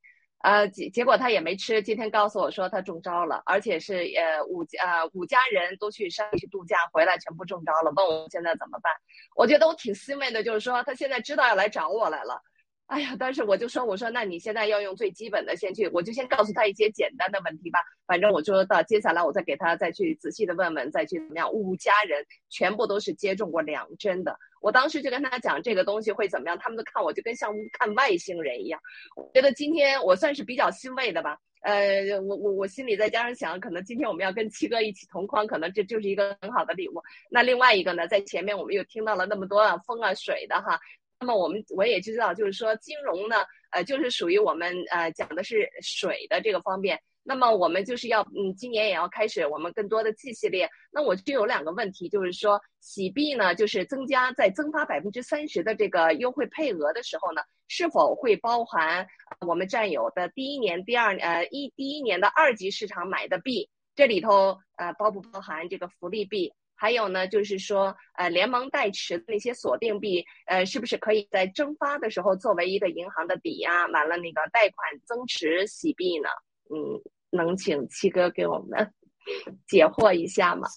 [0.43, 1.83] 呃，结结果他也没吃。
[1.83, 7.91] 今天告诉我说他中招了，而且是呃五家五家人都去山里去度假，回来全部中招了。
[7.98, 8.93] 问我现在怎么办？
[9.35, 12.41] 我觉得我挺欣慰的，就是说他现在知道要来找我来了。
[12.88, 17.80] 哎呀，但是我就说，我说那你现在要用最基本的先去，我就先告诉他一些简单的问题吧。
[18.05, 21.51] 反正我说到接下来，我再给他再去仔细的问问，再去怎么样。
[21.51, 24.38] 五家人全部都是接种过两针的。
[24.61, 28.80] 我当时就跟他讲这个东西会怎么样，他们都看我就跟像看外星人一样。
[29.15, 31.39] 我觉得今天我算是比较欣慰的吧。
[31.61, 37.01] 呃，我我我心里再加上想，可能今天我们要跟七哥一起同框，可能这就是一个很好的礼物。
[37.31, 40.80] 那另外一个呢，在前面我们又听到了那么多啊风啊水的哈。
[41.19, 43.38] 那么我们我也知道，就是说金融呢，
[43.72, 47.00] 呃，就是属于我们呃讲的是水的这个方面。
[47.27, 50.69] 那么我们就是要嗯，今年也要开始我们更多的 G 系列。
[50.92, 59.08] 那我就有两个问题，就是说洗币呢，就是增加在增发百分之三十的这个优惠配额的时候呢，是否会包含
[59.48, 63.69] 我们占有的第一年、第二呃一第一年的二级市场买的币？
[63.95, 66.53] 这里头呃包不包含这个福利币？
[66.85, 76.30] 还有呢，就是说，呃，联盟代持的那些锁定币，呃，是不是可以在蒸发的时候作为一个银行的抵押，完了那个贷款增持洗币呢？
[76.69, 78.93] 嗯，能请七哥给我们
[79.67, 80.67] 解惑一下吗？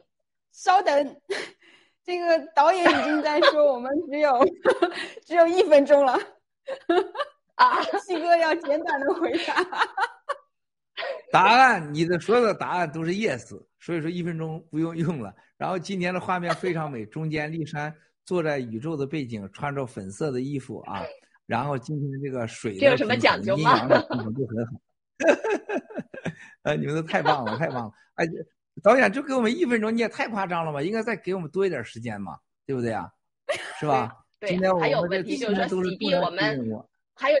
[0.50, 1.20] 稍等，
[2.06, 4.40] 这个导演已经在说我们只有
[5.26, 6.18] 只有一分钟了。
[7.56, 9.62] 啊，七哥要简短的回答。
[11.30, 15.34] 答案，你的所有的答案都是 yes，所以说一分钟不用用了。
[15.60, 21.02] 然后今天的画面非常美，中间丽珊坐在宇宙的背景，穿着粉色的衣服啊。
[21.44, 23.72] 然后今天这个水这有什么讲究吗？
[23.74, 24.72] 阴阳的平衡就很好。
[26.62, 27.92] 呃， 你们都太棒了，太棒了！
[28.14, 28.26] 哎，
[28.82, 30.80] 导演就给我们一分钟，你也太夸张了吧？
[30.80, 33.06] 应该再给我们多一点时间嘛，对不对啊？
[33.78, 34.16] 是吧？
[34.40, 36.82] 对，还有问题就是说洗币，我们
[37.14, 37.38] 还有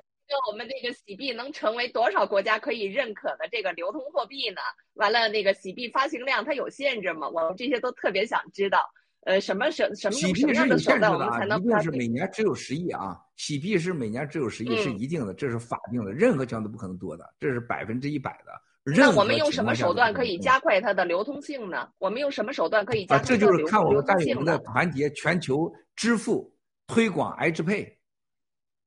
[0.50, 4.60] 我们这个洗币能成为多少国家可以认可的这个流通货币呢？
[4.94, 7.28] 完了，那个洗币发行量它有限制吗？
[7.28, 8.88] 我们这些都特别想知道。
[9.26, 11.44] 呃，什么什什么洗币是有限制的啊？
[11.44, 13.18] 一定是每年只有十亿啊！
[13.36, 18.92] 洗币是每年只有十亿，是一定的，这是法定的，任何情况都不可能多的，这是百分之一百的。
[18.96, 21.86] 那我们用什么手段可以加快它的流通性呢？
[21.98, 23.50] 我们用什么手段可以加快它的流通性？
[23.50, 26.50] 啊，这就是看我们战友们的团结，全球支付
[26.86, 27.92] 推广 H Pay，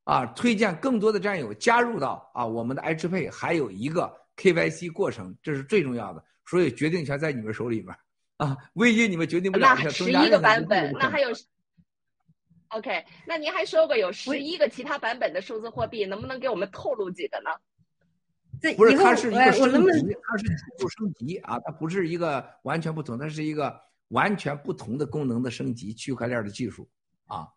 [0.04, 7.96] 啊，推荐更多的战友加入到啊我们的 H Pay，还有一个 KYC 过程，这是最重要的，所以决定权在你们手里边。
[8.38, 11.30] 啊，唯一你们决定不了那十一个版本，那还有
[12.70, 17.52] ，OK，那您还说过有十一个其他版本的数字货币，能不能给我们透露几个呢？
[18.76, 26.90] 不是，它是一个升级，它是技术升级啊，它不是一个完全不同，它是一个完全不同的功能的升级，区块链的技术
[27.28, 27.48] 啊。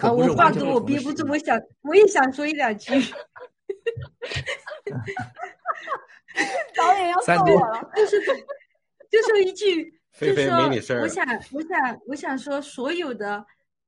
[0.00, 2.92] 啊，我话多，我憋不住，我想我也想说一两句。
[6.76, 8.20] 导演要揍我了， 就是
[9.10, 9.98] 就说一句。
[10.12, 11.02] 菲菲没你事儿。
[11.02, 13.44] 我想，我想，我想说，所有的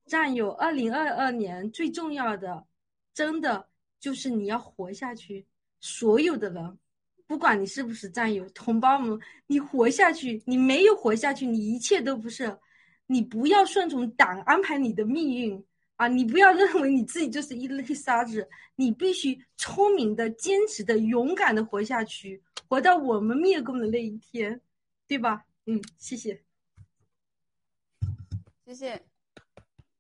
[0.07, 2.65] 战友，二零二二年最重要的，
[3.12, 3.66] 真的
[4.00, 5.47] 就是你要活下去。
[5.81, 6.78] 所有的人，
[7.26, 12.57] 不管你是不是战友，同胞们，你活下去，你没有活下去，你一切都不是。
[13.07, 15.62] 你不要顺从党安排你的命运
[15.96, 16.08] 啊！
[16.08, 24.60] 你不要认为你自己就是一粒沙子，你必须聪明的、坚持的、勇敢的活下去，活到我们灭共的那一天，
[25.06, 25.44] 对吧？
[25.66, 26.42] 嗯，谢谢，
[28.66, 29.00] 谢谢。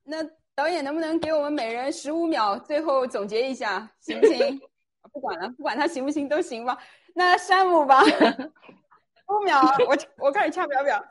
[0.04, 0.22] 那
[0.54, 4.60] 导演能不能给我们每人十五秒，最后总结一下，行不行？
[5.12, 6.76] 不管了，不管他行不行都行吧。
[7.14, 11.04] 那山姆吧，五秒，我我开始掐表表。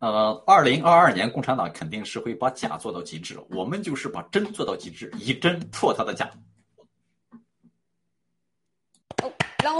[0.00, 6.30] 呃，二零二二年共产党肯定是会把假做到极致，我们就是把真做到极致，以真破他的假。
[9.22, 9.78] 哦，然后。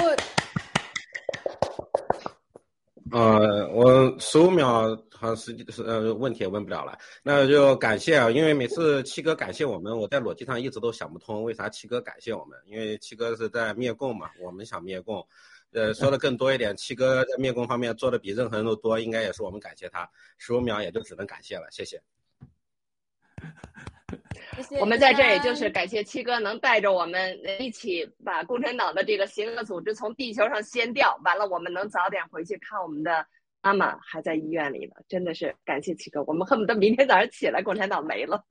[3.10, 15.26] 呃，我十五秒好像是是呃问题也问不了了，那就感谢啊，因为每次七哥感谢我们，我在逻辑上一直都想不通为啥七哥感谢我们，因为七哥是在灭共嘛，我们想灭共，
[15.72, 22.00] 呃，说的更多一点，七哥在灭共方面做的比任何人都多，应该也是我们感谢他，十五秒也就只能感谢了，谢谢。
[24.80, 33.24] 我们在这也就是感谢七哥能带着我们一起把共产党的这个邪恶组织从地球上掀掉，完了我们能早点回去看我们的
[33.62, 38.42] 妈妈还在医院里呢，真的是感谢七哥，我们恨不得明天早上起来共产党没了。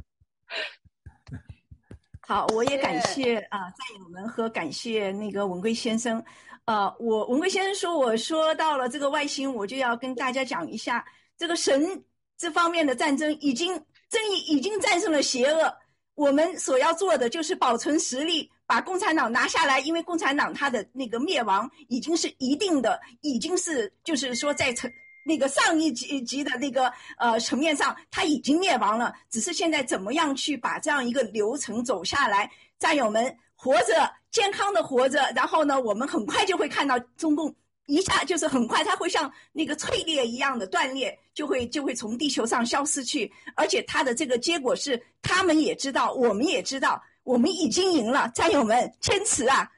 [2.22, 6.24] 好，我也感谢啊战友们和感谢那个文贵先生，
[6.68, 11.04] 呃，我文贵先生说我说到了这个外星，我就要跟大家讲一下
[11.36, 12.04] 这个神
[12.38, 13.84] 这方面的战争已经。
[14.10, 15.78] 正义已经战胜了邪恶，
[16.16, 19.82] 我们所要做的就是保存实力，把共产党拿下来。
[19.82, 24.90] 因为共产党他的那个灭亡已经是一定的，已经是就是说在层
[25.26, 29.14] 那个上一级级的那个呃层面上，他已经灭亡了。
[29.30, 37.54] 只是现在怎么样去把这样一个流程走下来，战友们活着健康的活着，然后呢，我们很快就会看到中共。
[37.86, 43.32] 一下就是很快，它会像那个脆裂一样的断裂，就会就会从地球上消失去。
[43.56, 49.72] 而且它的这个结果是，他们也知道，我们也知道，我们已经赢了，战友们，坚持啊，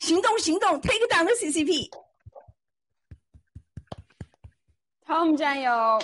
[0.00, 1.88] 行动行动，take down the CCP。
[5.06, 5.98] Tom 战友，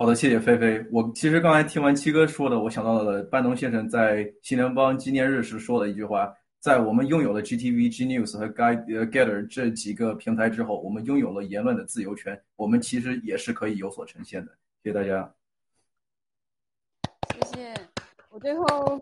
[0.00, 0.80] 好的，谢谢菲菲。
[0.92, 6.32] 我其实刚才听完七哥说的，我想到了班农先生在新联邦纪念日时说的一句话。
[6.60, 12.40] 在我们拥有了 GTV、G News 和 Guide、Gather 这几个平台之后，我们拥有了言论的自由权。
[12.54, 14.52] 我们其实也是可以有所呈现的。
[14.84, 15.34] 谢谢大家。
[17.34, 17.74] 谢谢。
[18.30, 19.00] 我最后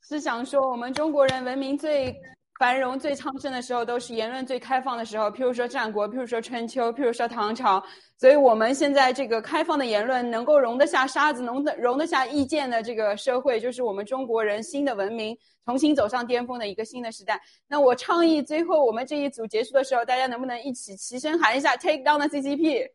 [0.00, 2.14] 是想说，我们中国人文明最
[2.58, 7.82] 繁荣最昌盛的时候都是言论最开放的时候，譬如说战国，譬如说春秋，譬如说唐朝。
[8.18, 17.40] 所以我们现在这个开放的言论能够容得下沙子，容得容得下意见的这个社会，就是我们中国人新的文明重新走上巅峰的一个新的时代。
[17.66, 22.88] 那我倡议最后我们这一组结束的时候，大家能不能一起齐声喊一下 take down the CCP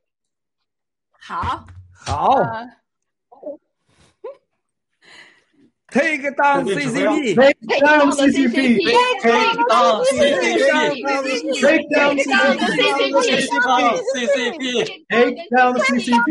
[1.19, 1.65] 好。
[1.93, 2.37] 好。
[5.97, 7.35] Take down CCP.
[7.35, 8.77] Take down CCP.
[9.21, 11.61] Take down CCP.
[11.61, 13.23] Take down CCP.
[13.25, 14.63] Take down CCP.
[15.09, 16.29] Take down CCP.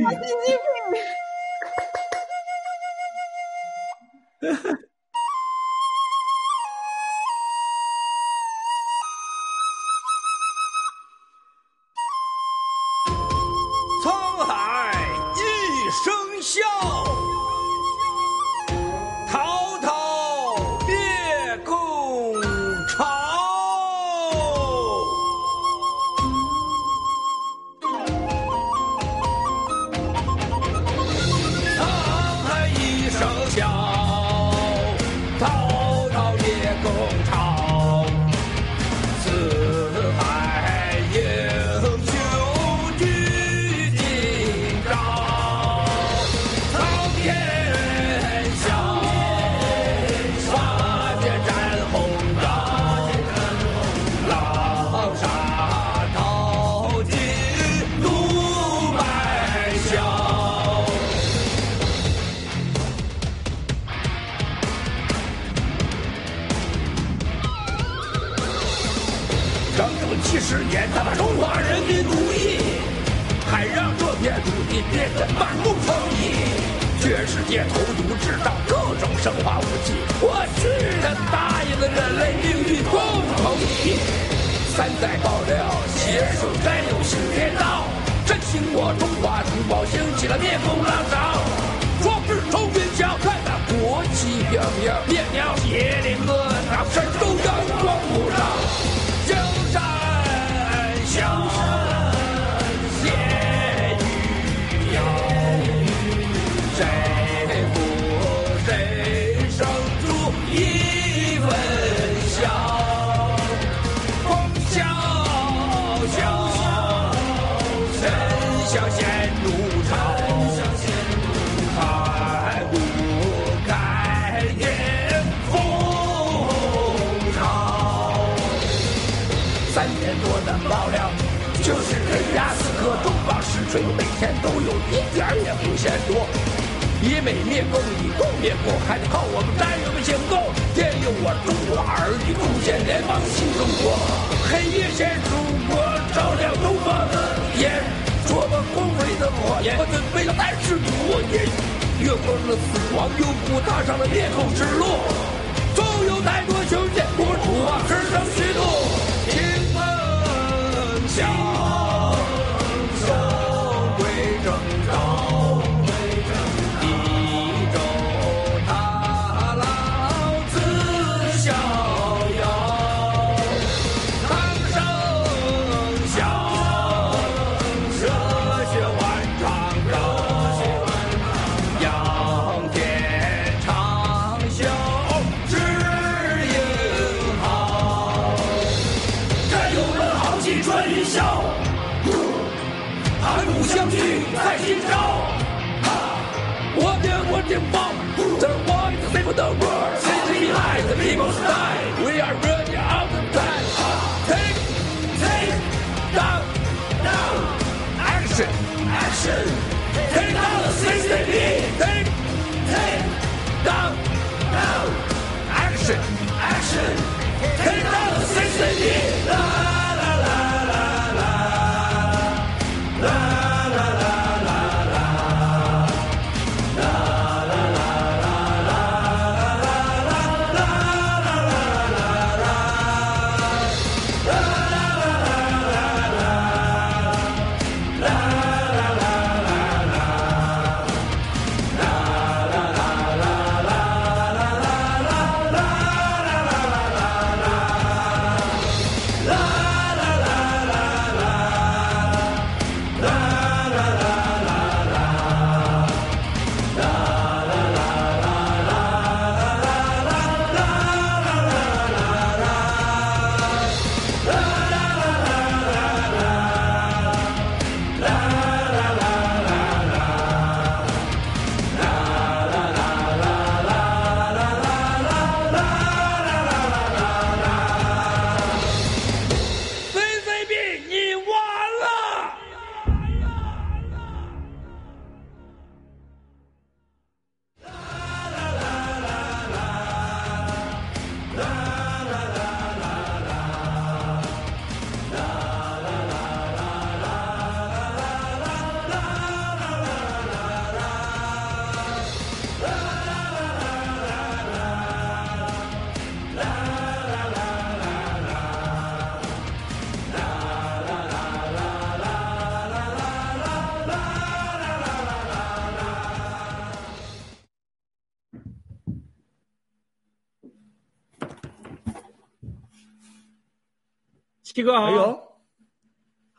[324.57, 324.86] 七哥好。
[324.86, 325.36] 哎呦，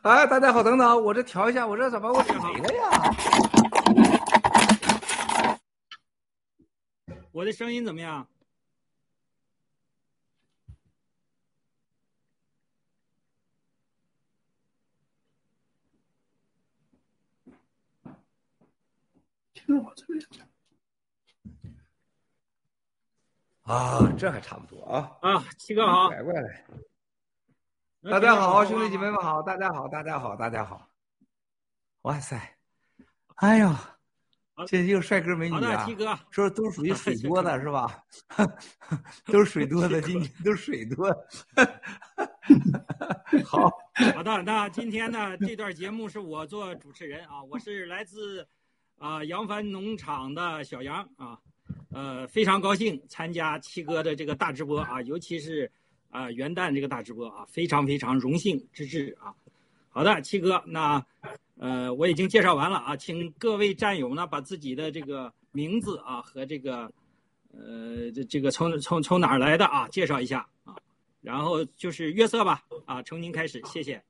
[0.02, 3.14] 哎，大家好，等等，我这调一下，我这怎么我没了呀？
[7.30, 8.26] 我的声音怎么样？
[19.54, 20.20] 听我这边
[23.62, 25.16] 啊，这还差不多啊。
[25.20, 26.08] 啊，七哥好。
[26.10, 26.64] 改过来。
[28.00, 30.88] 大家好，兄弟姐妹们好，大家好，大家好，大家好。
[32.02, 32.56] 哇塞，
[33.34, 33.74] 哎呦，
[34.68, 35.84] 这又帅哥美女啊！
[35.84, 38.00] 七哥，说都属于水多的是吧？
[39.26, 41.08] 都是水多的，今天都是水多。
[43.44, 43.68] 好，
[44.14, 48.46] 好的，那今天呢，这段节目是我做主持人啊，我是来自
[48.98, 51.36] 啊扬帆农场的小杨啊，
[51.90, 55.70] 呃，非常高兴参加七哥的这个大直播啊，尤其是
[56.10, 59.34] 啊元旦这个大直播啊，非常非常荣幸之至啊。
[59.90, 61.04] 好的，七哥，那
[61.56, 66.92] 呃我已经介绍完了啊，请各位战友呢把自己的这个名字啊和这个
[67.52, 70.76] 呃这这个从从从哪儿来的啊介绍一下啊，
[71.20, 74.00] 然后就是约瑟吧啊，从您开始，谢谢。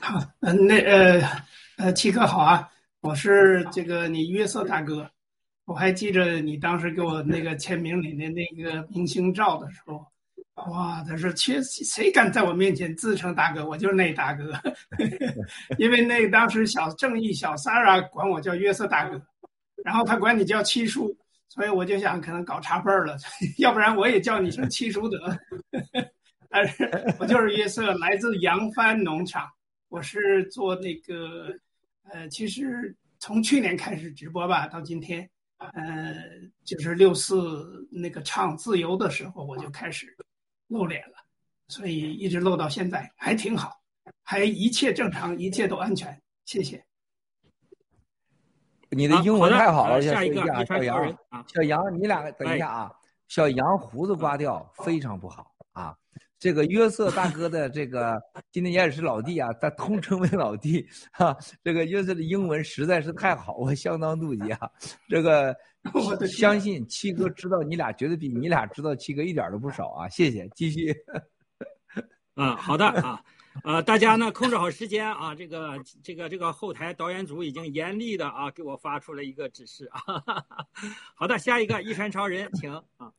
[0.00, 1.22] 好，那呃
[1.78, 2.68] 呃七哥好啊，
[3.00, 5.10] 我是这个你约瑟大哥，
[5.64, 10.04] 我还记着你当时给我那个签名里的那个明星照的时候。
[10.56, 11.02] 哇！
[11.08, 13.66] 他说：“切，谁敢在我面前自称大哥？
[13.66, 14.52] 我就是那大哥。
[15.78, 19.20] 因为那当时小正义小三儿啊，管我叫约瑟大哥，
[19.82, 21.16] 然后他管你叫七叔，
[21.48, 23.16] 所以我就想可能搞差辈儿了，
[23.58, 25.18] 要不然我也叫你声七叔得。
[26.50, 26.84] 但是
[27.18, 29.48] 我就是约瑟，来自扬帆农场，
[29.88, 31.48] 我是做那个
[32.10, 36.14] 呃，其实从去年开始直播吧，到今天，呃，
[36.62, 40.14] 就是六四那个唱自由的时候，我就开始。”
[40.72, 41.16] 露脸了，
[41.68, 43.80] 所以一直露到现在还挺好，
[44.22, 46.20] 还一切正常，一切都安全。
[46.46, 46.84] 谢谢。
[48.90, 52.92] 你的英文太好了，下一个小杨，小杨，你俩等一下啊。
[53.28, 55.96] 小杨胡子刮掉非常不好啊。
[56.42, 61.36] 这个约瑟大哥的这个今天也是老弟啊，他通称为老弟哈。
[61.62, 64.68] 这个约瑟的英文实在是太好，我相当妒忌啊。
[65.08, 65.54] 这个。
[65.94, 70.08] 我相信七哥知道你俩绝对比你俩知道七哥一点都不少啊！
[70.08, 70.94] 谢谢，继续。
[72.38, 73.20] 嗯，好的啊，
[73.64, 80.00] 呃，大家呢控制好时间啊，这个这个这个后台导演组已经严厉的啊给我发出了一个指示啊。
[81.16, 83.10] 好的，下一个一拳超人，请啊。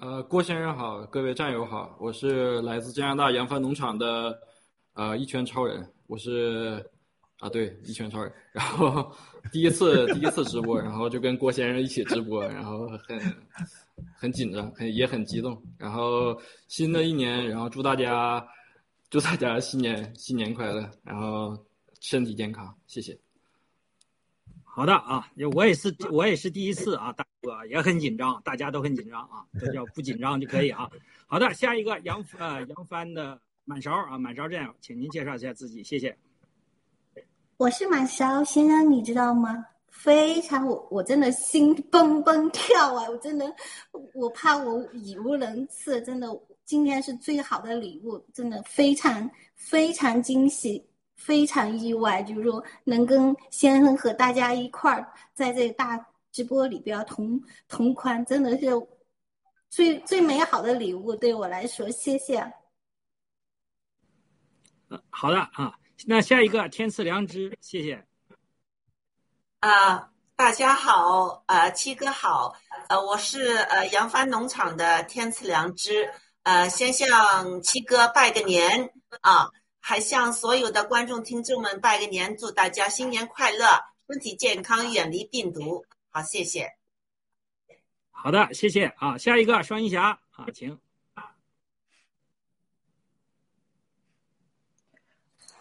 [0.00, 4.34] 呃，郭先生好，各位战友好，我是来自加拿大扬帆农场的
[4.94, 6.82] 呃一拳超人，我是。
[7.38, 9.10] 啊，对，一拳超人，然后
[9.50, 13.18] 第一次第一次直播，然后就跟郭先生一起直播，然后很
[14.14, 15.58] 很紧张，很也很激动。
[15.78, 16.38] 然后
[16.68, 18.46] 新的一年，然后祝大家
[19.08, 21.56] 祝大家新年新年快乐，然后
[22.00, 23.18] 身体健康，谢谢。
[24.62, 30.90] 好的啊，我也是我也是第一次啊，大我也很紧张，大家都很紧张啊，这叫不紧张就可以啊。
[31.26, 36.16] 好的，下一个杨呃杨帆的满勺啊，满勺战友，请您介绍一下自己，谢谢。
[37.56, 39.64] 我是满勺先生，你知道吗？
[39.90, 43.08] 非常，我我真的心蹦蹦跳啊！
[43.08, 43.54] 我真的，
[44.14, 46.28] 我怕我语无伦次，真的，
[46.64, 50.82] 今天是最好的礼物，真的非常非常惊喜，
[51.16, 55.98] 非常意外，就是说能跟先生和大家一块儿在这个大
[56.32, 58.66] 直播里边同同款，真的是
[59.68, 62.38] 最最美好的礼物，对我来说，谢谢。
[64.88, 65.74] 嗯，好的啊。
[66.06, 68.06] 那下一个天赐良知，谢谢。
[69.60, 72.56] 啊，大家好，呃，七哥好，
[72.88, 76.10] 呃，我是呃扬帆农场的天赐良知，
[76.44, 83.66] 呃，先向七哥拜个年啊，还向所有的观众听众们拜个年，祝大家新年快乐，
[84.08, 85.84] 身体健康，远离病毒。
[86.10, 86.72] 好，谢谢。
[88.10, 90.76] 好的，谢谢啊，下一个双银侠啊，请。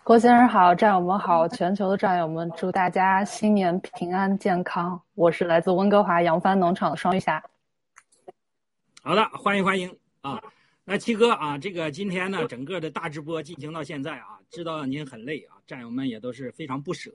[0.04, 5.00] 郭先生好，战友们好，全球的战友们，祝大家新年平安健康。
[5.14, 7.44] 我是来自温哥华扬帆农场的双鱼侠。
[9.04, 10.42] 好的，欢迎欢迎啊！
[10.84, 17.14] 那七哥啊，这个今天呢，整个的大直播进行到现在啊，知道您很累啊，战友们也都是非常不舍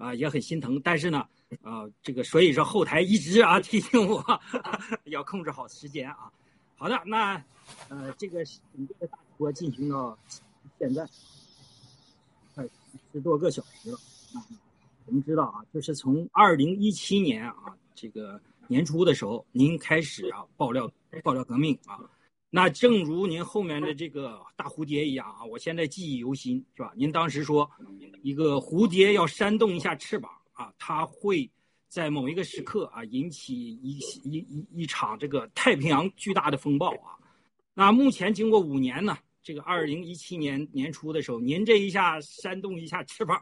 [0.00, 0.80] 啊，也很心疼。
[0.82, 1.18] 但是呢，
[1.62, 4.24] 啊，这个所以说后台一直啊提醒我
[5.04, 6.32] 要控制好时间啊。
[6.76, 7.34] 好的，那
[7.88, 10.18] 呃，这个整个的大直播进行到
[10.78, 11.06] 现在
[12.54, 12.66] 快。
[13.12, 13.96] 十多个小时了
[14.34, 14.42] 啊！
[15.06, 20.90] 我们知道啊，就是从二零一七年啊，这个年初的时候，您开始啊爆料
[21.22, 21.98] 爆料革命啊，
[22.52, 26.92] 那正如您后面的这个大蝴蝶一样啊，我现在记忆犹新，是吧？
[26.96, 27.70] 您当时说，
[28.22, 31.48] 一个蝴蝶要扇动一下翅膀啊，它会
[31.86, 37.14] 在某一个时刻啊，引起一一一一场这个太平洋巨大的风暴啊。
[37.72, 43.40] 那目前经过五年呢，这个二零一七年年初的时候，您这一下扇动一下翅膀，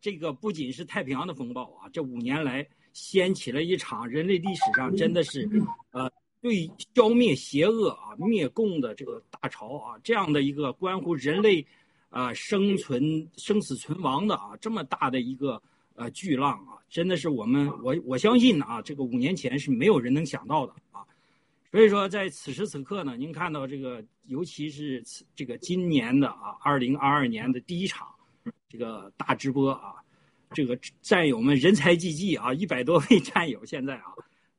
[0.00, 5.48] 这个不仅是太平洋的风暴啊，这五年来掀起了一场人类历史上真的是，
[5.92, 6.12] 呃。
[6.42, 11.64] 对消灭邪恶啊、灭共的这个大潮啊，这样的一个关乎人类
[12.10, 15.62] 啊生存、生死存亡的啊这么大的一个
[15.94, 21.06] 呃巨浪啊，真的是我们我我相信啊，这个五年前是没有人能想到的啊。
[21.70, 25.00] 所以说，在此时此刻呢，您看到这个，尤其是
[25.36, 28.08] 这个今年的啊，二零二二年的第一场
[28.68, 29.94] 这个大直播啊，
[30.50, 34.12] 这个战友们人才济济啊，一百多位战友现在啊。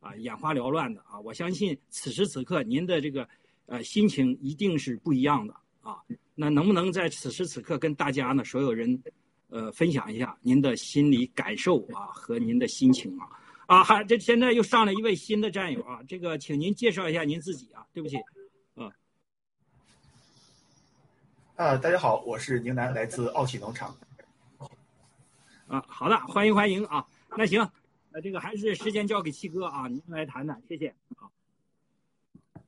[0.03, 1.17] 啊，眼花缭乱的啊！
[1.21, 3.27] 我相信此时此刻您的这个
[3.67, 5.95] 呃心情一定是不一样的啊。
[6.35, 9.01] 那能不能在此时此刻跟大家呢所有人
[9.47, 13.29] 呃分享一下您的心理感受啊和您的心情啊？
[13.65, 17.87] 啊，还这现在又上了一位新的战友啊，这个请您介绍一下您自己啊。
[17.93, 18.17] 对不起，
[18.75, 18.91] 啊
[21.55, 23.95] 啊，大家好，我是宁南，来自奥体农场。
[25.67, 27.07] 啊，好的，欢迎欢迎啊。
[27.37, 27.65] 那行。
[28.15, 30.93] 那这个还是时间交给七哥啊，您来谈谈，谢谢。
[31.17, 31.31] 好，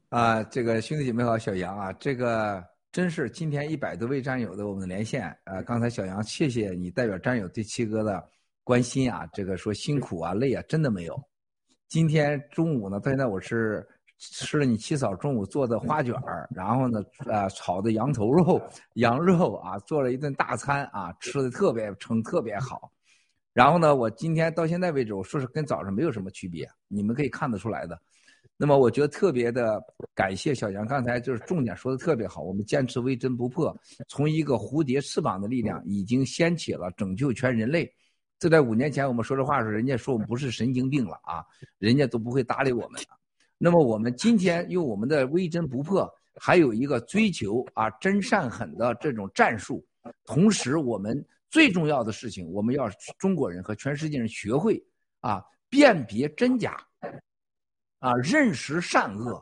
[0.10, 8.28] 啊，这个兄弟姐妹好，小杨啊，这个真是今天一百多位战友的我们的连线啊，刚才小杨，谢谢你代表战友对七哥的
[8.64, 11.24] 关心啊，这个说辛苦啊累啊，真的没有。
[11.88, 18.60] 今天中午呢，到现在我是吃了你七嫂中午做的花卷儿，然后呢，呃，炒的羊头肉、
[18.96, 22.92] 羊肉啊，做了一顿大餐啊，吃的特别撑，特别好。
[23.56, 27.98] 然后呢，我今天到现在为止，我说是跟早上没有什么区别，你们可以看得出来的。
[28.58, 29.82] 那么我觉得特别的
[30.14, 32.42] 感谢小杨，刚才就是重点说的特别好。
[32.42, 33.74] 我们坚持微针不破，
[34.10, 37.90] 从一个蝴蝶翅膀的力量，已经掀起了拯救全人类。
[38.38, 41.42] 这在五年前我们说这话的时候，人家说我们不是神经病了啊，
[41.80, 43.02] 人家都不会搭理我们。
[43.58, 49.82] 那么我们今天用我们的微针不破，还有一个追求啊真善狠的这种战术，
[50.26, 51.26] 同时我们。
[51.56, 54.78] 最重要的事情，我们要中国人和全世界人学会
[55.22, 56.86] 啊辨别真假，
[58.00, 59.42] 啊认识善恶，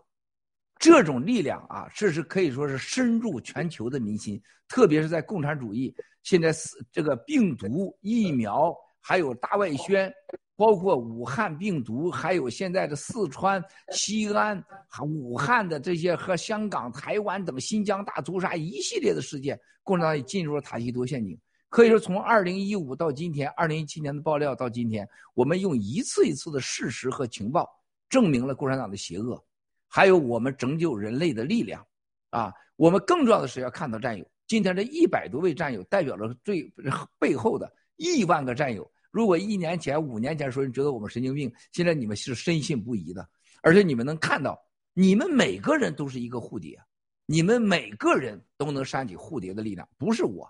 [0.77, 10.13] 这种力量啊，这是可以说是深入全球的民心，特别是在共产主义现在四这个病毒疫苗，还有大外宣，
[10.55, 13.59] 包括武汉病毒，还有现在的四川、
[13.91, 14.63] 西安、
[15.01, 21.35] 武汉的这些和香港、台湾等新疆大屠杀一系列的事件，共产党也进入了塔西佗陷阱。
[21.73, 27.67] 可以说，从二零一五到今天，二零一七年的爆料到今天，我们用一次一次的事实和情报
[28.07, 29.43] 证明了共产党的邪恶，
[29.87, 31.83] 还有我们拯救人类的力量。
[32.29, 34.23] 啊，我们更重要的是要看到战友。
[34.45, 36.71] 今天这一百多位战友，代表了最
[37.17, 38.87] 背后的亿万个战友。
[39.09, 43.27] 如果一年前、五年前说你觉得我们神经病，现在你们是深信不疑的。
[43.63, 46.79] 而且你们能看到，你们每个人都是一个蝴蝶，
[47.25, 50.47] 你们每个人都能扇起蝴蝶的力量，不是我。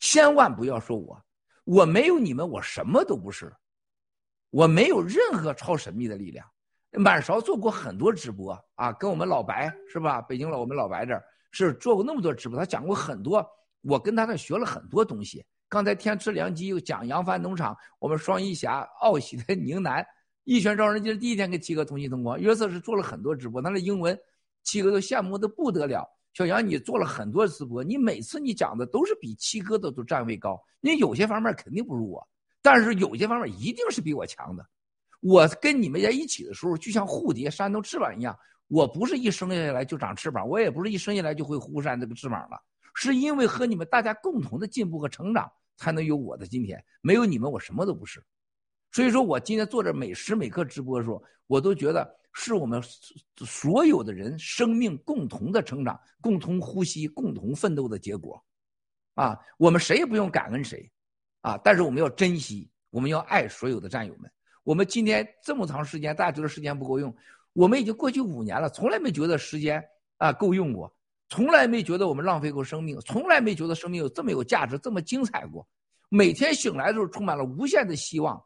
[0.00, 1.22] 千万不要说我，
[1.64, 3.52] 我没有你们，我什么都不是，
[4.50, 6.46] 我没有任何超神秘的力量。
[6.96, 10.22] 满勺做过很多直播啊，跟我们老白是吧？
[10.22, 13.44] 北京老我们老白这儿是做过那么多直播，他讲过很多，
[13.82, 15.44] 我跟他那学了很多东西。
[15.68, 20.06] 刚才天赐良机又讲扬帆农场，我们双翼侠奥喜的宁南
[20.44, 24.16] 一拳招人，就是第一天跟七哥同期同光，约瑟是做了很多直播，他的英文
[24.62, 26.08] 七哥都羡慕的不得了。
[26.34, 30.60] 小杨，你做了很多直播，你每次你讲的都是比七哥的都站位高。
[30.80, 32.28] 你有些方面肯定不如我，
[32.60, 34.66] 但是有些方面一定是比我强的。
[35.20, 38.36] 我跟你们在一起的时候，就像蝴蝶扇动翅膀一样。
[38.66, 42.60] 我不是一生下来就长翅膀，我也不是一生下来就会忽扇这个翅膀了，
[42.94, 46.84] 是因为和你们大家共同的进步和成长，才能有我的今天。
[47.00, 48.20] 没有你们，我什么都不是。
[48.90, 52.12] 所以说我今天做着每时每刻直播的时候，我都觉得。
[52.36, 52.82] 是我们
[53.36, 58.44] 所有的人生命共同的成长、共同呼吸、共同奋斗的结果，
[59.14, 60.90] 啊，我们谁也不用感恩谁，
[61.42, 64.30] 啊，但是我们要珍惜，我们要爱所有的战友们。
[64.64, 67.14] 我们今天这么长时间，大家觉得时间不够用，
[67.52, 69.82] 我们已经过去五年了，从来没觉得时间
[70.16, 70.92] 啊够用过，
[71.28, 75.66] 从来没觉得我们浪费过生命，从来没觉得生命有这么有价值、这么精彩过。
[76.08, 78.42] 每天醒来的时候，充满了无限的希望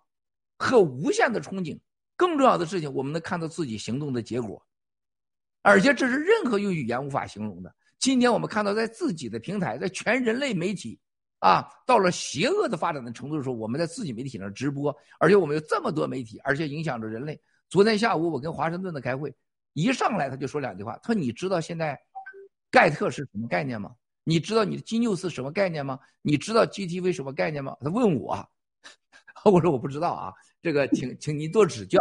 [0.58, 1.78] 和无限的憧憬。
[2.18, 4.60] 更重要的事情，我们能看到自己行动的结果，
[5.62, 7.72] 而且这是任何用语言无法形容的。
[8.00, 10.98] 今天我们看到，在自己的平台，在全人类媒体，
[11.38, 17.40] 啊，到了邪恶的发展的程度的时候，我们在自己媒体上直播，而且我们有这么多媒体，而且影响着人类。
[17.68, 19.32] 昨天下午我跟华盛顿的开会，
[19.74, 21.96] 一上来他就说两句话，他说：“你知道现在
[22.70, 23.94] 盖特是什么概念吗？
[24.24, 25.98] 你知道你的金牛斯什么概念吗？
[26.22, 28.48] 你知道 GTV 什么概念吗？”他问我，
[29.44, 31.98] 我说我不知道啊，这个请请您多指教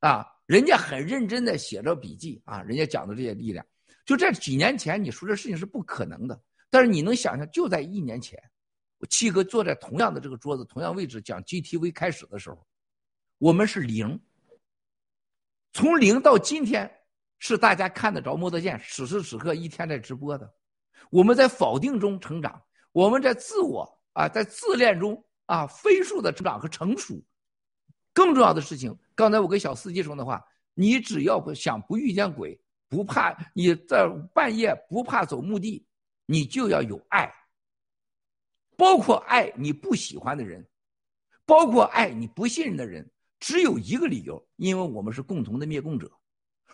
[0.00, 0.26] 啊。
[0.46, 3.66] 人家很认真的写着笔记啊，人家讲的这些力量，
[4.04, 6.40] 就这几年前你说这事情是不可能的，
[6.70, 8.40] 但是你能想象，就在一年前，
[9.10, 12.64] 七哥坐在同样的这个桌子、同样位置讲 GTV 开始的时候，
[13.38, 14.20] 我们是零，
[15.72, 16.88] 从零到今天
[17.40, 20.48] 是大家看得着、摸得见，此时此刻一天在直播的，
[21.10, 27.20] 我们在否定中成长，我们在自我啊，在自恋中啊飞速的成长和成熟。
[28.16, 35.84] 更重要的事情，刚才我跟小司机说的话，你只要不想不遇见鬼，不怕你在半夜不怕走墓地，
[36.24, 37.30] 你就要有爱，
[38.74, 40.66] 包括爱你不喜欢的人，
[41.44, 43.06] 包括爱你不信任的人，
[43.38, 46.10] 只有一个理由，因为我们是共同的灭共者，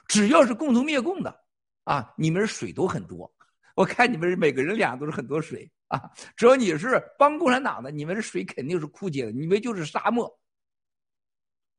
[0.06, 1.40] 只要是共同灭共的，
[1.82, 3.28] 啊，你们水都很多，
[3.74, 10.32] 我看你们每个人脸上都是很多水啊，只要你是帮共产党的，你们的水肯定是枯竭的，你们就是沙漠。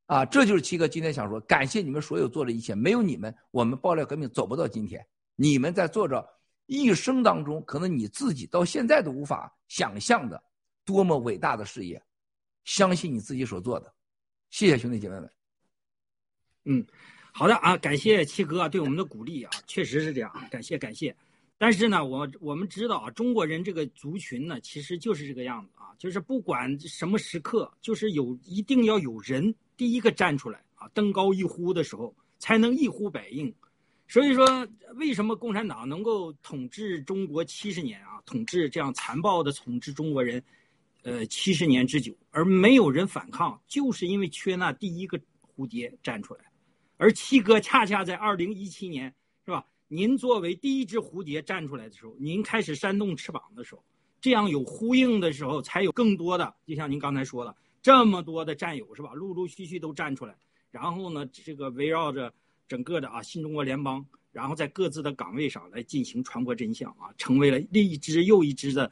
[0.06, 5.04] 啊，这就是七哥今天想说，感谢你们所有做的一切，没有你们，我们爆料革命走不到今天。
[5.36, 6.28] 你们在做着
[6.66, 10.44] 一生当中，可能你自己到现在都无法想象的
[10.84, 12.04] 多么伟大的事业，
[12.66, 13.92] 相信你自己所做的。
[14.50, 15.32] 谢谢兄弟姐妹们。
[16.66, 16.86] 嗯，
[17.32, 21.16] 好的啊，感谢七哥对我们的鼓励啊，确实是这样，感谢感谢。
[21.58, 29.56] 但是呢，我我们知道啊，中国人这个族群呢，其实就是这个样子啊，就是不管什么时刻，就是有一定要有人。
[29.78, 33.54] 第一个站出来啊，登高一呼的时候，才能一呼百应。
[34.08, 40.44] 所以说，为什么共产党能够统治中国七十年啊，统治这样残暴的统治中国人，
[41.02, 46.42] 呃，七十年之久，而没有人反抗，就是因为缺那第一个蝴蝶站出来。
[46.98, 49.14] 而七哥恰恰在二零一七年，
[49.46, 49.66] 是吧？
[49.88, 53.84] 您作为第一只蝴蝶站出来的时候，您开始扇动翅膀的时候，
[54.22, 57.56] 这样有呼应的时候，才有更多的，就像您刚才说的。
[57.84, 59.12] 这么多的战友是吧？
[59.14, 60.34] 陆陆续续都站出来，
[60.72, 62.34] 然后呢，这个围绕着
[62.66, 68.90] 整个的啊新中国联邦，然后在各自的岗位上来进行传播真相啊，成为了一只又一只的，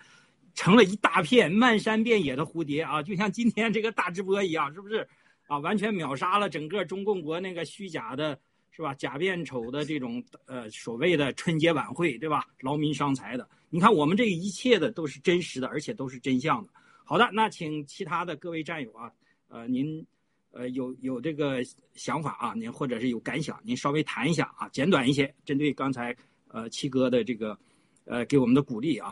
[0.53, 5.07] 成了一大片漫山遍野的蝴蝶啊，就像今天这个大直播一样，是不是？
[5.47, 8.37] 啊，完全秒杀了整个中共国那个虚假的，
[8.71, 8.93] 是吧？
[8.95, 12.45] 假变丑的这种呃所谓的春节晚会，对吧？
[12.59, 16.73] 劳民伤财的，你看我们这一切的都是真实的，而且都是真相的。
[17.11, 19.11] 好的，那请其他的各位战友啊，
[19.49, 20.07] 呃，您，
[20.51, 21.61] 呃，有有这个
[21.93, 26.15] 想法啊，您或者是有感想，您稍微谈一下啊，简短一些，针对刚才
[26.47, 27.59] 呃七哥的这个，
[28.05, 29.11] 呃，给我们的鼓励啊。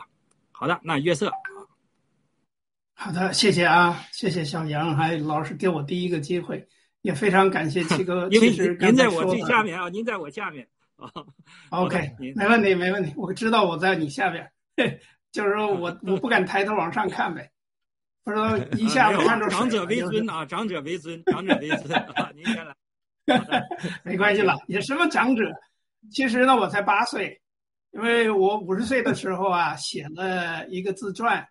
[0.50, 1.30] 好的，那约瑟。
[2.94, 6.66] 好的，谢谢啊，谢谢小杨还老师给我第一个机会，
[7.02, 8.26] 也非常感谢七 哥。
[8.30, 8.48] 因为
[8.80, 11.12] 您在我最下面啊，您在我下面啊。
[11.68, 14.50] OK，没问题，没问题，我知道我在你下边，
[15.30, 17.50] 就是说我我不敢抬头往上看呗。
[18.22, 22.30] 不知道 一下子看着长者为尊啊，长者为尊，长者为尊 啊！
[22.34, 22.74] 您先来，
[24.04, 25.44] 没关系了，也什么长者？
[26.10, 27.40] 其实呢，我才八岁，
[27.92, 31.46] 因为我五十岁的时候啊，写了一个自传，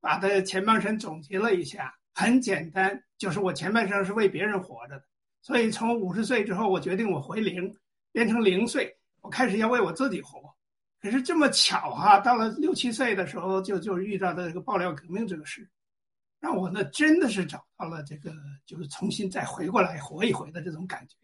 [0.00, 5.04] 把它前半生总结了一下，很简单，就是我前半生是为别人活着的，
[5.42, 7.74] 所以从五十岁之后，我决定我回零，
[8.12, 10.40] 变成零岁，我开始要为我自己活。
[11.00, 15.68] 可是这么巧哈，到了六七岁的时候，就就遇到的这个爆料革命这个事。
[16.40, 21.16] 让我呢真的是找到了这个，就是重新再回过来活一回的这种感觉。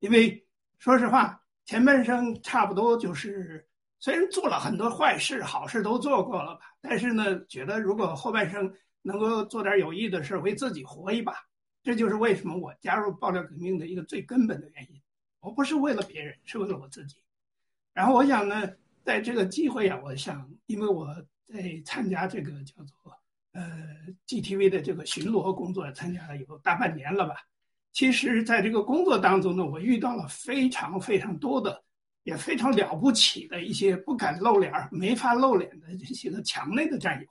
[0.00, 0.44] 因为
[0.78, 3.68] 说实话，前半生差不多就是
[3.98, 11.34] 虽然做了很多坏事，好事都做过了吧，但是呢，觉得如果后半生能够做点有益的事，为自己活一把，
[11.82, 15.00] 这就是为什么我加入爆料革命的一个最根本的原因。
[15.40, 17.16] 我不是为了别人，是为了我自己。
[17.92, 18.66] 然后我想呢，
[19.04, 21.06] 在这个机会啊，我想，因为我
[21.46, 23.14] 在参加这个叫做。
[23.54, 23.62] 呃
[24.26, 27.36] ，GTV 的这个巡逻工作参加了有大半年了吧？
[27.92, 31.84] 其实，在这个工作当中呢，我遇到了非常非常多的，
[32.24, 37.28] 也非常了不起的一些不敢露脸、没法露脸的这些个墙内的战友，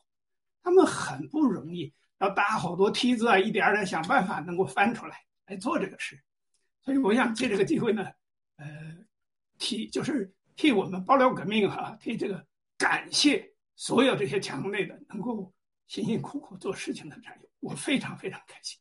[0.64, 6.18] 他们很不容易，要搭好多梯子啊，一点点想办法能够翻出来来做这个事。
[6.86, 8.08] 所以，我想借这个机会呢，
[8.56, 8.66] 呃，
[9.58, 15.54] 替就是替我们爆料革命哈，替这个感谢所有这些墙内的能够。
[15.94, 18.80] 辛辛苦苦做事情的战友，我非常非常开心。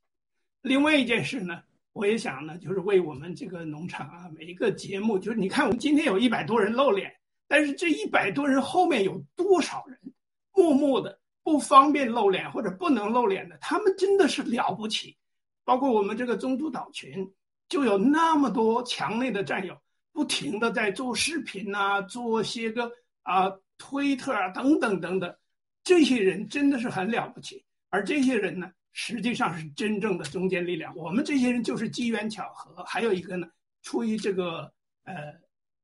[0.63, 7.15] 另外一件事呢，我也想呢，就是为我们这个农场啊，每一个节目，就是你看，我们今天有一百多人露脸，
[7.47, 9.99] 但是这一百多人后面有多少人
[10.55, 15.15] 默默的不方便露脸或者不能露脸的，他们真的是了不起。
[15.65, 17.31] 包括我们这个中途岛群，
[17.69, 19.79] 就有那么多墙内的战友，
[20.15, 25.37] 不停的在做视频呐、做些个啊推特啊等等等等，
[25.85, 27.65] 这些人真的是很了不起。
[27.91, 30.95] 而这些人呢，实际上是真正的中坚力量。
[30.97, 33.47] 我们这些人就是机缘巧合，还有一个呢，
[33.83, 34.73] 出于这个
[35.05, 35.15] 呃，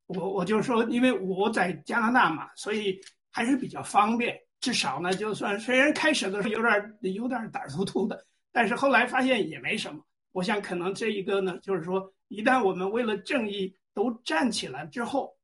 [0.07, 2.99] 我我就说，因为我在加拿大嘛，所以
[3.31, 4.39] 还是比较方便。
[4.61, 10.05] 至少呢，就算虽然开始的时候有点有点胆儿突突的，但是后来发现也没什么。
[10.33, 15.37] 我想可能这一个呢，就是说，一旦我们为了正义都站起来之后，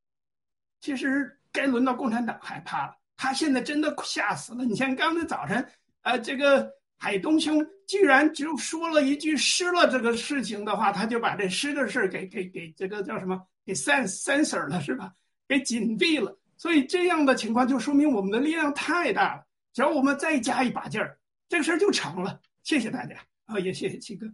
[0.81, 2.97] 其实该轮到共产党害怕了。
[3.17, 4.65] 他现在真的吓死了。
[4.65, 5.67] 你像刚才早晨，
[6.03, 15.13] 呃，这个海东兄居然就说了一句失了这个事情的话，他就把这失的事儿给给给这个叫什么给 cen censor 了是吧？
[15.49, 16.37] 给紧闭了。
[16.57, 19.45] 所以这样的情况就说明我们的力量太大了。
[19.73, 21.19] 只要我们再加一把劲儿，
[21.49, 22.41] 这个事儿就成了。
[22.63, 24.27] 谢谢大家啊，也谢谢七哥。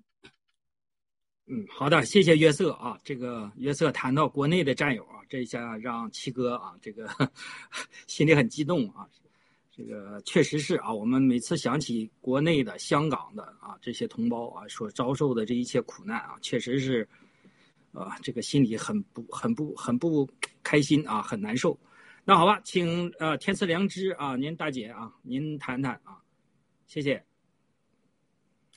[1.52, 2.96] 嗯，好的，谢谢约瑟啊。
[3.02, 7.08] 这个约瑟谈到国内的战友啊，这一下让七哥啊，这个
[8.06, 9.04] 心里很激动啊。
[9.72, 17.08] 这个确实是啊，我们每次想起国内的、香港的啊这些同胞啊所遭受的这一切苦难啊，确实是
[17.90, 20.28] 啊，这个心里很不、很不、很不
[20.62, 21.76] 开心啊，很难受。
[22.24, 26.22] 那好吧，请呃天赐良知啊，您大姐啊，您谈谈啊，
[26.86, 27.29] 谢谢。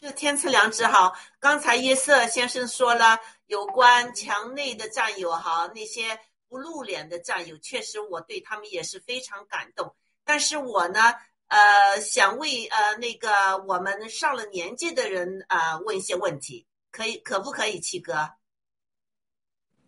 [0.04, 9.96] 这天赐良知哈，刚才约瑟先生说了有关墙内的战友哈，那些不露脸的战友，确实我对他们也是非常感动。
[10.26, 11.00] 但是我呢，
[11.48, 18.30] 呃，想为呃那个我们上了年纪的人啊、问一些问题，可以可不可以，七哥？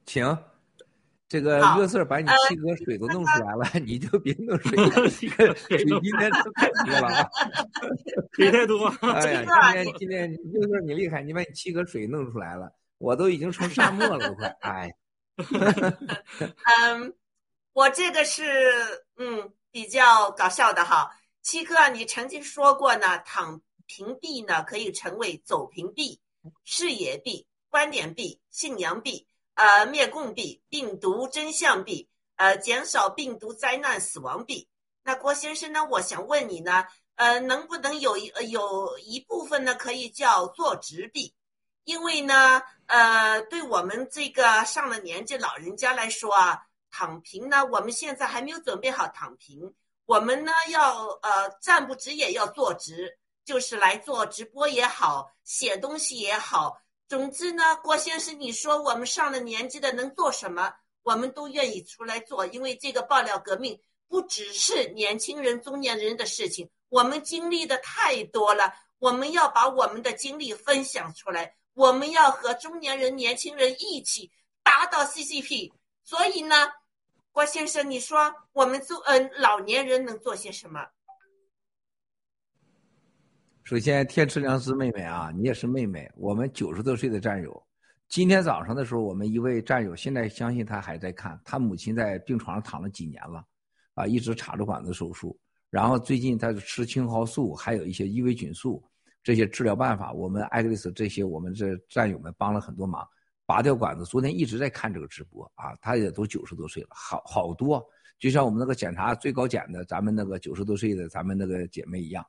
[0.06, 0.55] 请。
[1.28, 5.10] 这个乐瑟把你七哥水都弄出来了，你就别弄水了。
[5.10, 7.30] 水今天吃太多了啊，
[8.34, 8.86] 水太多。
[9.02, 9.44] 哎呀，
[9.98, 14.96] 今天今天乐瑟你厉害，你把你七哥水弄出来了，我都已经成沙漠了，快哎。
[15.38, 17.14] 嗯，
[17.74, 18.44] 我这个是
[19.18, 21.10] 嗯比较搞笑的哈，
[21.42, 26.20] 七哥，你曾经说过呢，躺平币呢可以成为走平币、
[26.64, 29.28] 视野币、观点币、信仰币。
[29.56, 34.68] 呃，灭共币、病毒真相币，呃，减少病毒灾难死亡币。
[35.04, 35.86] 那郭先生呢？
[35.90, 36.86] 我想问你呢，
[37.16, 41.34] 呃，能不能有一呃有一部分呢，可以叫做直币？
[41.84, 49.74] 因为呢，呃，对我们这个上了年纪老人家来说啊，躺平呢，我们现在还没有准备好躺平，
[50.06, 56.82] 我们呢要呃站不直也要坐直，就是来做直播也好，写东西也好。
[57.08, 60.74] 总之呢，郭先生，你说我们上了年纪的能做什么？
[61.04, 68.74] 我们都愿意出来做，因为这个爆料革命不只是年轻人、中年人的事情，我们经历的太多了。
[68.98, 74.32] 我们要把我们的经历分享出来，我们要和中年人、年轻人一起
[74.64, 75.72] 达到 CCP。
[76.04, 76.72] 所以呢，
[77.32, 80.88] 郭先生，你说我们做嗯、老年人能做些什么？
[83.66, 86.08] 首先，天赐良知妹妹啊，你也是妹妹。
[86.18, 87.66] 我们九十多岁的战友，
[88.08, 93.44] 今天早上的时候，我们一位战友，现在相信他还在看，他母亲在病床上躺了几年了，
[93.96, 95.36] 啊，一直插着管子手术。
[95.72, 98.88] 然后最近他吃青蒿素，还有一些伊维菌素
[99.24, 103.04] 这些治疗办法，我们艾格丽斯这些我们这战友们帮了很多忙，
[103.48, 104.06] 拔掉管子。
[104.06, 107.84] 昨天一直在看这个直播啊，他也都九十多岁了，好好多，
[108.20, 112.24] 就像我们那个检查最高检的，咱们那个九十多岁的咱们那个姐妹一样。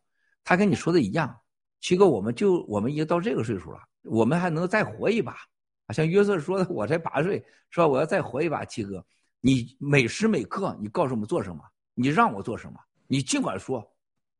[0.46, 1.36] 他跟你说的一样，
[1.80, 5.32] 七哥，我们就我们已经到这个岁数了，我们还能再活一把。
[5.86, 7.86] 啊，像约瑟说的，我才八岁，是吧？
[7.88, 9.04] 我要再活一把，七哥，
[9.40, 11.60] 你每时每刻你告诉我们做什么，
[11.94, 13.84] 你让我做什么，你尽管说，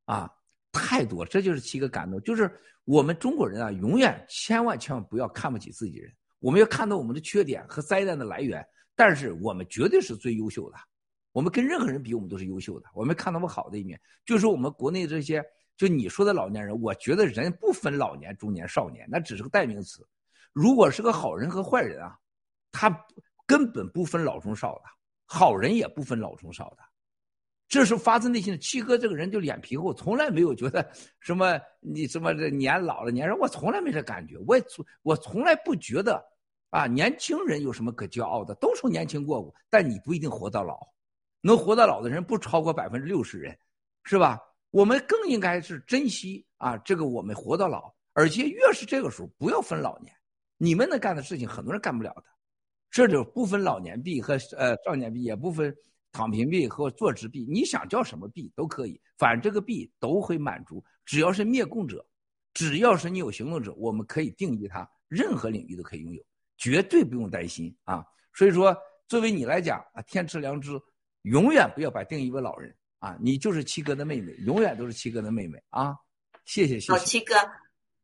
[0.04, 0.32] 啊，
[0.70, 2.48] 太多，这就是七哥感动，就是
[2.84, 10.76] 我们中国人啊，永远千万千万不要看不起自己人，我们要看到我们的缺点和灾难的来源，但是我们绝对是最优秀的，
[11.32, 15.44] 我们跟任何人比，我们都是优秀的，我们看到我们好的一面，就是我们国内这些。
[15.76, 20.06] 就你说的老年人，我觉得人不分老年、中年、少年，那只是个代名词。
[20.52, 22.16] 如果是个好人和坏人啊，
[22.72, 23.04] 他
[23.46, 24.82] 根本不分老中少的，
[25.26, 26.78] 好人也不分老中少的，
[27.68, 28.58] 这是发自内心的。
[28.58, 30.90] 七哥这个人就脸皮厚，从来没有觉得
[31.20, 34.38] 什么你什么这年老了年人，我从来没这感觉。
[34.46, 36.24] 我也从我从来不觉得
[36.70, 40.78] 啊，年轻人有什么可骄傲的，都说年轻过过，但你不一定活到老，
[41.42, 43.56] 能活到老的人不超过百分之六十人，
[44.04, 44.40] 是吧？
[44.70, 50.12] 我们更应该是珍惜啊，这个我们活到老，而且越是这个时候，不要分老年。
[50.58, 52.24] 你们能干的事情，很多人干不了的。
[52.90, 55.74] 这就不分老年币和呃少年币，也不分
[56.12, 57.46] 躺平币和坐直币。
[57.48, 60.82] 你想叫什么币都可以，反正这个币都会满足。
[61.04, 62.06] 只要是灭共者，
[62.54, 66.22] 只要是你有行动者，我们可以定义它，任何领域都可以拥有，
[66.56, 68.04] 绝对不用担心啊。
[68.32, 68.74] 所以说，
[69.08, 70.70] 作为你来讲啊，天赐良知，
[71.22, 75.96] 永远不要把定义为老人啊，你就是七哥的妹妹，永远都是七哥的妹妹啊！
[76.44, 77.04] 谢谢谢好，谢。
[77.06, 77.34] 七哥，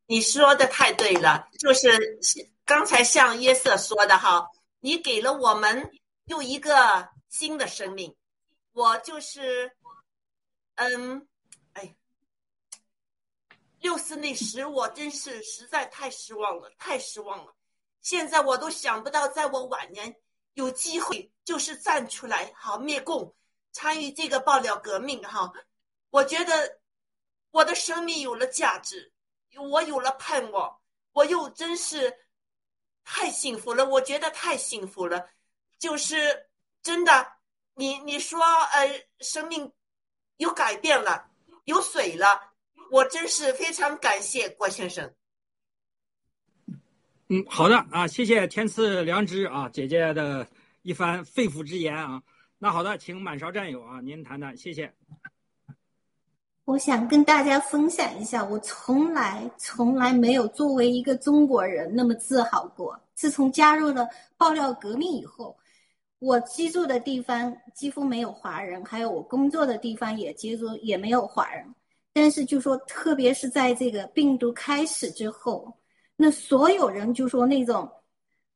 [0.07, 2.19] 你说的太对了，就是
[2.65, 4.47] 刚才像约瑟说的哈，
[4.81, 5.91] 你给了我们
[6.27, 8.15] 又一个新的生命。
[8.73, 9.71] 我就是，
[10.77, 11.27] 嗯，
[11.75, 11.95] 哎，
[13.81, 17.55] 六四那时我真是实在太失望了，太失望了。
[18.01, 20.17] 现在我都想不到，在我晚年
[20.55, 23.35] 有机会，就是站出来好灭共，
[23.73, 25.53] 参与这个爆料革命哈。
[26.11, 26.81] 我觉得
[27.51, 29.13] 我的生命有了价值，
[29.71, 30.79] 我有了盼望，
[31.13, 32.17] 我又真是
[33.05, 35.29] 太幸福了，我觉得太幸福了，
[35.79, 36.49] 就是
[36.83, 37.33] 真的，
[37.75, 39.73] 你你说呃，生命
[40.37, 41.31] 有改变了，
[41.65, 42.53] 有水了，
[42.91, 45.15] 我真是非常感谢郭先生。
[47.29, 50.47] 嗯，好的啊，谢谢天赐良知啊，姐姐的
[50.83, 52.23] 一番肺腑之言啊。
[52.65, 54.89] 那好的，请满勺战友啊，您谈谈，谢谢。
[56.65, 62.97] 我想跟大家分享一下，我从来从来没有作为一个中国人那么自豪过。
[63.15, 65.59] 自从加入了爆料革命以后，
[66.21, 71.67] 我居住的地方几乎没有华人，还有我工作的地方也接触也没有华人。
[72.13, 75.77] 但是就说，特别是在这个病毒开始之后，
[76.15, 77.91] 那所有人就说那种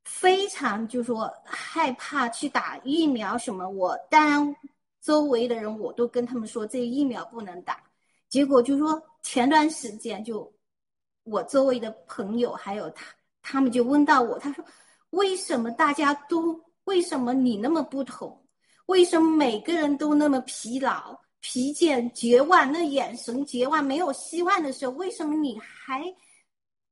[0.07, 4.57] 非常就是说害怕去打疫苗什么，我当然
[5.02, 7.83] 周围的人我都跟他们说这疫苗不能打。
[8.28, 10.51] 结果就是说前段时间就
[11.25, 13.05] 我周围的朋友还有他，
[13.43, 14.65] 他们就问到我，他说
[15.10, 18.41] 为什么大家都为什么你那么不同？
[18.86, 22.70] 为什么每个人都那么疲劳、疲倦、绝望？
[22.70, 26.05] 那眼神绝望、没有希望的时候，为什么你还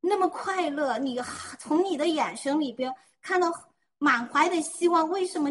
[0.07, 0.99] 那么快乐？
[0.99, 1.19] 你
[1.59, 3.51] 从你的眼神里边看到
[3.99, 5.49] 满怀的希望，为什么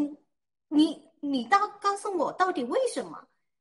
[0.67, 3.19] 你你到告诉我到底为什么？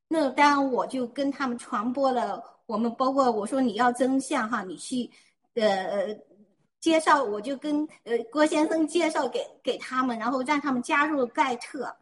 [0.09, 5.11] 那当然，我就跟他们传播了我们，包括我说你要真相哈，你去
[5.55, 6.15] 呃
[6.79, 11.97] 介绍，我就跟呃郭先生介绍给给他们，然后让他们加入盖特。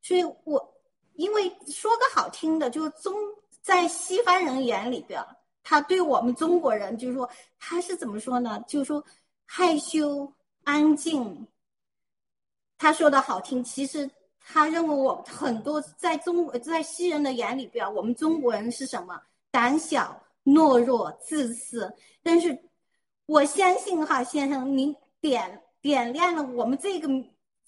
[0.00, 0.74] 所以我
[1.14, 3.14] 因为说个好听的，就中
[3.60, 5.24] 在西方人眼里边，
[5.62, 8.62] 他对我们中国人就是说他是怎么说呢？
[8.66, 9.04] 就是说
[9.46, 10.32] 害羞、
[10.64, 11.46] 安静。
[12.78, 14.10] 他说的好听，其实。
[14.44, 19.22] 他认为我很多在中国在西人的眼里边，我们中国人是什么？
[19.52, 21.94] 胆小、懦弱、自私。
[22.24, 22.58] 但是
[23.26, 27.08] 我相信哈，先生，您点点亮了我们这个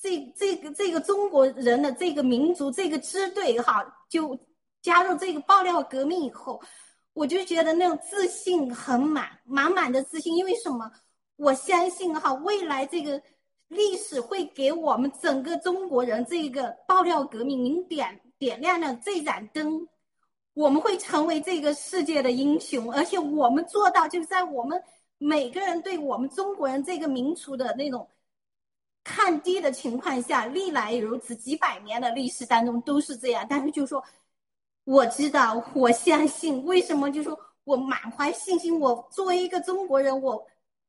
[0.01, 4.37] 这这个这个中国人的这个民族这个支队哈，就
[4.83, 6.61] 加入这个爆料革命以后，
[7.15, 10.37] 我就觉得那种自信很满满满的自信。
[10.37, 10.93] 因为什么？
[11.37, 13.23] 我相信哈，未来这个。
[13.69, 19.89] 历史会给我们整个中国人这个爆料革命，您点点亮了这盏灯，
[20.53, 24.81] 我们会成为这个世界的英雄，而且我们做到，就是在我们
[25.19, 28.07] 每个人对我们中国人这个民族的那种
[29.03, 33.45] 看低的情况下，历来如此，几百年的历史当中都是这样。
[33.49, 34.05] 但是就说，
[34.85, 37.11] 我知道，我相信，为什么？
[37.11, 40.47] 就说我满怀信心，我作为一个中国人，我。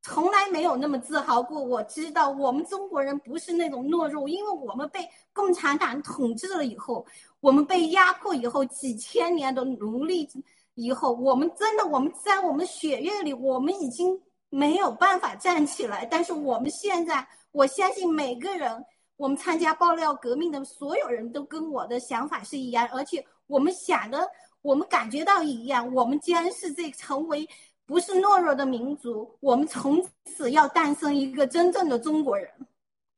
[0.08, 1.60] 从来没有那么自豪过。
[1.60, 5.00] 我知道我们中国人不是那种懦弱，因为我们被
[5.34, 7.04] 共产党统治了以后，
[7.40, 10.30] 我们被压迫以后，几千年的奴隶
[10.76, 16.06] 以后，我们真的我们在我们血液里，我们已经没有办法站起来。
[16.06, 18.86] 但是我们现在，我相信每个人，
[19.18, 24.28] 我们参加爆料革命的所有人都跟我的想法是一样，而且我们想的，
[24.62, 27.48] 我们感觉到一样，我们将是这成为。
[27.88, 32.52] 不是懦弱的民族，我们从此要诞生一个真正的中国人。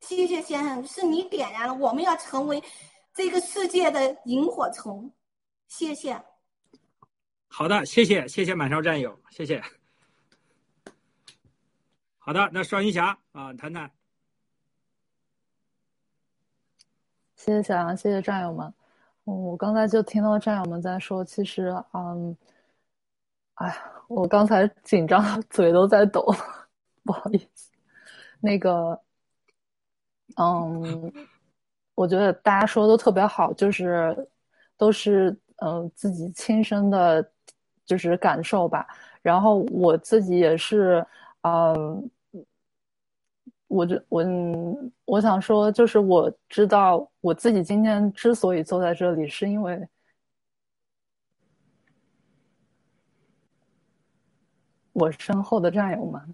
[0.01, 2.61] 谢谢先生，是你点燃了，我们要成为
[3.13, 5.09] 这个世界的萤火虫。
[5.69, 6.21] 谢谢。
[7.47, 9.63] 好的，谢谢，谢谢满少战友，谢谢。
[12.17, 13.89] 好的，那双云霞啊，谈谈。
[17.37, 18.73] 谢谢小杨，谢谢战友们。
[19.33, 22.35] 我刚才就听到战友们在说，其实，嗯，
[23.55, 23.93] 哎呀。
[24.07, 26.33] 我刚才紧张，嘴都在抖，
[27.03, 27.69] 不好意思。
[28.39, 28.97] 那个，
[30.37, 31.11] 嗯，
[31.93, 34.15] 我觉得大家说的都特别好，就是
[34.77, 37.21] 都是嗯、自己亲身的，
[37.85, 38.87] 就是感受吧。
[39.21, 41.05] 然后我自己也是，
[41.41, 42.09] 嗯，
[43.67, 44.23] 我就我
[45.05, 49.87] 我想说，就是我知道我自己今天之所以坐在这里，是因为。
[54.99, 56.33] 我身后的战友们，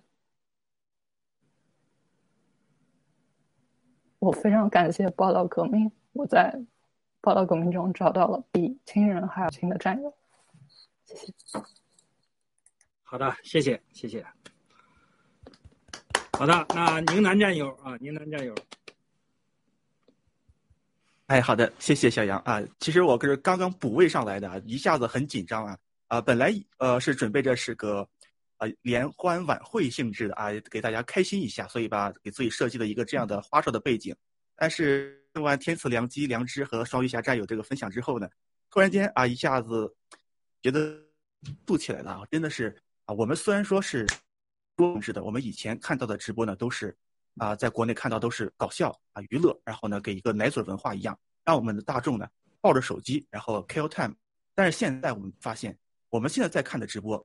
[4.20, 6.58] 我非常感谢报道革命，我在
[7.20, 10.14] 报道革命中找到了比亲人还要亲的战友。
[11.03, 11.34] 谢谢。
[13.03, 14.26] 好的，谢谢，谢谢。
[16.36, 18.53] 好的，那宁南战友啊，宁南战友。
[21.28, 22.62] 哎，好的，谢谢小杨啊。
[22.80, 26.20] 其实我可是刚刚补位上来的啊，一下子很紧张啊啊！
[26.20, 28.08] 本来呃是准备着是个
[28.58, 34.14] 呃联欢晚会性质的啊，给大家开心一下，所以吧给自己设计了一个这样的花哨的背景。
[34.56, 38.28] 但是听完天赐良机、良知和双鱼侠战友这个分享之后呢，
[38.72, 39.95] 突然间啊一下子
[40.62, 41.00] 觉得
[41.68, 42.22] 怒起来了啊！
[42.32, 44.06] 真的是啊，我们虽然说是
[44.76, 46.95] 多制的，我们以前看到的直播呢都是。
[47.38, 52.27] 啊，在国内看到都是搞笑啊，娱乐，然后呢，给一个奶嘴文化一样，让我们的大众呢
[52.61, 54.14] 抱着手机，然后 kill time。
[54.53, 55.76] 但是现在我们发现，
[56.11, 57.18] 我们现在在看的直播，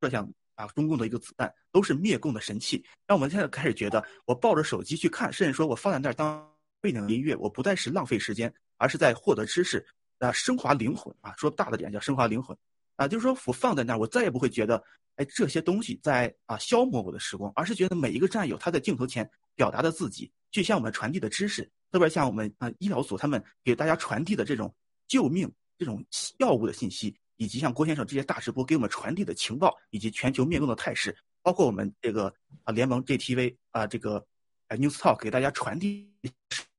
[0.00, 9.86] 摄像啊，中共的一个子弹都是灭共的神器，让我们现在开始觉得，我抱着手机去看，甚至说我放在那儿当背景音乐，我不再是浪费时间，而是在获得知识，
[10.20, 12.56] 啊，升华灵魂啊，说大的点叫升华灵魂，
[12.96, 14.82] 啊，就是说我放在那儿，我再也不会觉得。
[15.18, 24.72] 哎，这些东西在啊消磨我的时光，而是觉得每一个战友他在镜头前表达的自己，去向我们传递的知识，特别像我们啊医疗组他们给大家传递的这种
[25.08, 26.04] 救命、这种
[26.38, 32.32] 药物的信息，以及像郭先生这些大直播给我们传递的情报，以及全球灭共的态势，包括我们这个
[32.62, 34.24] 啊联盟 GTV 啊这个
[34.68, 36.08] 啊 News Talk 给大家传递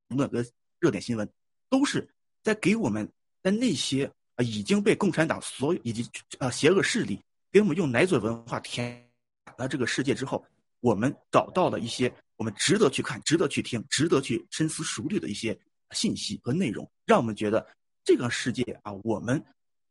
[0.08, 0.42] 那个
[0.78, 1.30] 热点新闻，
[1.68, 2.08] 都是
[2.42, 3.06] 在给我们
[3.42, 7.20] 在那些啊已经被共产党所有以及啊邪恶势力。
[7.52, 9.10] 给我们用奶嘴文化填
[9.44, 10.44] 满了这个世界之后，
[10.80, 15.58] 我们找到了一些我们值得去看、值得去听、值得去深思熟虑的一些
[15.90, 17.66] 信息和内容，让我们觉得
[18.04, 19.44] 这个世界啊，我们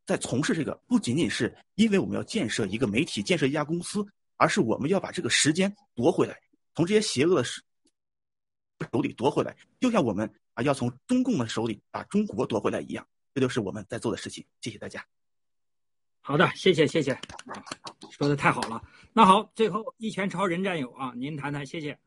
[0.06, 4.06] 在从事这个不仅仅是因为我们要建设一个媒体、建设一家公司，
[4.38, 6.40] 而是我们要把这个时间夺回来，
[6.76, 7.62] 从这些邪恶的手
[8.94, 14.46] 手里夺回来，就像我们啊要从中共的手里把中国夺回来一样，这就是我们在做的事情。
[14.62, 15.06] 谢谢大家。
[16.30, 17.20] 好的，谢谢谢谢，
[18.12, 18.80] 说的太好了。
[19.14, 21.98] 那好，最后一拳超人战友啊，您谈谈，谢谢。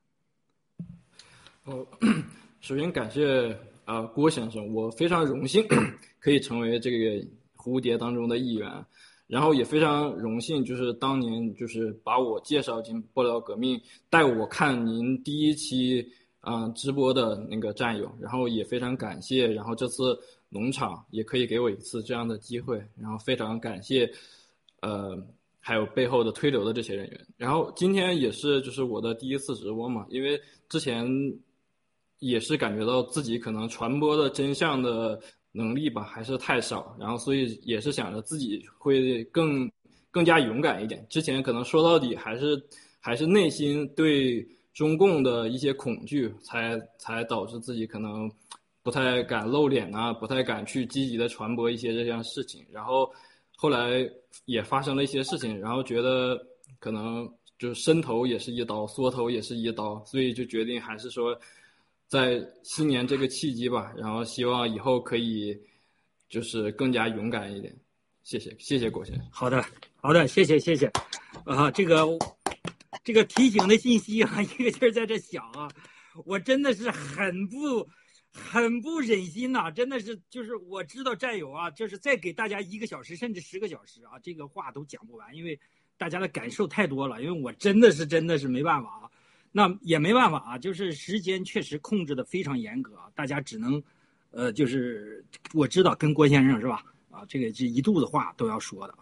[1.65, 1.85] 哦，
[2.63, 3.53] 首先感谢
[3.85, 5.67] 啊郭先生，我非常荣幸
[6.23, 7.27] 可以成为这个
[7.57, 8.71] 蝴蝶当中的一员，
[9.27, 20.17] 然后也非常荣幸，就是当年就是把我介绍进爆料革命，带我看您第一期啊直播的那个战友，然后也非常感谢，然后这次。
[20.55, 24.07] 农场也可以给我一次这样的机会，然后非常感谢，
[24.83, 25.17] 呃，
[25.59, 27.27] 还有背后的推流的这些人员。
[27.39, 31.09] 然后今天也是就是我的第一次直播嘛，因为之前
[32.19, 35.19] 也是感觉到自己可能传播的真相的
[35.53, 39.71] 能力吧还是太少，然后所以也是想着自己会更
[40.11, 41.07] 更加勇敢一点。
[41.09, 42.63] 之前可能说到底还是
[43.01, 48.31] 还是内心对中共的一些恐惧，才才导致自己可能。
[48.83, 52.67] 不太敢露脸啊，不太敢去积极的传播一些这样事情。
[52.71, 53.09] 然后
[53.57, 54.11] 后来
[54.45, 56.37] 也发生了一些事情，然后觉得
[56.81, 61.39] 可能就伸头也是一刀，缩头也是一刀，所以就决定还是说，
[62.09, 65.57] 在新年这个契机吧，然后希望以后可以
[66.29, 67.73] 就是更加勇敢一点。
[68.25, 69.25] 谢谢，谢谢郭先生。
[69.31, 69.65] 好的，
[70.01, 70.91] 好的，谢谢，谢谢。
[71.45, 72.05] 啊，这个
[73.05, 75.69] 这个提醒的信息啊， 一个劲儿在这响啊，
[76.25, 77.89] 我真的是很不。
[78.33, 85.59] 很不忍心呐，真的是，就是我知道战友啊，就是再给大家一个小时甚至十个小时啊，这个话都讲不完，因为
[85.99, 87.23] 大家的感受太多了。
[87.23, 89.11] 因为我真的是真的是没办法啊，
[89.53, 93.83] 那也没办法啊，就是时间确实控制的非常严格啊，大家只能，
[94.31, 96.83] 呃，就是我知道跟郭先生是吧？
[97.11, 98.95] 啊，这个这一肚子话都要说的，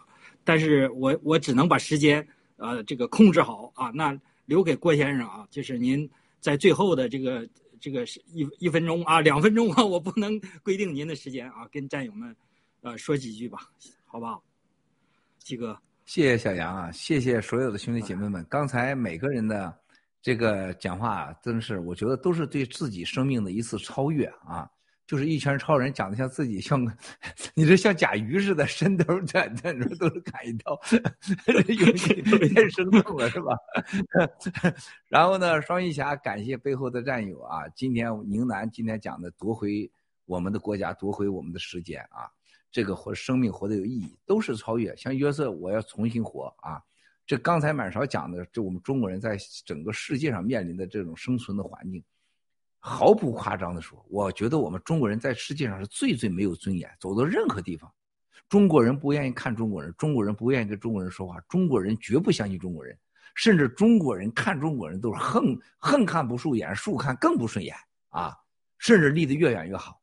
[0.42, 2.26] 但是我我只能把时间
[2.56, 6.10] 呃这个控制好啊，那留给郭先生啊，就是您
[6.40, 7.48] 在最后的这个。
[7.80, 12.36] 这个是一一分钟啊，两分钟啊，我不能规定您的时间啊，跟战友们，
[12.82, 13.58] 呃，说几句吧，
[14.04, 14.42] 好不好？
[15.38, 19.74] 七哥，谢谢小杨啊，谢谢所有的兄弟姐妹们，刚才每个人的
[20.20, 24.70] 这个讲话，真是我觉得都是对自己生命的一次超越啊。
[25.10, 26.96] 就是一拳超人，讲得像自己像个，
[27.52, 30.80] 你这像甲鱼似的，伸头在在那都是砍一刀，
[31.66, 32.22] 游戏
[32.54, 33.52] 太生动了是吧？
[35.10, 39.90] 然后呢，双鱼侠感谢背后的战友啊，今天宁南今天讲的夺回
[40.26, 42.30] 我们的国家，夺回我们的时间啊，
[42.70, 44.94] 这个活生命活得有意义，都是超越。
[44.94, 46.80] 像约瑟，我要重新活啊。
[47.26, 52.00] 这刚才满勺讲的，这我们中国人在整个世界上面临的这种生存的环境。
[52.80, 56.90] 毫不夸张的说，我觉得我们中国人在世界上是最最没有尊严。
[56.98, 57.92] 走到任何地方，
[58.48, 62.98] 中国人不愿意看中国人，中国人不愿意跟中国人说话，中国人绝不相信中国人，
[63.34, 67.76] 甚至中国人看中国人都是横横看不顺眼，竖看更不顺眼。
[68.08, 68.34] 啊，
[68.78, 70.00] 甚至离得越远越好，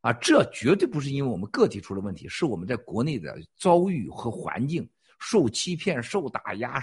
[0.00, 6.80] 啊，这绝对不是因为我们个体出了问题，是我们在国内的遭遇和环境受欺骗、受打压、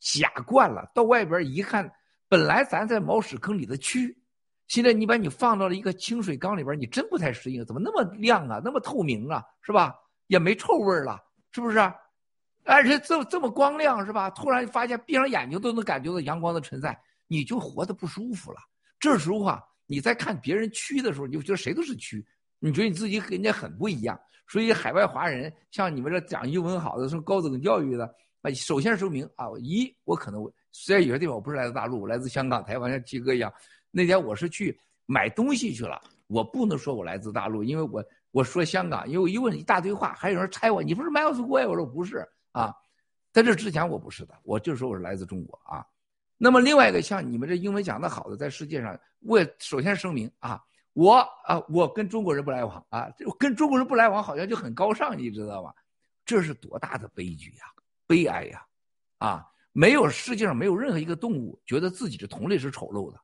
[0.00, 1.92] 假惯了，到外边一看，
[2.26, 4.14] 本来咱在茅屎坑里的蛆，
[4.68, 9.94] 现在你把你放到了一个清水缸里边，你真不太适应，怎么那么亮啊，那么透明啊，是吧？
[10.28, 11.18] 也没臭味了，
[11.50, 11.78] 是不是？
[12.64, 14.28] 而且这这么光亮，是吧？
[14.30, 18.58] 突然发现闭上眼睛都能感觉到阳光的存在，你就活得不舒服了。
[19.00, 22.22] 这时候啊，你在看别人蛆的时候，你就觉得谁都是蛆，
[22.58, 24.20] 你觉得你自己跟人家很不一样。
[24.46, 28.04] 所以海外华人像你们这讲英文好的、是高等教育的
[28.42, 33.50] 啊，首先说明啊，一我可能虽然有些地方我不是来自大陆，我来自香港、台湾，像七哥一样。
[33.98, 41.66] 那天我是去买东西去了，我不能说我来自大陆，因为我我说香港，因为我一问一大堆话，还有人猜我，你不是 Miles 过呀？
[41.66, 42.24] 我说不是。
[42.52, 42.72] 啊，
[43.32, 45.84] 在这之前我不是的，我就说我是来自中国啊。
[46.36, 50.62] 那么另外一个像你们这英文讲的好的，在世界上，我首先声明啊，
[50.92, 55.74] 我啊我跟中国人不来往啊，跟中国人不来往好像就很高尚，你知道吗？
[56.24, 57.64] 这是多大的悲剧呀，
[58.06, 58.64] 悲哀呀！
[59.18, 63.20] 啊，没有世界上没有任何一个动物觉得自己的同类是丑陋的，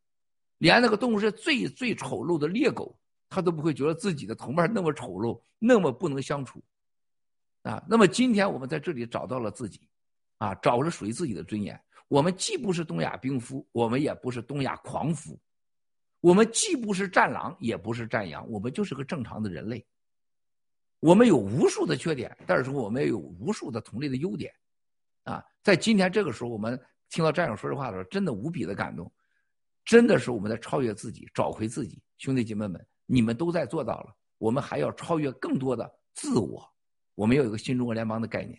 [0.59, 2.97] 连那个动物是最最丑陋的猎狗，
[3.29, 6.63] 它都不会觉得自己的同伴那么丑陋，那么不能相处。
[7.63, 9.89] 啊，那么今天我们在这里找到了自己，
[10.39, 11.81] 啊，找着属于自己的尊严。
[12.09, 15.41] 我们既不是东亚病夫，我们也不是东亚狂夫，
[16.21, 19.85] 我们既不是战狼，也不是战羊，我们就是个正常的人类。
[21.01, 24.53] 我们有无数的缺点，但是我们也有无数的同类的优点。
[25.25, 29.11] 啊，在今天这个时候，我们听到战友说这话的时候，真的无比的感动，
[29.85, 32.03] 真的是我们在超越自己，找回自己。
[32.19, 36.67] 兄弟姐妹们，你们都在做到了，我们还要超越更多的自我。
[37.15, 38.59] 我们要有个新中国联邦的概念，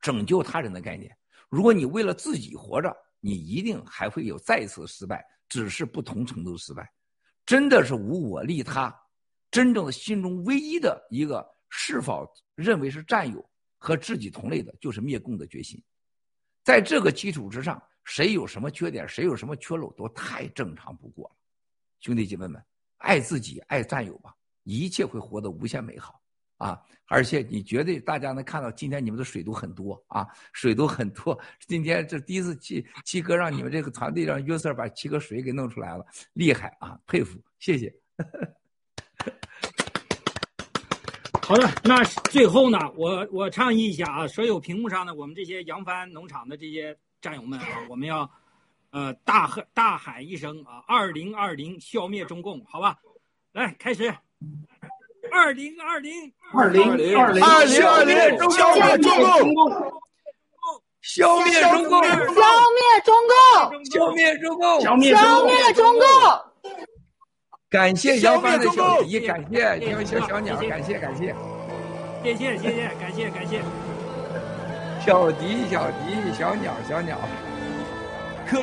[0.00, 1.16] 拯救他人的概念。
[1.48, 6.88] 如果你为了自己活着，你一定还会有再次失败，只是不同程度的失败。
[7.46, 8.94] 真的是无我利他，
[9.50, 13.42] 真正的心中唯一的一个是否认为是战友
[13.78, 15.82] 和自己同类的，就是灭共的决心。
[16.62, 21.36] 在这个基础之上，谁有什么缺点，谁有什么缺漏，都太正常不过了。
[22.00, 22.60] 兄弟姐妹们，
[22.96, 26.18] 爱自己，爱战友吧，一切会活得无限美好。
[26.56, 31.38] 啊，而且你绝对大家能看到，今天你们的水都很多啊，水都很多。
[31.68, 37.94] 今天这第一次七七哥让你们这个团队让约瑟把七哥水给弄出来了，厉害啊，佩服，谢谢。
[41.42, 48.30] 好的，那最后呢，我我倡议一下啊，所有屏幕上的我们这些扬帆农场的这些战友们啊，我们要
[48.90, 52.96] 呃大喝大喊一声啊，二零二零消灭中共，好吧？
[53.52, 54.14] 来，开始。
[55.30, 58.54] 二零二零二零二零二零二零消灭中共，
[61.00, 62.14] 消灭中共，消
[62.72, 66.02] 灭中共，消灭中共，消灭消灭中共。
[67.68, 71.34] 感谢姚帆的小姨，感谢小小鸟，感谢感谢，
[72.22, 73.62] 谢谢谢谢，感谢感谢，
[75.08, 77.16] 小迪小迪小鸟小鸟，
[78.46, 78.62] 可。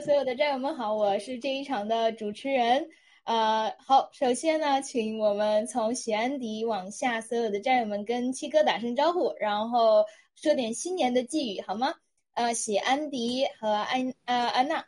[0.00, 2.88] 所有的战友们好，我是这一场的主持人。
[3.24, 10.02] 呃，好，首先呢，请我们从喜安迪往下，所有的战友们跟七哥打声招呼，然后
[10.36, 11.92] 说点新年的寄语，好吗？
[12.32, 14.82] 呃，喜安迪和安呃安娜。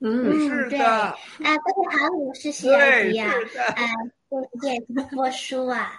[0.00, 3.86] 嗯，是对，的，啊，大家好，我是喜安迪啊，对是的啊，
[4.60, 4.80] 谢谢
[5.14, 5.92] 波叔啊，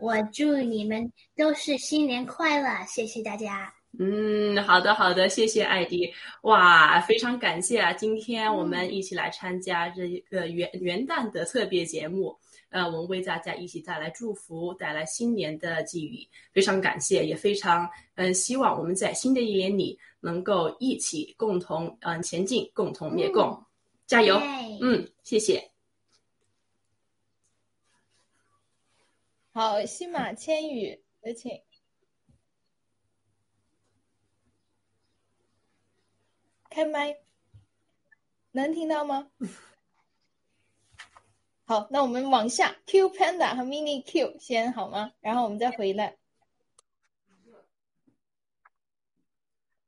[0.00, 3.72] 我祝你们都是新年快乐，谢谢大家。
[3.98, 6.12] 嗯，好的好的，谢谢艾迪。
[6.42, 7.92] 哇，非常感谢啊！
[7.92, 12.36] 今天我们一起来参加这一个元元旦的特别节目，
[12.70, 17.84] 呃，我们为大家一起带来祝福，带来新年的寄语，非常感谢，也非常
[18.16, 23.64] 嗯、呃希望我们在新的一年里能够一起共同嗯、呃前进，共同灭共，嗯
[24.06, 24.40] 加油！
[24.82, 25.70] 嗯，谢谢。
[29.52, 31.52] 好，西马千羽，有请。
[36.74, 37.18] 开麦，
[38.50, 39.30] 能听到吗？
[41.66, 45.12] 好，那我们往下，Q Panda 和 Mini Q 先好吗？
[45.20, 46.16] 然后我们再回来。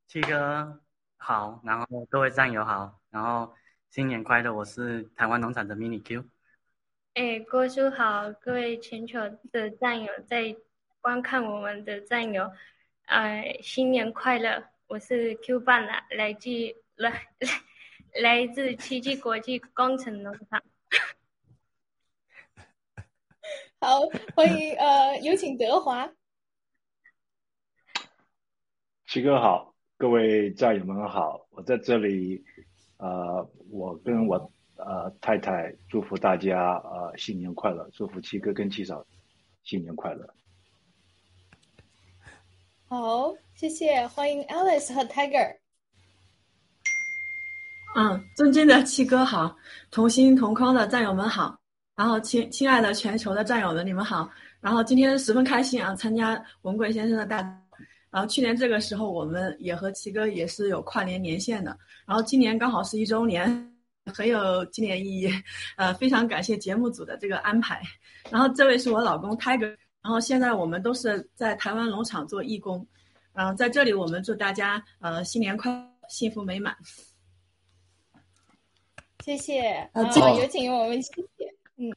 [0.07, 0.81] 七哥
[1.17, 3.53] 好，然后各位战友好，然后
[3.89, 4.53] 新年快乐！
[4.53, 6.23] 我是台湾农场的 Mini Q。
[7.15, 9.19] 哎，郭叔好，各位全球
[9.51, 10.55] 的战友，在
[11.01, 12.49] 观看我们的战友，
[13.07, 14.69] 呃，新年快乐！
[14.87, 16.49] 我是 Q 半啊，来自
[16.95, 17.49] 来来
[18.21, 20.63] 来自奇迹国际工程农场。
[23.81, 23.99] 好，
[24.33, 26.09] 欢迎呃，有请德华。
[29.07, 32.45] 七哥好，各位战友们好，我在这里，
[32.95, 39.05] 呃，我跟我呃太太祝福大家呃新年快乐，祝福七哥跟七嫂
[39.63, 40.33] 新年快乐。
[42.89, 45.53] 好，谢谢，欢迎 Alice 和 Tiger。
[47.97, 49.53] 嗯，尊敬的七哥好，
[49.91, 51.59] 同心同框的战友们好，
[51.97, 54.29] 然后亲亲爱的全球的战友们你们好，
[54.61, 57.37] 然后今天十分开心啊，参加文贵先生的大，
[58.09, 63.69] 然后去年这个时候我们也和七哥也是有跨年连线的，然后今年刚好是一周年，
[64.05, 65.29] 很有纪念意义，
[65.75, 67.81] 呃，非常感谢节目组的这个安排，
[68.29, 69.75] 然后这位是我老公 Tiger，
[70.07, 72.87] 然后现在我们都是在台湾农场做义工，
[73.33, 76.73] 嗯、在这里我们祝大家呃新年快乐，幸福美满。
[79.19, 81.93] 谢谢，啊，呃这有请我们谢谢，嗯，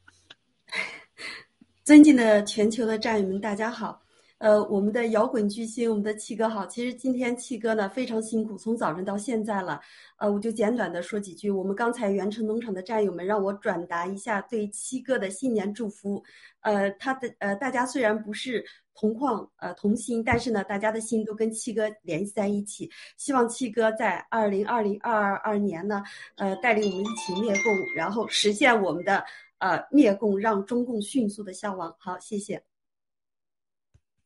[1.87, 4.03] 尊敬的全球的战友们，大家好。
[4.41, 6.65] 呃，我们的摇滚巨星，我们的七哥好。
[6.65, 9.79] 其实今天七哥呢非常辛苦，从早晨到现在了。
[10.17, 11.51] 呃，我就简短的说几句。
[11.51, 16.25] 我们刚才元城农场的战友们让我转达一下对七哥的新年祝福。
[16.63, 22.91] 呃，他的呃，大家虽然不是同框呃同心，但是呢，大家的心都跟七哥联系在一起。
[23.19, 26.03] 希望七哥在二零二零二二二年呢，
[26.37, 29.23] 呃，带领我们一起灭共，然后实现我们的
[29.59, 31.95] 呃灭共，让中共迅速的消亡。
[31.99, 32.70] 好，谢谢。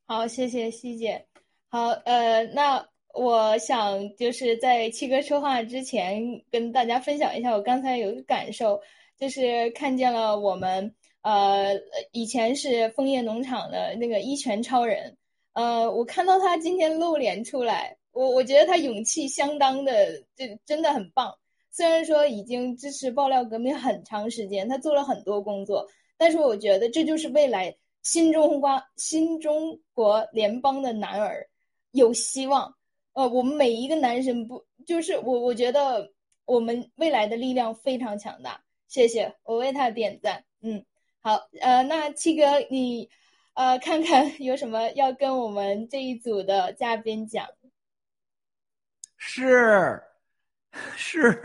[0.07, 1.24] 好，谢谢西姐。
[1.70, 8.83] 好，呃，那我想就是在七哥说话之前，跟大家分享一下我刚才有一个感受，
[9.18, 11.73] 就是看见了我们呃
[12.12, 15.16] 以前是枫叶农场的那个一拳超人，
[15.55, 21.34] 呃，我看到他今天露脸出来，我我觉得他勇气相当的，这真的很棒。
[21.70, 27.74] 虽然说已经支持爆料革命很长时间，他做了很多工作，但是我觉得这就是未来
[28.05, 31.49] 新中国新中国联邦的男儿
[31.91, 32.73] 有希望。
[33.15, 35.41] 呃，我们每一个男生不就是我？
[35.41, 36.12] 我觉得
[36.44, 38.60] 我们未来的力量非常强大。
[38.89, 40.44] 谢谢，我为他点赞。
[40.60, 40.84] 嗯，
[41.20, 43.08] 好，呃，那七哥你
[43.55, 47.49] 呃看看有什么要跟我们这一组的嘉宾讲？
[49.16, 50.02] 是
[50.97, 51.41] 是，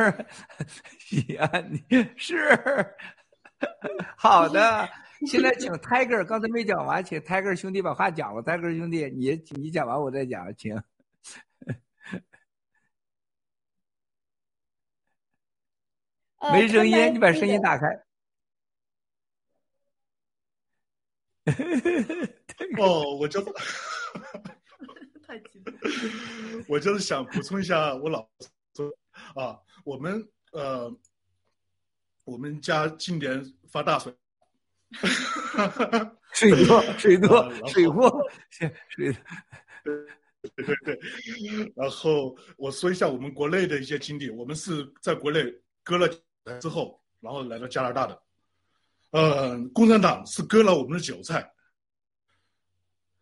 [0.99, 2.35] 西安，你是
[4.17, 4.89] 好的。
[5.27, 8.41] 现在请 Tiger，刚才没讲完，请 Tiger 兄弟把话讲了。
[8.41, 9.31] Tiger 兄弟，你
[9.61, 10.73] 你讲完我再讲，请。
[16.37, 17.85] 呃没声音，你把声音打开。
[22.79, 23.51] 哦，我真的，
[25.27, 25.73] 太激动。
[26.69, 28.25] 我就是想补充一下我老
[28.73, 28.89] 说
[29.35, 30.89] 啊，我们呃，
[32.23, 34.15] 我们家今年发大水，
[36.33, 38.23] 水多，水多水货，
[38.89, 39.15] 水。
[40.55, 40.99] 对对对，
[41.75, 45.43] 然后我说一下我们国内的一些经历，我们是在国内
[45.83, 46.07] 割了
[46.61, 48.23] 之后，然后来到加拿大的。
[49.11, 51.51] 呃，共产党是割了我们的韭菜，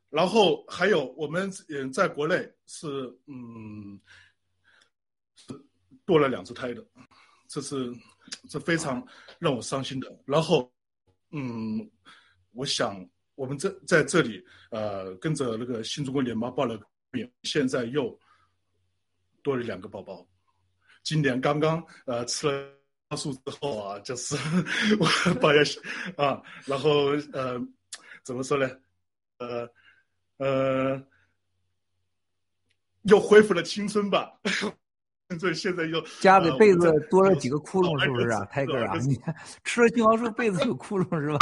[0.09, 2.87] 然后还有我们嗯，在国内是
[3.25, 3.99] 嗯
[6.05, 6.85] 多了两次胎的，
[7.47, 7.91] 这是
[8.47, 9.03] 这非常
[9.39, 10.19] 让我伤心的。
[10.25, 10.71] 然后
[11.31, 11.89] 嗯，
[12.51, 16.79] 我想我们这在这里呃跟着那个新中国联邦报了
[17.11, 18.17] 名，现在又
[19.43, 20.27] 多了两个宝宝。
[21.03, 22.69] 今年刚刚呃吃了
[23.09, 24.35] 激素之后啊，就是
[24.99, 25.07] 我
[25.39, 25.63] 抱怨
[26.17, 27.59] 啊，然后呃
[28.23, 28.69] 怎么说呢？
[29.37, 29.69] 呃
[30.37, 31.07] 呃，
[33.03, 34.39] 又恢复了青春吧。
[35.39, 38.45] 这现在又家里被子多了几个窟窿，是不是啊？
[38.45, 41.39] 泰戈啊，你看吃了金黄树，被子有窟窿是吧？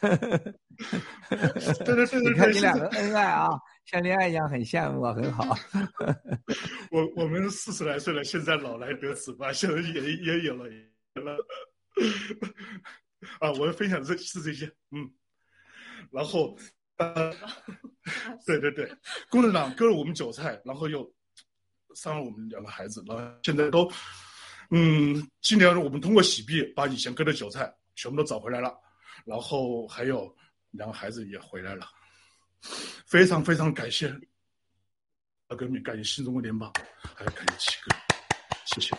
[1.84, 3.48] 对对对对， 你看你俩的恩爱啊，
[3.86, 5.44] 像恋爱一样，很羡慕啊，很好。
[6.92, 10.66] 我我们四十来岁了，现在老来得子吧，现在也也有了
[11.14, 11.36] 了。
[13.40, 15.10] 啊，我分享这是这些，嗯，
[16.12, 16.56] 然后
[16.98, 17.32] 呃，
[18.46, 18.88] 对对对，
[19.28, 21.12] 共产党割了我们韭菜，然后又。
[21.94, 23.90] 伤了我们两个孩子，然后现在都，
[24.70, 28.74] 嗯，今年我们通过洗币把以前割的韭菜全部都找回来了，
[29.24, 30.34] 然后还有
[30.70, 31.86] 两个孩子也回来了，
[33.06, 34.08] 非常非常感谢
[35.56, 36.72] 革命，感谢新中国联邦，
[37.14, 37.96] 还有感谢七哥，
[38.64, 38.96] 谢谢。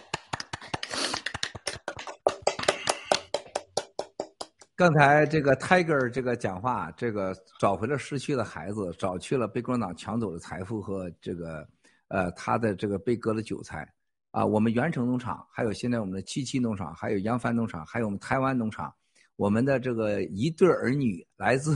[4.77, 11.67] 刚才这个 Tiger 这个讲话，这个找回了失去的孩子，找去了被共产党抢走的财富和这个。
[12.07, 13.87] 呃，他的这个被割的韭菜，
[14.31, 18.93] 啊，我们元成农场，还有现在我们的七七农场，还有扬帆农场，还有我们台湾农场，
[19.37, 21.75] 我们的这个一对儿女来自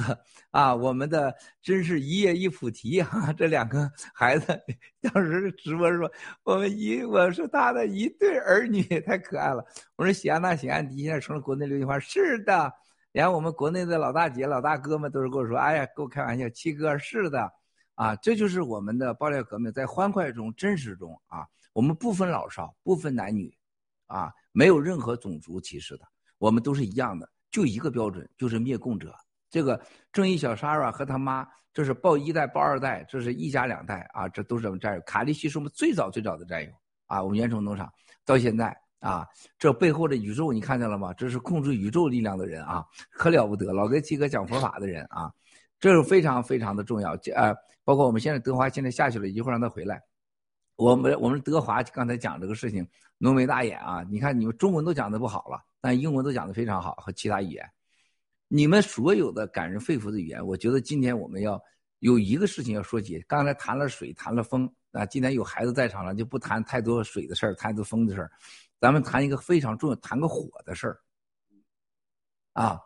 [0.51, 4.47] 啊，我们的真是一叶一菩提哈， 这两个孩子
[5.01, 6.11] 当时直播说，
[6.43, 9.65] 我们一我是他的一对儿女，太可爱了。
[9.95, 12.71] 我说喜安娜喜安迪现在成了国内流行话，是的，
[13.13, 17.51] 连我们国内的老大姐老大哥们都是跟我说，哎呀，跟我开玩笑，七哥是的。
[17.99, 23.53] 啊，这就是我们的爆料革命，在欢快中、真实中啊，我们不分老少、不分男女，
[24.07, 26.05] 啊，没有任何种族歧视的，
[26.37, 29.13] 我们都是一样的，就一个标准，就是灭共者。
[29.49, 29.77] 这个
[30.13, 35.01] 正义小莎拉和他妈，这是抱一代、抱二代，这是一家两代啊，这都是我们战友。
[35.01, 36.71] 卡利西是我们最早最早的战友
[37.07, 37.91] 啊，我们元成农场
[38.23, 41.13] 到现在啊，这背后的宇宙你看见了吗？
[41.15, 45.29] 这是控制宇宙力量的人啊，可了不得，老跟七哥讲佛法的人啊。
[45.81, 47.55] 这是非常非常的重要，呃，
[47.89, 49.99] 包括我们现在德华现在下去了，一会儿让他回来。
[50.75, 52.87] 我们我们德华刚才讲这个事情，
[53.17, 57.67] 浓眉大眼啊，你看你们中文都讲的不好了，但英文都讲的非常好，和其他语言，
[58.47, 61.59] 你们所有的感人肺腑的语言，我觉得今天我们要
[61.97, 63.19] 有一个事情要说起。
[63.27, 68.31] 刚才谈了水，谈了风啊，今天有孩子在场了，就不谈太多水的事儿，谈多风的事儿，
[68.79, 71.01] 咱们谈一个非常重要，谈个火的事儿，
[72.53, 72.79] 啊。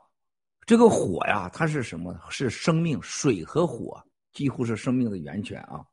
[0.65, 2.17] 这个火呀，它是什么？
[2.29, 4.01] 是生命，水和火
[4.33, 5.85] 几乎是生命的源泉啊。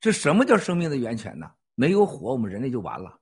[0.00, 1.52] 这什么叫生命的源泉呢？
[1.74, 3.20] 没有火，我们人类就完了；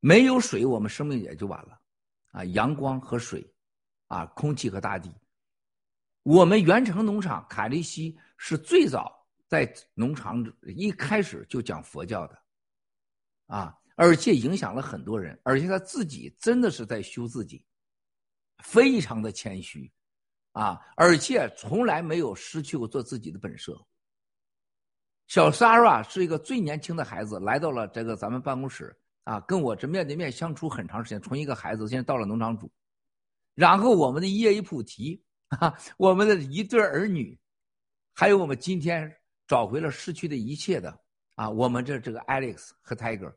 [0.00, 1.80] 没有水，我们生命也就完了。
[2.32, 3.52] 啊，阳光和水，
[4.08, 5.12] 啊，空气和大地。
[6.22, 12.42] 我们元成农场凯利西是最早在农场一开始就讲佛教的，
[13.46, 17.64] 啊，而且影响了很多人，而且他自己真的是在修自己。
[18.64, 19.92] 非常的谦虚，
[20.56, 23.78] 啊，而且从来没有失去过做自己的本色。
[25.26, 32.72] 小 s a r a 是一个最年轻的孩子，来到了这个咱们办公室啊，跟我这面对面相处很长时间，从一个孩子现在到了农场主，
[33.54, 37.38] 然后我们的叶一菩提啊，我们的一对儿女，
[38.14, 39.14] 还有我们今天
[39.46, 40.98] 找回了失去的一切的
[41.34, 43.30] 啊，我们这这个 Alex 和 Tiger，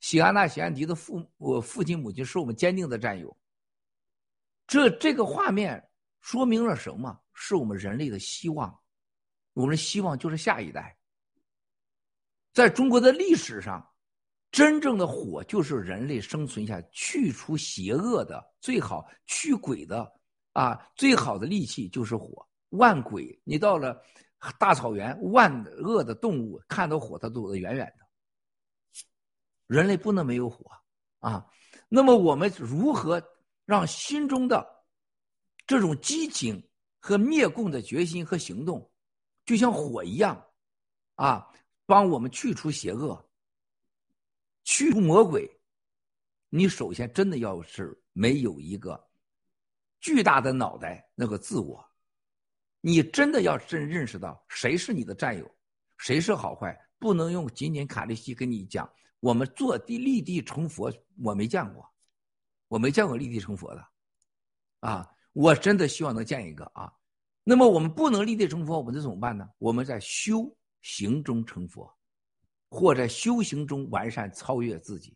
[0.00, 3.36] 喜安娜、喜安迪的父我父亲母亲是我们坚定的战友。
[4.66, 5.88] 这这个画面
[6.24, 7.20] 说明了什么？
[7.34, 8.74] 是我们人类的希望。
[9.52, 10.96] 我们的希望就是下一代。
[12.54, 13.86] 在中国的历史上，
[14.50, 20.10] 真正的火就是人类生存下去除邪恶的最好驱鬼的
[20.54, 22.48] 啊，最好的利器就是火。
[22.70, 24.02] 万鬼，你到了
[24.58, 28.06] 大草原，万恶的动物看到火，它躲得远远的。
[29.66, 30.70] 人类不能没有火
[31.18, 31.46] 啊！
[31.86, 33.22] 那么我们如何？
[33.66, 34.66] 让心中的
[35.66, 36.62] 这种激情
[37.00, 38.90] 和灭共的决心和行动，
[39.44, 40.44] 就像火一样，
[41.14, 41.48] 啊，
[41.86, 43.30] 帮我们去除邪恶，
[44.62, 45.50] 去除魔鬼。
[46.48, 49.08] 你首先真的要是没有一个
[50.00, 51.84] 巨大的脑袋，那个自我，
[52.80, 55.50] 你真的要真认识到谁是你的战友，
[55.96, 58.88] 谁是好坏，不能用仅仅卡利西跟你讲，
[59.20, 61.90] 我们做地立地成佛，我没见过。
[62.68, 63.86] 我没见过立地成佛的，
[64.80, 65.13] 啊！
[65.34, 66.90] 我真的希望能见一个啊！
[67.42, 69.46] 那么我们不能立地成佛，我们这怎么办呢？
[69.58, 71.92] 我们在修行中成佛，
[72.70, 75.14] 或在修行中完善超越自己。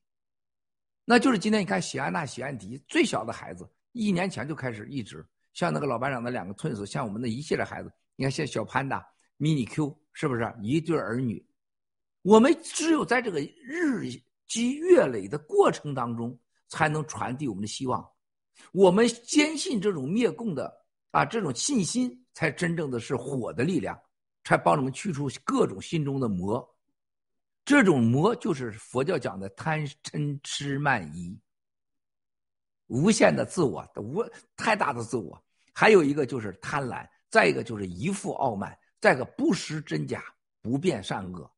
[1.05, 9.07] 那就是今天你看喜安娜、喜安迪最小的孩子，一年前就开始一直像那个老班长的两个寸子，像我们的一系列孩子，你看像小潘达、
[9.39, 11.43] mini Q，是不是一对儿女？
[12.23, 14.11] 我们只有在这个日
[14.49, 18.05] 积月累的过程当中，才能传递我们的希望。
[18.73, 20.73] 我们坚信这种灭共的
[21.11, 23.99] 啊，这种信心才真正的是火的力量，
[24.45, 26.77] 才帮我们去除各种心中的魔。
[27.65, 31.39] 这种魔就是佛教讲的贪嗔痴慢疑，
[32.87, 34.25] 无限的自我，无
[34.57, 35.43] 太大的自我。
[35.75, 40.25] 还有一个就是贪婪，再一个就是一副傲慢，再一个不识真假，
[40.63, 41.51] 不辨善恶。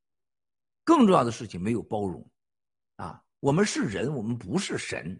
[0.83, 2.29] 更重要的事情没有包容，
[2.97, 5.19] 啊，我们是人，我们不是神。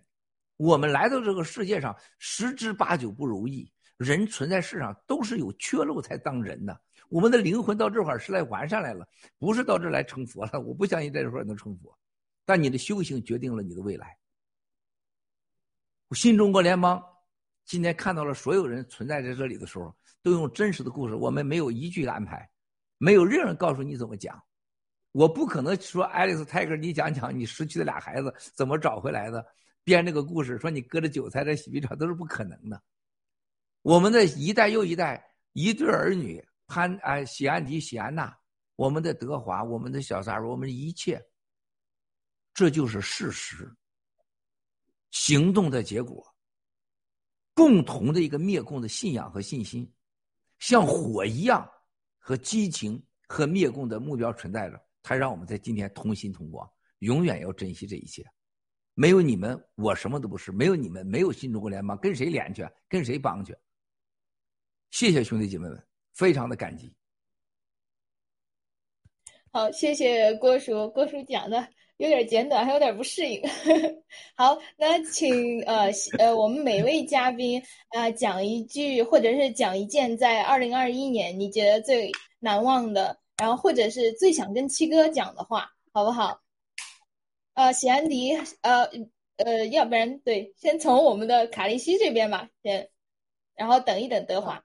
[0.61, 3.73] 我们来到这个世界上，十之八九不如意。
[3.97, 6.79] 人存在世上都是有缺漏才当人的。
[7.09, 9.09] 我们的灵魂到这块儿是来完善来了，
[9.39, 10.61] 不是到这来成佛了。
[10.61, 11.99] 我不相信在这块儿能成佛，
[12.45, 14.15] 但你的修行决定了你的未来。
[16.13, 17.03] 新中国联邦
[17.65, 21.15] 今天看到了所有人存在在这里的时候，都用真实的故事。
[21.15, 22.47] 我们没有一句安排，
[22.99, 24.39] 没有任何人告诉你怎么讲。
[25.13, 29.45] 我不可能说爱丽丝泰戈，你讲讲你失去的俩孩子怎么找回来的，
[29.85, 32.83] 编这个故事说你割着韭菜在洗浴场都是不可能的。
[33.83, 36.45] 我们的一代又一代一对儿女。
[36.73, 38.33] 潘哎，喜安迪、喜安娜，
[38.77, 41.21] 我们的德华，我们的小三我们一切，
[42.55, 43.69] 这就是事实。
[45.11, 46.25] 行动的结果，
[47.55, 49.93] 共同的一个灭共的信仰和信心，
[50.61, 51.69] 像火一样
[52.21, 58.25] 和激情和灭共的目标存在着，才让我们在今天同心同光，永远要珍惜这一切。
[58.95, 62.69] 没有你们，我什么都不是；没有你们，没有新中国联邦，跟谁连去？
[62.89, 63.57] 跟谁帮去？
[64.91, 65.83] 谢谢兄弟姐妹们。
[66.13, 66.93] 非常的感激。
[69.53, 73.41] 好，谢谢郭叔，郭叔讲的有点简短，还有点不适应。
[74.37, 86.41] 好，那请呃呃我们每位嘉宾啊讲一句，或者是讲一件在二零二一年你觉得最难忘的，然后或者是最想跟七哥讲的话，好不好？
[87.61, 88.89] 呃，喜安迪，呃
[89.37, 92.89] 呃，要不然对，先从我们的卡利西这边吧，先，
[93.55, 94.65] 然后等一等德华。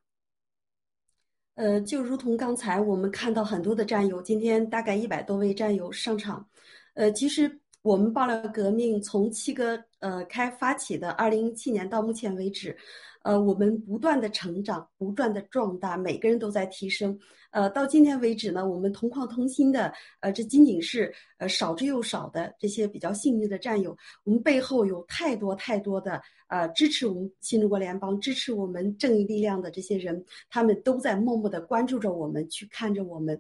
[1.56, 6.48] 呃，就如同刚才我们看到很多的战友，今天大概一百多位战友上场。
[6.94, 12.76] 呃，其实我们爆料革命从七哥呃开发起的二零一七年到目前为止，
[13.22, 17.16] 呃，我们不断的成长，不断的壮大，每个人都在提升。
[17.52, 26.20] 呃，到今天为止呢，我们同框同心的呃，这仅仅是呃少之又少的这些比较幸运的战友，我们背后有太多太多的。
[26.48, 33.40] 呃，支持我们新中国联邦、支持我们正义力量的这些人，他们都在默默的关注着我们，去看着我们。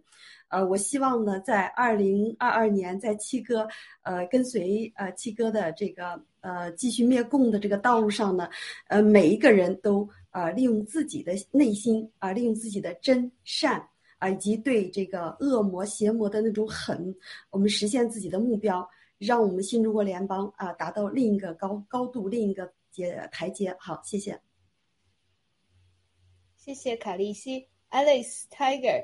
[0.49, 3.67] 呃，我希望呢，在二零二二年，在七哥
[4.03, 8.49] 呃跟随呃七哥的这个呃继续灭共的这个道路上呢，
[8.88, 13.85] 呃每一个人都啊利用自己的内心啊，利用自己的真善
[14.17, 17.15] 啊，以及对这个恶魔邪魔的那种狠，
[17.49, 22.72] 我们实现自己的目标，让我们新中国联邦啊达到另一个高高度，另一个。
[22.95, 24.40] 阶台阶好，谢谢，
[26.56, 29.03] 谢谢卡利西，Alice Tiger。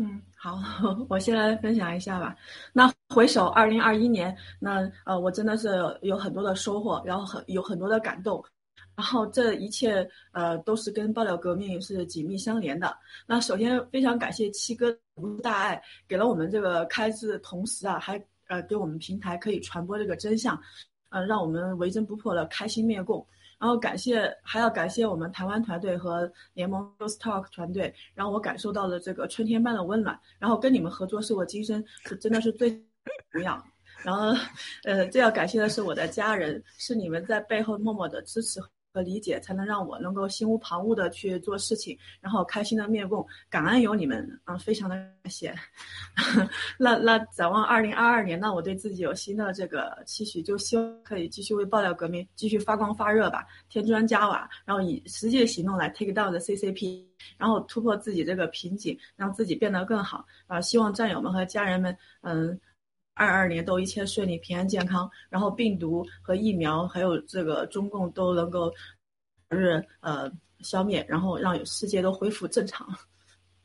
[0.00, 0.60] 嗯， 好，
[1.08, 2.34] 我先来分享一下吧。
[2.72, 5.68] 那回首二零二一年，那呃，我真的是
[6.02, 8.42] 有很多的收获，然后很有很多的感动，
[8.94, 12.96] 然后这一切呃都是跟爆料革命是紧密相连的。
[13.26, 20.56] 那首先非常感谢七哥无大爱，给了我们这个开智，同时啊还呃给我们平台可以传播这个真相。
[21.10, 23.26] 呃，让我们为真不破的开心灭共，
[23.58, 30.18] 然后感谢还要感谢我们台湾团队和联盟 s t a l k 团队，让我感受到了这个春天般的温暖。
[30.38, 32.70] 然后跟你们合作是我今生是真的是最
[33.32, 33.62] 重要。
[34.04, 34.32] 然后，
[34.84, 38.60] 呃，最要感谢的是我的家人，是你们在背后默默的支持。
[38.60, 38.68] 和
[39.02, 45.54] 理解，才能让我能够心无旁骛的去做事情，然后开心的面共，感恩有你们啊，非常的感谢。
[46.78, 57.04] 那那展望二零二二年，那我对自己有新的这个期许，就希望可以继续为爆料革命继续发光发热吧，添砖加瓦，然后以实际行动来 take down 的 CCP，
[57.36, 60.60] 然后突破自己这个瓶颈，让自己变得更好啊！
[60.60, 62.58] 希望战友们和家人们，嗯。
[63.18, 68.72] 二二年都一切顺利、平安健康，然后病毒和疫苗还有这个中共都能够
[69.48, 70.30] 日呃
[70.60, 72.88] 消灭，然后让世界都恢复正常。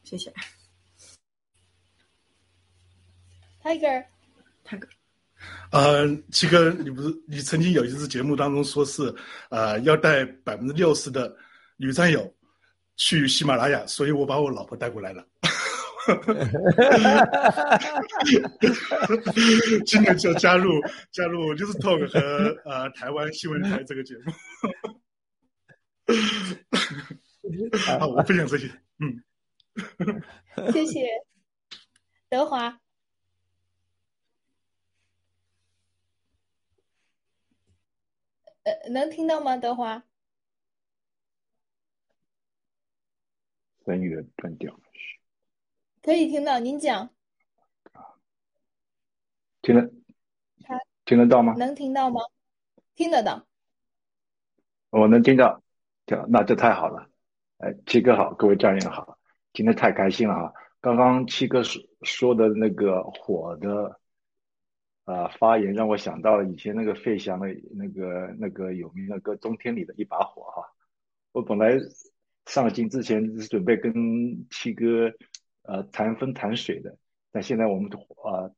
[0.03, 0.33] 谢谢。
[3.61, 4.89] Tiger，Tiger，
[5.71, 9.13] 呃，七哥，你不是你曾经有一次节目当中说是
[9.49, 11.33] 呃要带百分之六十的
[11.77, 12.33] 女战友
[12.95, 15.25] 去喜马拉雅，所以我把我老婆带过来了。
[19.85, 20.69] 今年就加入
[21.11, 22.19] 加入 News Talk 和
[22.69, 24.21] 呃台湾新闻台这个节目。
[27.99, 28.67] 好， 我分享这些，
[28.99, 29.23] 嗯，
[30.71, 31.07] 谢谢，
[32.29, 32.79] 德华。
[38.63, 40.03] 呃，能听到吗，德华？
[43.85, 44.79] 声源断掉了。
[46.03, 47.09] 可以听到，您讲。
[49.61, 49.89] 听得，
[51.05, 51.53] 听得到吗？
[51.57, 52.19] 能听到吗？
[52.93, 53.47] 听得到。
[54.89, 55.63] 我能听到，
[56.27, 57.09] 那这太好了。
[57.59, 59.17] 哎，七哥好，各位战友好，
[59.53, 60.53] 今天太开心了哈！
[60.81, 64.01] 刚刚七哥说说的那个火的。
[65.05, 70.65] 啊，发言让我想到了以前那个费翔的那个那个有名的歌《冬天里的一把火》哈。
[71.33, 71.77] 我本来
[72.45, 73.93] 上镜之前是准备跟
[74.49, 75.11] 七哥
[75.63, 76.97] 呃谈风谈水的，
[77.31, 77.91] 但现在我们
[78.23, 78.49] 啊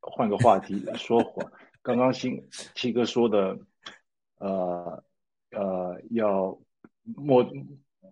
[0.00, 1.50] 换个话题说火。
[1.80, 3.58] 刚刚新七哥说的
[4.38, 5.02] 呃
[5.52, 6.58] 呃要
[7.02, 7.46] 灭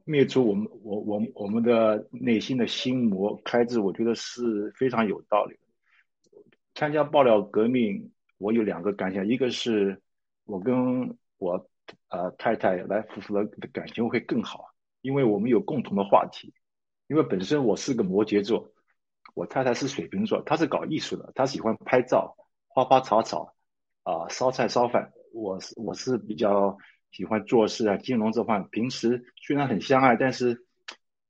[0.05, 5.59] 灭除我们我我我们的内心的心魔开支，我觉得是非常有道理。
[6.75, 10.01] 参加爆料革命，我有两个感想，一个是
[10.45, 11.69] 我跟我
[12.09, 14.67] 呃太太来夫妇的感情会更好，
[15.03, 16.55] 因为我们有共同的话题。
[17.09, 18.73] 因为本身我是个摩羯座，
[19.35, 22.37] 我太太是水瓶座，她是搞艺术的，她喜欢拍照、
[22.69, 23.55] 花花草草
[24.03, 25.13] 啊、烧菜烧饭。
[25.33, 26.79] 我是我是比较
[27.11, 28.61] 喜欢做事啊、金融这块。
[28.71, 30.65] 平时虽然很相爱，但是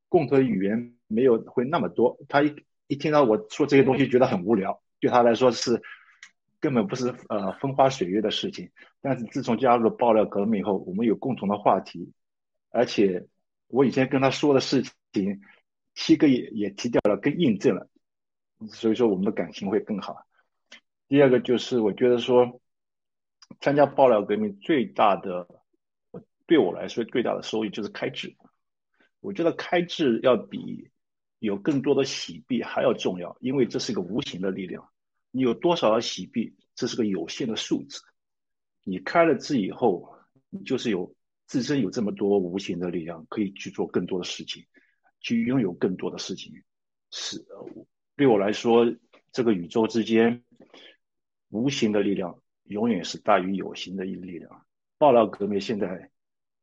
[0.08, 2.18] 共同语言没有会那么多。
[2.28, 2.54] 她一
[2.86, 4.80] 一听到我说这些东西，觉得很无聊。
[4.98, 5.82] 对他来说是
[6.58, 8.70] 根本不是呃风花雪月的事情，
[9.02, 12.12] 但是自从加入了爆料革命以后，我们有共同的话题，
[12.70, 13.26] 而且
[13.66, 14.82] 我以前跟他说的事
[15.12, 15.40] 情，
[15.96, 17.88] 七个也也提掉了，更印证了，
[18.70, 20.24] 所以说我们的感情会更好。
[21.08, 22.60] 第二个就是我觉得说，
[23.58, 25.48] 参加爆料革命最大的
[26.46, 28.36] 对我来说最大的收益就是开智，
[29.18, 30.88] 我觉得开智要比。
[31.38, 34.88] 有更多的洗币还要重要，因为这是一个无形的力量。
[35.30, 38.00] 你有多少洗币，这是个有限的数字。
[38.82, 40.14] 你开了智以后，
[40.48, 41.14] 你就是有
[41.46, 44.64] 自身有这么多无形的力量，可以去做更多的事情，
[45.26, 46.62] 去拥有更多的事情。
[47.10, 47.44] 是，
[48.14, 48.86] 对我来说，
[49.32, 50.44] 这个宇宙之间
[51.48, 54.66] 无形的力量永远是大于有形的一力量。
[54.98, 56.10] 爆料革命现在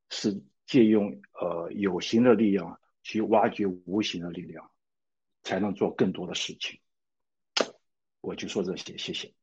[0.10, 2.80] 是借用呃有形的力量。
[3.06, 4.72] 去挖掘无形的力量，
[5.42, 6.80] 才能做更多的事情。
[8.22, 9.34] 我就说这些，谢谢。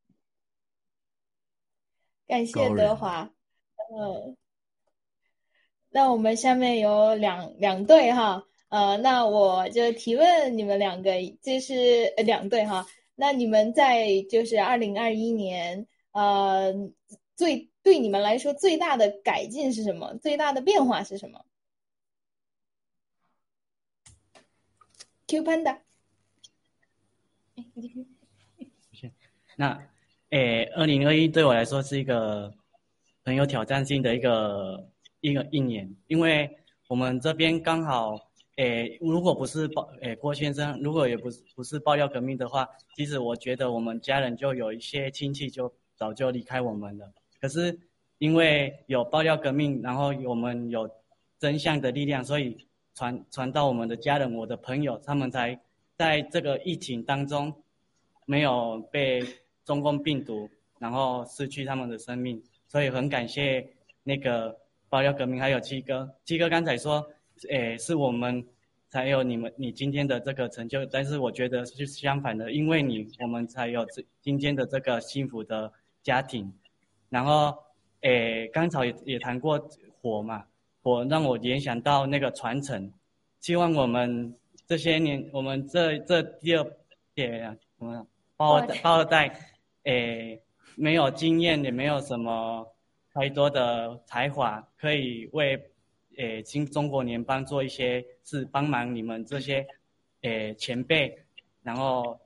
[2.26, 3.30] 感谢德华。
[3.92, 4.34] 嗯，
[5.90, 11.10] 那我们下面有两两队哈，呃，那我就提问你们两个，
[11.42, 12.86] 这是两队哈。
[13.16, 16.72] 那你们在就是二零二一年，呃，
[17.36, 20.14] 最对你们来说最大的改进是什么？
[20.22, 21.44] 最大的变化是什么
[25.26, 25.78] ？Q Panda，
[29.56, 29.78] 那，
[30.30, 32.54] 诶，二零二一对我来说是一个
[33.24, 34.88] 很有挑战性的一个
[35.20, 36.48] 一个一年，因为
[36.88, 38.29] 我们这边刚好，
[38.60, 47.10] 诶，如果不是爆，诶，郭先生，如果也不是不是爆料革命的话，其实我觉得我们家人就有一些亲戚就早就离开我们了。
[47.40, 47.78] 可是
[48.18, 50.88] 因为有爆料革命，然后我们有
[51.38, 52.66] 真相的力量，所以。
[52.92, 55.58] 传传到我们的家人、我的朋友，他们才
[55.96, 57.50] 在这个疫情当中
[58.26, 59.22] 没有被
[59.64, 62.42] 中共病毒，然后失去他们的生命。
[62.68, 63.66] 所以很感谢
[64.02, 64.54] 那个
[64.90, 66.14] 爆料革命，还有七哥。
[66.26, 67.02] 七哥刚才说，
[67.48, 68.44] 诶，是我们
[68.88, 76.52] 才有你们你今天的这个成就，但是我觉得是相反的，因为你我们才有这今天的这个幸福的家庭。
[77.08, 77.56] 然后，
[78.02, 79.58] 诶，刚才也也谈过
[80.00, 80.44] 火嘛。
[80.82, 82.90] 火让我联想到那个传承，
[83.38, 84.34] 希望我们
[84.66, 86.64] 这些年，我们这这第二
[87.14, 87.26] 代
[87.78, 89.30] 什么，包包二代，
[89.82, 90.40] 诶，
[90.76, 92.66] 没有经验，也没有什么
[93.12, 95.69] 太多的才华，可以为
[96.20, 99.66] 诶新中国联邦做一些事，帮忙你们这些
[100.20, 101.18] 诶前辈，
[101.62, 102.20] 然后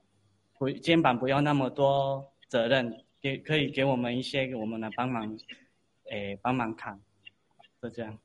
[0.58, 5.38] 不肩膀不要那么多责任，给可以给我们一些我们来帮忙，
[6.10, 7.00] 诶帮忙扛，
[7.80, 8.18] 就这样。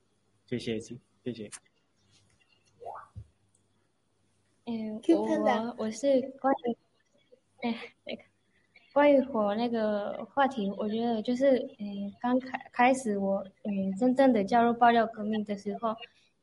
[0.47, 1.47] 谢谢，谢谢。
[4.65, 6.77] 嗯，我我是关于，
[7.61, 8.23] 哎，那个
[8.99, 15.95] 关于火那个话题，我觉得就是，嗯，刚开开始我，嗯，真正的加入爆料革命的时候，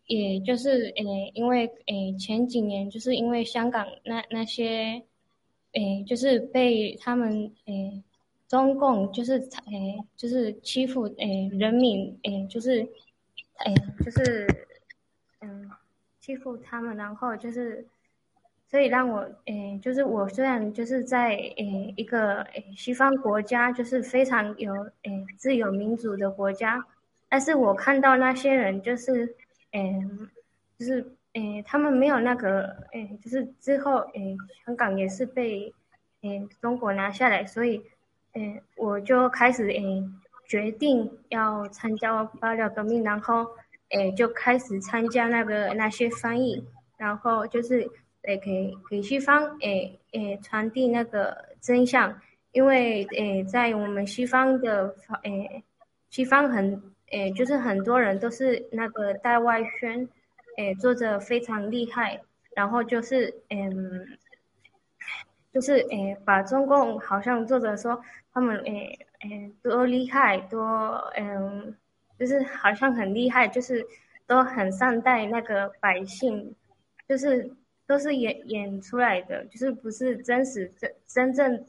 [0.07, 1.03] 也就是呃，
[1.35, 5.03] 因为呃前几年就是因为香港那那些，
[5.75, 8.03] 呃，就是被他们呃
[8.49, 11.27] 中共就是呃就是欺负呃
[11.59, 12.81] 人民呃就是，
[13.59, 14.47] 呃就是
[15.43, 15.71] 嗯
[16.21, 17.87] 欺负他们，然后就是。
[18.69, 24.73] 所以让我，诶，就是我虽然就是在诶一个诶西方国家，就是非常有
[25.03, 26.85] 诶自由民主的国家，
[27.29, 29.35] 但是我看到那些人就是，
[29.71, 29.95] 诶，
[30.79, 35.73] 就是诶他们没有那个诶，就是之后诶香港也是被
[36.23, 37.81] 诶中国拿下来，所以
[38.33, 40.03] 诶我就开始诶
[40.49, 43.47] 决定要参加爆料革命，然后
[43.91, 47.89] 诶就开始参加那个那些翻译，然后就是。
[48.27, 52.21] 诶，给给西方诶诶传递那个真相，
[52.53, 55.63] 因为诶在我们西方的诶
[56.11, 56.83] 西方很
[57.13, 60.09] 诶就是很多人都是那个带外宣，
[60.57, 62.21] 诶做着非常厉害，
[62.55, 64.19] 然后就是嗯
[65.53, 68.01] 就是诶把中共好像做着说
[68.33, 70.61] 他们诶诶多厉害多
[71.17, 71.75] 嗯
[72.19, 73.87] 就是好像很厉害，就是
[74.27, 76.55] 都很善待那个百姓，
[77.09, 77.51] 就是。
[77.87, 81.65] 都是演演出来的，就是不是真实真真正。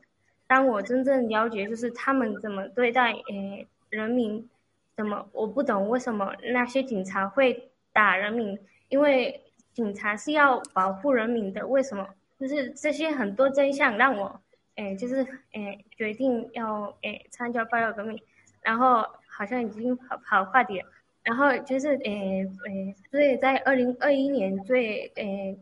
[0.47, 4.49] 当我真正了解，就是他们怎么对待诶人民，
[4.95, 8.57] 怎么我不懂为什么那些警察会打人民，
[8.89, 9.41] 因为
[9.73, 12.07] 警察是要保护人民的，为什么？
[12.39, 14.39] 就是这些很多真相让我
[14.75, 18.17] 诶就是诶决定要诶参加爆料革命，
[18.61, 20.85] 然后好像已经跑跑话题了，
[21.23, 25.57] 然后就是诶诶，所以在二零二一年最诶。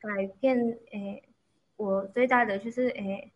[0.00, 0.56] 改变
[0.92, 1.22] 诶，
[1.76, 3.30] 我最大的就是诶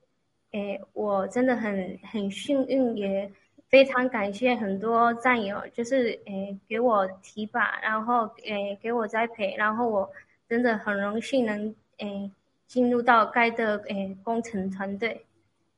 [0.52, 3.30] 诶，我真的很很幸运，也
[3.68, 10.10] 非常感谢很多战友，就是诶给我提拔，然后诶给我栽培，然后我
[10.48, 12.30] 真的很荣幸能诶
[12.66, 15.24] 进入到该的诶工程团队。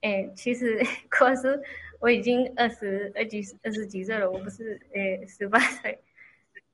[0.02, 1.60] 诶，其实 可是
[2.00, 5.98] 我已经二十二几二十几岁了，我不是诶十八岁。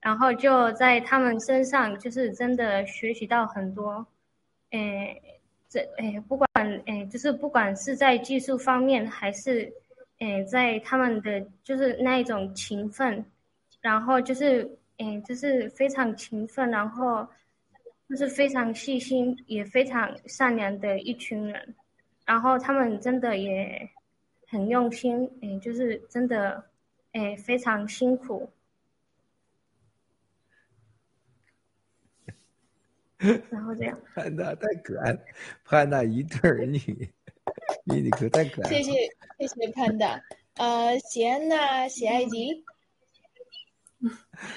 [0.02, 4.04] 然后就在他们身上，就是真的学习到很多，
[4.70, 5.22] 诶，
[5.68, 6.48] 这诶，不管
[6.86, 9.72] 诶，就是不管是在技术方面，还是
[10.18, 13.24] 诶，在他们的就是那一种勤奋，
[13.80, 17.24] 然后就是诶，就是非常勤奋，然后
[18.08, 21.74] 就是非常细心，也非常善良的一群人，
[22.26, 23.88] 然后他们真的也
[24.48, 26.64] 很用心，诶，就是真的
[27.12, 28.50] 诶，非常辛苦。
[33.50, 35.18] 然后这样，潘娜太可爱了，
[35.64, 36.80] 潘娜一对儿女，
[37.84, 38.76] 你你可太可爱了。
[38.76, 38.92] 谢谢
[39.38, 40.20] 谢谢潘达，
[40.56, 42.64] 呃，喜安娜、喜爱迪。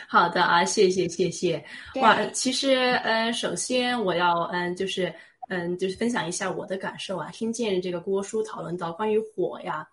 [0.07, 1.63] 好的啊，谢谢谢谢。
[2.01, 5.13] 哇，其实嗯，首先我要嗯，就是
[5.49, 7.29] 嗯，就是分享一下我的感受啊。
[7.31, 9.87] 听见这个郭叔讨论到关于火呀，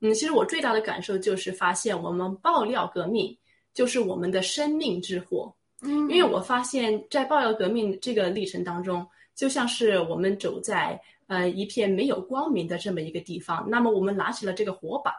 [0.00, 3.34] 嗯，其实我最大的感受就是发现我们爆料革命
[3.72, 5.54] 就是我们的生命之火。
[5.82, 15.12] 嗯，因为我发现，在爆料革命这个历程当中，就像是我们走在呃一片没有光明的这么一个地方，那么我们拿起了这个火把，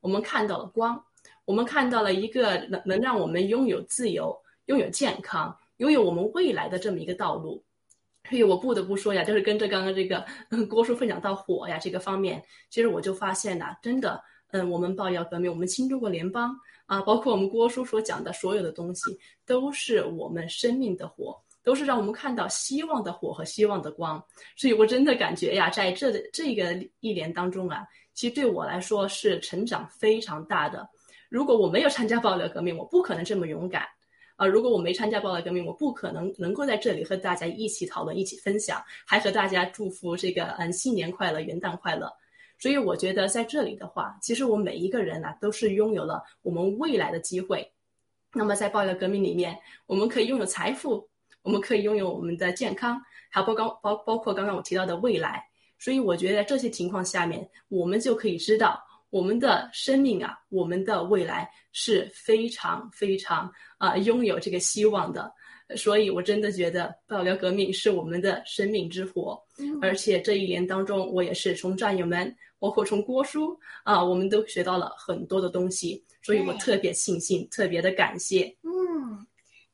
[0.00, 0.98] 我们看到了光，
[1.44, 4.34] 我们看到了一个能能让我们拥有自由、
[4.66, 7.62] 拥有健康、拥有我们未来的这么一个道路。
[8.30, 10.24] 所以我不得不说呀，就是跟着刚刚这个
[10.68, 14.20] 郭叔分享到火呀这个方面，其实我就发现呐，真的，
[14.52, 16.58] 嗯，我们爆料革命，我们新中国联邦。
[16.86, 24.24] 啊，包括我们郭叔所讲的所有的东西，都是我们生命的火，都是让我们看到希望的火和希望的光。
[24.56, 30.88] 所以我真的感觉呀，在这这个一年当中啊，其实对我来说是成长非常大的。
[31.28, 33.84] 如果我没有参加爆料革命，我不可能这么勇敢
[34.36, 34.46] 啊！
[34.46, 42.12] 如果我没参加爆料革命，我不可能能够在这里和大家一起讨论、一起分享，还和大家祝福这个嗯新年快乐、元旦快乐。
[42.58, 47.70] 所以我觉得在这里的话，其实我们每一个人呢，都是拥有了我们未来的机会。
[48.32, 49.56] 那么在爆料革命里面，
[49.86, 51.08] 我们可以拥有财富，
[51.42, 55.42] 我们可以拥有我们的健康，还包刚包包括刚刚我提到的未来。
[55.78, 65.30] 所以我觉得这些情况下面，我们就可以知道我们的生命啊，我们的未来是非常非常啊拥有这个希望的。
[65.76, 69.38] 所以我真的觉得爆料革命是我们的生命之火。
[69.80, 72.34] 而且这一年当中，我也是从战友们。
[72.58, 78.56] 包括从郭叔啊，我们都学到了很多的东西，所以我特别庆幸，特别的感谢。
[78.62, 79.26] 嗯，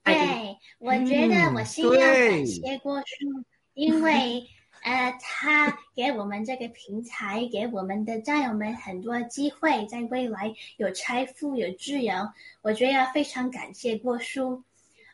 [0.05, 4.43] 对，我觉得我先要感谢郭叔，因为
[4.83, 12.13] 呃，他给我们这个平台，给我们的战友们很多机会，在未来有财富、有自由，
[12.63, 14.65] 我觉得要非常感谢郭叔。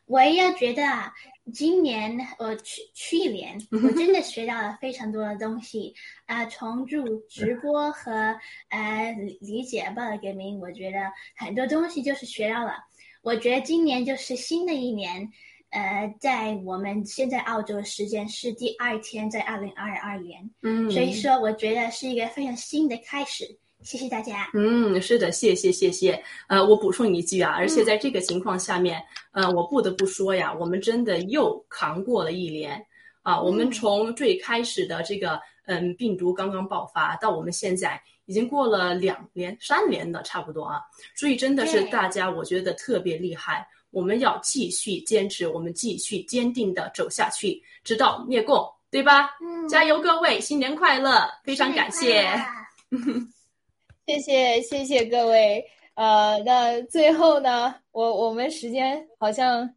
[0.06, 1.12] 我也觉得啊，
[1.53, 5.95] 今年我去去年我真的学到了非常多的东西
[6.27, 10.99] 啊、从主直播和呃理解报了革命，我觉得
[11.37, 12.77] 很多东西就是学到了。
[13.23, 15.31] 我觉得今年就是新的一年，
[15.71, 23.59] 呃，在我们现在澳洲的时间是第二天，在二零二二年，嗯所以说我觉得是一个非常新的开始。
[23.83, 24.51] 谢谢大家。
[24.55, 26.23] 嗯，是的，谢谢谢谢。
[26.49, 32.85] 呃，我补充一句啊，而且在这个情况下面，呃，我不得不说呀，我们真的又扛过了一年
[33.23, 33.41] 啊。
[33.41, 40.81] 我们从最开始的这个嗯病毒刚刚爆发，到我们现在已经过了两年、三年的，差不多啊。
[41.15, 43.67] 所以真的是大家，我觉得特别厉害。
[43.91, 49.31] 我们要继续坚持，我们继续坚定的走下去，直到灭共，对吧？
[49.41, 51.27] 嗯加油，各位，新年快乐！
[51.43, 52.28] 非常感谢。
[54.08, 55.62] 谢谢谢谢各位。
[55.92, 59.69] 呃，那最后呢，我我们时间好像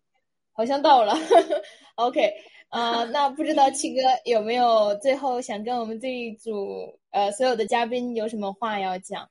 [0.54, 1.14] 好像到了，
[1.96, 2.34] OK。
[2.70, 9.30] 呃，那不知道 七哥有没有最后想跟我们这一组呃所有的嘉宾有什么话要讲？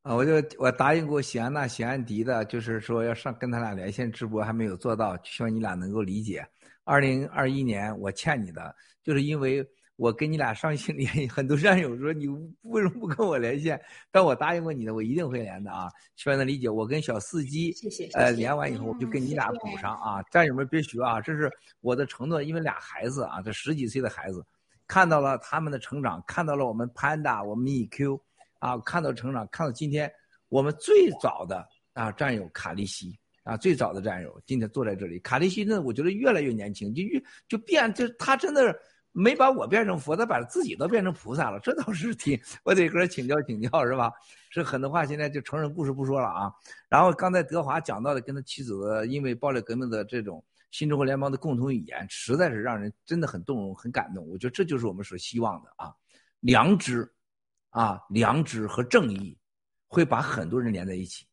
[0.00, 6.42] 啊，我就我答应过喜安娜、喜安迪的，就是说要上跟他俩连线直播，还没有做到，希望你俩能够理解。
[6.84, 9.62] 二零二一年我欠你的，就是因为
[9.96, 12.28] 我跟你俩上心联系， 很多战友说你
[12.62, 13.80] 为什么不跟我连线？
[14.10, 16.68] 但我答应过你的，我一定会连的啊，希望能理解。
[16.68, 24.44] 我跟小司机谢谢呃连完以后，我就跟你俩补上啊，战友们别学啊，这是我的承诺，因为俩孩子啊，这十几岁的孩子，
[24.86, 28.20] 看到了他们的成长，看到了我们 Panda，我们 EQ。
[28.58, 30.10] 啊，看到成长，看到今天
[30.48, 35.18] 我们最早的啊战友卡利西啊，最早的战友今天坐在这里。
[35.20, 38.74] 卡利西呢，我觉得越来越年轻，就越就变，就他真的
[39.18, 44.12] 没把我变成佛，他把自己都变成菩萨了，这倒是挺，我得跟请教请教，是吧？
[44.50, 46.52] 是很多话现在就成人故事不说了啊。
[46.88, 54.28] 然后刚才德华讲到的跟他妻子的因为暴力革命的这种新中国联邦的共同语言，实在是让人真的很动容、很感动。
[54.28, 55.94] 我觉得这就是我们所希望的啊，
[56.40, 57.10] 良知。
[57.70, 59.38] 啊，良知和正义
[59.86, 61.26] 会把很多人连在一起，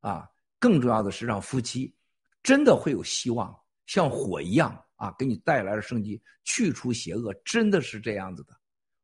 [0.00, 1.94] 啊，更重要的是让夫妻
[2.42, 8.52] 真的会有希望，像火一样啊，给你带来了生机，去除邪恶，真的是这样子的。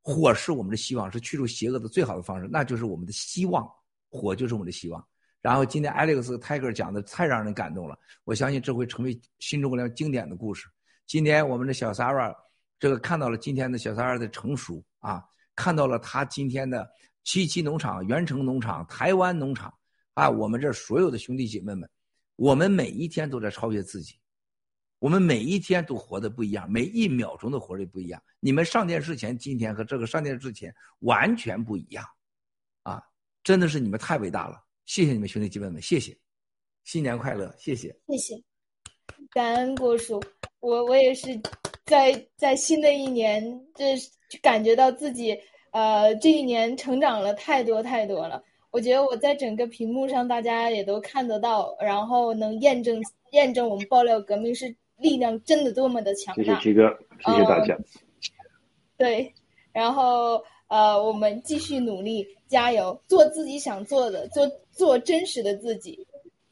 [0.02, 3.68] 火是我们的希望，是去除邪恶的最好的方式，那就是我们的希望，
[4.10, 5.04] 火就是我们的希望。
[5.40, 10.68] 然后今天 Alex Tiger 讲的太让人感动了，我相信这会成为新中国联经典的故事。
[11.06, 12.34] 今天我们的小 Sara
[12.78, 15.24] 这个看到了今天的小 Sara 的成熟啊。
[15.56, 16.88] 看到了他今天的
[17.22, 19.74] 七七农场、元城农场、台湾农场
[20.14, 21.86] 啊，我们这所有的兄弟姐妹们，
[22.36, 24.14] 我们每一天都在超越自己，
[25.00, 28.22] 我们每一天都活得不一样，每一秒钟的活力不一样。
[28.38, 32.04] 你们上电视前今天和这个上电视前完全不一样，
[32.82, 33.02] 啊，
[33.42, 36.16] 真的是你们太伟大了，谢谢你们兄弟姐妹们，谢谢，
[36.84, 38.42] 新年快乐，谢谢，谢谢，
[39.30, 40.22] 感恩郭叔，
[40.60, 41.28] 我我也是
[41.86, 43.42] 在在新的一年，
[43.74, 43.96] 这
[44.42, 45.34] 感觉到自己
[45.70, 48.42] 呃这一年成长了太多太多了。
[48.70, 53.02] 我觉得我在整个屏幕上，大家也都看得到，然后能验证
[53.32, 56.42] 验证我们爆料革命是力量真的多么的强大。
[56.42, 56.88] 谢谢七哥，
[57.24, 57.76] 谢谢大家。
[58.96, 59.32] 对，
[59.72, 66.06] 然后呃，我们继续努力，加油，做自己想做的，做做真实的自己。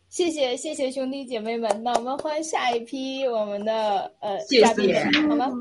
[0.08, 4.94] 谢谢谢谢兄弟姐妹们，那我们欢迎下一批我们的呃嘉宾，
[5.28, 5.52] 好吗？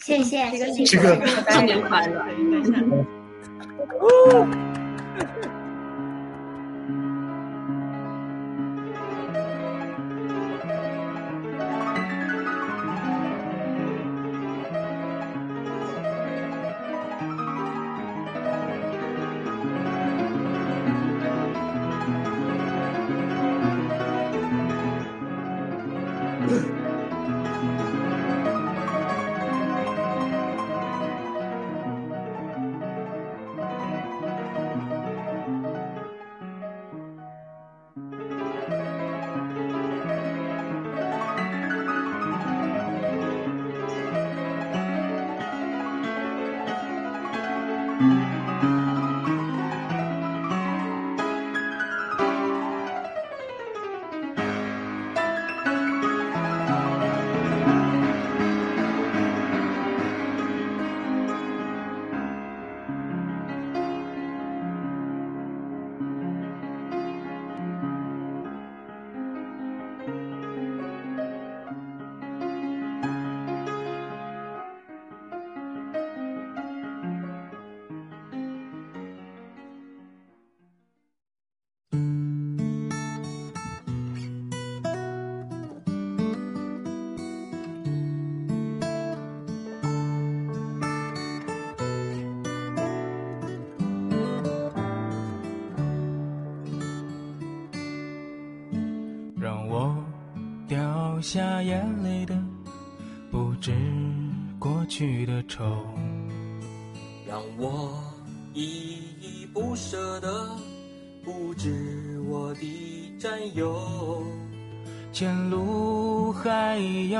[0.00, 1.14] 谢谢谢七哥
[1.50, 2.24] 新年快乐！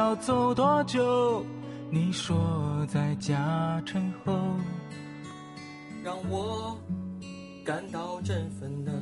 [0.09, 1.45] 要走多久？
[1.91, 2.35] 你说
[2.89, 4.33] 在家成后。
[6.03, 6.79] 让我
[7.63, 8.93] 感到振奋的，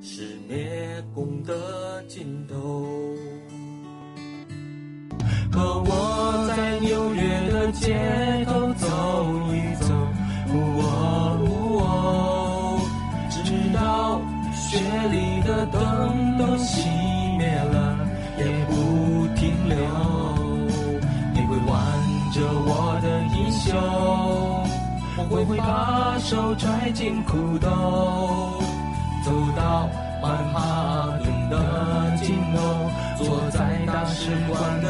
[0.00, 2.56] 是灭共的尽头。
[25.64, 27.68] 把手揣进裤兜，
[29.24, 29.88] 走到
[30.20, 32.90] 曼哈顿的尽头，
[33.24, 34.81] 坐在大使馆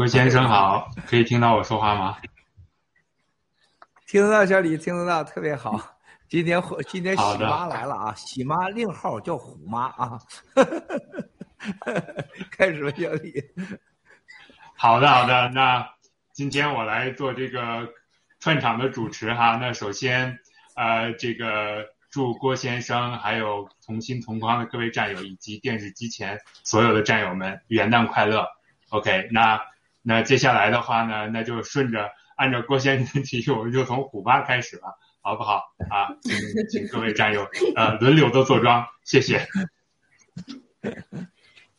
[0.00, 2.16] 郭先生好， 可以听到我说话吗？
[4.06, 5.78] 听得到，小李，听得到，特别好。
[6.26, 10.18] 今天今天喜妈来了啊，喜妈另号叫虎妈啊。
[12.50, 13.44] 开始吧，小李。
[14.74, 15.50] 好的，好的。
[15.50, 15.86] 那
[16.32, 17.86] 今天我来做这个
[18.38, 19.58] 串场的主持哈。
[19.60, 20.38] 那首先，
[20.76, 28.46] 呃，这个祝郭先生还有同心同框的各位战友以及电视机前所有的战友们元旦快乐。
[28.88, 29.60] OK，那
[30.10, 34.88] 那接下来的话呢，那就顺着按照郭先生的提议，我们就从虎八开始吧，
[35.22, 35.62] 好不好？
[35.88, 36.34] 啊，请
[36.68, 39.46] 请各位战友呃轮流的坐庄，谢谢。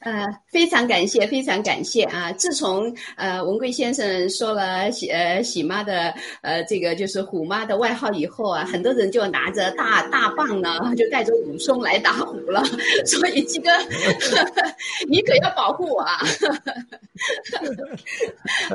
[0.02, 2.32] 呃，非常感谢，非常感谢啊！
[2.32, 12.64] 自从呃文贵先生说了喜呃喜妈的呃这个就是虎妈的外号以后啊，很多人就拿着大大棒呢，就带着武松来打虎了。
[13.06, 13.70] 所以鸡哥，
[15.08, 16.18] 你可要保护我啊！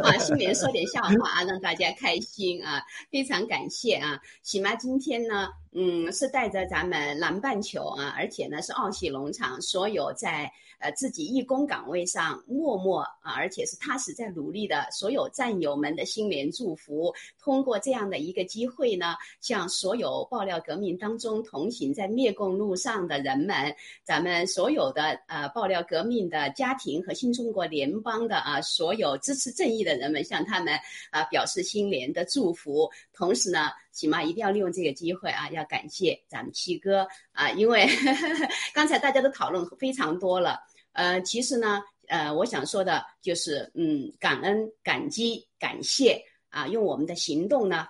[0.04, 2.80] 啊，新年说点笑话啊，让大家开心啊！
[3.10, 4.16] 非常感谢啊！
[4.44, 17.14] 喜妈今天呢，嗯，是带着咱们南半球啊，而且呢是奥喜农场所有在呃自己义工岗位上默默啊，而且是踏实在努力的所有战友们的新年祝福。
[17.38, 30.74] 通过这样的一个机会呢，向所有爆料革命当中同行在灭共路上的人们，咱们所有的呃爆料革命的家庭和新中国联邦的啊所有支持正义的人们，向他们
[31.10, 32.90] 啊表示新年的祝福。
[33.12, 37.88] 同时呢，起码一定要利用这个机会啊，要感谢咱们七哥啊，因为
[38.74, 40.60] 刚才大家都讨论非常多了。
[40.92, 47.86] 呃，其实呢，呃，我想说的就是，嗯，感恩、感激、感谢啊，用我们的行动呢，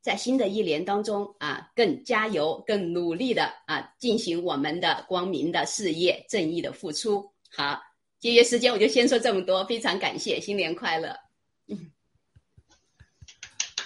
[0.00, 7.30] 在新的一年当中啊，更加油、更努力的啊，进行我们的光明的事业、正义的付出。
[7.50, 7.78] 好，
[8.18, 11.14] 节约时间，我就先说这么多，非常感谢，新年快乐。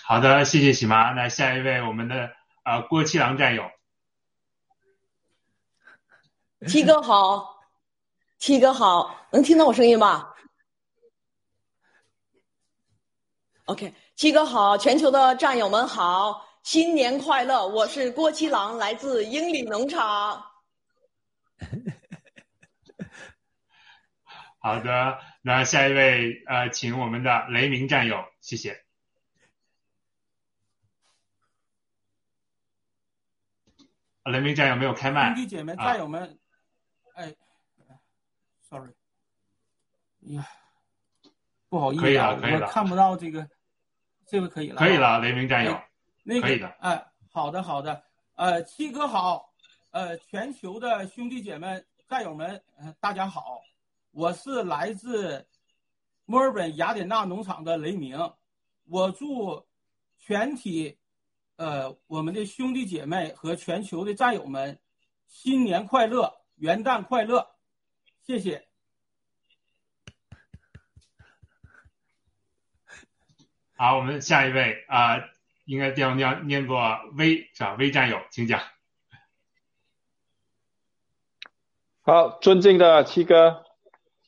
[0.09, 1.13] 好的，谢谢喜妈。
[1.13, 3.71] 那下一位，我们的呃郭七郎战友，
[6.67, 7.61] 七哥好，
[8.39, 10.35] 七哥好，能听到我声音吧
[13.67, 17.67] ？OK，七哥好，全球的战友们好，新年快乐！
[17.67, 20.43] 我是郭七郎，来自英里农场。
[24.59, 28.88] 好的，那下一位呃，请我们的雷鸣战友，谢谢。
[34.29, 35.85] 啊雷鸣战友没有开麦，兄弟姐妹、啊。
[35.87, 36.39] 战友们，
[37.15, 37.35] 哎
[38.61, 38.93] ，sorry，
[40.27, 40.47] 哎呀，
[41.71, 42.67] 不好意思、啊，可以了可以了。
[42.67, 43.49] 我看不到这个，
[44.27, 45.89] 这回可以了啊，可以了，雷鸣战友哎，
[46.25, 46.69] 那个可以的。
[46.81, 49.51] 哎，好的好的，呃，七哥好，
[49.93, 53.63] 呃，全球的兄弟姐妹、战友们，呃大家好，
[54.11, 55.49] 我是来自
[56.27, 58.19] 墨尔本雅典娜农场的雷鸣，
[58.85, 59.67] 我祝
[60.19, 60.99] 全体
[61.59, 64.79] 呃我们的兄弟姐妹和全球的战友们
[65.27, 67.51] 新年快乐，元旦快乐，
[68.23, 68.65] 谢谢。
[73.75, 75.19] 好，我们下一位啊、
[75.65, 76.81] 应该要念念作
[77.17, 77.75] 威是吧？
[77.75, 78.61] 威战友，请讲。
[82.03, 83.65] 好，尊敬的七哥，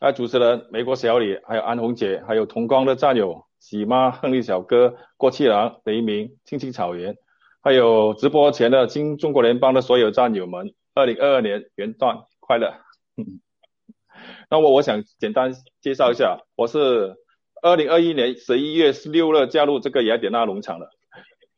[0.00, 7.14] 啊，主持人美国小李，还有安红姐，还有同光的战友喜妈、亨利小哥、郭七郎、雷鸣、青青草原，
[7.62, 12.74] 还有直播前的新中国联邦的所有战友们，二零二二年元旦快乐！
[14.50, 17.14] 那我我想简单介绍一下，我是
[17.62, 20.88] 二零二一年十一月十六日加入这个雅典娜农场的，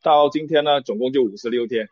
[0.03, 1.87] 到今天呢，总共就五十六天。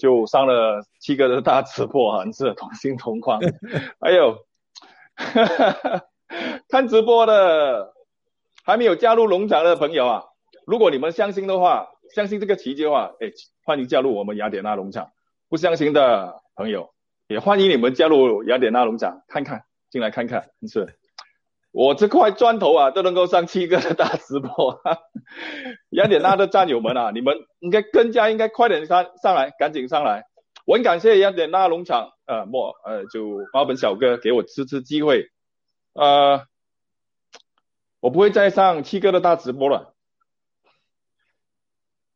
[0.00, 3.38] 就上了七个的大直播啊，是同心同框。
[4.00, 4.36] 还有
[6.68, 7.92] 看直播的
[8.62, 10.24] 还没有加入农场的朋友啊，
[10.66, 13.30] 如果你们相信的话，相信这个奇迹的话，哎，
[13.64, 15.10] 欢迎加入我们雅典娜农场。
[15.48, 16.90] 不相信的朋友，
[17.28, 20.96] 也欢迎你们加入雅典娜农场，看看进来看看，是。
[21.72, 24.80] 我这块砖头啊，都能够上七个的大直播，
[25.88, 30.24] 雅典娜的战友们啊，你们应该更加应该快点上上来，赶紧上来！
[30.66, 35.28] 我很感谢雅典娜农场，呃，莫呃，就猫本小哥给我支持机会，
[35.94, 36.42] 呃，
[38.02, 39.94] 我不会再上七哥的大直播了，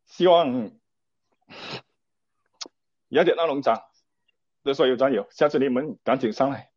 [0.05, 0.73] 希望
[3.11, 3.85] 雅典娜农场
[4.65, 6.73] 的所有战友，下次你们赶紧上来，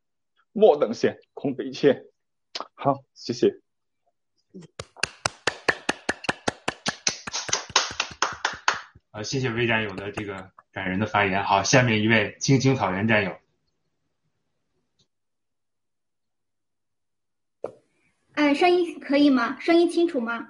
[0.51, 2.05] 莫等闲，空悲切。
[2.75, 3.59] 好，谢谢。
[9.09, 11.43] 呃，谢谢魏战友的这个感人的发言。
[11.43, 13.35] 好，下面一位青青草原战友。
[18.53, 19.57] 声音可以吗？
[19.59, 20.47] 声音清楚吗？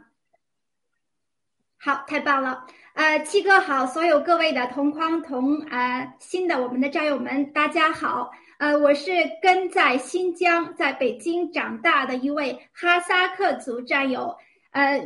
[1.77, 2.65] 好，太棒了。
[2.93, 8.31] 呃，七哥好，所有各位的同框同呃新的我们的战友们，大家好。
[8.57, 14.35] 呃，我是跟在新疆，在北京长大的一位哈萨克族战友。
[14.71, 15.01] 呃，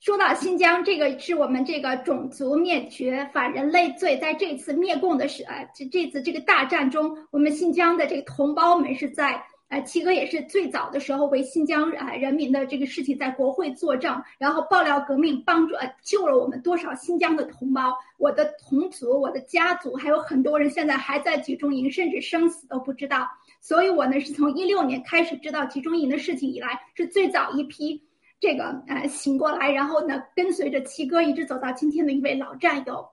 [0.00, 9.44] 说到新疆，这个是我们这个种族灭绝、反人类罪，在这次灭共的是呃这这次这个大战中，我们新疆的这个同胞们是在。
[9.72, 23.26] 呃，七哥也是最早的时候为新疆啊人民的这个事情在国会作证，然后爆料革命，帮助呃救了我们多少新疆的同胞，我的同族、我的家族还有很多人现在还在集中营，甚至生死都不知道。
[23.62, 28.04] 所以我呢是从一六年开始知道集中营的事情以来，是最早一批
[28.40, 33.08] 这个呃醒过来，然后呢跟随着七哥一直走到今天的一位老战友。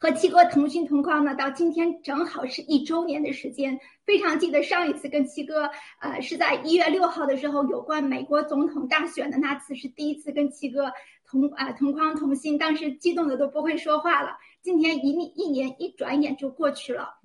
[0.00, 3.78] 和七哥同心同框呢，到今天正好是一周年的时间。
[4.06, 5.68] 非常记得上一次跟七哥，
[6.00, 10.92] 呃，是在一月六号的时候，有关美国总统大选的那次，是第一次跟七哥
[11.28, 14.38] 同啊同框同心，当时激动的都不会说话了。
[14.62, 17.17] 今天一一年一转眼就过去了。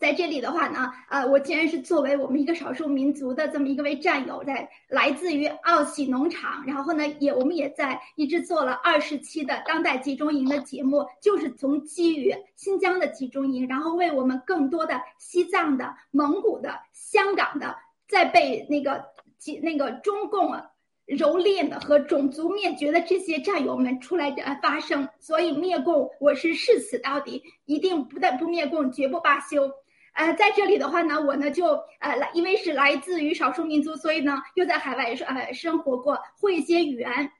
[0.00, 17.76] 在这里的话呢，呃，我既然是作为我们一个少数民族的这么一位战友，在来自于奥喜农场，然后呢，也我们也在一直做了二十期的当代集中营的节目，就是从基于新疆的集中营，然后为我们更多的西藏的、蒙古的、香港的，
[18.08, 19.04] 在被那个
[19.36, 20.50] 集那个中共
[21.08, 29.70] 蹂躏的和种族灭绝的这些战友们出来呃发声，所以灭共我是誓死到底，一定不但不灭共，绝不罢休。
[30.20, 31.66] 呃，在这里的话呢，我呢就
[31.98, 37.32] 呃来，因为是来自于少数民族，所以呢又在海外呃生活过，会一些语言。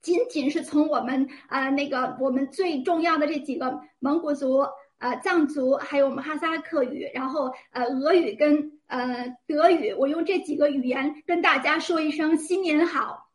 [0.00, 4.64] 仅仅是从我们呃那个我们最重要的这几个蒙古族、
[4.98, 13.28] 呃藏族，还有我们哈萨克语，然后呃俄语跟呃德语，我用这几个语言跟大家说一声新年好。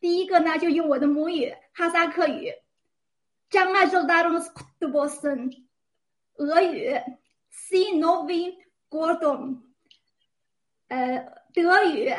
[0.00, 2.52] 第一个呢，就用我的母语哈萨克语，
[3.50, 5.50] 张阿周达隆斯库杜波森，
[6.36, 6.94] 俄语。
[7.56, 8.56] See Novi
[8.90, 9.60] Gordon，
[10.88, 11.18] 呃，
[11.54, 12.10] 德语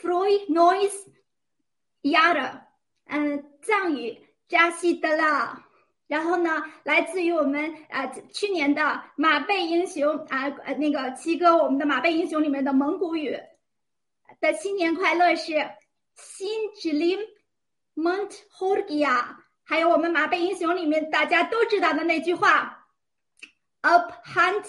[0.00, 1.08] Freud Noise
[2.02, 2.62] Yara，
[3.06, 5.56] 嗯，藏语 Jasi Dala，
[6.06, 13.38] 然后呢，来自于我们呃去年的马背英雄啊，呃那个七哥，我们的马背英雄里面的蒙古语
[14.40, 15.52] 的新年快乐是
[16.16, 17.20] Sin Jilim
[17.94, 22.81] Mont Horgia，还有我们马背英雄里面大家都知道的那句话。
[23.82, 24.64] Up hunt,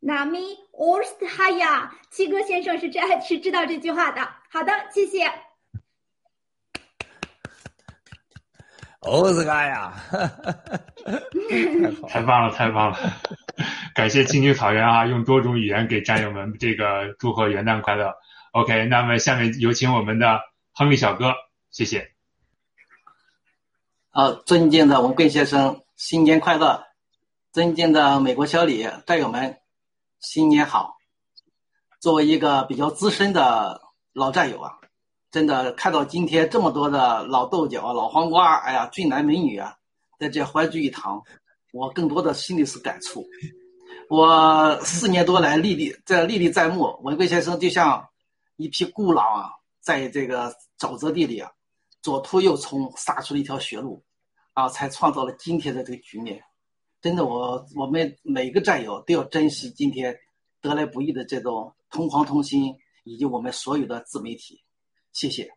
[0.00, 1.90] nami orst haya。
[2.10, 4.20] 七哥先生是这是知道这句话的。
[4.50, 5.32] 好的，谢谢。
[9.00, 9.92] 欧斯嘎呀，
[12.08, 12.98] 太棒了，太棒了！
[13.94, 18.14] 感谢青青草原啊，用多种语言给战友们这个祝贺元旦快乐。
[18.52, 20.40] OK，那么下面有请我们的
[20.72, 21.34] 亨利小哥，
[21.70, 22.12] 谢谢。
[24.10, 26.82] 好，尊敬的文贵先生，新年快乐！
[27.54, 29.60] 尊敬的美国小李战友们，
[30.18, 30.96] 新年好！
[32.00, 33.80] 作为一个比较资深的
[34.12, 34.72] 老战友啊，
[35.30, 39.76] 真的看到今天这么多的老豆角、老黄瓜，哎呀，俊男美女啊，
[40.18, 41.22] 在这欢聚一堂，
[41.72, 43.24] 我更多的心里是感触。
[44.10, 48.04] 我四年多来历历在历历在目，文贵先生就像
[48.56, 51.52] 一匹孤狼啊，在这个沼泽地里啊，
[52.02, 54.02] 左突右冲，杀出了一条血路，
[54.54, 56.42] 啊，才创造了今天的这个局面。
[57.04, 60.18] 真的，我我们每个战友都要珍惜今天
[60.62, 64.62] 得来不易的这种同框同心，以及我们所有的自媒体。
[65.12, 65.50] 谢谢。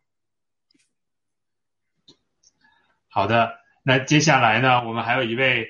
[3.08, 3.50] 好的，
[3.82, 5.66] 那接下来呢，我们还有一位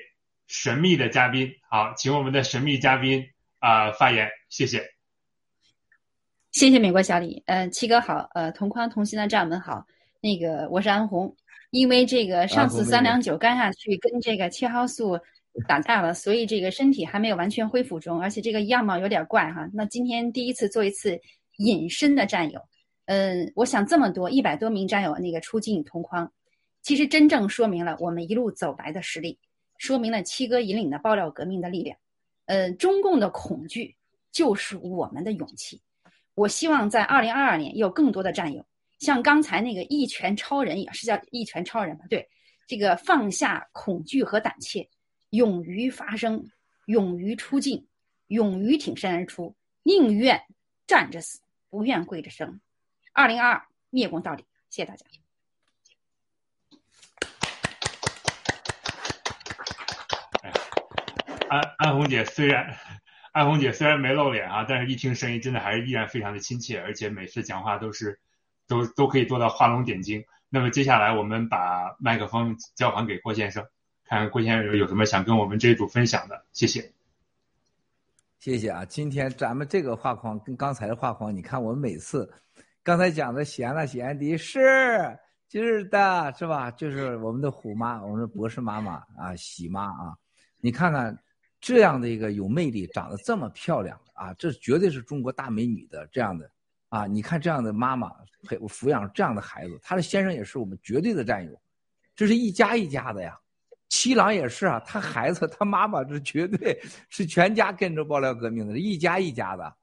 [0.47, 3.29] 神秘的嘉宾，好，请我们的神秘嘉宾
[3.59, 4.83] 啊、呃发言，谢谢。
[6.51, 9.87] 谢谢美国小李，呃，七哥好，呃，同框同心的战友们好，
[10.19, 11.33] 那个我是安红，
[11.69, 15.17] 因为这个上次三两酒干下去跟这个青蒿素
[15.67, 19.69] 打架了，所以这个身体还没有完全恢复中，而且这个样貌有点怪哈。
[19.73, 21.19] 那今天第一次做一次
[21.57, 22.61] 隐身的战友，
[23.05, 26.31] 嗯，我想这么多一百多名战友那个出镜同框，
[26.81, 29.37] 其实真正说明了我们一路走来的实力，
[29.77, 31.97] 说明了七哥引领的爆料革命的力量。
[32.45, 33.95] 呃，中共的恐惧
[34.31, 35.81] 就是我们的勇气。
[36.35, 38.65] 我希望在二零二二年有更多的战友，
[38.99, 42.05] 像刚才那个一拳超人也是叫一拳超人吧？
[42.09, 42.27] 对，
[42.65, 44.87] 这个放下恐惧和胆怯，
[45.29, 46.49] 勇于发声，
[46.85, 47.87] 勇于出镜，
[48.27, 50.43] 勇于挺身而出，宁愿
[50.87, 52.59] 站着死，不愿跪着生。
[53.13, 54.43] 二零二二灭共到底！
[54.69, 55.05] 谢谢大家。
[61.47, 62.75] 安安红姐虽然
[63.31, 68.19] 安红姐虽然没露脸啊，但是一听声音真的还是依然非常的亲切，而且每次讲话都是
[68.67, 70.25] 都都可以做到画龙点睛。
[70.49, 73.67] 那么接下来我们把麦克风交还给郭先生，
[74.09, 76.91] 看郭先生有什么想跟我们这一组分享的，谢谢。
[78.39, 78.83] 谢谢啊！
[78.83, 82.27] 今天咱们这个画框跟刚才的画框，你看我们每次
[82.81, 85.15] 刚才讲的闲了闲的，是
[85.47, 86.71] 就是的，是吧？
[86.71, 90.17] 就是我们的虎妈，我们的博士妈妈啊，喜妈啊，
[90.59, 91.15] 你看看
[91.61, 96.49] 这样的一个有魅力、长得这么漂亮啊，这绝对是中国大美女的这样的
[96.87, 97.05] 啊！
[97.05, 98.11] 你看这样的妈妈
[98.47, 101.61] 陪抚养这样的孩子，她的先生也是我们绝对的战友，
[102.15, 103.39] 这是一家一家的呀。
[103.89, 109.75] 七郎也是啊，他孩子他妈妈这绝对是全家跟着爆料革命的，一家一家的。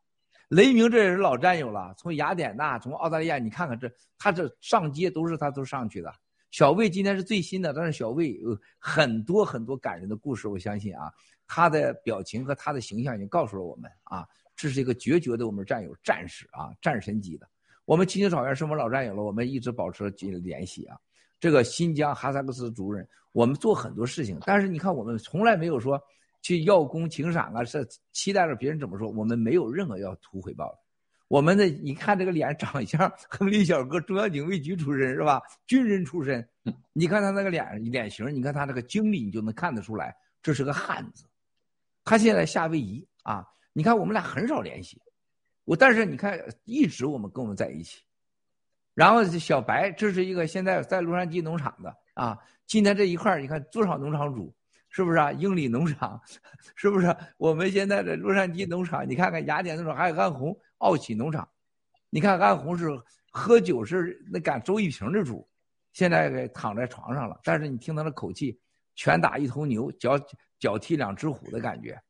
[0.50, 6.12] 雷鸣这也是老战友了，从雅典娜，从澳大利亚，你看看这他这上街都是他都上去的。
[6.52, 11.12] 小魏今天是最新的，但是小魏有很多很多感人的故事，我相信啊，
[11.48, 14.24] 他的表情和他的形象已经告诉了我们啊，
[14.54, 17.48] 这是一个决绝的我们战友战士啊，战神级的。
[17.84, 20.96] 我们青青草原是我们老战友了，我们一直保持紧联系啊。
[21.38, 26.00] 这个新疆哈萨克斯主任，我们做很多事情，但是你看我们从来没有说
[26.42, 30.78] 去要功请赏啊，是期待着别人怎么说，我们没有任何要图回报的。
[31.28, 35.42] 我们的你看这个脸长相，亨利小哥中央警卫局出身是吧？
[35.66, 36.48] 军人出身，
[36.92, 41.24] 你看他那个脸脸型，你看他那个经历，你就能看得出来，这是个汉子。
[42.04, 45.02] 他现在夏威夷啊，你看我们俩很少联系，
[45.64, 48.04] 我但是你看一直我们跟我们在一起。
[48.96, 52.38] 然后小白，这是一个现在在洛杉矶农场的啊。
[52.66, 54.50] 今天这一块儿，你看多少农场主，
[54.88, 55.30] 是不是啊？
[55.32, 56.18] 英里农场，
[56.74, 57.14] 是不是？
[57.36, 61.46] 我们现在的洛杉矶农场，你看看雅典农场，还有安红奥启农场。
[62.08, 62.88] 你看安红是
[63.30, 65.46] 喝酒是那敢周一瓶的主，
[65.92, 67.38] 现在躺在床上了。
[67.44, 68.58] 但是你听他的口气，
[68.94, 70.18] 拳打一头牛，脚
[70.58, 72.00] 脚踢两只虎的感觉，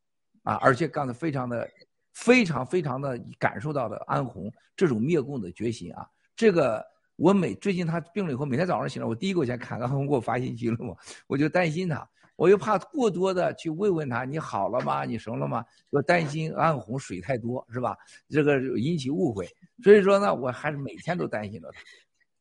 [0.44, 0.54] 啊！
[0.62, 1.68] 而且刚才非常的、
[2.12, 6.08] 非常非常的感受到的安红这种灭共的决心啊。
[6.36, 6.84] 这个
[7.16, 10.94] 我每最近他病了以后，每天早上醒来，我第一个我先看看红给我发信息了嘛，
[11.26, 15.06] 我就担心他，我又怕过多的去问问他你好了吗？
[15.06, 15.64] 你什么了吗？
[15.88, 17.96] 我担心暗红水太多是吧？
[18.28, 19.48] 这个引起误会，
[19.82, 21.80] 所以说呢，我还是每天都担心着他。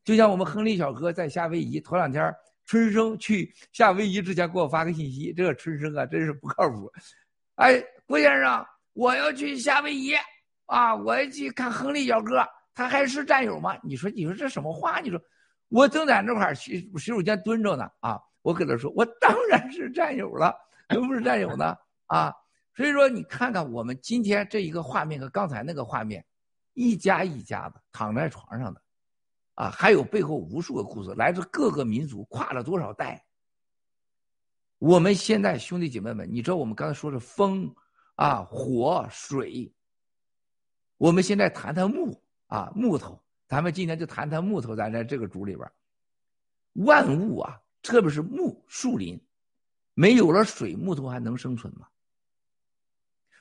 [0.03, 6.91] 就像我们亨利小哥在夏威夷，头两天春生去夏威夷之前给我发个信息，这个春生啊真是不靠谱。
[7.55, 10.13] 哎，郭先生，我要去夏威夷
[10.65, 12.45] 啊，我要去看亨利小哥。
[12.75, 13.75] 他还是战友吗？
[13.81, 14.99] 你说，你说这什么话？
[14.99, 15.19] 你说，
[15.69, 18.21] 我正在那块洗洗手间蹲着呢啊！
[18.41, 20.53] 我跟他说，我当然是战友了，
[20.89, 21.75] 能不是战友呢
[22.07, 22.33] 啊！
[22.75, 26.23] 所以说，你看看我们今天这一个画面和刚才那个画面，
[26.73, 28.81] 一家一家的躺在床上的，
[29.53, 33.25] 啊，还有背后无数个故事，来自各个民族，跨了多少代。
[34.77, 37.73] 我们现在兄弟姐妹们，你知道我们刚才说是风
[38.15, 39.73] 啊、火、水，
[40.97, 42.21] 我们现在谈谈木。
[42.55, 44.73] 啊，木头，咱们今天就谈谈木头。
[44.77, 45.69] 咱在这个组里边，
[46.85, 49.21] 万物啊，特别是木树林，
[49.93, 51.89] 没有了水，木头还能生存吗？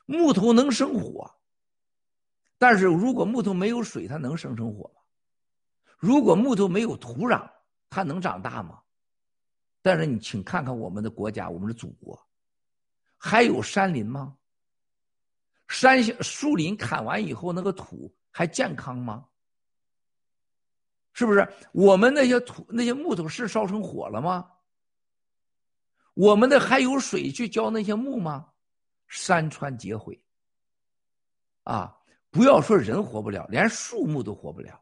[0.05, 1.33] 木头能生火，
[2.59, 5.01] 但是如果木头没有水，它能生成火吗？
[5.97, 7.49] 如果木头没有土壤，
[7.89, 8.81] 它能长大吗？
[9.81, 12.21] 但是你请看看我们的国家，我们的祖国，
[13.17, 14.37] 还有山林吗？
[15.69, 19.27] 山树林砍完以后，那个土还健康吗？
[21.13, 21.49] 是不是？
[21.73, 24.51] 我们那些土那些木头是烧成火了吗？
[26.15, 28.49] 我们的还有水去浇那些木吗？
[29.07, 30.21] 山川皆毁。
[31.63, 31.97] 啊，
[32.31, 34.81] 不要说人活不了，连树木都活不了。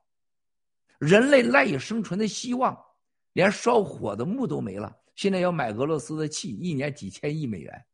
[0.99, 2.83] 人类赖以生存的希望，
[3.35, 4.97] 连烧火的木都没了。
[5.15, 7.87] 现在要买俄罗斯的气，一年几千亿美元。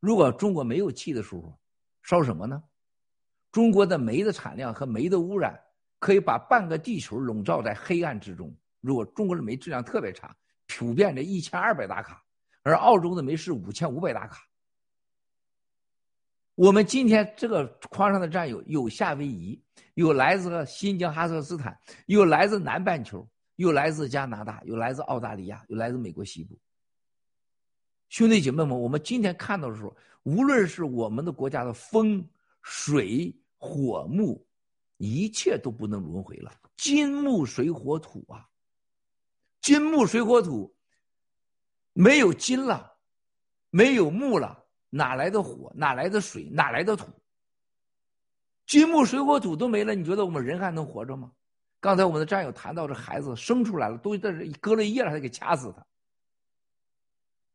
[0.00, 1.59] 如果中国没有气的时候，
[2.02, 2.62] 烧什么呢？
[3.52, 5.60] 中国的煤的产量和煤的污染，
[5.98, 8.54] 可以把半个地球笼罩在黑暗之中。
[8.80, 10.34] 如果中国的煤质量特别差，
[10.66, 12.22] 普遍的一千二百大卡，
[12.62, 14.40] 而澳洲的煤是五千五百大卡。
[16.54, 19.60] 我们今天这个框上的战友有夏威夷，
[19.94, 26.58] 有来自新疆哈萨克斯坦，有来自南半球，有来自加拿大，有来自澳大利亚，有来自美国西部。
[28.10, 32.28] 兄弟姐妹们，我们今天看到的时候，无论是我们的国家的风、
[32.60, 34.44] 水、火、木，
[34.96, 36.52] 一切都不能轮回了。
[36.76, 38.48] 金木水火土啊，
[39.62, 40.74] 金木水火土，
[41.92, 42.94] 没有金了，
[43.70, 44.66] 没有木了。
[44.92, 45.72] 哪来的火？
[45.76, 46.50] 哪来的水？
[46.50, 47.06] 哪来的土？
[48.66, 51.30] 金木水火土都没了，你觉得我们人还能活着吗？
[51.78, 55.86] 刚才我们的战友谈到，这孩子生出来了，都在这割了一夜了，还得给掐死他。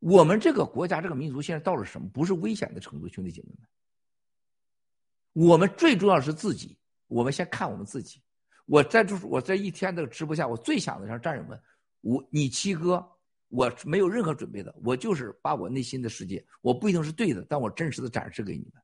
[0.05, 2.07] 我们这个国家、这个民族现在到了什么？
[2.09, 5.47] 不是危险的程度，兄弟姐妹们。
[5.47, 8.21] 我们最重要是自己，我们先看我们自己。
[8.67, 11.59] 我在就是我在一天的直播下，我最想的让战友们，
[12.01, 13.03] 我你七哥。
[13.49, 18.83] 我没有任何准备的，我就是把我内心的世界，我不一定是对的，但我真实的展示给你们。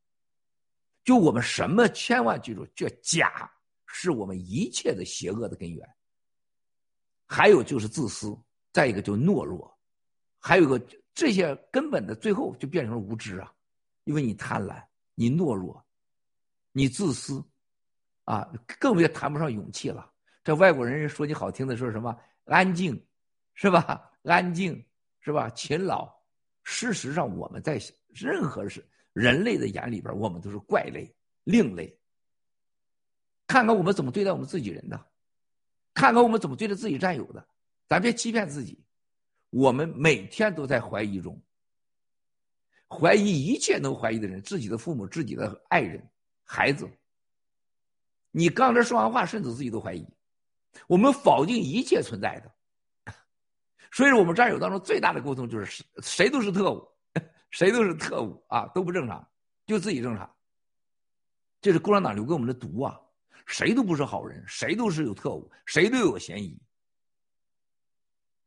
[1.04, 3.52] 就我们什么，千万记住，这假
[3.86, 5.88] 是我们一切的邪恶的根源。
[7.26, 8.38] 还有就是自私，
[8.72, 9.72] 再一个就懦弱，
[10.40, 10.80] 还有个
[11.14, 13.54] 这些根本的，最后就变成了无知啊，
[14.06, 14.82] 因为你贪婪，
[15.16, 15.84] 你懦弱，
[16.72, 17.44] 你自私，
[18.24, 20.12] 啊，更别谈不上勇气了。
[20.44, 23.00] 这外国人说你好听的说什么安静，
[23.54, 24.10] 是吧？
[24.24, 24.84] 安静
[25.20, 25.50] 是吧？
[25.52, 26.12] 勤劳。
[26.64, 31.14] 事实上，我们在任何是人类的眼里边，我们都是怪类、
[31.44, 31.96] 另类。
[33.48, 35.06] 看看我们怎么对待我们自己人的，
[35.94, 37.46] 看看我们怎么对待自己战友的。
[37.88, 38.82] 咱别欺骗自己，
[39.52, 41.40] 我们每天都在怀疑中，
[42.90, 46.04] 怀疑一切能怀疑的人，自己的父母、自己的爱人、
[46.44, 46.90] 孩子。
[48.32, 50.08] 你刚才说完话，甚至自己都怀疑。
[50.88, 53.14] 我们否定一切存在的。
[53.92, 56.88] 所以说，我们战友当中最大的沟通就是谁谁都是特务，
[57.52, 59.30] 谁都是特务啊，都不正常，
[59.66, 60.34] 就自己正常。
[61.60, 62.98] 这是共产党留给我们的毒啊！
[63.46, 66.58] 谁都不是好人，谁都是有特务，谁都有嫌疑。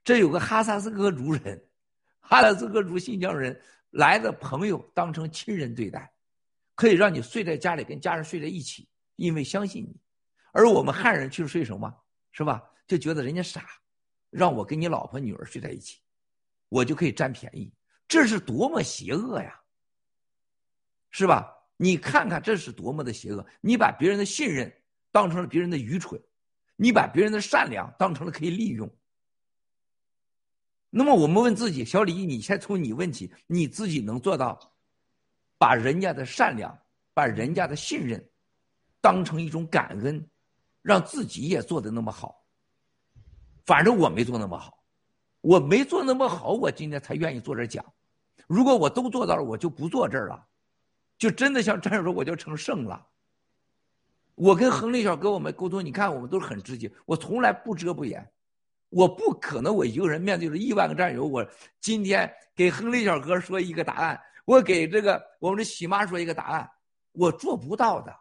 [0.05, 1.61] 这有个哈萨斯克族人，
[2.21, 3.59] 哈萨斯克族新疆人
[3.91, 6.13] 来的朋友当成亲人对待，
[6.75, 9.97] 可以让你睡在家里跟家人睡在一起，因为相信你。
[10.53, 11.93] 而我们汉人去睡什么，
[12.31, 12.63] 是吧？
[12.87, 13.67] 就觉得人家傻。
[14.31, 16.01] 让我跟你老婆女儿睡在一起，
[16.69, 17.73] 我就可以占便宜，
[18.09, 19.61] 这是多么邪恶呀！
[21.11, 21.51] 是吧？
[21.77, 23.47] 你看看这是多么的邪恶！
[23.61, 24.73] 你把别人的信任
[25.13, 26.21] 当成了别人的愚蠢，
[26.75, 28.93] 你把别人的善良当成了可以利用。
[30.97, 34.57] 那么我们问自己，小李，你先从你问起，你自己能做到
[35.59, 36.79] 把人家的善良、
[37.13, 38.25] 把人家的信任
[39.01, 40.25] 当成一种感恩，
[40.83, 42.41] 让自己也做的那么好？
[43.67, 44.85] 反正我没做那么好，
[45.41, 47.85] 我没做那么好，我今天才愿意坐这讲。
[48.47, 50.47] 如果我都做到了，我就不坐这儿了，
[51.19, 53.05] 就真的像战友说，我就成圣了。
[54.37, 58.25] 我跟亨利小哥我们沟通，你看我们都是很直接，我从来不遮不掩，
[58.95, 61.45] 我不可能我一个人面对着亿万个战友，我
[61.81, 66.71] 今天给亨利小哥说一个答案，我给这个我们的喜妈说一个答案，
[67.11, 68.15] 我做不到的，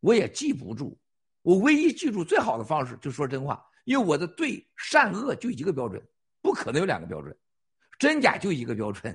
[0.00, 0.98] 我也记不住。
[1.42, 3.62] 我唯一记住最好的方式就说真话。
[3.84, 6.02] 因为我的对善恶就一个标准，
[6.40, 7.36] 不可能有两个标准，
[7.98, 9.14] 真假就一个标准。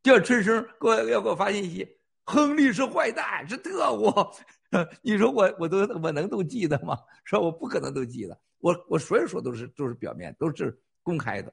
[0.00, 1.88] 叫春生给我要给我发信息，
[2.24, 4.12] 亨利是坏蛋，是特务。
[5.02, 6.96] 你说我我都我能都记得吗？
[7.24, 11.52] 说我不可能都记得，我我所有说都是都是表面，都是公开的。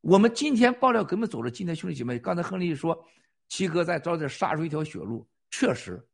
[0.00, 3.04] 我们今天爆料根本走了今天兄弟姐妹，刚才亨利说，
[3.48, 6.06] 七哥在招这杀出一条血路，确实，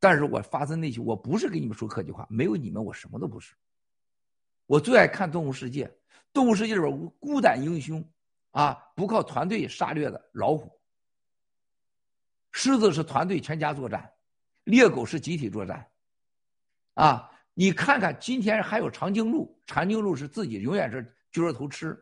[0.00, 3.54] 但是我发自内心，我不是跟你们说客气话，没有你们我什么都不是。
[4.66, 5.86] 我最爱看《动物世界》，
[6.32, 8.02] 《动物世界》里边孤胆英雄，
[8.52, 10.72] 啊，不靠团队杀掠的老虎。
[12.50, 14.10] 狮子是团队全家作战，
[14.64, 15.86] 猎狗是集体作战，
[16.94, 21.96] 啊，你看看今天还有长颈鹿，长颈鹿是自己永远是撅着头吃，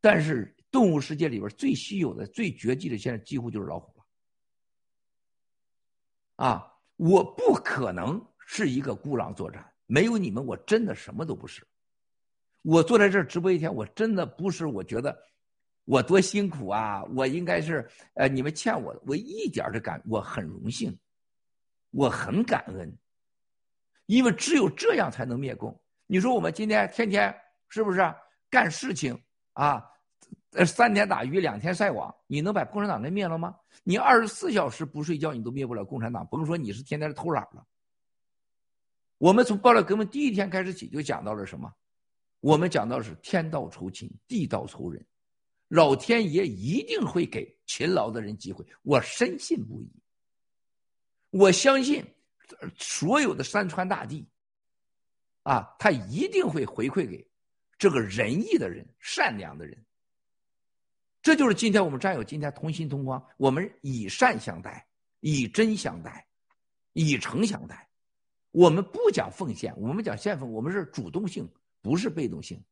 [0.00, 4.04] 但是动物世界里边最稀有的、最绝迹的，现在几乎就是老虎了。
[6.46, 11.66] 啊，我不可能是一个孤狼作战，没有你们，我真的什么都不是。
[12.62, 15.16] 我坐在这儿直播一天，我真的不是我觉得
[15.84, 20.96] 我多辛苦啊，我应该是呃你们欠我的，我一点的感，我很荣幸，
[21.90, 22.96] 我很感恩，
[24.06, 25.78] 因为只有这样才能灭共。
[26.06, 27.34] 你说我们今天天天
[27.68, 28.14] 是不是
[28.50, 29.18] 干事情
[29.52, 29.84] 啊？
[30.50, 33.56] 呃，三天打鱼两天晒网，你能把共产党给灭了吗？
[33.82, 37.66] 你二十四小时不睡觉，你都灭不了共产党，甭说你是天天偷懒了。
[39.18, 41.72] 我们从爆料革命第一天开始起就讲到了什么？
[42.40, 45.04] 我们讲到是天道酬勤，地道酬人，
[45.68, 49.90] 老天爷一定会给勤劳的人机会，我深信不疑。
[51.30, 52.04] 我相信
[52.76, 54.26] 所有的山川大地，
[55.42, 57.26] 啊，他一定会回馈给
[57.78, 59.84] 这个仁义的人、善良的人。
[61.22, 64.86] 这就是今天我们战友今天同心同光，我们以善相待，
[65.20, 66.26] 以真相待，
[66.92, 67.88] 以诚相待。
[68.50, 71.48] 我们不讲奉献，我们讲献奉，我们是主动性。
[71.82, 72.64] 不是被动性，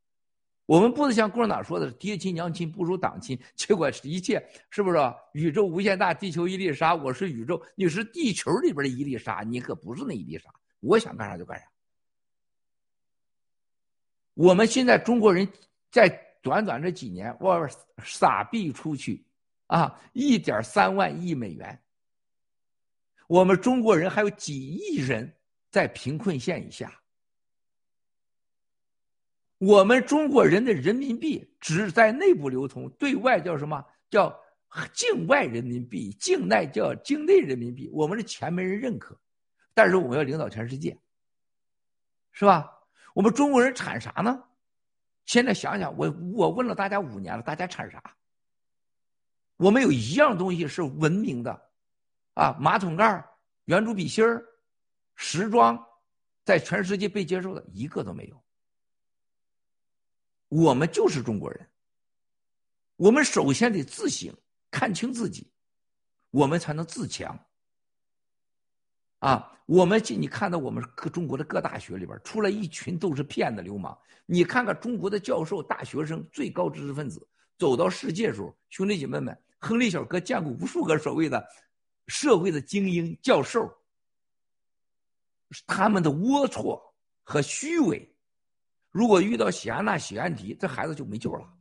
[0.72, 4.96] 我们不是像共产党说的“爹亲娘亲不如党亲”， 结果是一切是不是？
[5.34, 10.48] 宇宙无限大，地球一粒沙，我是宇宙，你是地球里边的一粒沙，你可不是那一粒沙。
[10.80, 11.66] 我想干啥就干啥。
[14.32, 15.46] 我们现在中国人
[15.90, 16.08] 在
[16.40, 17.68] 短短这几年，外边，
[18.02, 19.22] 撒币出去
[19.66, 21.78] 啊，一点三万亿美元。
[23.26, 25.30] 我们中国人还有几亿人
[25.70, 26.90] 在贫困线以下。
[29.62, 33.80] 我们中国人的人民币只在内部流通，对外叫什么
[34.10, 34.36] 叫
[34.92, 37.88] 境外人民币，境内叫境内人民币。
[37.92, 39.16] 我们的钱没人认可，
[39.72, 40.98] 但是我们要领导全世界，
[42.32, 42.76] 是吧？
[43.14, 44.42] 我们中国人产啥呢？
[45.26, 48.02] 现在想想，我我问了大家五年了，大家产啥？
[49.58, 51.62] 我们有一样东西是文明的，
[52.34, 53.24] 啊，马桶盖、
[53.66, 54.44] 圆珠笔芯儿、
[55.14, 55.80] 时装，
[56.44, 58.41] 在全世界被接受的一个都没有。
[60.52, 61.66] 我们就是中国人，
[62.96, 64.30] 我们首先得自省，
[64.70, 65.50] 看清自己，
[66.30, 67.42] 我们才能自强。
[69.20, 81.42] 啊，我们进你看到我们各中国的各大学里边出来一群都是骗子流氓，你看看中国的教授、大学生、最高知识分子走到世界时候，兄弟姐妹们，亨利小哥见过无数个所谓的
[82.08, 83.74] 社会的精英教授，
[85.66, 86.78] 他们的龌龊
[87.22, 88.11] 和虚伪。
[88.92, 91.52] 如果遇到喜安娜、喜安迪，这孩子就没救了，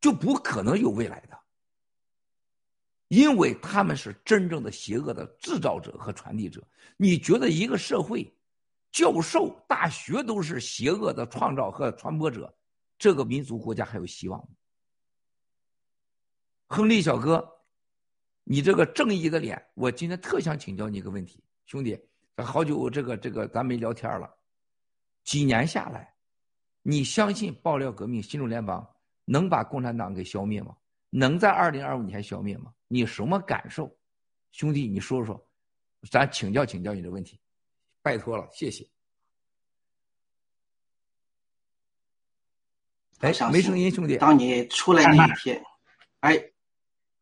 [0.00, 1.36] 就不可能有未来的，
[3.08, 6.62] 因为他们是真正的邪恶的制造者和传递者。
[6.98, 8.30] 你觉得一个社会，
[8.92, 12.54] 教授、大学都是邪恶的创造和传播者，
[12.98, 14.48] 这个民族国家还有希望吗？
[16.66, 17.42] 亨利小哥，
[18.42, 21.98] 你这个正义的脸，我今天特想请教你一个问题，兄弟，
[22.36, 24.30] 好久这个这个咱没聊天了。
[25.24, 26.14] 几年下来，
[26.82, 28.86] 你相信爆料革命、新中联邦
[29.24, 30.76] 能把共产党给消灭吗？
[31.10, 32.72] 能在二零二五年消灭吗？
[32.88, 33.96] 你什么感受，
[34.52, 34.86] 兄弟？
[34.86, 35.48] 你说说，
[36.10, 37.40] 咱请教请教你的问题，
[38.02, 38.88] 拜托了，谢谢。
[43.20, 44.18] 哎，没声音，兄弟。
[44.18, 45.64] 当你出来那一天，
[46.20, 46.52] 哎，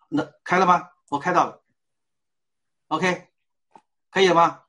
[0.08, 0.90] 那开了吗？
[1.08, 1.62] 我开到了。
[2.88, 3.28] OK，
[4.10, 4.61] 可以了吗？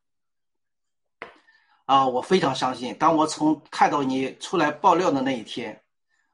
[1.85, 2.96] 啊，我非常相信。
[2.98, 5.82] 当我从看到你出来爆料的那一天，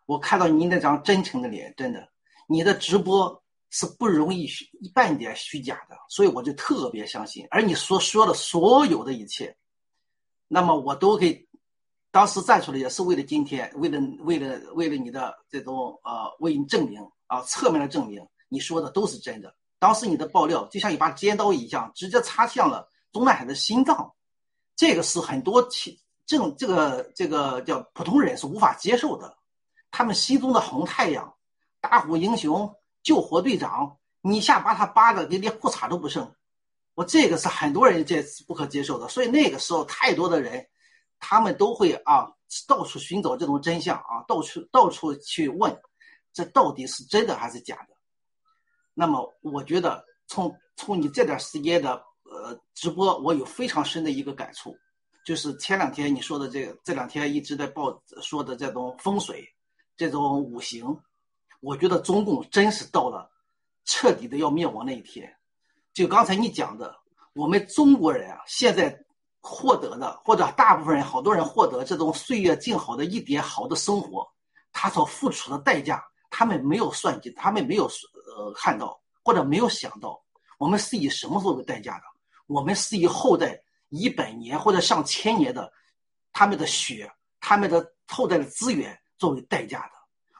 [0.05, 2.07] 我看到你那张真诚的脸，真的，
[2.47, 4.47] 你的直播是不容易
[4.79, 7.47] 一半点虚假的，所以我就特别相信。
[7.49, 9.55] 而你所说的所有的一切，
[10.47, 11.47] 那么我都给
[12.11, 19.53] 当时站出来，也是为了今天，为了为了为了你的这种呃，为你证明啊，侧面的证明你说的都是真的。
[19.79, 24.11] 当时你的爆料就像一把尖刀一样，直接插向了中南海的心脏。
[24.79, 25.61] 这个是很多
[26.25, 29.37] 这种这个这个叫普通人是无法接受的，
[29.91, 31.35] 他们心中的红太阳、
[31.81, 36.33] 打虎英雄、救火队长，你一下把他扒的连连裤衩都不剩，
[36.95, 39.09] 我这个是很多人这是不可接受的。
[39.09, 40.65] 所以那个时候，太多的人，
[41.19, 42.31] 他们都会啊
[42.65, 45.77] 到处寻找这种真相啊，到处到处去问，
[46.31, 47.95] 这到底是真的还是假的？
[48.93, 52.01] 那么我觉得从从你这段时间的。
[52.31, 54.77] 呃，直播我有非常深的一个感触，
[55.25, 59.43] 就是前两天你说的这个，这两天一直在报说的这种风水，
[59.97, 60.95] 这种五行，
[61.59, 63.29] 我觉得中共真是到了
[63.85, 65.29] 彻底的要灭亡那一天。
[65.93, 66.95] 就刚才你讲的，
[67.33, 68.95] 我们中国人啊，现在
[69.41, 74.25] 获得的，或者大部分人、好多人获得这种岁月静好的一点好的生活，
[74.71, 77.85] 他所付出的代价，他们没有算计，他们没有
[78.37, 80.21] 呃看到，或者没有想到，
[80.57, 82.03] 我们是以什么作为代价的？
[82.49, 85.71] 我们是以后代一百年或者上千年的
[86.33, 89.91] 他们的血、他们的后代的资源作为代价的。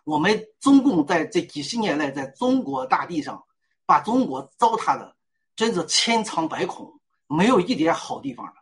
[0.06, 3.44] 我们中共在这几十年来，在中国大地上
[3.86, 5.16] 把中国糟蹋的
[5.56, 6.92] 真是千疮百孔，
[7.28, 8.54] 没有一点好地方了。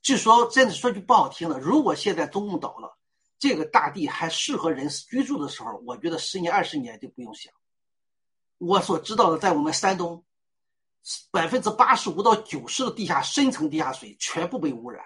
[0.00, 2.98] 据说，真的说句不好听的，如果现在中共倒了，
[3.38, 7.52] 这个大地还适合人居住的时候，我觉得十年、二十年就不用想。
[8.58, 10.24] 我所知道的，在我们山东，
[11.30, 15.02] 百分之八十五到九十的地下深层地下水全部被污染。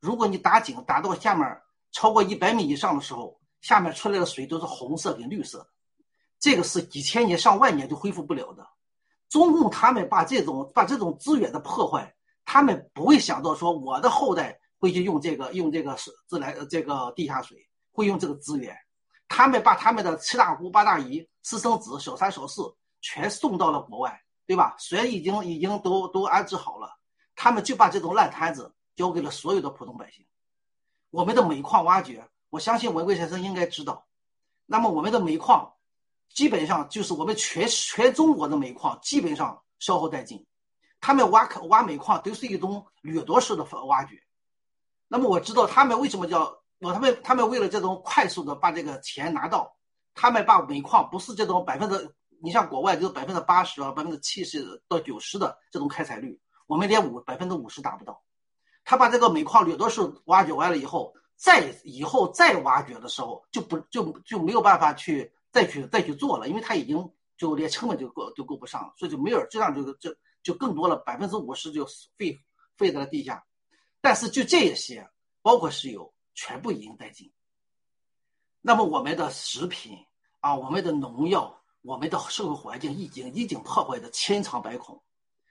[0.00, 1.46] 如果你打井打到下面
[1.92, 5.66] 超过一百米以上的时候，下面出来的水都是红色跟绿色的，
[6.38, 8.66] 这个是几千年、上万年都恢复不了的。
[9.28, 12.14] 中共他们把这种把这种资源的破坏。
[12.50, 17.58] 他们不会想到说我的后代会去用这个用这个水自来这个地下水
[17.92, 18.74] 会用这个资源，
[19.28, 24.74] 他们把他们的七大姑八大姨私生子小三小四全送到了国外，对吧？
[24.78, 26.96] 水已经已经都都安置好了，
[27.36, 30.24] 他们就把这种烂摊子交给了所有的普通百姓。
[31.10, 34.06] 我们的煤矿挖掘，我相信文贵先生应该知道。
[34.64, 35.74] 那么我们的煤矿
[36.32, 40.46] 基本上就是我们全全中国的煤矿基本上消耗殆尽。
[40.98, 44.18] 他们挖挖煤矿都是一种掠夺式的挖掘，
[45.08, 49.76] 那么我知道他们为什么叫我他们他们为了这种快速的把这个钱拿到，
[50.14, 58.22] 他们把煤矿不是这种百分之你像国外就是百分之八十啊百分之七十到九十的这种开采率，我们连五百分之五十达不到。
[58.84, 70.14] 他把这个煤矿掠夺式挖掘完了以后，再以后再挖掘的时候就不就就没有办法去再去再去做了，因为他已经就连成本就够就够不上，所以就没有这样就就。
[70.40, 71.84] 就更多了，百分之五十就
[72.16, 72.40] 废
[72.76, 73.44] 废在了地下，
[74.00, 75.06] 但是就这些，
[75.42, 77.30] 包括石油，全部已经殆尽。
[78.62, 79.98] 那么我们的食品
[80.40, 81.57] 啊，我们的农药，
[81.88, 85.00] 我们的社会环境已经已经破坏的千疮百孔。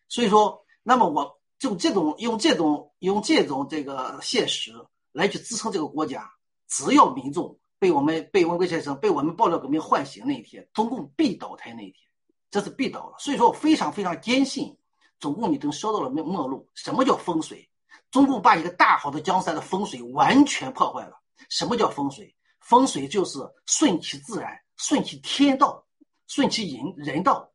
[0.08, 4.72] 所以说，那么我就这种用这种用这种这个现实
[5.12, 6.32] 来去支撑这个国家，
[6.68, 12.08] 只要民众被我们被文贵先生被我们爆料革命唤醒那一天，中共必倒台那一天，
[12.52, 13.16] 这是必倒的。
[13.18, 14.78] 所以说，我非常非常坚信。
[15.20, 16.70] 中共已经烧到了末末路。
[16.76, 17.68] 什么叫风水？
[18.12, 21.20] 中共把一个大好的江山的风水完全破坏了。
[21.50, 22.32] 什么叫风水？
[22.60, 25.84] 风水就是顺其自然，顺其天道，
[26.28, 27.52] 顺其人人道。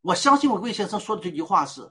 [0.00, 1.82] 我相信我魏先生说的这句话是：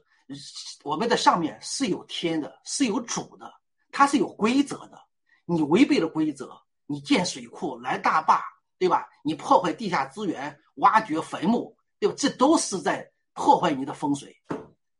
[0.83, 3.53] 我们的上面是有天的，是有主的，
[3.92, 5.00] 它是有规则的。
[5.46, 8.44] 你违背了规则，你建水库、拦大坝，
[8.78, 9.08] 对吧？
[9.24, 12.16] 你破坏地下资源、挖掘坟墓，对吧？
[12.17, 14.35] 这都是在破坏你的风水。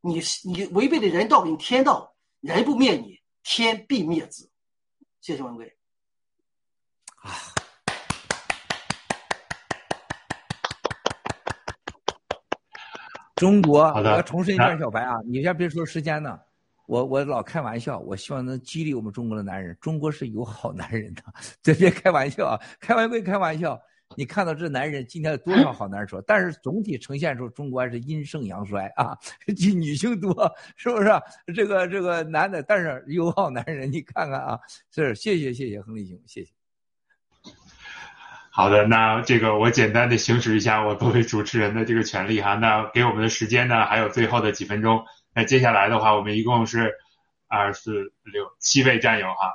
[0.02, 4.50] 你你违背了人道跟天道，人不灭你，天必灭之。
[5.20, 5.78] 谢谢文贵。
[7.16, 7.34] 啊，
[13.38, 16.38] 中国，我要重申一下，小白啊，你先别说时间呢，
[16.88, 21.22] 我我老开玩笑，我希望能激励我们中国的男人，中国是有好男人的，
[21.62, 23.80] 这别开玩笑啊，开玩归开玩笑。
[24.16, 30.34] 你看到这男人今天有多少好男人说，但是总体呈现出中国还是阴盛阳衰啊， 女性多，
[30.78, 31.10] 是不是？
[31.54, 34.58] 这个这个男的，但是有好男人，你看看啊，
[34.90, 36.57] 是谢谢谢谢亨利兄，谢谢。
[38.58, 46.96] 好的，那这个我简单的行使一下我作为主持人的这个权利哈，那给我们的时间呢还有最后的几分钟，那接下来的话，我们一共是
[47.48, 49.54] 二四六七位战友哈。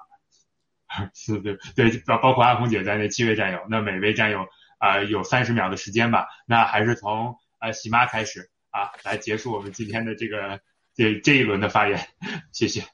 [0.86, 4.46] 二 四对对，包包括阿红姐在内七位战友，那每位战友
[4.78, 6.28] 啊有三十秒的时间吧。
[6.46, 10.60] 那还是从呃喜妈开始啊，来结束我们今天的这个
[10.94, 12.06] 这这一轮的发言，
[12.54, 12.84] 谢谢。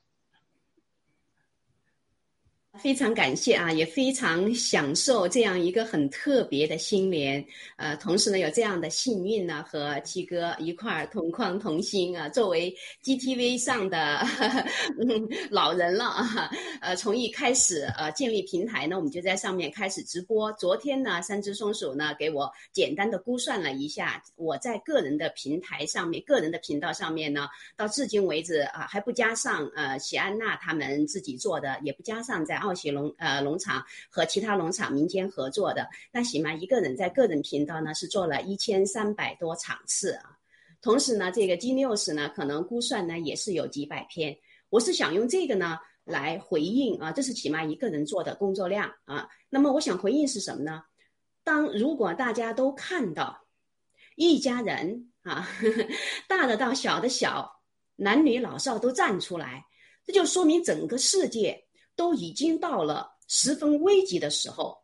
[2.81, 7.45] 非常感谢啊，也非常享受这样一个很特别的新年。
[7.77, 12.29] 呃，同时呢，有这样的幸运呢，和七哥一块儿同框同心啊。
[12.29, 14.25] 作为 GTV 上的
[15.51, 20.53] 老人了啊， 呃，从一开始呃建立平台呢，我们就在上面开始直播。
[20.53, 32.68] 昨天呢，三只松鼠呢给我简单的估算了一下，我在个人的平台上面、个人的频道上面呢，到至今为止啊，还不加上呃喜安娜他们自己做的，也不加上在。
[32.69, 40.37] 奥喜农呃农场和其他农场民间合作的，那喜妈一个人在个人频道呢是做了一千三百多场次啊，
[40.83, 44.37] 同时呢这个 G News 呢可能估算呢也是有几百篇，
[44.69, 50.83] 我是想用这个呢来回应啊，这是起码一个人做的工作量啊，那么我想回应是什么呢？
[51.43, 53.47] 当如果大家都看到
[54.17, 55.89] 一家人啊呵呵，
[56.29, 57.63] 大的到小的小，
[57.97, 59.65] 男女老少都站出来。
[60.05, 61.68] 这就说明整个世界
[61.99, 64.79] 都已经到了十分危急的时候。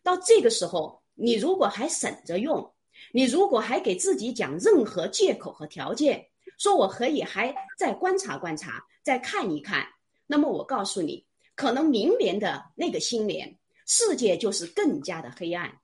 [0.00, 2.72] 到这个时候，你如果还省着用，
[3.12, 6.24] 你如果还给自己讲任何借口和条件，
[6.58, 9.84] 说我可以还再观察观察，再看一看，
[10.28, 15.80] 那么我告诉你，可能明年的那个新年，世界就是更加的黑暗。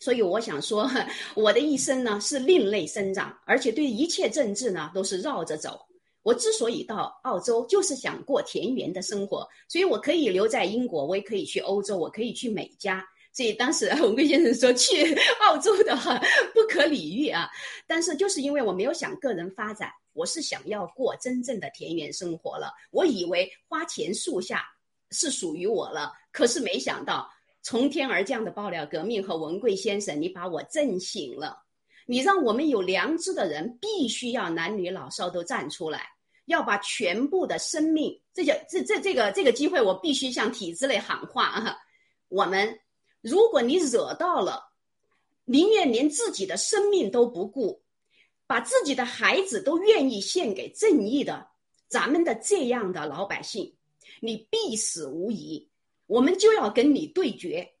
[0.00, 0.90] 所以我想说，
[1.36, 5.86] 我的一生呢是另类生长，而且对一切政治呢都是绕着走。
[6.22, 13.04] 我之所以到澳洲，就是想过田园的生活，所以我可以留在英国，我也可以去欧洲，我可以去美加。
[13.32, 16.18] 所以当时 文贵先生说去澳洲的话
[16.52, 17.48] 不可理喻啊，
[17.86, 22.72] 但是就是因为我没有想个人发展，我是想要过真正的田园生活了。
[22.90, 24.64] 我以为花前树下
[25.10, 27.28] 是属于我了，可是没想到。
[27.64, 31.61] 从天而降的爆料革命和文贵先生，你把我震醒了。
[32.06, 36.08] 你让我们有良知的人，必须要男女老少都站出来，
[36.46, 41.76] 要把全部的生命，这叫这这这个这个机会，我必须向体制内喊话啊！
[42.28, 42.80] 我们，
[43.20, 44.72] 如果你惹到了，
[45.44, 47.82] 宁愿连自己的生命都不顾，
[48.46, 51.48] 把自己的孩子都愿意献给正义的，
[51.88, 53.74] 咱们的这样的老百姓，
[54.20, 55.68] 你必死无疑。
[56.06, 57.72] 我们就要跟你对决，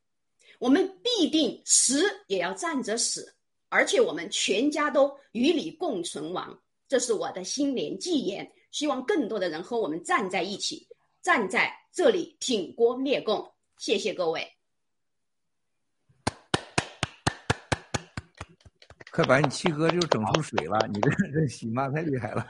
[0.58, 3.34] 我们必定死也要站着死，
[3.72, 6.60] 而且我们全家都与你共存亡。
[6.86, 10.86] 这是我的新年寄言，希望更多的人和我们站在一起，
[11.22, 13.50] 站在这里挺锅灭共。
[13.78, 14.46] 谢谢各位。
[19.10, 20.78] 快把你七哥就整出水了！
[20.92, 22.46] 你这这喜妈太厉害了，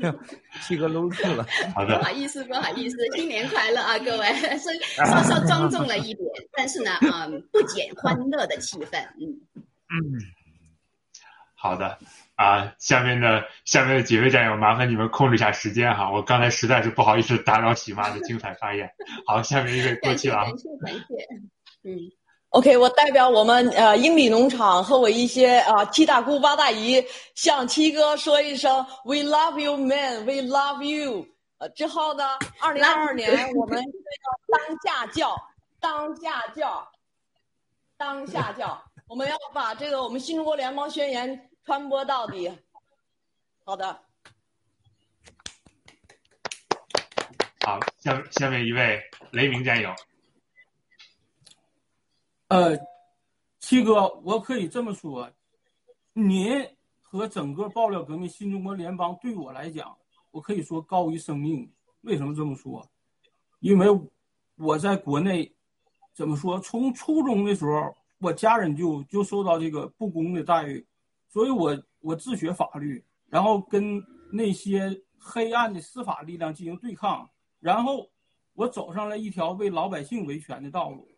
[0.68, 1.46] 七哥搂住了。
[1.74, 4.26] 好的，不好意思，不好意思，新年快乐啊，各位！
[4.58, 4.70] 稍
[5.04, 9.02] 稍稍庄重了一点，但是呢，嗯，不减欢乐的气氛。
[9.18, 9.40] 嗯
[9.94, 10.16] 嗯，
[11.62, 11.96] 好的
[12.34, 18.90] 啊，下面的下面的几位战友，麻烦你们控制一下时间哈，我刚才实在是不好意思打扰喜妈的 精彩发言。
[19.28, 20.38] 好，下面一位过去了。
[20.38, 22.10] 感谢感谢，嗯。
[22.48, 27.02] OK，我代表我们呃英里农场和我一些啊七大姑八大姨
[27.36, 31.24] 向七哥说一声 We love you, man, we love you。
[31.58, 32.24] 呃，之后呢，
[32.60, 35.36] 二零二二年我们要当下教，
[35.80, 36.88] 当下教，
[37.96, 42.50] 当下教，我们要把这个我们新中国联邦宣言传播到底。
[43.64, 44.02] 好的。
[47.64, 49.94] 好，下下面一位雷鸣战友。
[52.48, 52.76] 呃，
[53.60, 55.30] 七哥，我可以这么说，
[56.12, 56.68] 您
[57.00, 59.96] 和整个爆料革命新中国联邦对我来讲，
[60.32, 61.72] 我可以说高于生命。
[62.00, 62.90] 为什么这么说？
[63.60, 63.86] 因为
[64.56, 65.54] 我在国内，
[66.12, 66.58] 怎么说？
[66.58, 70.84] 从初中的时候，我家人就就受到这个不公的待遇，
[71.32, 78.10] 所以我我自学法律，然后跟那些黑暗的司法力量进行对抗，然后
[78.52, 81.08] 我走上了一条为老百姓维权的道路。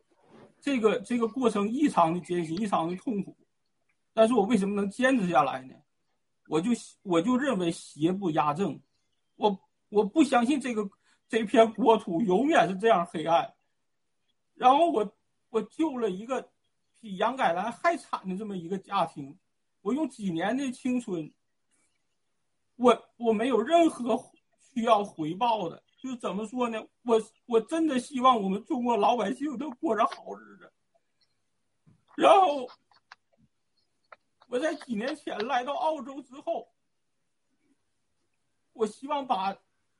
[0.60, 3.36] 这个这个过程异常的艰辛，异常的痛苦，
[4.12, 5.74] 但是我为什么能坚持下来呢？
[6.46, 6.70] 我就
[7.02, 8.80] 我就认为邪不压正，
[9.34, 10.88] 我我不相信这个
[11.28, 13.52] 这片国土永远是这样黑暗。
[14.54, 15.16] 然后我
[15.50, 16.48] 我救了一个
[17.00, 19.36] 比杨改兰还惨的这么一个家庭，
[19.84, 21.30] 我用几年的青春，
[22.76, 24.18] 我我没有任何
[24.58, 25.82] 需要回报的。
[25.98, 26.82] 就怎么说呢？
[27.02, 30.72] 我我真的希望我们中国老百姓都过着好日子。
[32.16, 32.66] 然后
[34.48, 36.72] 我在几年前来到澳洲之后，
[38.72, 39.54] 我希望把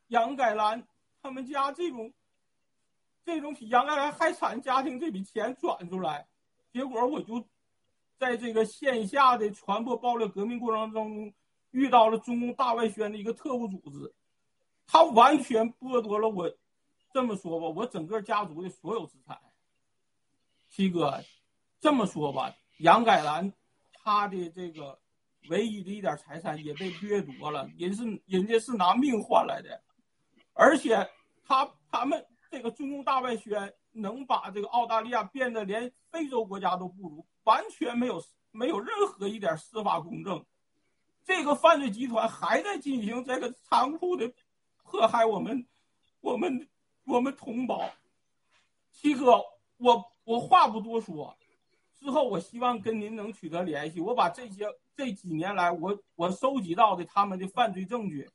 [0.06, 0.88] 杨改兰
[1.20, 2.10] 他们家这种
[3.22, 6.26] 这种比杨改兰还惨家庭这笔钱转出来。
[6.72, 7.47] 结果我就
[8.18, 11.32] 在这个线下的传播爆料革命过程当中，
[11.70, 14.14] 遇到了中共大外宣的一个特务组织。
[14.86, 16.50] 他完全剥夺了我，
[17.12, 19.40] 这么说吧，我整个家族的所有资产。
[20.68, 21.22] 七哥，
[21.80, 23.52] 这么说吧，杨改兰
[23.92, 24.98] 他的这个
[25.48, 29.82] 唯一的一点财产也被掠夺了，人是人家是拿命换来的，
[30.52, 31.08] 而且
[31.44, 40.44] 他他们这个中共大外宣能把这个澳大利亚变得连非洲国家都不如，完全没有没有任何一点司法公正，
[41.25, 44.33] 这个犯罪集团还在进行这个残酷的。
[44.87, 45.67] 迫害我们，
[46.21, 46.69] 我们，
[47.05, 47.91] 我们同胞。
[48.93, 49.43] 七哥，
[49.78, 51.37] 我我话不多说，
[51.94, 54.01] 之后我希望跟您能取得联系。
[54.01, 58.31] 我把这些这几年来我我收集到的他们的犯罪证据，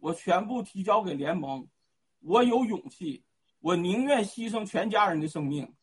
[0.00, 1.68] 我全部提交给联盟。
[2.20, 3.24] 我有勇气，
[3.66, 5.74] 我宁愿牺牲全家人的生命，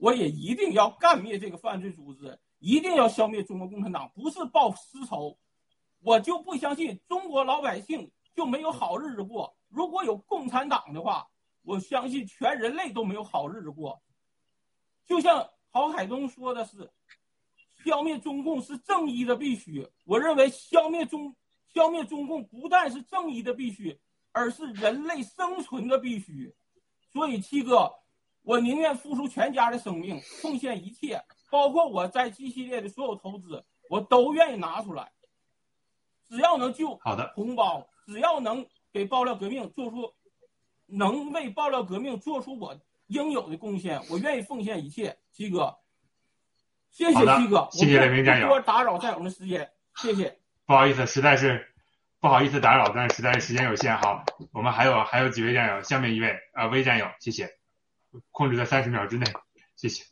[0.00, 4.10] 我也一定要干灭这个犯罪组织，一定要消灭中国共产党。
[4.12, 5.38] 不是报私仇，
[6.00, 8.10] 我就不相信中国老百姓。
[8.34, 9.54] 就没有好日子过。
[9.68, 11.28] 如果有共产党的话，
[11.64, 14.02] 我相信全人类都没有好日子过。
[15.04, 16.90] 就像郝海东说的是，
[17.84, 19.86] 消灭中共是正义的必须。
[20.06, 21.36] 我认为消灭中
[21.74, 24.00] 消灭中共不但是正义的必须，
[24.32, 26.54] 而是人类生存的必须。
[27.12, 27.92] 所以七哥，
[28.42, 35.12] 我宁愿付出全家的生命，奉献一切，包括我在 G 系列的所有投资，我都愿意拿出来。
[36.28, 40.14] 只要能救好的同胞，只要能给爆料革命做出，
[40.86, 45.18] 能为爆料革命做出我应有的贡献，我愿意奉献一切。
[45.30, 45.78] 七哥，
[46.90, 50.38] 谢谢七哥，谢谢雷鸣战友不多打扰战友们时间，谢谢。
[50.64, 51.71] 不好意思，实在是
[52.22, 53.96] 不好意思打扰，但实在时间有限。
[53.96, 57.50] 好，我们还有还有几位战友，下面一位啊，魏战友，谢谢，
[58.30, 59.26] 控制在三十秒之内，
[59.74, 60.04] 谢谢。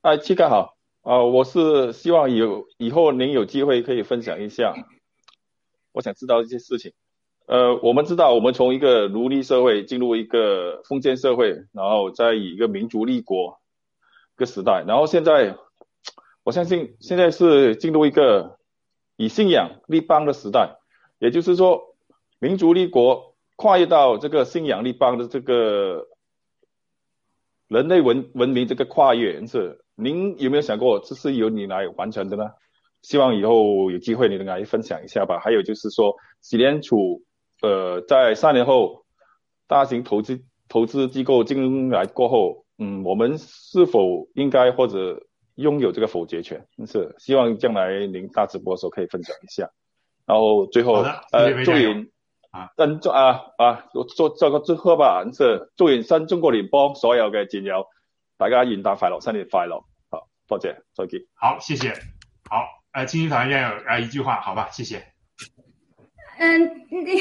[0.00, 4.74] 啊，七哥好，啊，我是希望有以后您有机会可以分享一下，
[5.92, 6.92] 我想知道一些事情。
[7.46, 13.60] 呃，我们知道我们从一个奴隶社会进入一个封建社会，然后再以一个民族立国
[14.36, 15.56] 一个时代，然后现在
[16.42, 18.58] 我相信现在是进入一个
[19.20, 20.78] 以信仰立邦的时代，
[21.18, 21.94] 也就是说
[22.38, 26.06] 民族立国跨越到这个信仰立邦的这个
[27.68, 32.44] 人类文文明这个跨越是，您有没有想过这是由你来完成的呢？
[33.02, 35.38] 希望以后有机会你能来分享一下吧。
[35.38, 36.16] 还有就是说，
[36.50, 37.20] 美联储
[37.60, 39.04] 呃在三年后
[39.66, 45.26] 大型投资投资机构进来过后，嗯，我们是否应该或者
[45.60, 46.66] 拥有这个否决权？
[46.86, 49.70] 是希望将来您大直播的时候可以分享一下。
[50.26, 52.10] 然后最後好的謝謝誒，祝魏戰友願
[52.76, 57.86] 新中啊啊，祝祝個祝賀吧，是祝愿新中国联邦所有嘅戰友，
[58.36, 59.84] 大家元旦快乐，新年快乐。
[60.10, 61.20] 好，多谢，再见。
[61.34, 61.92] 好，谢谢。
[62.48, 65.19] 好，呃，青青草原战友啊、一句话，好吧，谢谢。
[66.42, 67.12] 嗯，那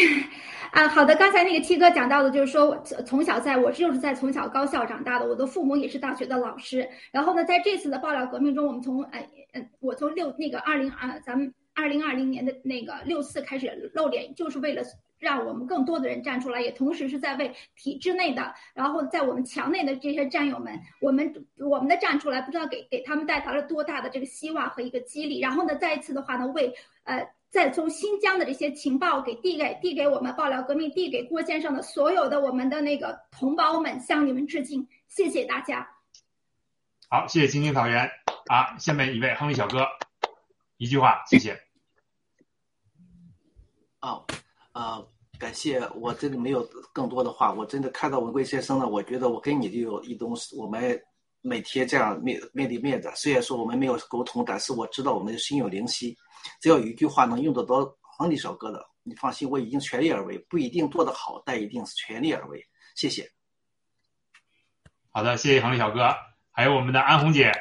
[0.71, 1.13] 啊，好的。
[1.15, 6.87] 刚才那个七哥讲到的，就是说从从小在我就是在从小高校长大的，我的父母也是大学的老师。
[7.11, 9.19] 然后呢，在这次的爆料革命中，我们从呃
[9.51, 14.81] 呃，我从六那个二零二咱们二零二零年的那个六四开始露脸，就是为了
[15.17, 25.41] 让我们更多的人站出来，也同时是在为体制内的，然后在我们墙内的这些战友们，我们我们的站出来，不知道给给他们带来了多大的这个希望和一个激励。
[25.41, 27.27] 然后呢，再一次的话呢，为呃。
[27.49, 35.89] 再从新疆的这些情报给递给递给我们爆料革命，递给郭先生的所有的我们的那个同胞们，向你们致敬，谢谢大家。
[37.09, 38.07] 好，谢谢青青草原
[38.47, 38.77] 啊。
[38.77, 39.85] 下面一位亨利小哥，
[40.77, 41.59] 一句话，谢谢。
[43.99, 44.21] 啊
[44.73, 45.07] 呃，
[45.39, 51.03] 感谢，我真的没有更多的话，我真的看到文贵先生呢，我觉得我跟你就有一种我们
[51.41, 56.17] 每天这样面面对面的，虽然说我们没有沟通，但是我知道我们心有灵犀。
[56.61, 62.65] 只要有一句话能用得到亨利小哥的，你放心，我已经全力而为，不一定做得好，但一定是全力而为。
[62.95, 63.29] 谢谢。
[65.11, 66.15] 好的，谢谢亨利小哥，
[66.51, 67.51] 还有我们的安红姐。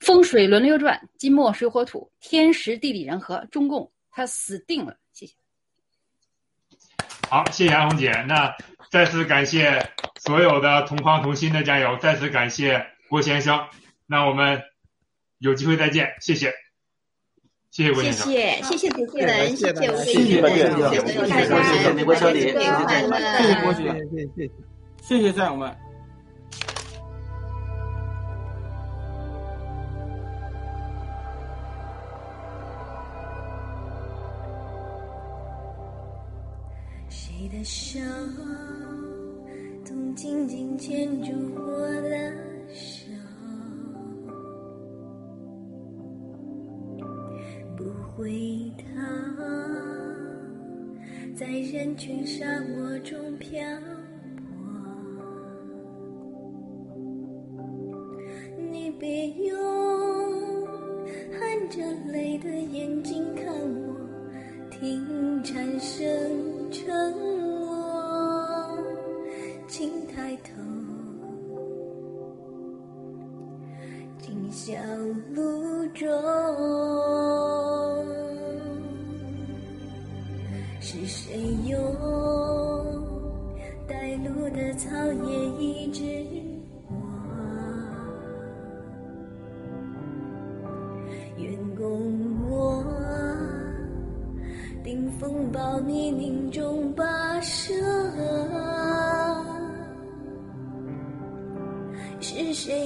[0.00, 4.96] 风水轮流转，金木水火土，天时地利人和，中共他死定了。
[5.12, 5.34] 谢谢。
[7.28, 8.10] 好，谢谢安红姐。
[8.26, 8.52] 那
[8.92, 9.88] 再次感谢
[10.20, 13.58] 所有的同框同心的战友，再次感谢郭先生。
[14.06, 14.60] 那我们
[15.38, 16.52] 有机会再见，谢谢，
[17.70, 18.30] 谢谢郭谢先生。
[18.30, 22.54] 谢谢谢主持人，谢谢吴谢谢伟谢谢谢谢大家，谢谢美国小李谢谢
[23.62, 24.50] 郭先生，谢谢谢谢，
[25.00, 25.74] 谢谢战友们。
[51.92, 55.22] 人群沙漠中漂泊。
[58.56, 59.54] 你别用
[61.38, 63.94] 含着泪的眼睛看我。
[64.70, 66.00] 听蝉声
[66.70, 67.68] 沉默，
[69.68, 70.50] 请抬头，
[74.16, 74.72] 今宵
[75.34, 76.08] 路中，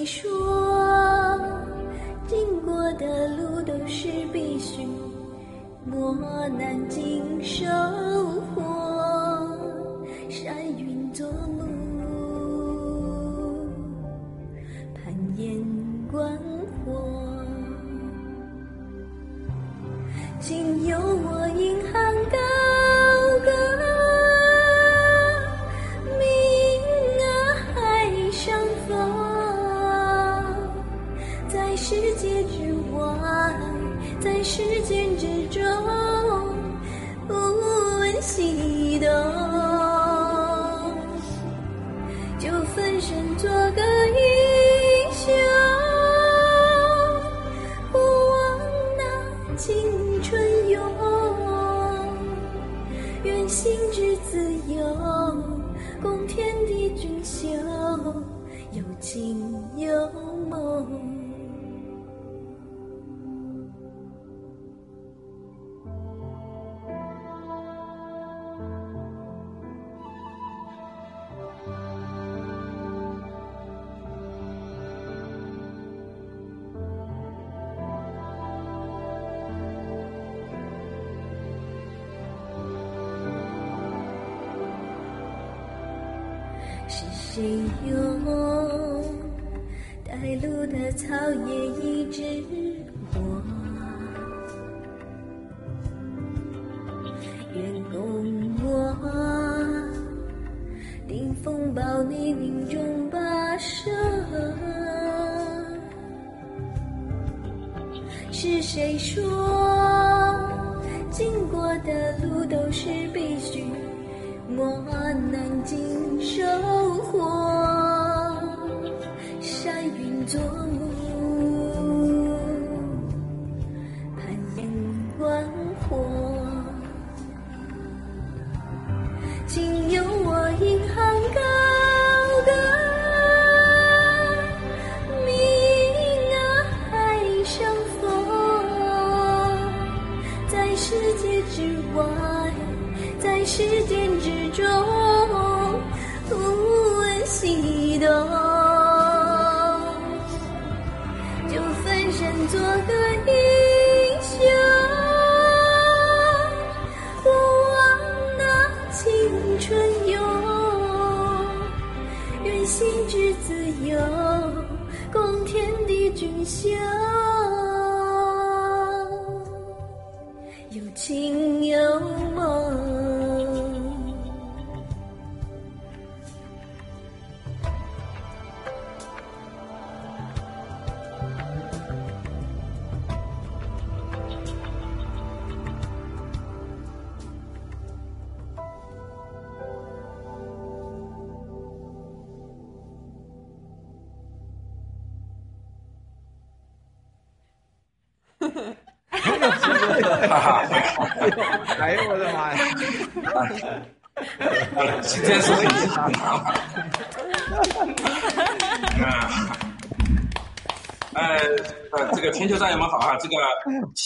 [0.07, 0.56] 说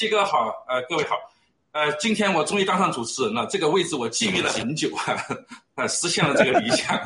[0.00, 1.14] 七哥好，呃，各位好，
[1.72, 5.14] 呃，今天我终于当上主持人了，这个位置我觊觎了很久啊，
[5.76, 6.98] 呃，实现了这个理想。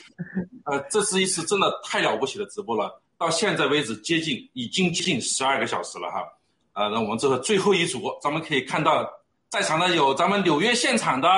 [0.64, 6.26] 呃，这是一次真的太了不起的直播了，到现在为止接近已经接近十二个小时了哈。
[6.72, 9.06] 呃，那我们这个最后一组，咱们可以看到
[9.50, 11.28] 在场的有咱们纽约现场的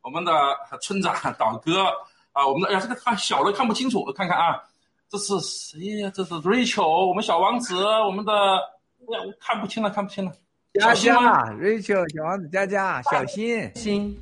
[0.00, 0.32] 我们的
[0.80, 1.86] 村长导哥
[2.30, 4.62] 啊，我们的哎呀这个看小的看不清楚，我看看啊，
[5.10, 6.12] 这是谁呀？
[6.14, 10.32] 这是 Rachel，我们小王子，我们的哎呀我看不清了，看不清了。
[10.80, 14.18] 佳佳，Rachel，小王子佳佳，小新，新，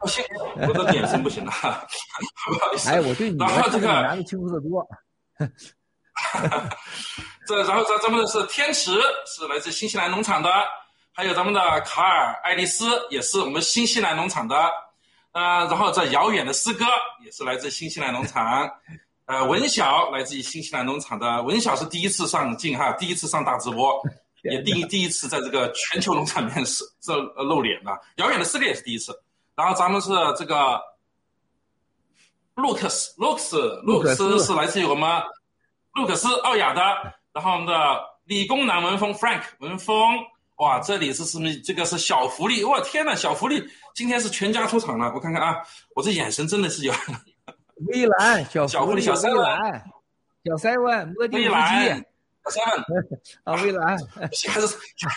[0.00, 0.24] 小新，
[0.56, 2.90] 我的眼神不行了，不好意思。
[2.90, 4.84] 哎，我对你然后这个男的清楚的多。
[7.46, 8.90] 这然后咱咱们的是天池，
[9.26, 10.50] 是来自新西兰农场的，
[11.12, 14.56] 还有咱们的卡尔爱丽丝，也是我们新西兰农场的，
[15.32, 16.84] 呃，然后这遥远的诗歌
[17.24, 18.68] 也是来自新西兰农场，
[19.26, 24.02] 呃，文晓来自于新西兰农场的，文晓是第一次上镜哈，第一次上大直播，
[24.42, 29.12] 也第一第一次在这个全球农场里面是这露脸的，遥远的诗歌也是第一次，
[29.54, 30.80] 然后咱们是这个
[32.54, 35.22] 卢克斯，卢克斯，卢克斯是来自于我们
[35.94, 36.80] 路克斯奥雅的。
[37.32, 39.94] 然后我们的理工男文风 Frank 文风，
[40.56, 41.48] 哇，这里是什么？
[41.64, 43.62] 这个是小福利，我天呐，小福利
[43.94, 45.58] 今天是全家出场了，我看看啊，
[45.94, 46.92] 我这眼神真的是有。
[47.86, 49.84] 微蓝小小狐狸，狐狸小三微蓝，
[50.44, 52.04] 小塞文，摸地无微
[52.48, 53.06] 三问
[53.44, 54.66] 啊，未来， 还是，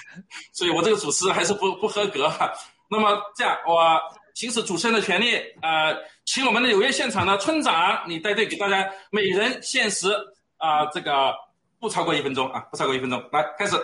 [0.51, 2.51] 所以我这个主持还是不不合格哈。
[2.89, 3.99] 那么这样，我
[4.33, 10.09] 行使主持人的权利，呃，请我们的纽约现场的村长，你带队给大家每人限时
[10.57, 11.33] 啊、这个
[11.79, 13.75] 不超过一分钟啊，不超过一分钟，来开始。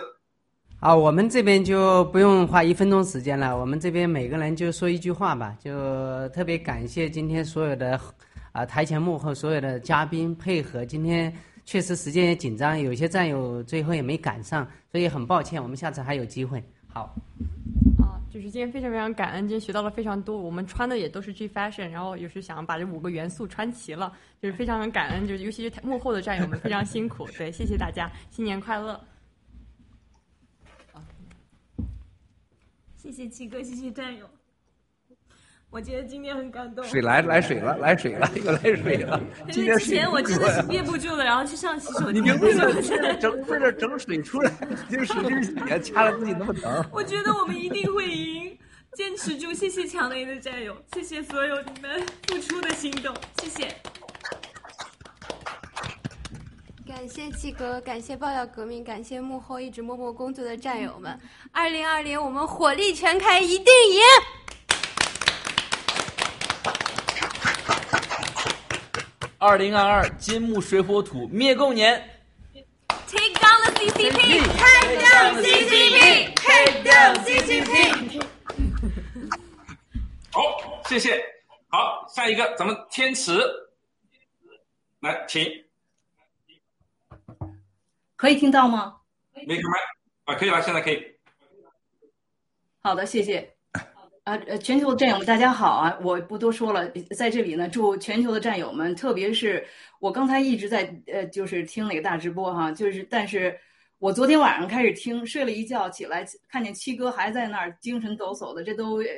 [0.80, 5.54] 啊，我们这边就不用花一分钟时间了，我们这边每个人就说一句话吧。
[5.62, 8.00] 就特别感谢今天所有的
[8.52, 10.84] 啊、台前幕后所有的嘉宾配合。
[10.84, 11.32] 今天
[11.70, 16.60] 确实时间也紧张，有些战友最后也没赶上，所以很抱歉，我们下次还有机会。
[16.88, 17.14] 好，
[18.28, 20.36] 就是今天非常非常感恩，今天学到了非常多。
[20.36, 27.24] 我们穿的也都是 G Fashion，然后也是想把这五个元素穿齐了，就是非常感恩，就是尤其是幕后的战友们非常辛苦。
[27.38, 29.00] 对，谢谢大家，新年快乐！
[32.96, 34.28] 谢谢七哥，谢谢战友。
[35.70, 36.84] 我觉得今天很感动。
[36.84, 39.20] 水来来水了，来水了，又来水了。
[39.46, 42.36] 因今天之前我真的是憋不住了，然后去上洗手 你间。
[42.36, 44.50] 别为了为了整为了整水出来，
[44.90, 46.84] 就使劲血，掐了自己那么疼。
[46.92, 48.58] 我觉得我们一定会赢，
[48.94, 49.54] 坚持住！
[49.54, 53.68] 谢谢强雷的战友，谢谢所有你们付出的行动，谢谢。
[56.84, 61.16] 感谢七哥，感谢爆料革命，感谢幕后一直默默工作的战友们。
[61.52, 64.00] 二零二零，我们火力全开，一定赢！
[69.40, 72.20] 二零二二金木水火土灭共年
[73.06, 78.22] ，Take down the CCP，Take down CCP，Take down CCP。
[80.30, 81.24] 好，谢谢。
[81.68, 83.40] 好，下一个咱们天池，
[85.00, 85.50] 来，请
[88.16, 88.98] 可以听到吗？
[89.46, 91.02] 没开麦啊，可以了，现在可以。
[92.82, 93.56] 好的，谢谢。
[94.30, 95.98] 啊呃，全球的战友们，大家好啊！
[96.04, 99.66] 我不多说了，在这里呢，祝全球的战友们，特别是
[99.98, 103.58] 我刚才一直在呃，就是听那个大直播哈，就是但是
[103.98, 109.08] 我昨天晚上开始听，睡了一觉起来，看见七哥还在那儿精神抖擞的，这都呃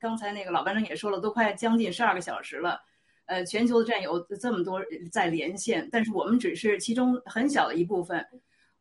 [0.00, 2.80] 刚才那个老班长也说了，都快将近十二个小时了。
[3.26, 4.80] 呃，全球的战友这么多
[5.10, 8.24] 在连线，但是我们只是其中很小的一部分。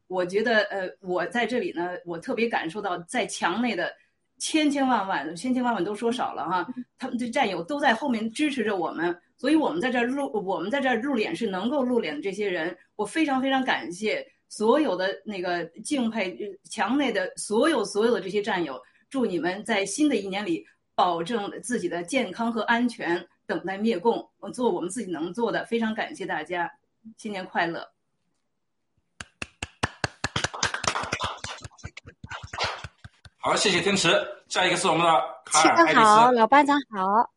[0.05, 3.91] 我觉得，呃，我在这里呢，我特别感受到在墙内的
[4.41, 26.67] 千千万万、千千万万都说少了哈，他们的战友都在后面支持着我们，所以我们在这儿露，我们在这儿露脸是能够露脸的这些人，我非常非常感谢所有的那个敬佩呃墙内的所有所有的这些战友，祝你们在新的一年里保证自己的健康和安全，等待灭共，做我们自己能做的，非常感谢大家，
[27.15, 27.87] 新年快乐。
[33.43, 34.07] 好，谢谢天池。
[34.49, 35.11] 下一个是我们的
[35.45, 37.31] 卡七尔爱丽哥好，老班长好。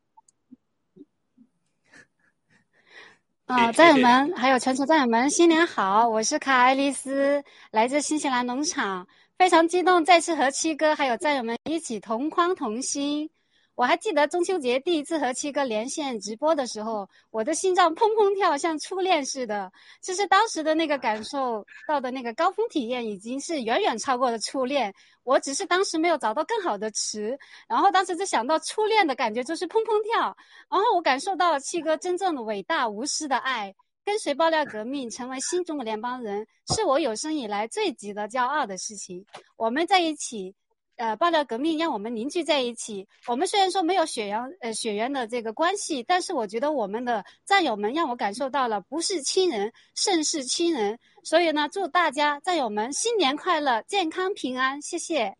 [3.46, 6.06] 啊、谢战友们，还有全球战友们，新年好！
[6.06, 13.30] 我是卡爱丽丝，来自新西兰农场，非常激动，再次和七哥还有战友们一起同框同心。
[13.76, 19.72] 我还记得中秋节第一次和七哥连线直播的时候，我的心脏砰砰跳，像初恋似的。
[20.00, 24.94] 其实当时的那个感受到的那个高峰体验，已经是远远超过了初恋。
[25.24, 27.36] 我只是当时没有找到更好的词，
[27.68, 30.36] 然后当时就想到初恋的感觉就是砰砰跳，
[30.70, 33.74] 然后我感受到了七哥真正的伟大无私的爱。
[34.04, 39.24] 跟随爆料革命成为新中国联邦人，是我有生以来最值得骄傲的事情。
[39.56, 40.54] 我们在一起，
[40.96, 43.08] 呃，爆料革命让我们凝聚在一起。
[43.26, 50.98] 我们虽然说没有血缘呃血缘的这个关系，但是我觉得我们的战友们让我感受到了不是亲人胜似亲人。
[51.24, 55.36] 所以呢，祝大家战友们新年快乐，健康平安，谢谢。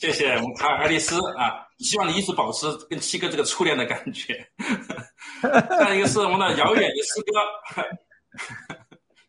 [0.00, 4.46] 谢谢我们卡尔爱丽丝啊，希望你一直保持跟七哥这个初恋的感觉。
[5.80, 8.77] 再一个是我们的遥远的师哥，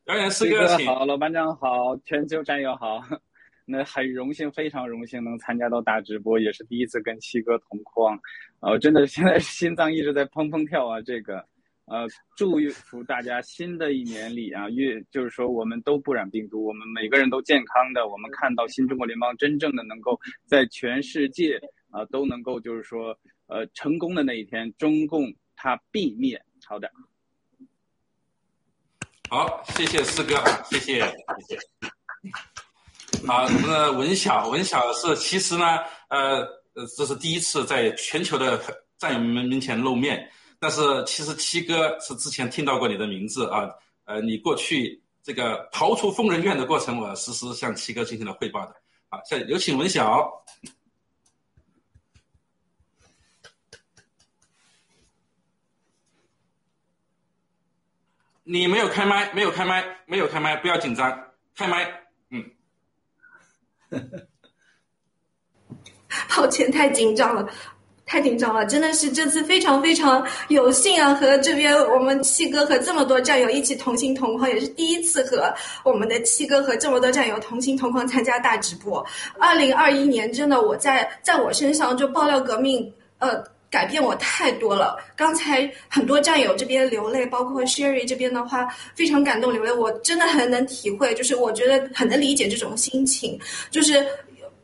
[0.10, 0.88] 遥远的师七哥，请。
[0.88, 3.00] 好，老班长好，全球战友好。
[3.64, 8.20] 那很荣幸，非常荣幸能参加到大直播，也是第一次跟七哥同框，
[8.62, 11.00] 呃，真的现在心脏一直在砰砰跳啊！
[11.04, 11.38] 这个，
[11.86, 21.62] 呃，祝福大家新的一年里啊，越就是说我们都不染病毒，我们每个人都健康的，我们看到新中国联邦真正的能够在全世界
[21.92, 26.42] 啊、都能够就是说呃成功的那一天，中共它必灭。
[26.66, 26.92] 好的。
[29.30, 31.00] 好，谢谢四哥啊，谢谢，
[31.48, 31.60] 谢谢。
[33.28, 35.78] 好，我们的文晓，文晓是其实呢，
[36.10, 36.44] 呃，
[36.98, 38.60] 这是第一次在全球的
[38.98, 40.28] 战友们面前露面，
[40.60, 43.70] 但是其实七哥是之前听到过你的名字啊，
[44.06, 48.74] 呃，你过去这个逃出疯人院的过程，我实时向七哥进行了汇报的。
[49.10, 50.28] 好，下有请文晓。
[58.52, 61.16] 你没有开麦，没有开麦，没有开麦，不要紧张，
[61.56, 61.88] 开麦。
[62.32, 62.44] 嗯，
[66.36, 67.48] 抱歉，太紧张了，
[68.08, 79.06] 太紧张了，真的是这次非常非常有幸啊，和这边我们七哥和这么多战友一起同心同框，也是第一次和我们的七哥和这么多战友同心同框参加大直播。
[79.38, 83.44] 二零二一年，真的我在在我身上就爆料革命，呃。
[83.70, 84.98] 改变我太多了。
[85.16, 89.72] 刚才很多战友这边流泪，包括 Sherry 这边的话，非常感动流泪。
[89.72, 93.40] 我真的很能体会，就是我觉得很能理解这种心情。
[93.70, 94.06] 就是，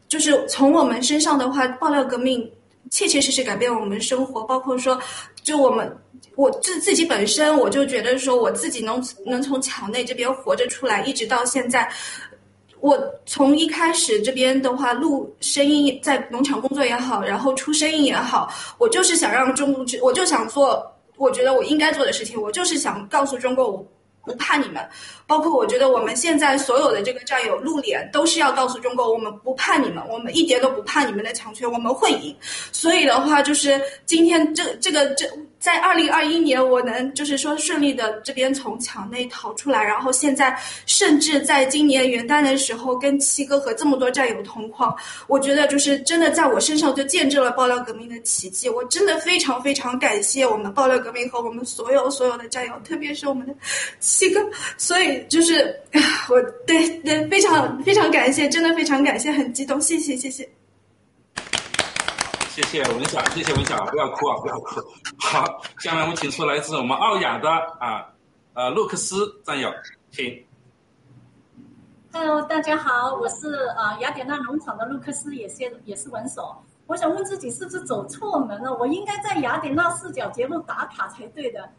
[0.08, 2.50] 就是从我们身上的话，爆料革命
[2.90, 4.44] 切切实实改变我们生活。
[4.44, 5.00] 包括说，
[5.44, 5.96] 就我们
[6.36, 11.90] 我自自己本身，我就觉得说，我自己能能从墙内这边活着出来，一直到现在。
[12.86, 20.86] 我从一开始这边的话录声音，在农场工作也好，然后出声音也好，我就是想让中国，我就想做，
[21.18, 23.84] 我觉得我应该做的事情，我就是想告诉中国，我
[24.24, 24.88] 不怕你们。
[25.26, 32.36] 包括我觉得我们现在所有的这个战友露脸，都是要告诉中国，我们不怕你们，我们一点都不怕你们的强权，我们会赢。
[32.72, 35.26] 所以的话，就是今天这这个这
[35.66, 48.70] 在二零二一年，我能就是说顺利的这边从墙内逃出来，然后现在甚至在今年元旦的时候跟七哥和这么多战友同框，我觉得就是真的在我身上就见证了爆料革命的奇迹。
[48.70, 53.56] 我真的非常非常感谢我们爆料革命和我们所有所有的战友，特别是我们的
[54.00, 54.40] 七哥。
[54.78, 55.16] 所以。
[55.30, 55.76] 就是
[56.30, 60.48] 我对对非常非常感谢，真的非常感谢，很激动，谢谢谢谢。
[62.56, 64.80] 谢谢文晓，谢谢文晓，不要哭啊，不要哭。
[65.20, 68.08] 好，下面我们请出来自我们奥雅的啊
[68.54, 69.70] 呃洛克斯战友，
[70.10, 70.42] 请。
[72.14, 76.56] Hello，大家好，我是啊雅典娜农场的洛克斯，也是也是文手。
[76.88, 78.74] 我想问自己是不是走错门了？
[78.74, 81.70] 我应该在雅典娜视角节目打卡才对的。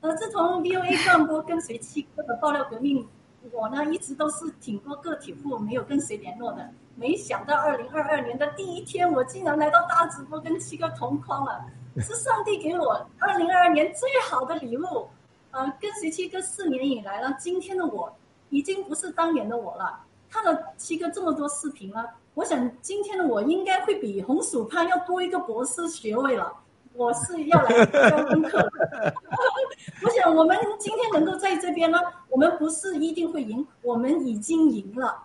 [0.00, 3.06] 呃，自从 VOA 转播跟随七哥的爆料革命，
[3.50, 6.68] 我呢一直都是挺多个体户，没有跟谁联络的。
[6.94, 11.64] 没想到二零二二年的第一天，我竟然来到大直播跟七哥同框了，
[11.96, 15.08] 是上帝给我二零二二年最好的礼物。
[15.50, 18.14] 呃，跟随七哥四年以来呢，今天的我
[18.50, 20.00] 已经不是当年的我了。
[20.30, 26.52] 看了七哥这么多视频呢，我想今天的我应该会比红薯潘要多一个博士学位了。
[26.94, 28.58] 我是要来教功课。
[30.02, 35.22] 我想，我们今天能够在这边呢，我们不是一定会赢，我们已经赢了。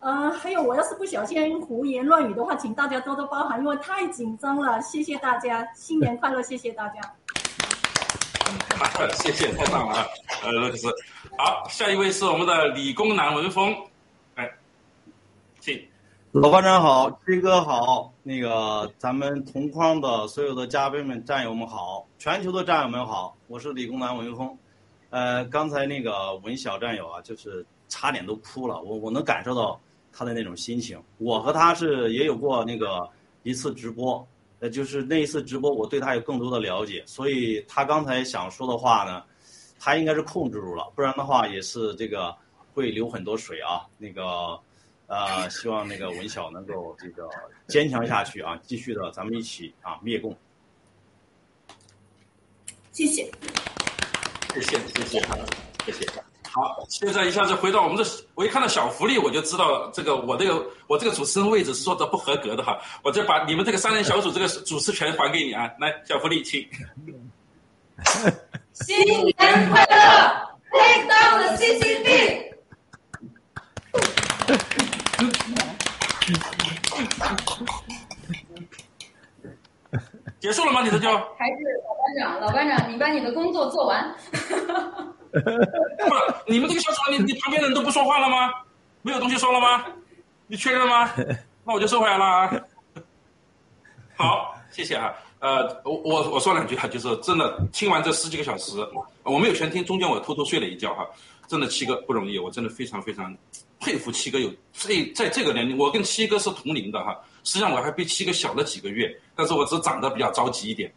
[0.00, 4.80] 呃，还有，我要是不小心胡言乱语的话，请大家多多包涵，因为太紧张了。
[4.80, 6.40] 谢谢大家，新年快乐！
[6.42, 7.00] 谢谢大家。
[9.14, 10.06] 谢谢，太棒了啊，
[10.44, 10.88] 呃，罗克斯。
[11.36, 13.74] 好，下一位是我们的理工男文峰，
[16.32, 24.54] 老班长好，飞哥好，那个咱们同框的所有的嘉宾们、战友们好，全球的战友们好，我是理工男文峰。
[25.08, 29.80] 呃，刚才那个文小战友啊，就是差点都哭了，我我能感受到
[30.12, 31.02] 他的那种心情。
[31.16, 33.08] 我和他是也有过那个
[33.42, 34.24] 一次直播，
[34.60, 39.22] 呃，就是那一次直播，我对他有更多的了解，所以他刚才想说的话呢，
[39.80, 42.36] 他应该是控制住了，不然的话也是这个
[42.74, 44.60] 会流很多水啊，那个。
[45.08, 47.28] 呃，希望那个文晓能够这个
[47.66, 50.36] 坚强下去啊，继续的，咱们一起啊灭共。
[52.92, 53.30] 谢谢，
[54.52, 55.20] 谢谢，谢谢，
[55.86, 56.06] 谢谢。
[56.50, 66.68] 好，现在一下子回到我们的，我一看到小福利，我就知道这个我这个我这个主持人位置是说的不合格的哈，我就把你们这个三人小组这个主持权还给你啊，来，小福利，请。
[68.72, 69.34] 新年
[69.70, 72.47] 快乐，Take down the CCP。
[80.38, 80.82] 结束了吗？
[80.82, 84.14] 你这就还是老班长，老班长，你把你的工作做完。
[85.32, 85.40] 不，
[86.46, 88.52] 你们这个小组，你你旁边的人都不说话了吗？
[89.02, 89.84] 没有东西说了吗？
[90.46, 91.10] 你确认吗？
[91.64, 92.50] 那我就收回来了啊。
[94.16, 95.12] 好，谢谢啊。
[95.40, 98.76] 呃，我我我说两句啊，就是真的听完这十几个小时，
[99.24, 101.06] 我没有全听，中间我偷偷睡了一觉哈。
[101.48, 103.36] 真的七哥不容易，我真的非常非常。
[103.80, 110.92] 佩服七哥有这在这个年龄，我跟七哥是同龄的哈，实际上我还比七哥小了几个月，但是我只长得比较着急一点，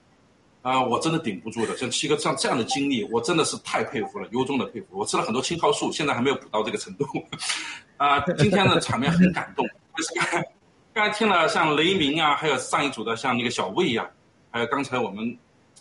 [0.62, 1.78] 啊，我真的顶不住的。
[1.78, 4.88] 像七哥像这样的经历，我真的是太佩服了，由衷的佩服。
[4.92, 7.06] 我吃了很多青蒿素，现在还没有补到这个程度，
[7.98, 9.68] 啊，今天的场面很感动。
[10.94, 14.10] 刚才听了像雷鸣啊，还有上一组的像那个小魏呀，
[14.50, 15.38] 还有刚才我们，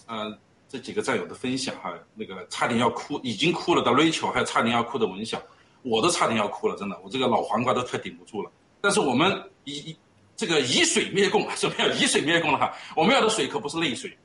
[0.06, 0.32] 呃，
[0.68, 5.40] 这几个战友的分享哈，那个差点要哭，已经哭了的 Rachel，还有差点要哭的文晓。
[5.82, 8.50] 我都差点要哭了，真的，我这个老黄瓜都快顶不住了。
[8.80, 9.94] 但是我们以
[10.36, 12.72] 这个以水灭共，什么叫以水灭共了哈？
[12.96, 14.16] 我们要的水可不是泪水，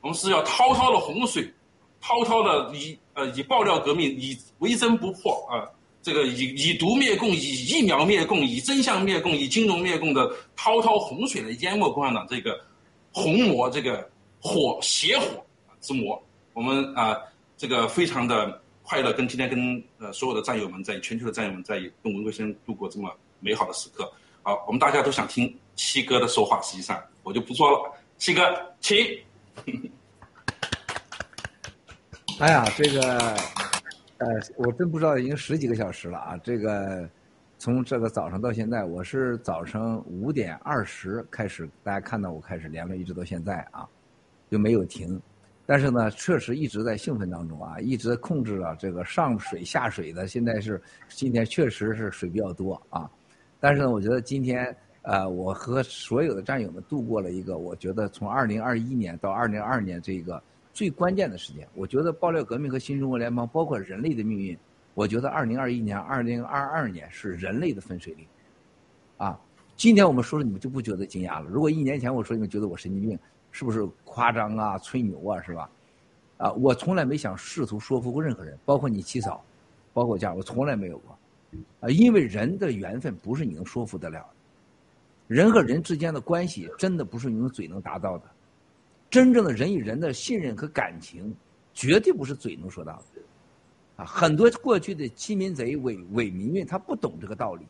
[0.00, 1.52] 我们是要滔滔的洪水，
[2.00, 5.66] 滔滔的以呃以爆料革命，以为真不破啊，
[6.02, 12.60] 这个以以毒灭共，以疫苗灭共，以真相灭共，以金融灭共的滔滔洪水来淹没共产党这个
[13.12, 14.08] 红魔这个
[14.40, 15.26] 火邪火
[15.80, 16.22] 之魔。
[16.52, 17.18] 我们啊，
[17.56, 24.08] 这个非常的快乐，跟今天跟呃所有的战友们，在全球的战友们在跟文贵先生度过这么美好的时刻。
[24.42, 27.92] 好，我们大家都想听七哥的说话，实际上我就不说了。
[28.16, 28.42] 七哥，
[28.78, 28.96] 请。
[32.38, 33.18] 哎呀，这个，
[34.18, 36.36] 呃，我真不知道已经十几个小时了啊！
[36.44, 37.08] 这个，
[37.58, 43.88] 从这个早上到现在，我是早上五点二十开始，大家看到我开始连麦，一直到现在啊，
[44.48, 45.20] 就没有停。
[45.68, 50.28] 但是呢，确实一直在兴奋当中啊，一直控制了这个上水下水的。
[50.28, 53.10] 现在是今天确实是水比较多啊，
[53.58, 60.40] 但是呢，我觉得今天呃，我和所有的战友们度过了一个我觉得从二零二一年到二零二二年这个
[60.72, 61.66] 最关键的时间。
[61.74, 64.56] 我觉得爆料革命和新中国联邦，包括人类的命运，
[64.94, 68.24] 我觉得二零二一年、二零二二年是人类的分水岭
[69.16, 69.36] 啊。
[69.74, 71.50] 今天我们说了，你们就不觉得惊讶了？
[71.50, 73.18] 如果一年前我说，你们觉得我神经病？
[73.56, 75.70] 是不是夸张啊、吹牛啊，是吧？
[76.36, 79.42] 啊，我从来没想试图说服过任何人，包括你七嫂，
[79.94, 81.18] 包括我家，我从来没有过。
[81.80, 88.24] 啊，因为人的缘分不是你能说服得了的，人和人之间的关系真的不是你用嘴能达到的。
[89.08, 91.34] 真正的人与人的信任和感情，
[91.72, 93.22] 绝对不是嘴能说到的。
[93.96, 97.64] 啊，很多过去的欺民贼、伪伪民运，他不懂这个道理。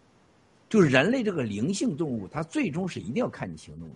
[0.69, 3.95] 就是人类这个灵性动物，它最终是一定要看你行动的。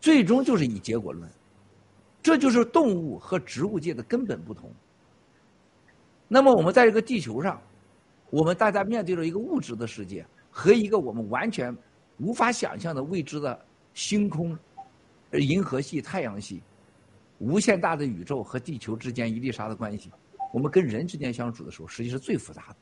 [0.00, 1.30] 最终就是以结果论，
[2.22, 4.70] 这就是动物和植物界的根本不同。
[6.26, 7.60] 那么我们在这个地球上，
[8.30, 11.76] 我们大家面对着一个物质的世界和一个我们完全
[12.18, 14.56] 无法想象的未知的星空、
[15.32, 16.62] 银河系、太阳系、
[17.38, 20.10] 无限大的宇宙和地球之间一粒沙的关系，
[20.52, 22.76] 我们跟人之间相处的时候，实际是最复杂的。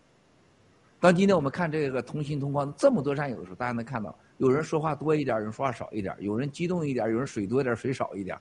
[1.01, 4.17] 当今天我们看这个同心同光这么多战友的时候，大家能看到。
[4.38, 8.38] 有人说话多一点，有人说话少一点，有人激动一点，有人水多一点，水少一点，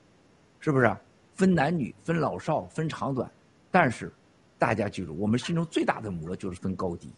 [0.60, 0.96] 是不是？
[1.33, 3.30] 分男女，分老少，分长短，
[3.69, 4.12] 但是
[4.58, 7.12] 大家记住，我们心中最大的魔就是分高低，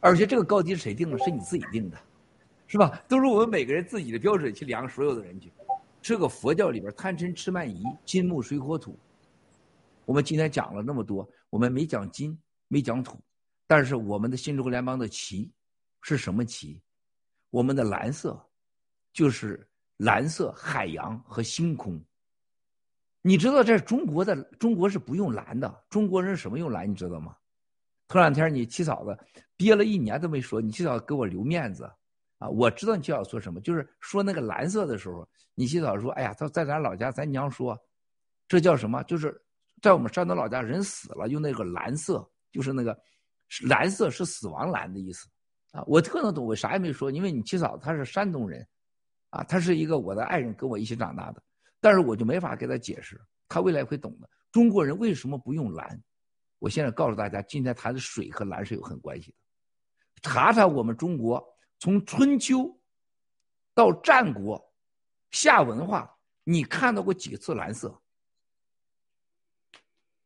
[0.00, 1.18] 而且这个高低是谁定的？
[1.18, 1.98] 是你自己定的，
[2.66, 3.02] 是吧？
[3.08, 5.50] 都是我们每个人自己的标准去量所有的人去。
[6.00, 8.98] 这个佛教里边贪嗔痴慢疑，金木水火土。
[10.04, 12.36] 我们今天讲了那么多，我们没讲金，
[12.68, 13.18] 没讲土，
[13.66, 15.50] 但是我们的新中国联邦的旗
[16.00, 16.80] 是什么旗？
[17.52, 18.42] 我们的蓝色，
[19.12, 19.68] 就是
[19.98, 22.02] 蓝色海洋和星空。
[23.20, 26.90] 你知道，在中国的中国是不用蓝的，中国人什么用蓝？
[26.90, 27.36] 你知道吗？
[28.08, 29.14] 头两天你七嫂子
[29.54, 31.84] 憋了一年都没说，你七嫂子给我留面子
[32.38, 32.48] 啊！
[32.48, 37.78] 我知道你七嫂说什么，就是说那个蓝色的时候，你七嫂说：“哎呀，在在咱老家，咱娘说，
[38.48, 39.02] 这叫什么？
[39.04, 39.38] 就是
[39.82, 42.98] 在我们山东老家，人死了用那个蓝色，就是那个
[43.68, 45.28] 蓝色是死亡蓝的意思。”
[45.72, 48.66] 啊，我特能懂，我啥也没说，因为你七嫂她是山东人，
[49.30, 51.42] 啊，她是一个我的爱人，跟我一起长大的，
[51.80, 54.30] 但是我就没法给她解释，她未来会懂的。
[54.50, 56.00] 中国人为什么不用蓝？
[56.58, 59.36] 我现在告诉大家，今天谈的水和蓝是有很关系的。
[60.20, 61.42] 查查我们中国
[61.78, 62.78] 从春秋
[63.74, 64.62] 到战国
[65.30, 67.98] 夏文化，你看到过几次蓝色？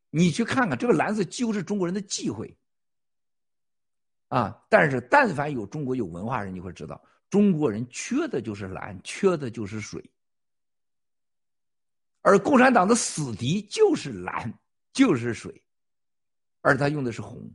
[0.09, 2.55] 你去看看这个蓝色，几乎是中国人的忌讳。
[4.27, 4.61] 啊！
[4.69, 10.03] 但是，但凡有中国有文化人，你会知道，中国人缺的就是蓝，缺的就是水。
[12.21, 14.53] 而共产党的死敌就是蓝，
[14.91, 15.63] 就是水，
[16.59, 17.49] 而他用的是红。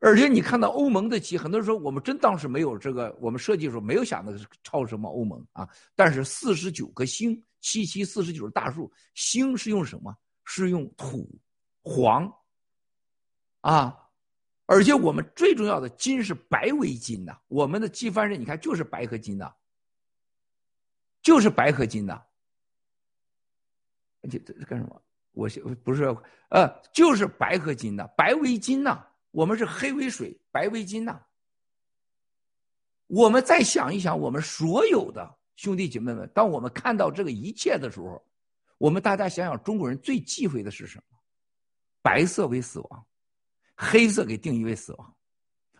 [0.00, 4.32] 而且你看到欧盟的旗，很多人说我们真当时没有这个，我们设计的时候没有想到
[4.62, 5.66] 抄什么欧盟啊。
[5.96, 10.14] 但是四十九颗星，七七四十九大数，星是用什么？
[10.44, 11.28] 是用土
[11.82, 12.30] 黄
[13.62, 13.96] 啊。
[14.70, 19.50] 而且我们最重要的金是白为金呐，我们的机帆人你看就是白和金呐，
[21.22, 22.22] 就是白和金呐。
[24.30, 25.02] 这这是干什么？
[25.32, 25.48] 我
[25.82, 26.04] 不是
[26.50, 31.18] 呃，就是白和金呐，白为金呐，我们是黑为水，白为金呐。
[33.06, 38.22] 我们再想一想，我们所有的兄弟姐妹们，当我们看到这个一切的时候，
[38.76, 41.18] 我们大家想想，中国人最忌讳的是什么？
[42.02, 43.06] 白色为死亡。
[43.80, 45.16] 黑色给定义为死亡，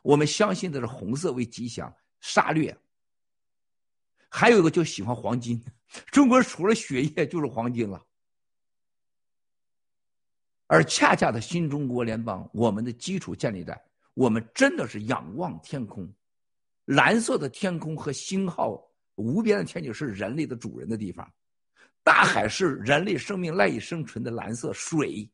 [0.02, 2.74] 我们相信的是红色为吉祥、杀掠。
[4.28, 5.60] 还有一个就喜欢黄金，
[6.12, 8.00] 中国除了血液就是黄金了。
[10.68, 13.82] 而恰恰的新中国联邦，我们的基础建立在
[14.14, 16.08] 我们真的是仰望天空，
[16.84, 18.80] 蓝色的天空和星号
[19.16, 21.28] 无边的天际是人类的主人的地方。
[22.04, 25.28] 大海是人类生命赖以生存的蓝色水，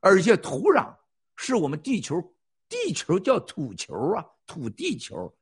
[0.00, 0.94] 而且土壤
[1.36, 2.34] 是我们地球，
[2.68, 5.32] 地球叫土球啊，土地球。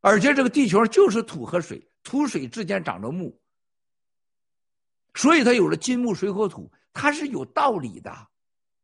[0.00, 3.36] 而且这个地球就是土和水，土水之间长着木，
[5.14, 8.28] 所以它有了金木水火土，它是有道理的，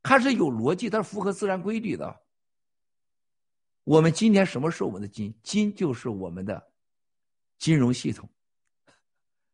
[0.02, 2.20] 它是有逻辑，它符合自然规律的。
[3.84, 5.32] 我们今天什么是我们的金？
[5.42, 6.72] 金就是我们的
[7.58, 8.28] 金融系统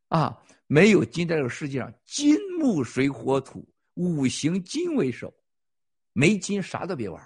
[0.08, 0.42] 啊！
[0.70, 5.34] 没有金在这个世界上，金木水火土五行金为首，
[6.18, 7.22] 没金啥都别玩。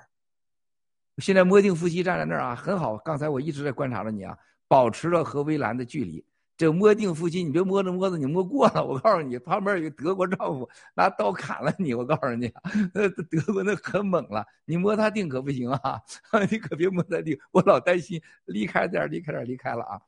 [1.16, 2.98] 现在摸定夫妻站在那儿啊，很好。
[2.98, 4.36] 刚才我一直在观察着你啊，
[4.68, 6.22] 保持着和围栏的距离。
[6.58, 11.94] 这摸定夫妻，你别摸着摸着，你摸过了，我告诉你，旁边有个德国丈夫拿刀砍了你。
[11.94, 12.52] 我告诉你，
[12.92, 15.98] 德国那可猛了，你摸他定可不行啊，
[16.50, 19.98] 你可别摸他定，我老担心离开点离开点离开了啊。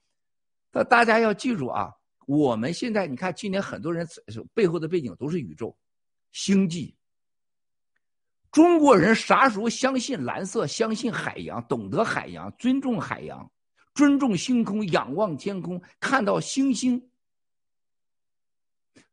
[0.71, 1.91] 那大家要记住啊，
[2.27, 4.07] 我们现在你看，今年很多人
[4.53, 5.75] 背后的背景都是宇宙、
[6.33, 6.95] 星际。
[8.55, 10.65] 中国人啥时候相信蓝色？
[10.65, 13.51] 相信海洋，懂得海洋，尊重海洋。
[13.95, 17.11] 尊重星空，仰望天空，看到星星，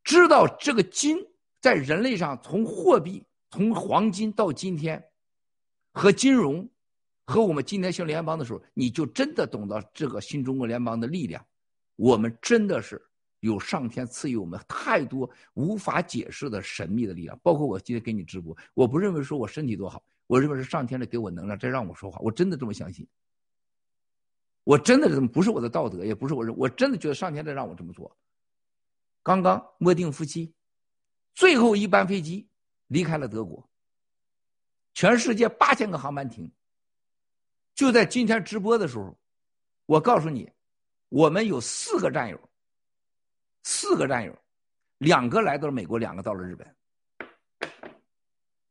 [0.04, 1.18] 知道这个金
[1.60, 5.04] 在人类上从货币，从黄金到今天，
[5.92, 6.70] 和金融，
[7.26, 11.44] 和我们今天兴联邦的时候，你就真的懂得这个新中国联邦的力量。
[11.96, 13.04] 我们真的是
[13.42, 23.06] 有上天赐予我们太多无法解释的神秘的力量，包括我今天给你直播，我不认为说我身体多好，我认为是上天的给我能量，在让我说话，我真的这么相信。
[24.64, 28.16] 我真的这么不是我的道德，也不是我我真的觉得上天在让我这么做。
[29.24, 30.54] 刚刚摸定夫妻，
[31.34, 32.48] 最后一班飞机
[32.88, 33.68] 离开了德国。
[34.94, 36.52] 全世界八千个航班停。
[37.74, 39.18] 就在今天直播的时候，
[39.88, 40.52] 我告诉你，
[41.10, 42.40] 我们有四个战友，
[43.64, 44.38] 四个战友，
[45.00, 46.68] 两个来到了美国，两个到了日本。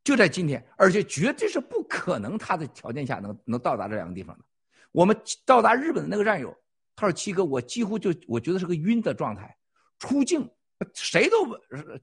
[0.03, 4.45] 就在今天，而且绝对是不可能他的条件下能能到达这两个地方的。
[4.93, 6.57] 我们到达日本的那个战友，
[6.97, 9.57] 他说：“七哥，我几乎就我觉得是个晕的状态，
[9.99, 10.51] 出境
[10.95, 11.47] 谁都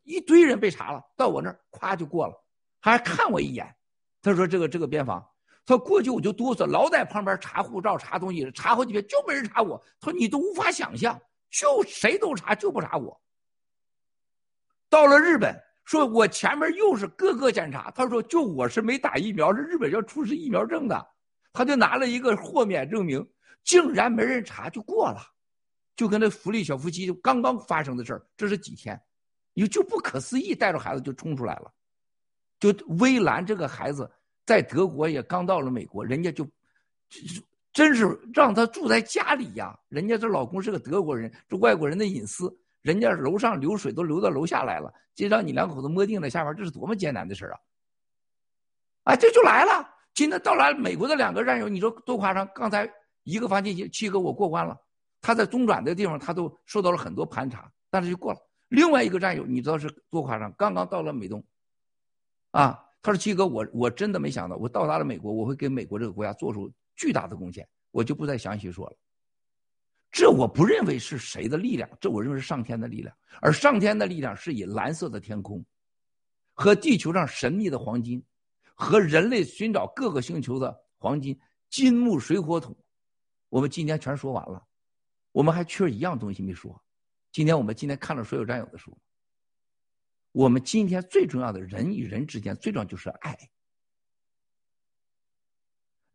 [0.03, 2.34] 一堆人被查了，到我那儿咵就过了，
[2.80, 3.76] 还看我一眼。
[4.22, 5.28] 他说这个这个边防，
[5.66, 9.84] 他过去我就哆嗦，老在旁边查护照、查东西，查好几遍就没人查我。
[10.00, 13.22] 他说你都无法想象，就谁都查就不查我。
[14.90, 21.08] 到了日本，说我前面又是各个检查，他说就我是没打疫苗，这日本要出示疫苗证的。”
[21.53, 23.28] 他就拿了一个豁免证明，
[23.63, 25.19] 竟然没人查就过了，
[25.96, 29.01] 就跟那福利小夫妻刚刚发生的事儿，这是几天，
[29.53, 31.74] 你就不可思议，带着孩子就冲出来了，
[32.60, 34.08] 就微兰这个孩子
[34.46, 36.47] 在德国也刚到了美国，人家就，
[37.78, 47.60] 真是让他住在家里呀，人家这老公是个德国人，这外国人的隐私，人家楼上流水都流到楼下来了，这让你两口子摸定了下面，这是多么艰难的事啊！
[49.04, 49.88] 啊，这就来了。
[50.16, 52.50] 今天到来美国的两个战友，你说多夸张？
[52.56, 54.76] 刚才一个发信息，七哥我过关了，
[55.22, 58.40] 他在中转的地方，他都受到了很多盘查，但是就过了。
[58.70, 60.52] 另外一个战友，你知道是多夸张？
[60.58, 61.46] 刚刚到了美东，
[62.50, 68.97] 啊，他说七哥，我我真的没想到，我到达了美国，我会给美国这个国家做出巨大的贡献，我就不再详细说了。
[70.12, 75.65] 这我不认为是谁的力量，这我认为是上天的力量，而上天的力量是以蓝色的天空
[76.53, 78.22] 和地球上神秘的黄金。
[78.80, 81.35] 和人类寻找各个星球的黄金、
[81.67, 82.78] 金木水火土，
[83.49, 84.63] 我们今天全说完了，
[85.31, 86.80] 我们还缺一样东西没说。
[87.31, 88.96] 今天我们今天看了所有战友的书，
[90.31, 93.35] 我们今天最重要的人与人之间最重要就是爱。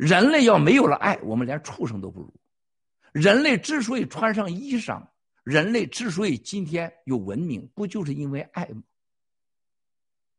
[0.03, 2.35] 人类要没有了爱，我们连畜生都不如。
[3.13, 5.01] 人类之所以穿上衣裳，
[5.45, 8.83] 人类之所以今天有文明，不就是因为爱吗？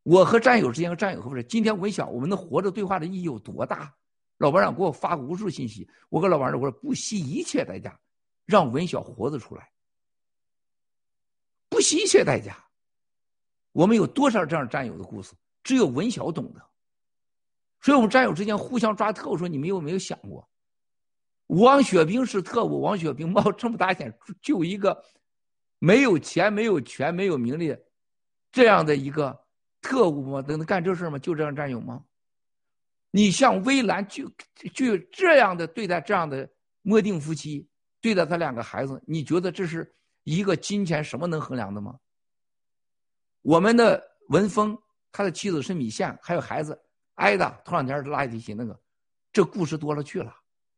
[0.04, 3.96] 我和战友之间和战友不是今天文晓，我们能活着对话的意义有多大？
[4.38, 7.98] 老班长给我发无数信息，我跟老班长我说不惜一切代价，
[8.46, 9.72] 让文晓活着出来，
[11.70, 12.62] 不惜一切代价。
[13.72, 15.32] 我们有多少这样战友的故事？
[15.64, 16.62] 只有文晓懂得。
[17.84, 20.50] 所以我们战友之间互相抓特务，说你们有没有想过，
[21.46, 25.04] 王雪冰是特务，王雪冰冒这么大险救一个
[25.78, 27.78] 没有钱、没有权、没有名利
[28.52, 29.44] 这样的一个。
[29.86, 30.42] 特务吗？
[30.48, 31.20] 能干这事吗？
[31.20, 32.02] 就这样战友吗？
[33.12, 34.32] 你像微兰就
[34.74, 36.50] 就这样的对待这样的
[36.84, 37.68] 莫定夫妻，
[38.00, 42.00] 对待他两个孩子，你觉得这是一个金钱什么能衡量的吗？
[43.42, 46.82] 我们的文峰，他的妻子是米线，还有孩子
[47.16, 48.80] 挨的，头两天拉提琴那个，
[49.32, 50.34] 这故事多了去了。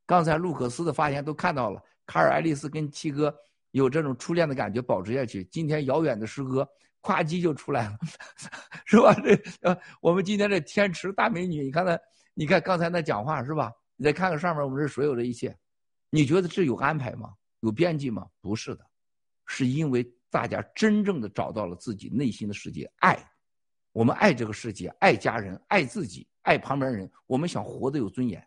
[0.06, 3.34] 刚才路克斯的发言都看到了，卡尔爱丽丝跟七哥
[3.72, 5.44] 有这种初恋的感觉保持下去。
[5.46, 6.68] 今天遥远的诗歌，
[7.02, 7.98] 夸叽就出来了，
[8.86, 9.14] 是吧？
[9.16, 12.00] 这呃，我们今天这天池大美女，你看她，
[12.34, 13.72] 你看刚才那讲话是吧？
[13.96, 15.58] 你再看看上面我们这所有的一切，
[16.10, 17.34] 你觉得这有安排吗？
[17.62, 18.28] 有编辑吗？
[18.42, 18.86] 不是的，
[19.46, 23.18] 是因为大家真正的找到了自己内心的世界，爱。
[23.96, 27.10] 我们爱这个世界，爱家人，爱自己，爱旁边人。
[27.28, 28.46] 我们想活得有尊严。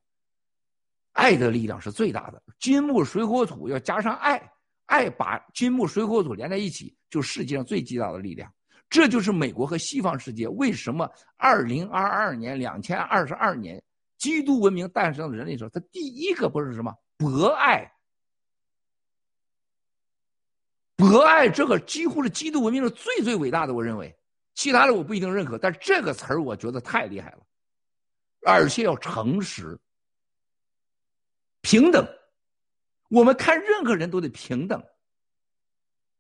[1.13, 2.43] 爱的力量是最大的。
[2.59, 4.53] 金木水火土要加上爱，
[4.85, 8.53] 爱把金木水火土连在一起，就是世界上最巨大的力量。
[8.91, 13.83] 这就是美国和西方世界为什么二零二二年两千二十二年
[14.19, 17.91] 基督文明诞生的人类时候，它第一个不是什么博爱。
[20.95, 24.15] 博爱这个几乎是基督文明的最最伟大的，我认为。
[24.59, 27.39] 其他的我不一定认可，但是这个词儿我觉得太厉害了，
[28.45, 29.79] 而且要诚实、
[31.61, 32.05] 平等。
[33.09, 34.83] 我们看任何人都得平等。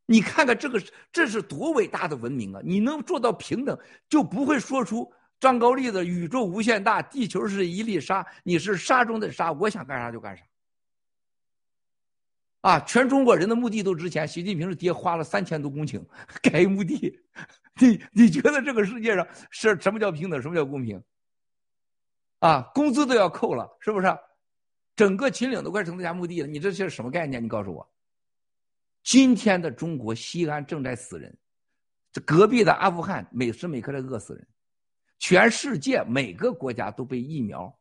[0.07, 2.61] 你看看这个，这是多伟大的文明啊！
[2.65, 3.77] 你能做到平等，
[4.09, 10.45] 就不会说出张高丽的“宇宙无限大，地球是一粒沙，你是沙中的沙，我想干啥就干啥”。
[12.61, 14.27] 啊，全中国人的墓地都值钱。
[14.27, 16.05] 习近平是爹花了三千多公顷
[16.43, 17.19] 盖墓地。
[17.81, 20.43] 你你觉得这个世界上是什么叫平等？
[20.43, 21.01] 什么叫公平？
[22.41, 24.07] 啊，工资都要扣了，是不是？
[24.97, 27.43] 整个秦岭都快成他家墓地了，你这是什么概念？
[27.43, 27.89] 你告诉我。
[29.05, 31.37] 今天的中国西安正在死人，
[32.13, 34.47] 这隔壁的阿富汗每时每刻在饿死人，
[35.21, 37.73] 全世界每个国家都被疫苗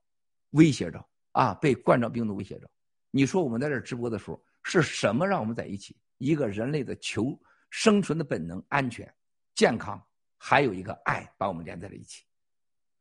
[0.51, 2.69] 威胁着啊，被冠状病毒威胁着。
[3.10, 5.95] 你说我们在这直播的时候，是什么让我们在一起？
[6.17, 9.11] 一个人类的求生存的本能，安全。
[9.55, 9.99] 健康，
[10.37, 12.25] 还有一个爱，把我们连在了一起。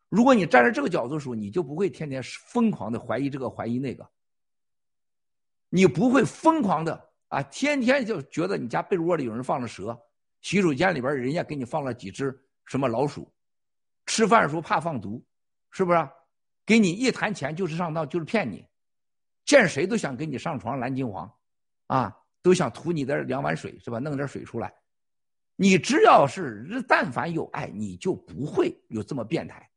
[0.09, 4.09] 如果你站在这个角度的时候，你就不会天天疯狂的怀疑这个怀疑那个，
[5.69, 10.01] 你不会疯狂的啊，天天就觉得你家被窝里有人放了蛇，
[10.41, 13.31] 洗手间里边人家给你放了几只什么老鼠，
[14.07, 15.23] 吃饭的时候怕放毒，
[15.71, 16.09] 是不是？
[16.65, 18.67] 给你一谈钱就是上当，就是骗你，
[19.45, 21.31] 见谁都想跟你上床蓝金黄，
[21.87, 23.99] 啊，都想图你的两碗水是吧？
[23.99, 24.73] 弄点水出来。
[25.57, 29.71] 你只要是但凡有爱，你就不会有这么变态。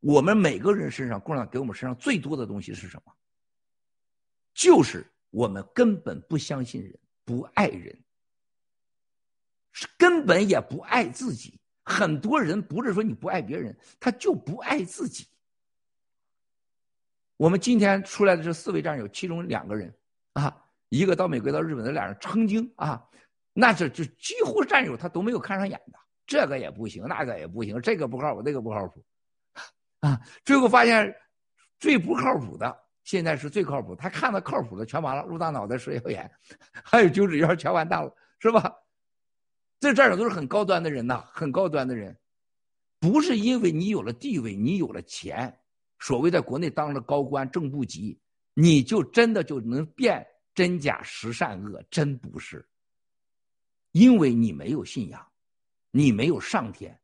[0.00, 3.12] 我们每个人身上，共产党给我们身上最多的东西是什么？
[4.52, 7.98] 就是我们根本不相信人，不爱人，
[9.72, 11.58] 是根本也不爱自己。
[11.84, 15.26] 很多人不是说你不爱别人，他就不爱自己。
[17.36, 19.94] 我们今天出来的这四位战友，其中两个人
[20.34, 23.02] 啊，一个到美国到日本的俩人，成精啊。
[23.52, 29.02] 那是就几乎战友他都没有看上眼的，这个也不行，那个也不行，这个不靠谱，那个不靠谱，
[30.06, 30.20] 啊！
[30.44, 31.12] 最后发现
[31.78, 36.30] 最不靠谱的现在是最靠谱，他看到靠谱的全完了，入大脑袋食道炎，
[36.84, 38.72] 还有九指腰全完蛋了，是吧？
[39.80, 42.16] 这战友都是很高端的人呐，很高端的人，
[43.00, 45.58] 不是因为你有了地位，你有了钱，
[45.98, 48.20] 所谓在国内当了高官正部级，
[48.54, 50.24] 你就真的就能变
[50.60, 52.68] 真假实善恶，真不是。
[53.92, 55.26] 因为你没有信仰，
[55.90, 57.00] 你没有上天，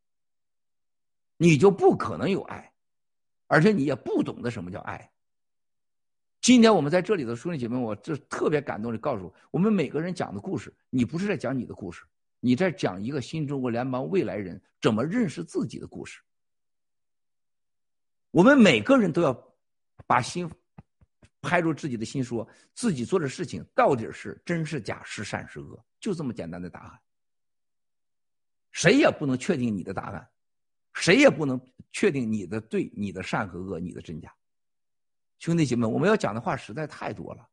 [1.38, 2.70] 你就不可能有爱，
[3.46, 5.10] 而且你也不懂得什么叫爱。
[6.42, 12.04] 今天我们在这里的兄弟姐妹，我这特别感动的告诉我们每个人讲的故事，你不是在讲你的故事，
[12.40, 16.20] 你在讲一个新中国联邦未来人怎么认识自己的故事。
[18.32, 19.56] 我们每个人都要
[20.06, 20.46] 把心
[21.46, 25.82] 拍出自己的心，说自己做的事情到底是真是假，是善是恶。
[26.00, 27.00] 就这么简单的答案，
[28.72, 30.28] 谁也不能确定你的答案，
[30.92, 31.60] 谁也不能
[31.92, 34.34] 确定你的对、你的善和恶、你的真假。
[35.38, 37.48] 兄弟姐妹，我们要讲的话实在太多了。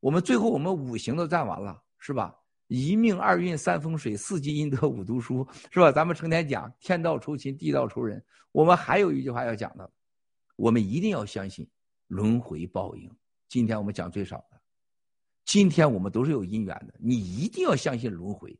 [0.00, 2.36] 我们最后我们五行都占完了，是吧？
[2.68, 5.92] 一命二运三风水四积阴德五读书，是吧？
[5.92, 8.24] 咱们成天讲天道酬勤，地道酬人。
[8.50, 9.90] 我们还有一句话要讲的，
[10.56, 11.68] 我们一定要相信
[12.06, 13.10] 轮回报应。
[13.52, 14.58] 今天我们讲最少的。
[15.44, 18.58] 今天我们都是有因缘的，你一定要相信轮回，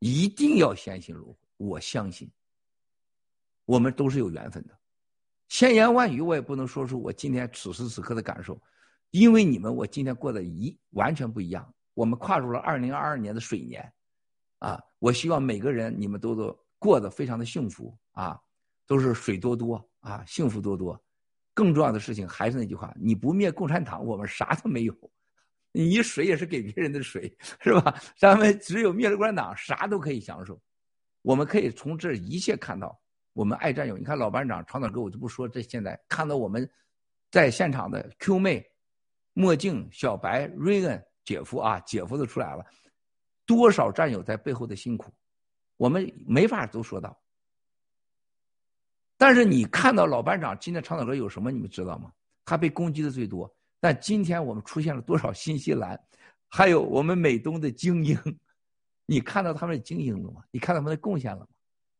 [0.00, 1.38] 一定要相信轮回。
[1.58, 2.28] 我相信，
[3.64, 4.76] 我们都是有缘分的。
[5.48, 8.60] 千言万语我也不能说出我今天此时此刻的感受，
[9.12, 11.72] 因为你们，我今天过得一完全不一样。
[11.94, 13.92] 我们跨入了二零二二年的水年，
[14.58, 18.40] 啊，我希望每个人你们都都过得非常的幸福啊，
[18.88, 21.00] 都是水多多啊，幸福多多。
[21.54, 24.96] 更重要的事情还是那句话：你不灭共产党，我们啥都没有。
[25.74, 27.94] 你水也是给别人的水，是吧？
[28.16, 30.60] 咱们只有灭了共产党，啥都可以享受。
[31.22, 33.00] 我们可以从这一切看到，
[33.32, 33.96] 我们爱战友。
[33.96, 35.62] 你看老班长、长岛哥，我就不说这。
[35.62, 36.68] 现在看到我们
[37.30, 38.66] 在现场的 Q 妹、
[39.32, 42.66] 墨镜、小白、瑞恩姐夫啊，姐夫都出来了，
[43.46, 45.10] 多少战友在背后的辛苦，
[45.76, 47.18] 我们没法都说到。
[49.22, 52.10] 但是你看到老班长今天唱的歌有什么，你们知道吗？
[52.44, 53.48] 他被攻击的最多。
[53.78, 55.96] 但今天我们出现了多少新西兰，
[56.48, 58.18] 还有我们美东的精英，
[59.06, 60.42] 你看到他们的精英了吗？
[60.50, 61.46] 你看到他们的贡献了吗？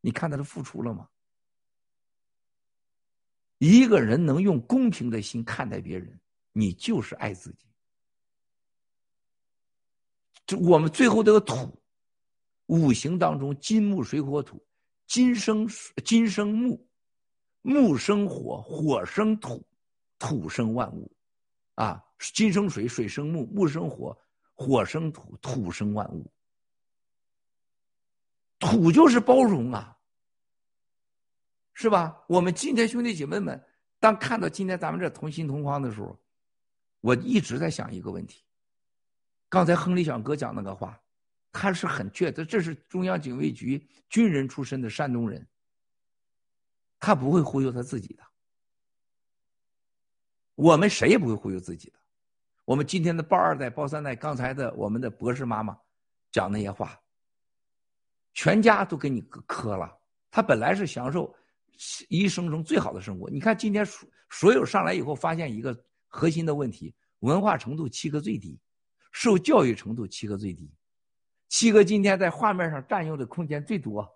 [0.00, 1.06] 你看他的付出了吗？
[3.58, 6.18] 一个人能用公平的心看待别人，
[6.50, 7.68] 你就是爱自己。
[10.44, 11.80] 这我们最后这个土，
[12.66, 14.60] 五行当中金木水火土，
[15.06, 15.68] 金生
[16.04, 16.84] 金生木，
[17.62, 19.64] 木生火，火生土，
[20.18, 21.10] 土生万物，
[21.76, 24.16] 啊，金生水，水生木，木生火，
[24.52, 26.30] 火生土，土生万物。
[28.58, 29.96] 土就是包容啊。
[31.74, 32.22] 是吧？
[32.28, 33.60] 我们今天兄弟姐妹们，
[33.98, 36.16] 当看到今天咱们这同心同框的时候，
[37.00, 38.44] 我一直在想一个问题。
[39.48, 41.00] 刚才亨利小哥讲那个话，
[41.50, 45.44] 他是很确的，这是中央警卫局军人出身的山东人，
[47.02, 48.22] 他不会忽悠他自己的。
[50.54, 51.98] 我们谁也不会忽悠自己的。
[52.64, 55.76] 我们今天的包二代、包三代，刚才的我们的博士妈妈
[56.30, 56.96] 讲那些话，
[58.32, 59.92] 全家都给你磕了。
[60.30, 61.34] 他本来是享受。
[62.08, 68.60] 一生中最好的生活，你看今天所所有上来以后，发现一个核心的问题：文化程度七个最低，
[69.10, 70.70] 受教育程度七个最低。
[71.48, 74.08] 七哥今天在画面上占用的空间最多，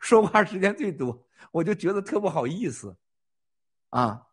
[0.00, 2.96] 说话时间最多，我就觉得特不好意思。
[3.90, 4.26] 啊，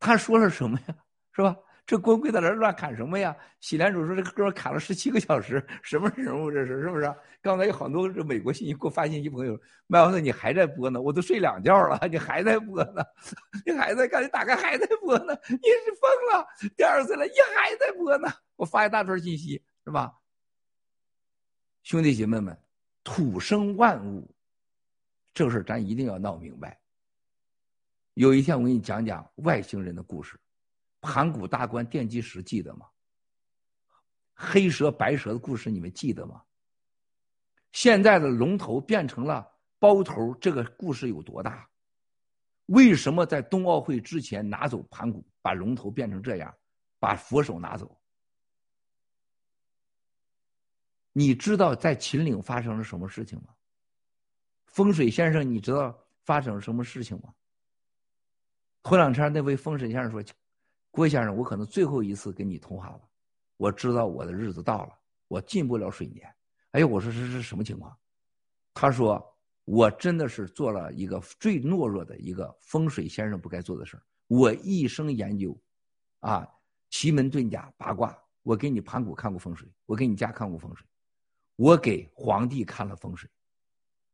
[0.00, 0.94] 他说了什么呀？
[1.32, 1.56] 是吧？
[1.84, 3.36] 这光棍在那乱砍什么呀？
[3.60, 7.12] 洗脸主说这个歌砍了十七个小时，什么人物这是是不是？
[7.42, 13.04] 刚才有好多这美国信息给我发信息，朋友，麦奥特你还在播呢，我都睡两觉了，你还在播呢，
[13.66, 16.46] 你还在看，你打开还在播呢，你是疯了？
[16.76, 18.28] 第二次了，你还在播呢？
[18.54, 20.14] 我发一大串信息是吧？
[21.82, 22.56] 兄弟姐妹们，
[23.02, 24.32] 土生万物，
[25.34, 26.78] 这个事咱一定要闹明白。
[28.14, 30.38] 有一天我给你讲讲外星人的故事。
[31.00, 32.86] 盘古大观奠基石记得吗？
[34.34, 36.42] 黑蛇白蛇的故事你们记得吗？
[37.72, 41.68] 现在的龙头变成了包头，这个故事有多大？
[42.66, 46.54] 为什么在冬奥会之前拿走盘古，把龙头变成这样，
[47.00, 48.00] 把佛手拿走？
[51.12, 53.54] 你知道在秦岭发生了什么事情吗？
[54.72, 57.32] 风水先生，你知道发生了什么事情吗？
[58.82, 60.22] 头两天那位风水先生说。
[60.94, 63.00] 郭先生，我可能最后一次跟你通话了，
[63.56, 64.92] 我知道我的日子到了，
[65.26, 66.30] 我进不了水年。
[66.72, 67.96] 哎呦，我说这是什么情况？
[68.74, 75.58] 他说我真的是做了一个最懦弱的一个风水先生不该做的事我一生研究，
[76.20, 76.46] 啊，
[76.90, 80.86] 奇门遁甲八卦，我给你盘古看过风水，我给你家看过风水，
[81.56, 83.30] 我给皇帝看了风水。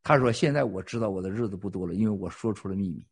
[0.09, 3.07] 他说现在我知道我的日子不多了，因为我说出了秘密。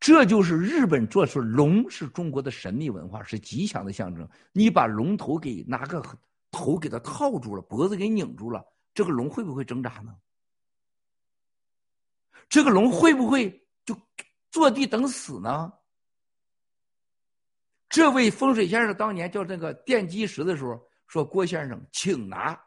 [0.00, 4.28] 这就是日本做出龙是中国的神秘文化，是吉祥的象征。
[4.50, 6.04] 你把龙头给拿个
[6.50, 10.12] 头给它套住了，脖子给拧住了，这个龙会不会挣扎呢？
[12.48, 13.96] 这个龙会不会就
[14.50, 15.72] 坐地等死呢？
[17.88, 22.60] 这位风水先生当年叫这个奠基石的时候说：“郭先生，请拿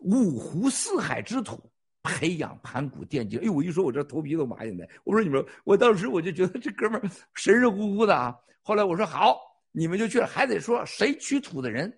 [0.00, 1.58] 五湖四海之土。”
[2.06, 3.52] 培养盘古奠基，哎呦！
[3.54, 4.86] 我一说，我这头皮都麻现在。
[5.04, 7.00] 我说你们，我当时我就觉得这哥们
[7.32, 8.36] 神神乎乎的啊。
[8.60, 9.40] 后来我说好，
[9.72, 11.90] 你们就去了，还得说谁取土的人，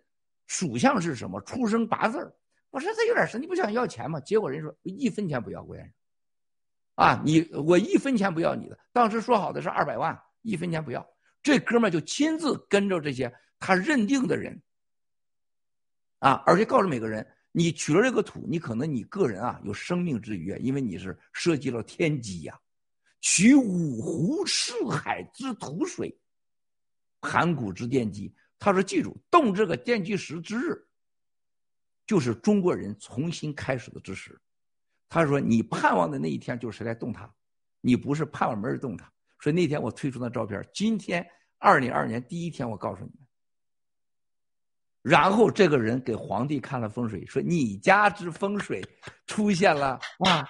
[0.47, 2.19] 属相是什么，出生八字
[2.71, 4.21] 我说这有点神，你不想要钱吗？
[4.21, 5.93] 结果人说一分钱不要，郭先生。
[6.95, 8.79] 啊，你我一分钱不要你的。
[8.93, 11.05] 当时说好的是二百万，一分钱不要。
[11.43, 14.62] 这哥们儿就亲自跟着这些他认定的人，
[16.21, 17.27] 啊，而且告诉每个人。
[17.58, 22.60] 你取了这个土，你可能你个人啊有生命之余，因为你是涉及了天机呀。
[23.22, 26.15] 取五湖四海之土水，
[27.22, 28.31] 盘古之奠基。
[28.58, 30.87] 他说：“记住，动这个奠基石之日，
[32.06, 34.39] 就是中国人重新开始的之时。”
[35.08, 37.35] 他说：“你盼望的那一天，就是谁来动它？
[37.81, 43.26] 你不是盼望没人动它。”所以那天我推出那照片，今天二零二年第一天，我告诉你们。
[45.08, 48.85] 然后这个人给皇帝看了风水，说你家之风水
[49.24, 50.44] 出现了啊！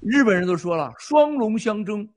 [0.00, 2.08] 日本人都说了，双龙相争，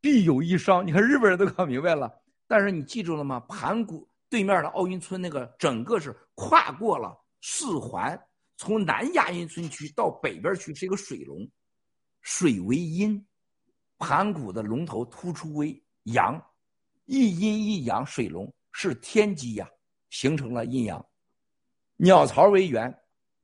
[0.00, 0.86] 必有一伤。
[0.86, 2.08] 你看日本人都搞明白了。
[2.46, 3.40] 但是你记住了吗？
[3.48, 8.16] 盘古对面的奥运村那个整个是跨过了四环，
[8.56, 11.44] 从南亚运村区到北边去是一个水龙，
[12.20, 13.20] 水为阴，
[13.98, 16.40] 盘古的龙头突出为阳，
[17.06, 19.68] 一阴一阳水龙是天机呀，
[20.12, 21.04] 形成了阴阳。
[21.96, 22.94] 鸟巢为圆，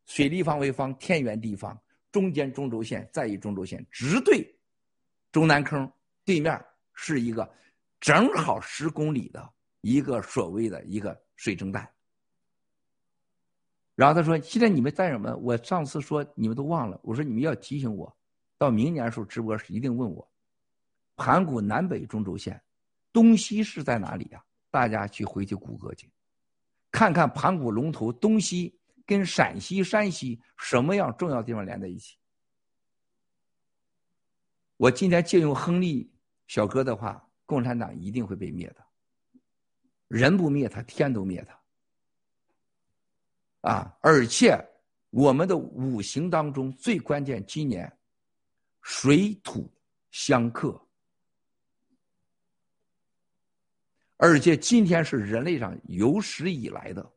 [0.04, 1.80] 水立方为方，天圆地方，
[2.12, 4.54] 中间中轴线在于中轴线，直对
[5.32, 5.90] 中南坑
[6.26, 7.50] 对面是一个
[7.98, 11.88] 正好十公里的一个所谓的一个水蒸蛋。
[13.94, 18.14] 然后他说：“现在你们在什么，我上次说你们都忘了，我说你们要提醒我，
[18.58, 20.30] 到明年时候直播时一定问我，
[21.16, 22.62] 盘古南北中轴线，
[23.10, 24.44] 东西是在哪里呀？
[24.70, 26.10] 大家去回去谷歌去，
[26.90, 32.16] 看看盘古龙头东西跟陕西、山西什么样重要地方连在一起。
[34.76, 36.10] 我今天借用亨利
[36.46, 38.86] 小哥的话，共产党一定会被灭的，
[40.06, 41.58] 人不灭他，天都灭他。”
[43.68, 44.56] 啊，而且
[45.10, 47.92] 我们的五行当中最关键，今年
[48.82, 49.68] 水土
[50.12, 50.80] 相克，
[54.18, 57.10] 而且今天是人类上有史以来的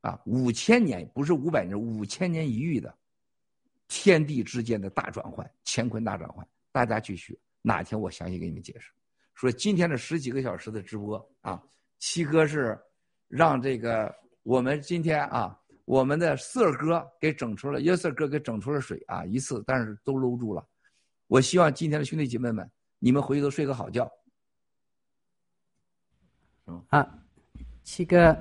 [0.00, 2.96] 啊五千年，不是五百年，五千年一遇的
[3.88, 6.46] 天地之间的大转换，乾坤大转换。
[6.72, 8.90] 大家去学，哪天我详细给你们解释。
[9.34, 11.62] 说今天的十几个小时的直播啊，
[11.98, 12.78] 七哥是
[13.28, 15.58] 让这个我们今天啊。
[15.84, 20.66] 我们的四哥给整出了，约瑟哥给整出了水啊，一次，但是都搂住了。
[21.28, 24.10] 我希望今天的兄弟姐妹们，你们回去都睡个好觉。
[26.88, 27.06] 啊，
[27.82, 28.36] 七哥，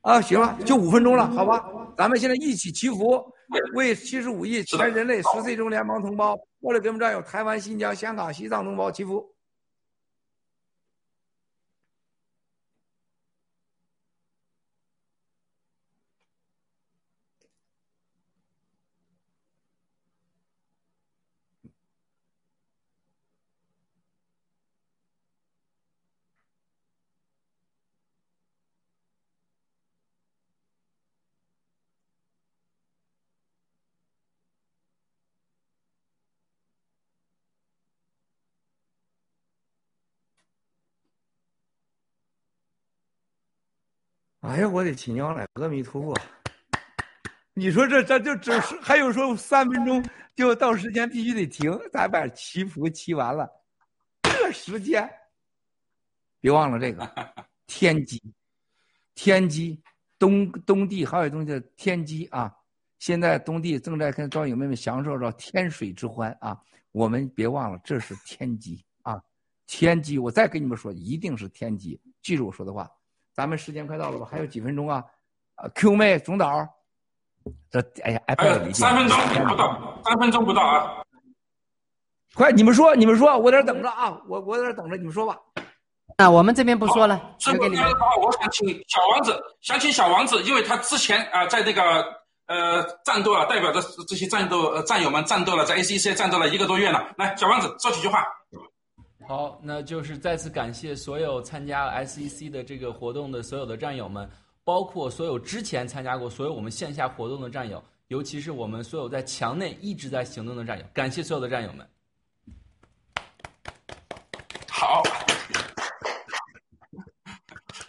[0.00, 1.64] 啊，行了，就五分钟了，好吧？
[1.96, 3.24] 咱们现在一起祈福，
[3.74, 9.33] 为七十五亿全人类十岁中联邦同胞，为了给我们战友台湾、新疆、香港、西藏同胞祈福。
[44.44, 45.48] 哎呀，我的亲娘嘞！
[45.54, 46.14] 阿弥陀佛，
[47.54, 53.50] 你说这这就只是还有说三分钟就到时间必须得停，咱把祈福祈完了，
[54.22, 55.10] 这时间，
[56.42, 57.10] 别忘了这个
[57.66, 58.22] 天机，
[59.14, 59.82] 天机
[60.18, 62.54] 东东地还有东西叫天机啊！
[62.98, 66.60] 现在东地正在跟赵友妹妹享受着天水之欢啊！
[66.92, 69.18] 我们别忘了这是天机啊！
[69.66, 72.90] 天机，我再跟你们说，一定是天机，记住我说的话。
[73.34, 74.28] 咱们时间快到了吧？
[74.30, 75.04] 还有几分钟啊？
[75.56, 76.66] 啊，Q 妹总导，
[77.70, 78.36] 这哎呀，哎，
[78.72, 81.02] 三分钟不到，三分钟不到啊！
[82.34, 84.18] 快，你们说，你们说，我在这等着啊！
[84.28, 85.38] 我我在这等着，你们说吧。
[86.16, 91.82] 那我们这边不说了，最后的话，我想请小王子，想请小王子，因为他之前啊，在这个
[92.46, 97.12] 呃战斗啊，代表着这些战斗战友们战斗了，在 ACC 战斗了一个多月了。
[97.16, 98.24] 来，小王子说几句话。
[99.26, 104.28] 好，那就是再次感谢所有参加 SEC 的这个活动的所有的战友们，
[104.64, 111.86] 包括所有之前参加过所有我们线下活动的战友，尤其是我们所有在墙内一直在行动的战友，感谢所有的战友们。
[114.68, 115.02] 好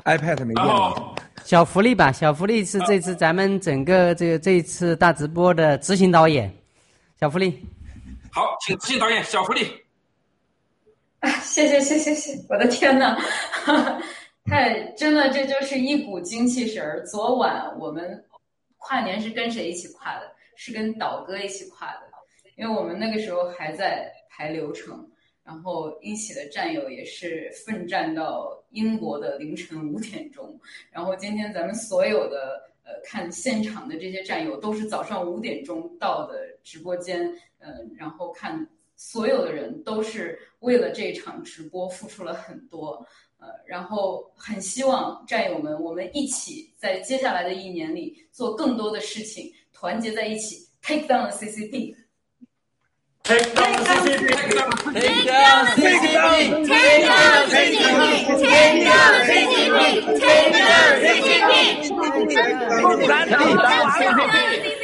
[0.05, 1.15] ，iPad 没电了。
[1.43, 6.51] 小福利吧，小福利是这次咱们整个这个这一次大直播的执行导演，
[7.19, 7.61] 小福利。
[8.31, 9.84] 好，请执行导演小福利。
[11.41, 12.37] 谢谢谢谢谢！
[12.49, 13.17] 我的天呐，
[14.45, 17.03] 太真的，这就是一股精气神儿。
[17.05, 18.23] 昨晚我们
[18.77, 20.31] 跨年是跟谁一起跨的？
[20.55, 22.01] 是跟导哥一起跨的，
[22.57, 25.09] 因为我们那个时候还在排流程，
[25.43, 30.59] 然后一起的战友也是奋战到英国的凌晨五点钟，
[30.91, 38.67] 然后今天咱们所有的呃看现场的这些战友都是早上五点钟到的直播间，嗯，然后看。
[38.95, 43.05] 所有的人都是为了这场直播付出了很多，
[43.39, 51.95] 呃，然后很希望战友们，我们一起在接下来的一年里做更多的事情，团结在一起，take down CCP。
[53.25, 61.89] Take down CCP！Take down CCP！Take down CCP！Take down CCP！Take down CCP！
[62.83, 63.65] 共产党完了！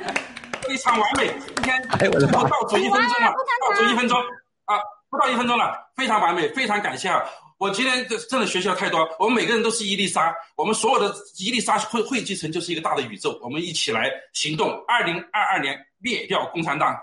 [0.72, 4.18] 非常完美，今天不到足一分钟了，倒数一分钟。
[4.64, 7.22] 啊，不到一分钟了，非常完美，非常感谢啊！
[7.58, 16.98] 我今天这真的学习了太多，我们每个人都是伊丽莎，我们所有的伊丽莎汇汇集成就是一个大的宇宙，我们一起来行动，二零二二年灭掉共产党，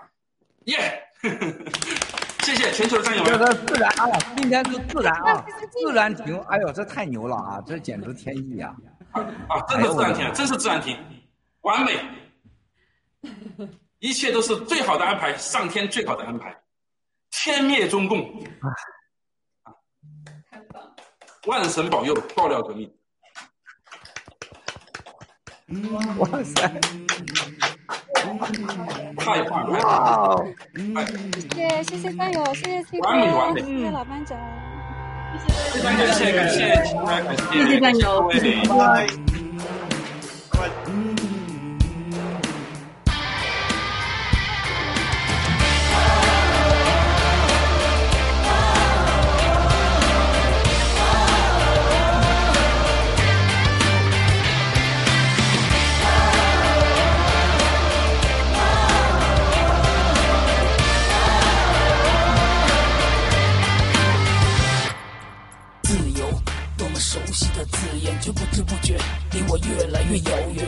[0.64, 1.00] 耶！
[2.42, 3.46] 谢谢全球的战友这们。
[3.52, 8.74] 是自然啊，今天是自然啊，自然停，哎呦，这太牛了啊，这简直天意啊！
[9.12, 10.98] 啊，真的自然停，真是自然停，
[11.60, 11.92] 完美，
[14.00, 16.56] 一切都是最好的安排，上天最好的安排，
[17.30, 18.42] 天灭中共，
[21.46, 22.90] 万神保佑，爆料革命。
[26.18, 26.80] 哇塞！
[29.16, 30.44] 太棒了！
[31.54, 34.36] 谢谢谢谢战友，谢谢七哥完美完美，谢谢老班长，
[35.72, 38.76] 非常感谢感谢感谢谢谢战友谢谢拜
[40.56, 41.09] 拜。
[68.02, 68.98] 眼，却不知不觉
[69.32, 70.66] 离我越来越遥远。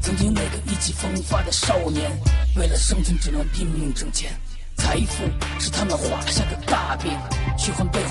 [0.00, 2.10] 曾经那个意气风发的少年，
[2.56, 4.32] 为了生存只能拼命挣钱。
[4.76, 5.24] 财富
[5.60, 7.10] 是他们画下的大饼，
[7.56, 8.10] 虚幻背后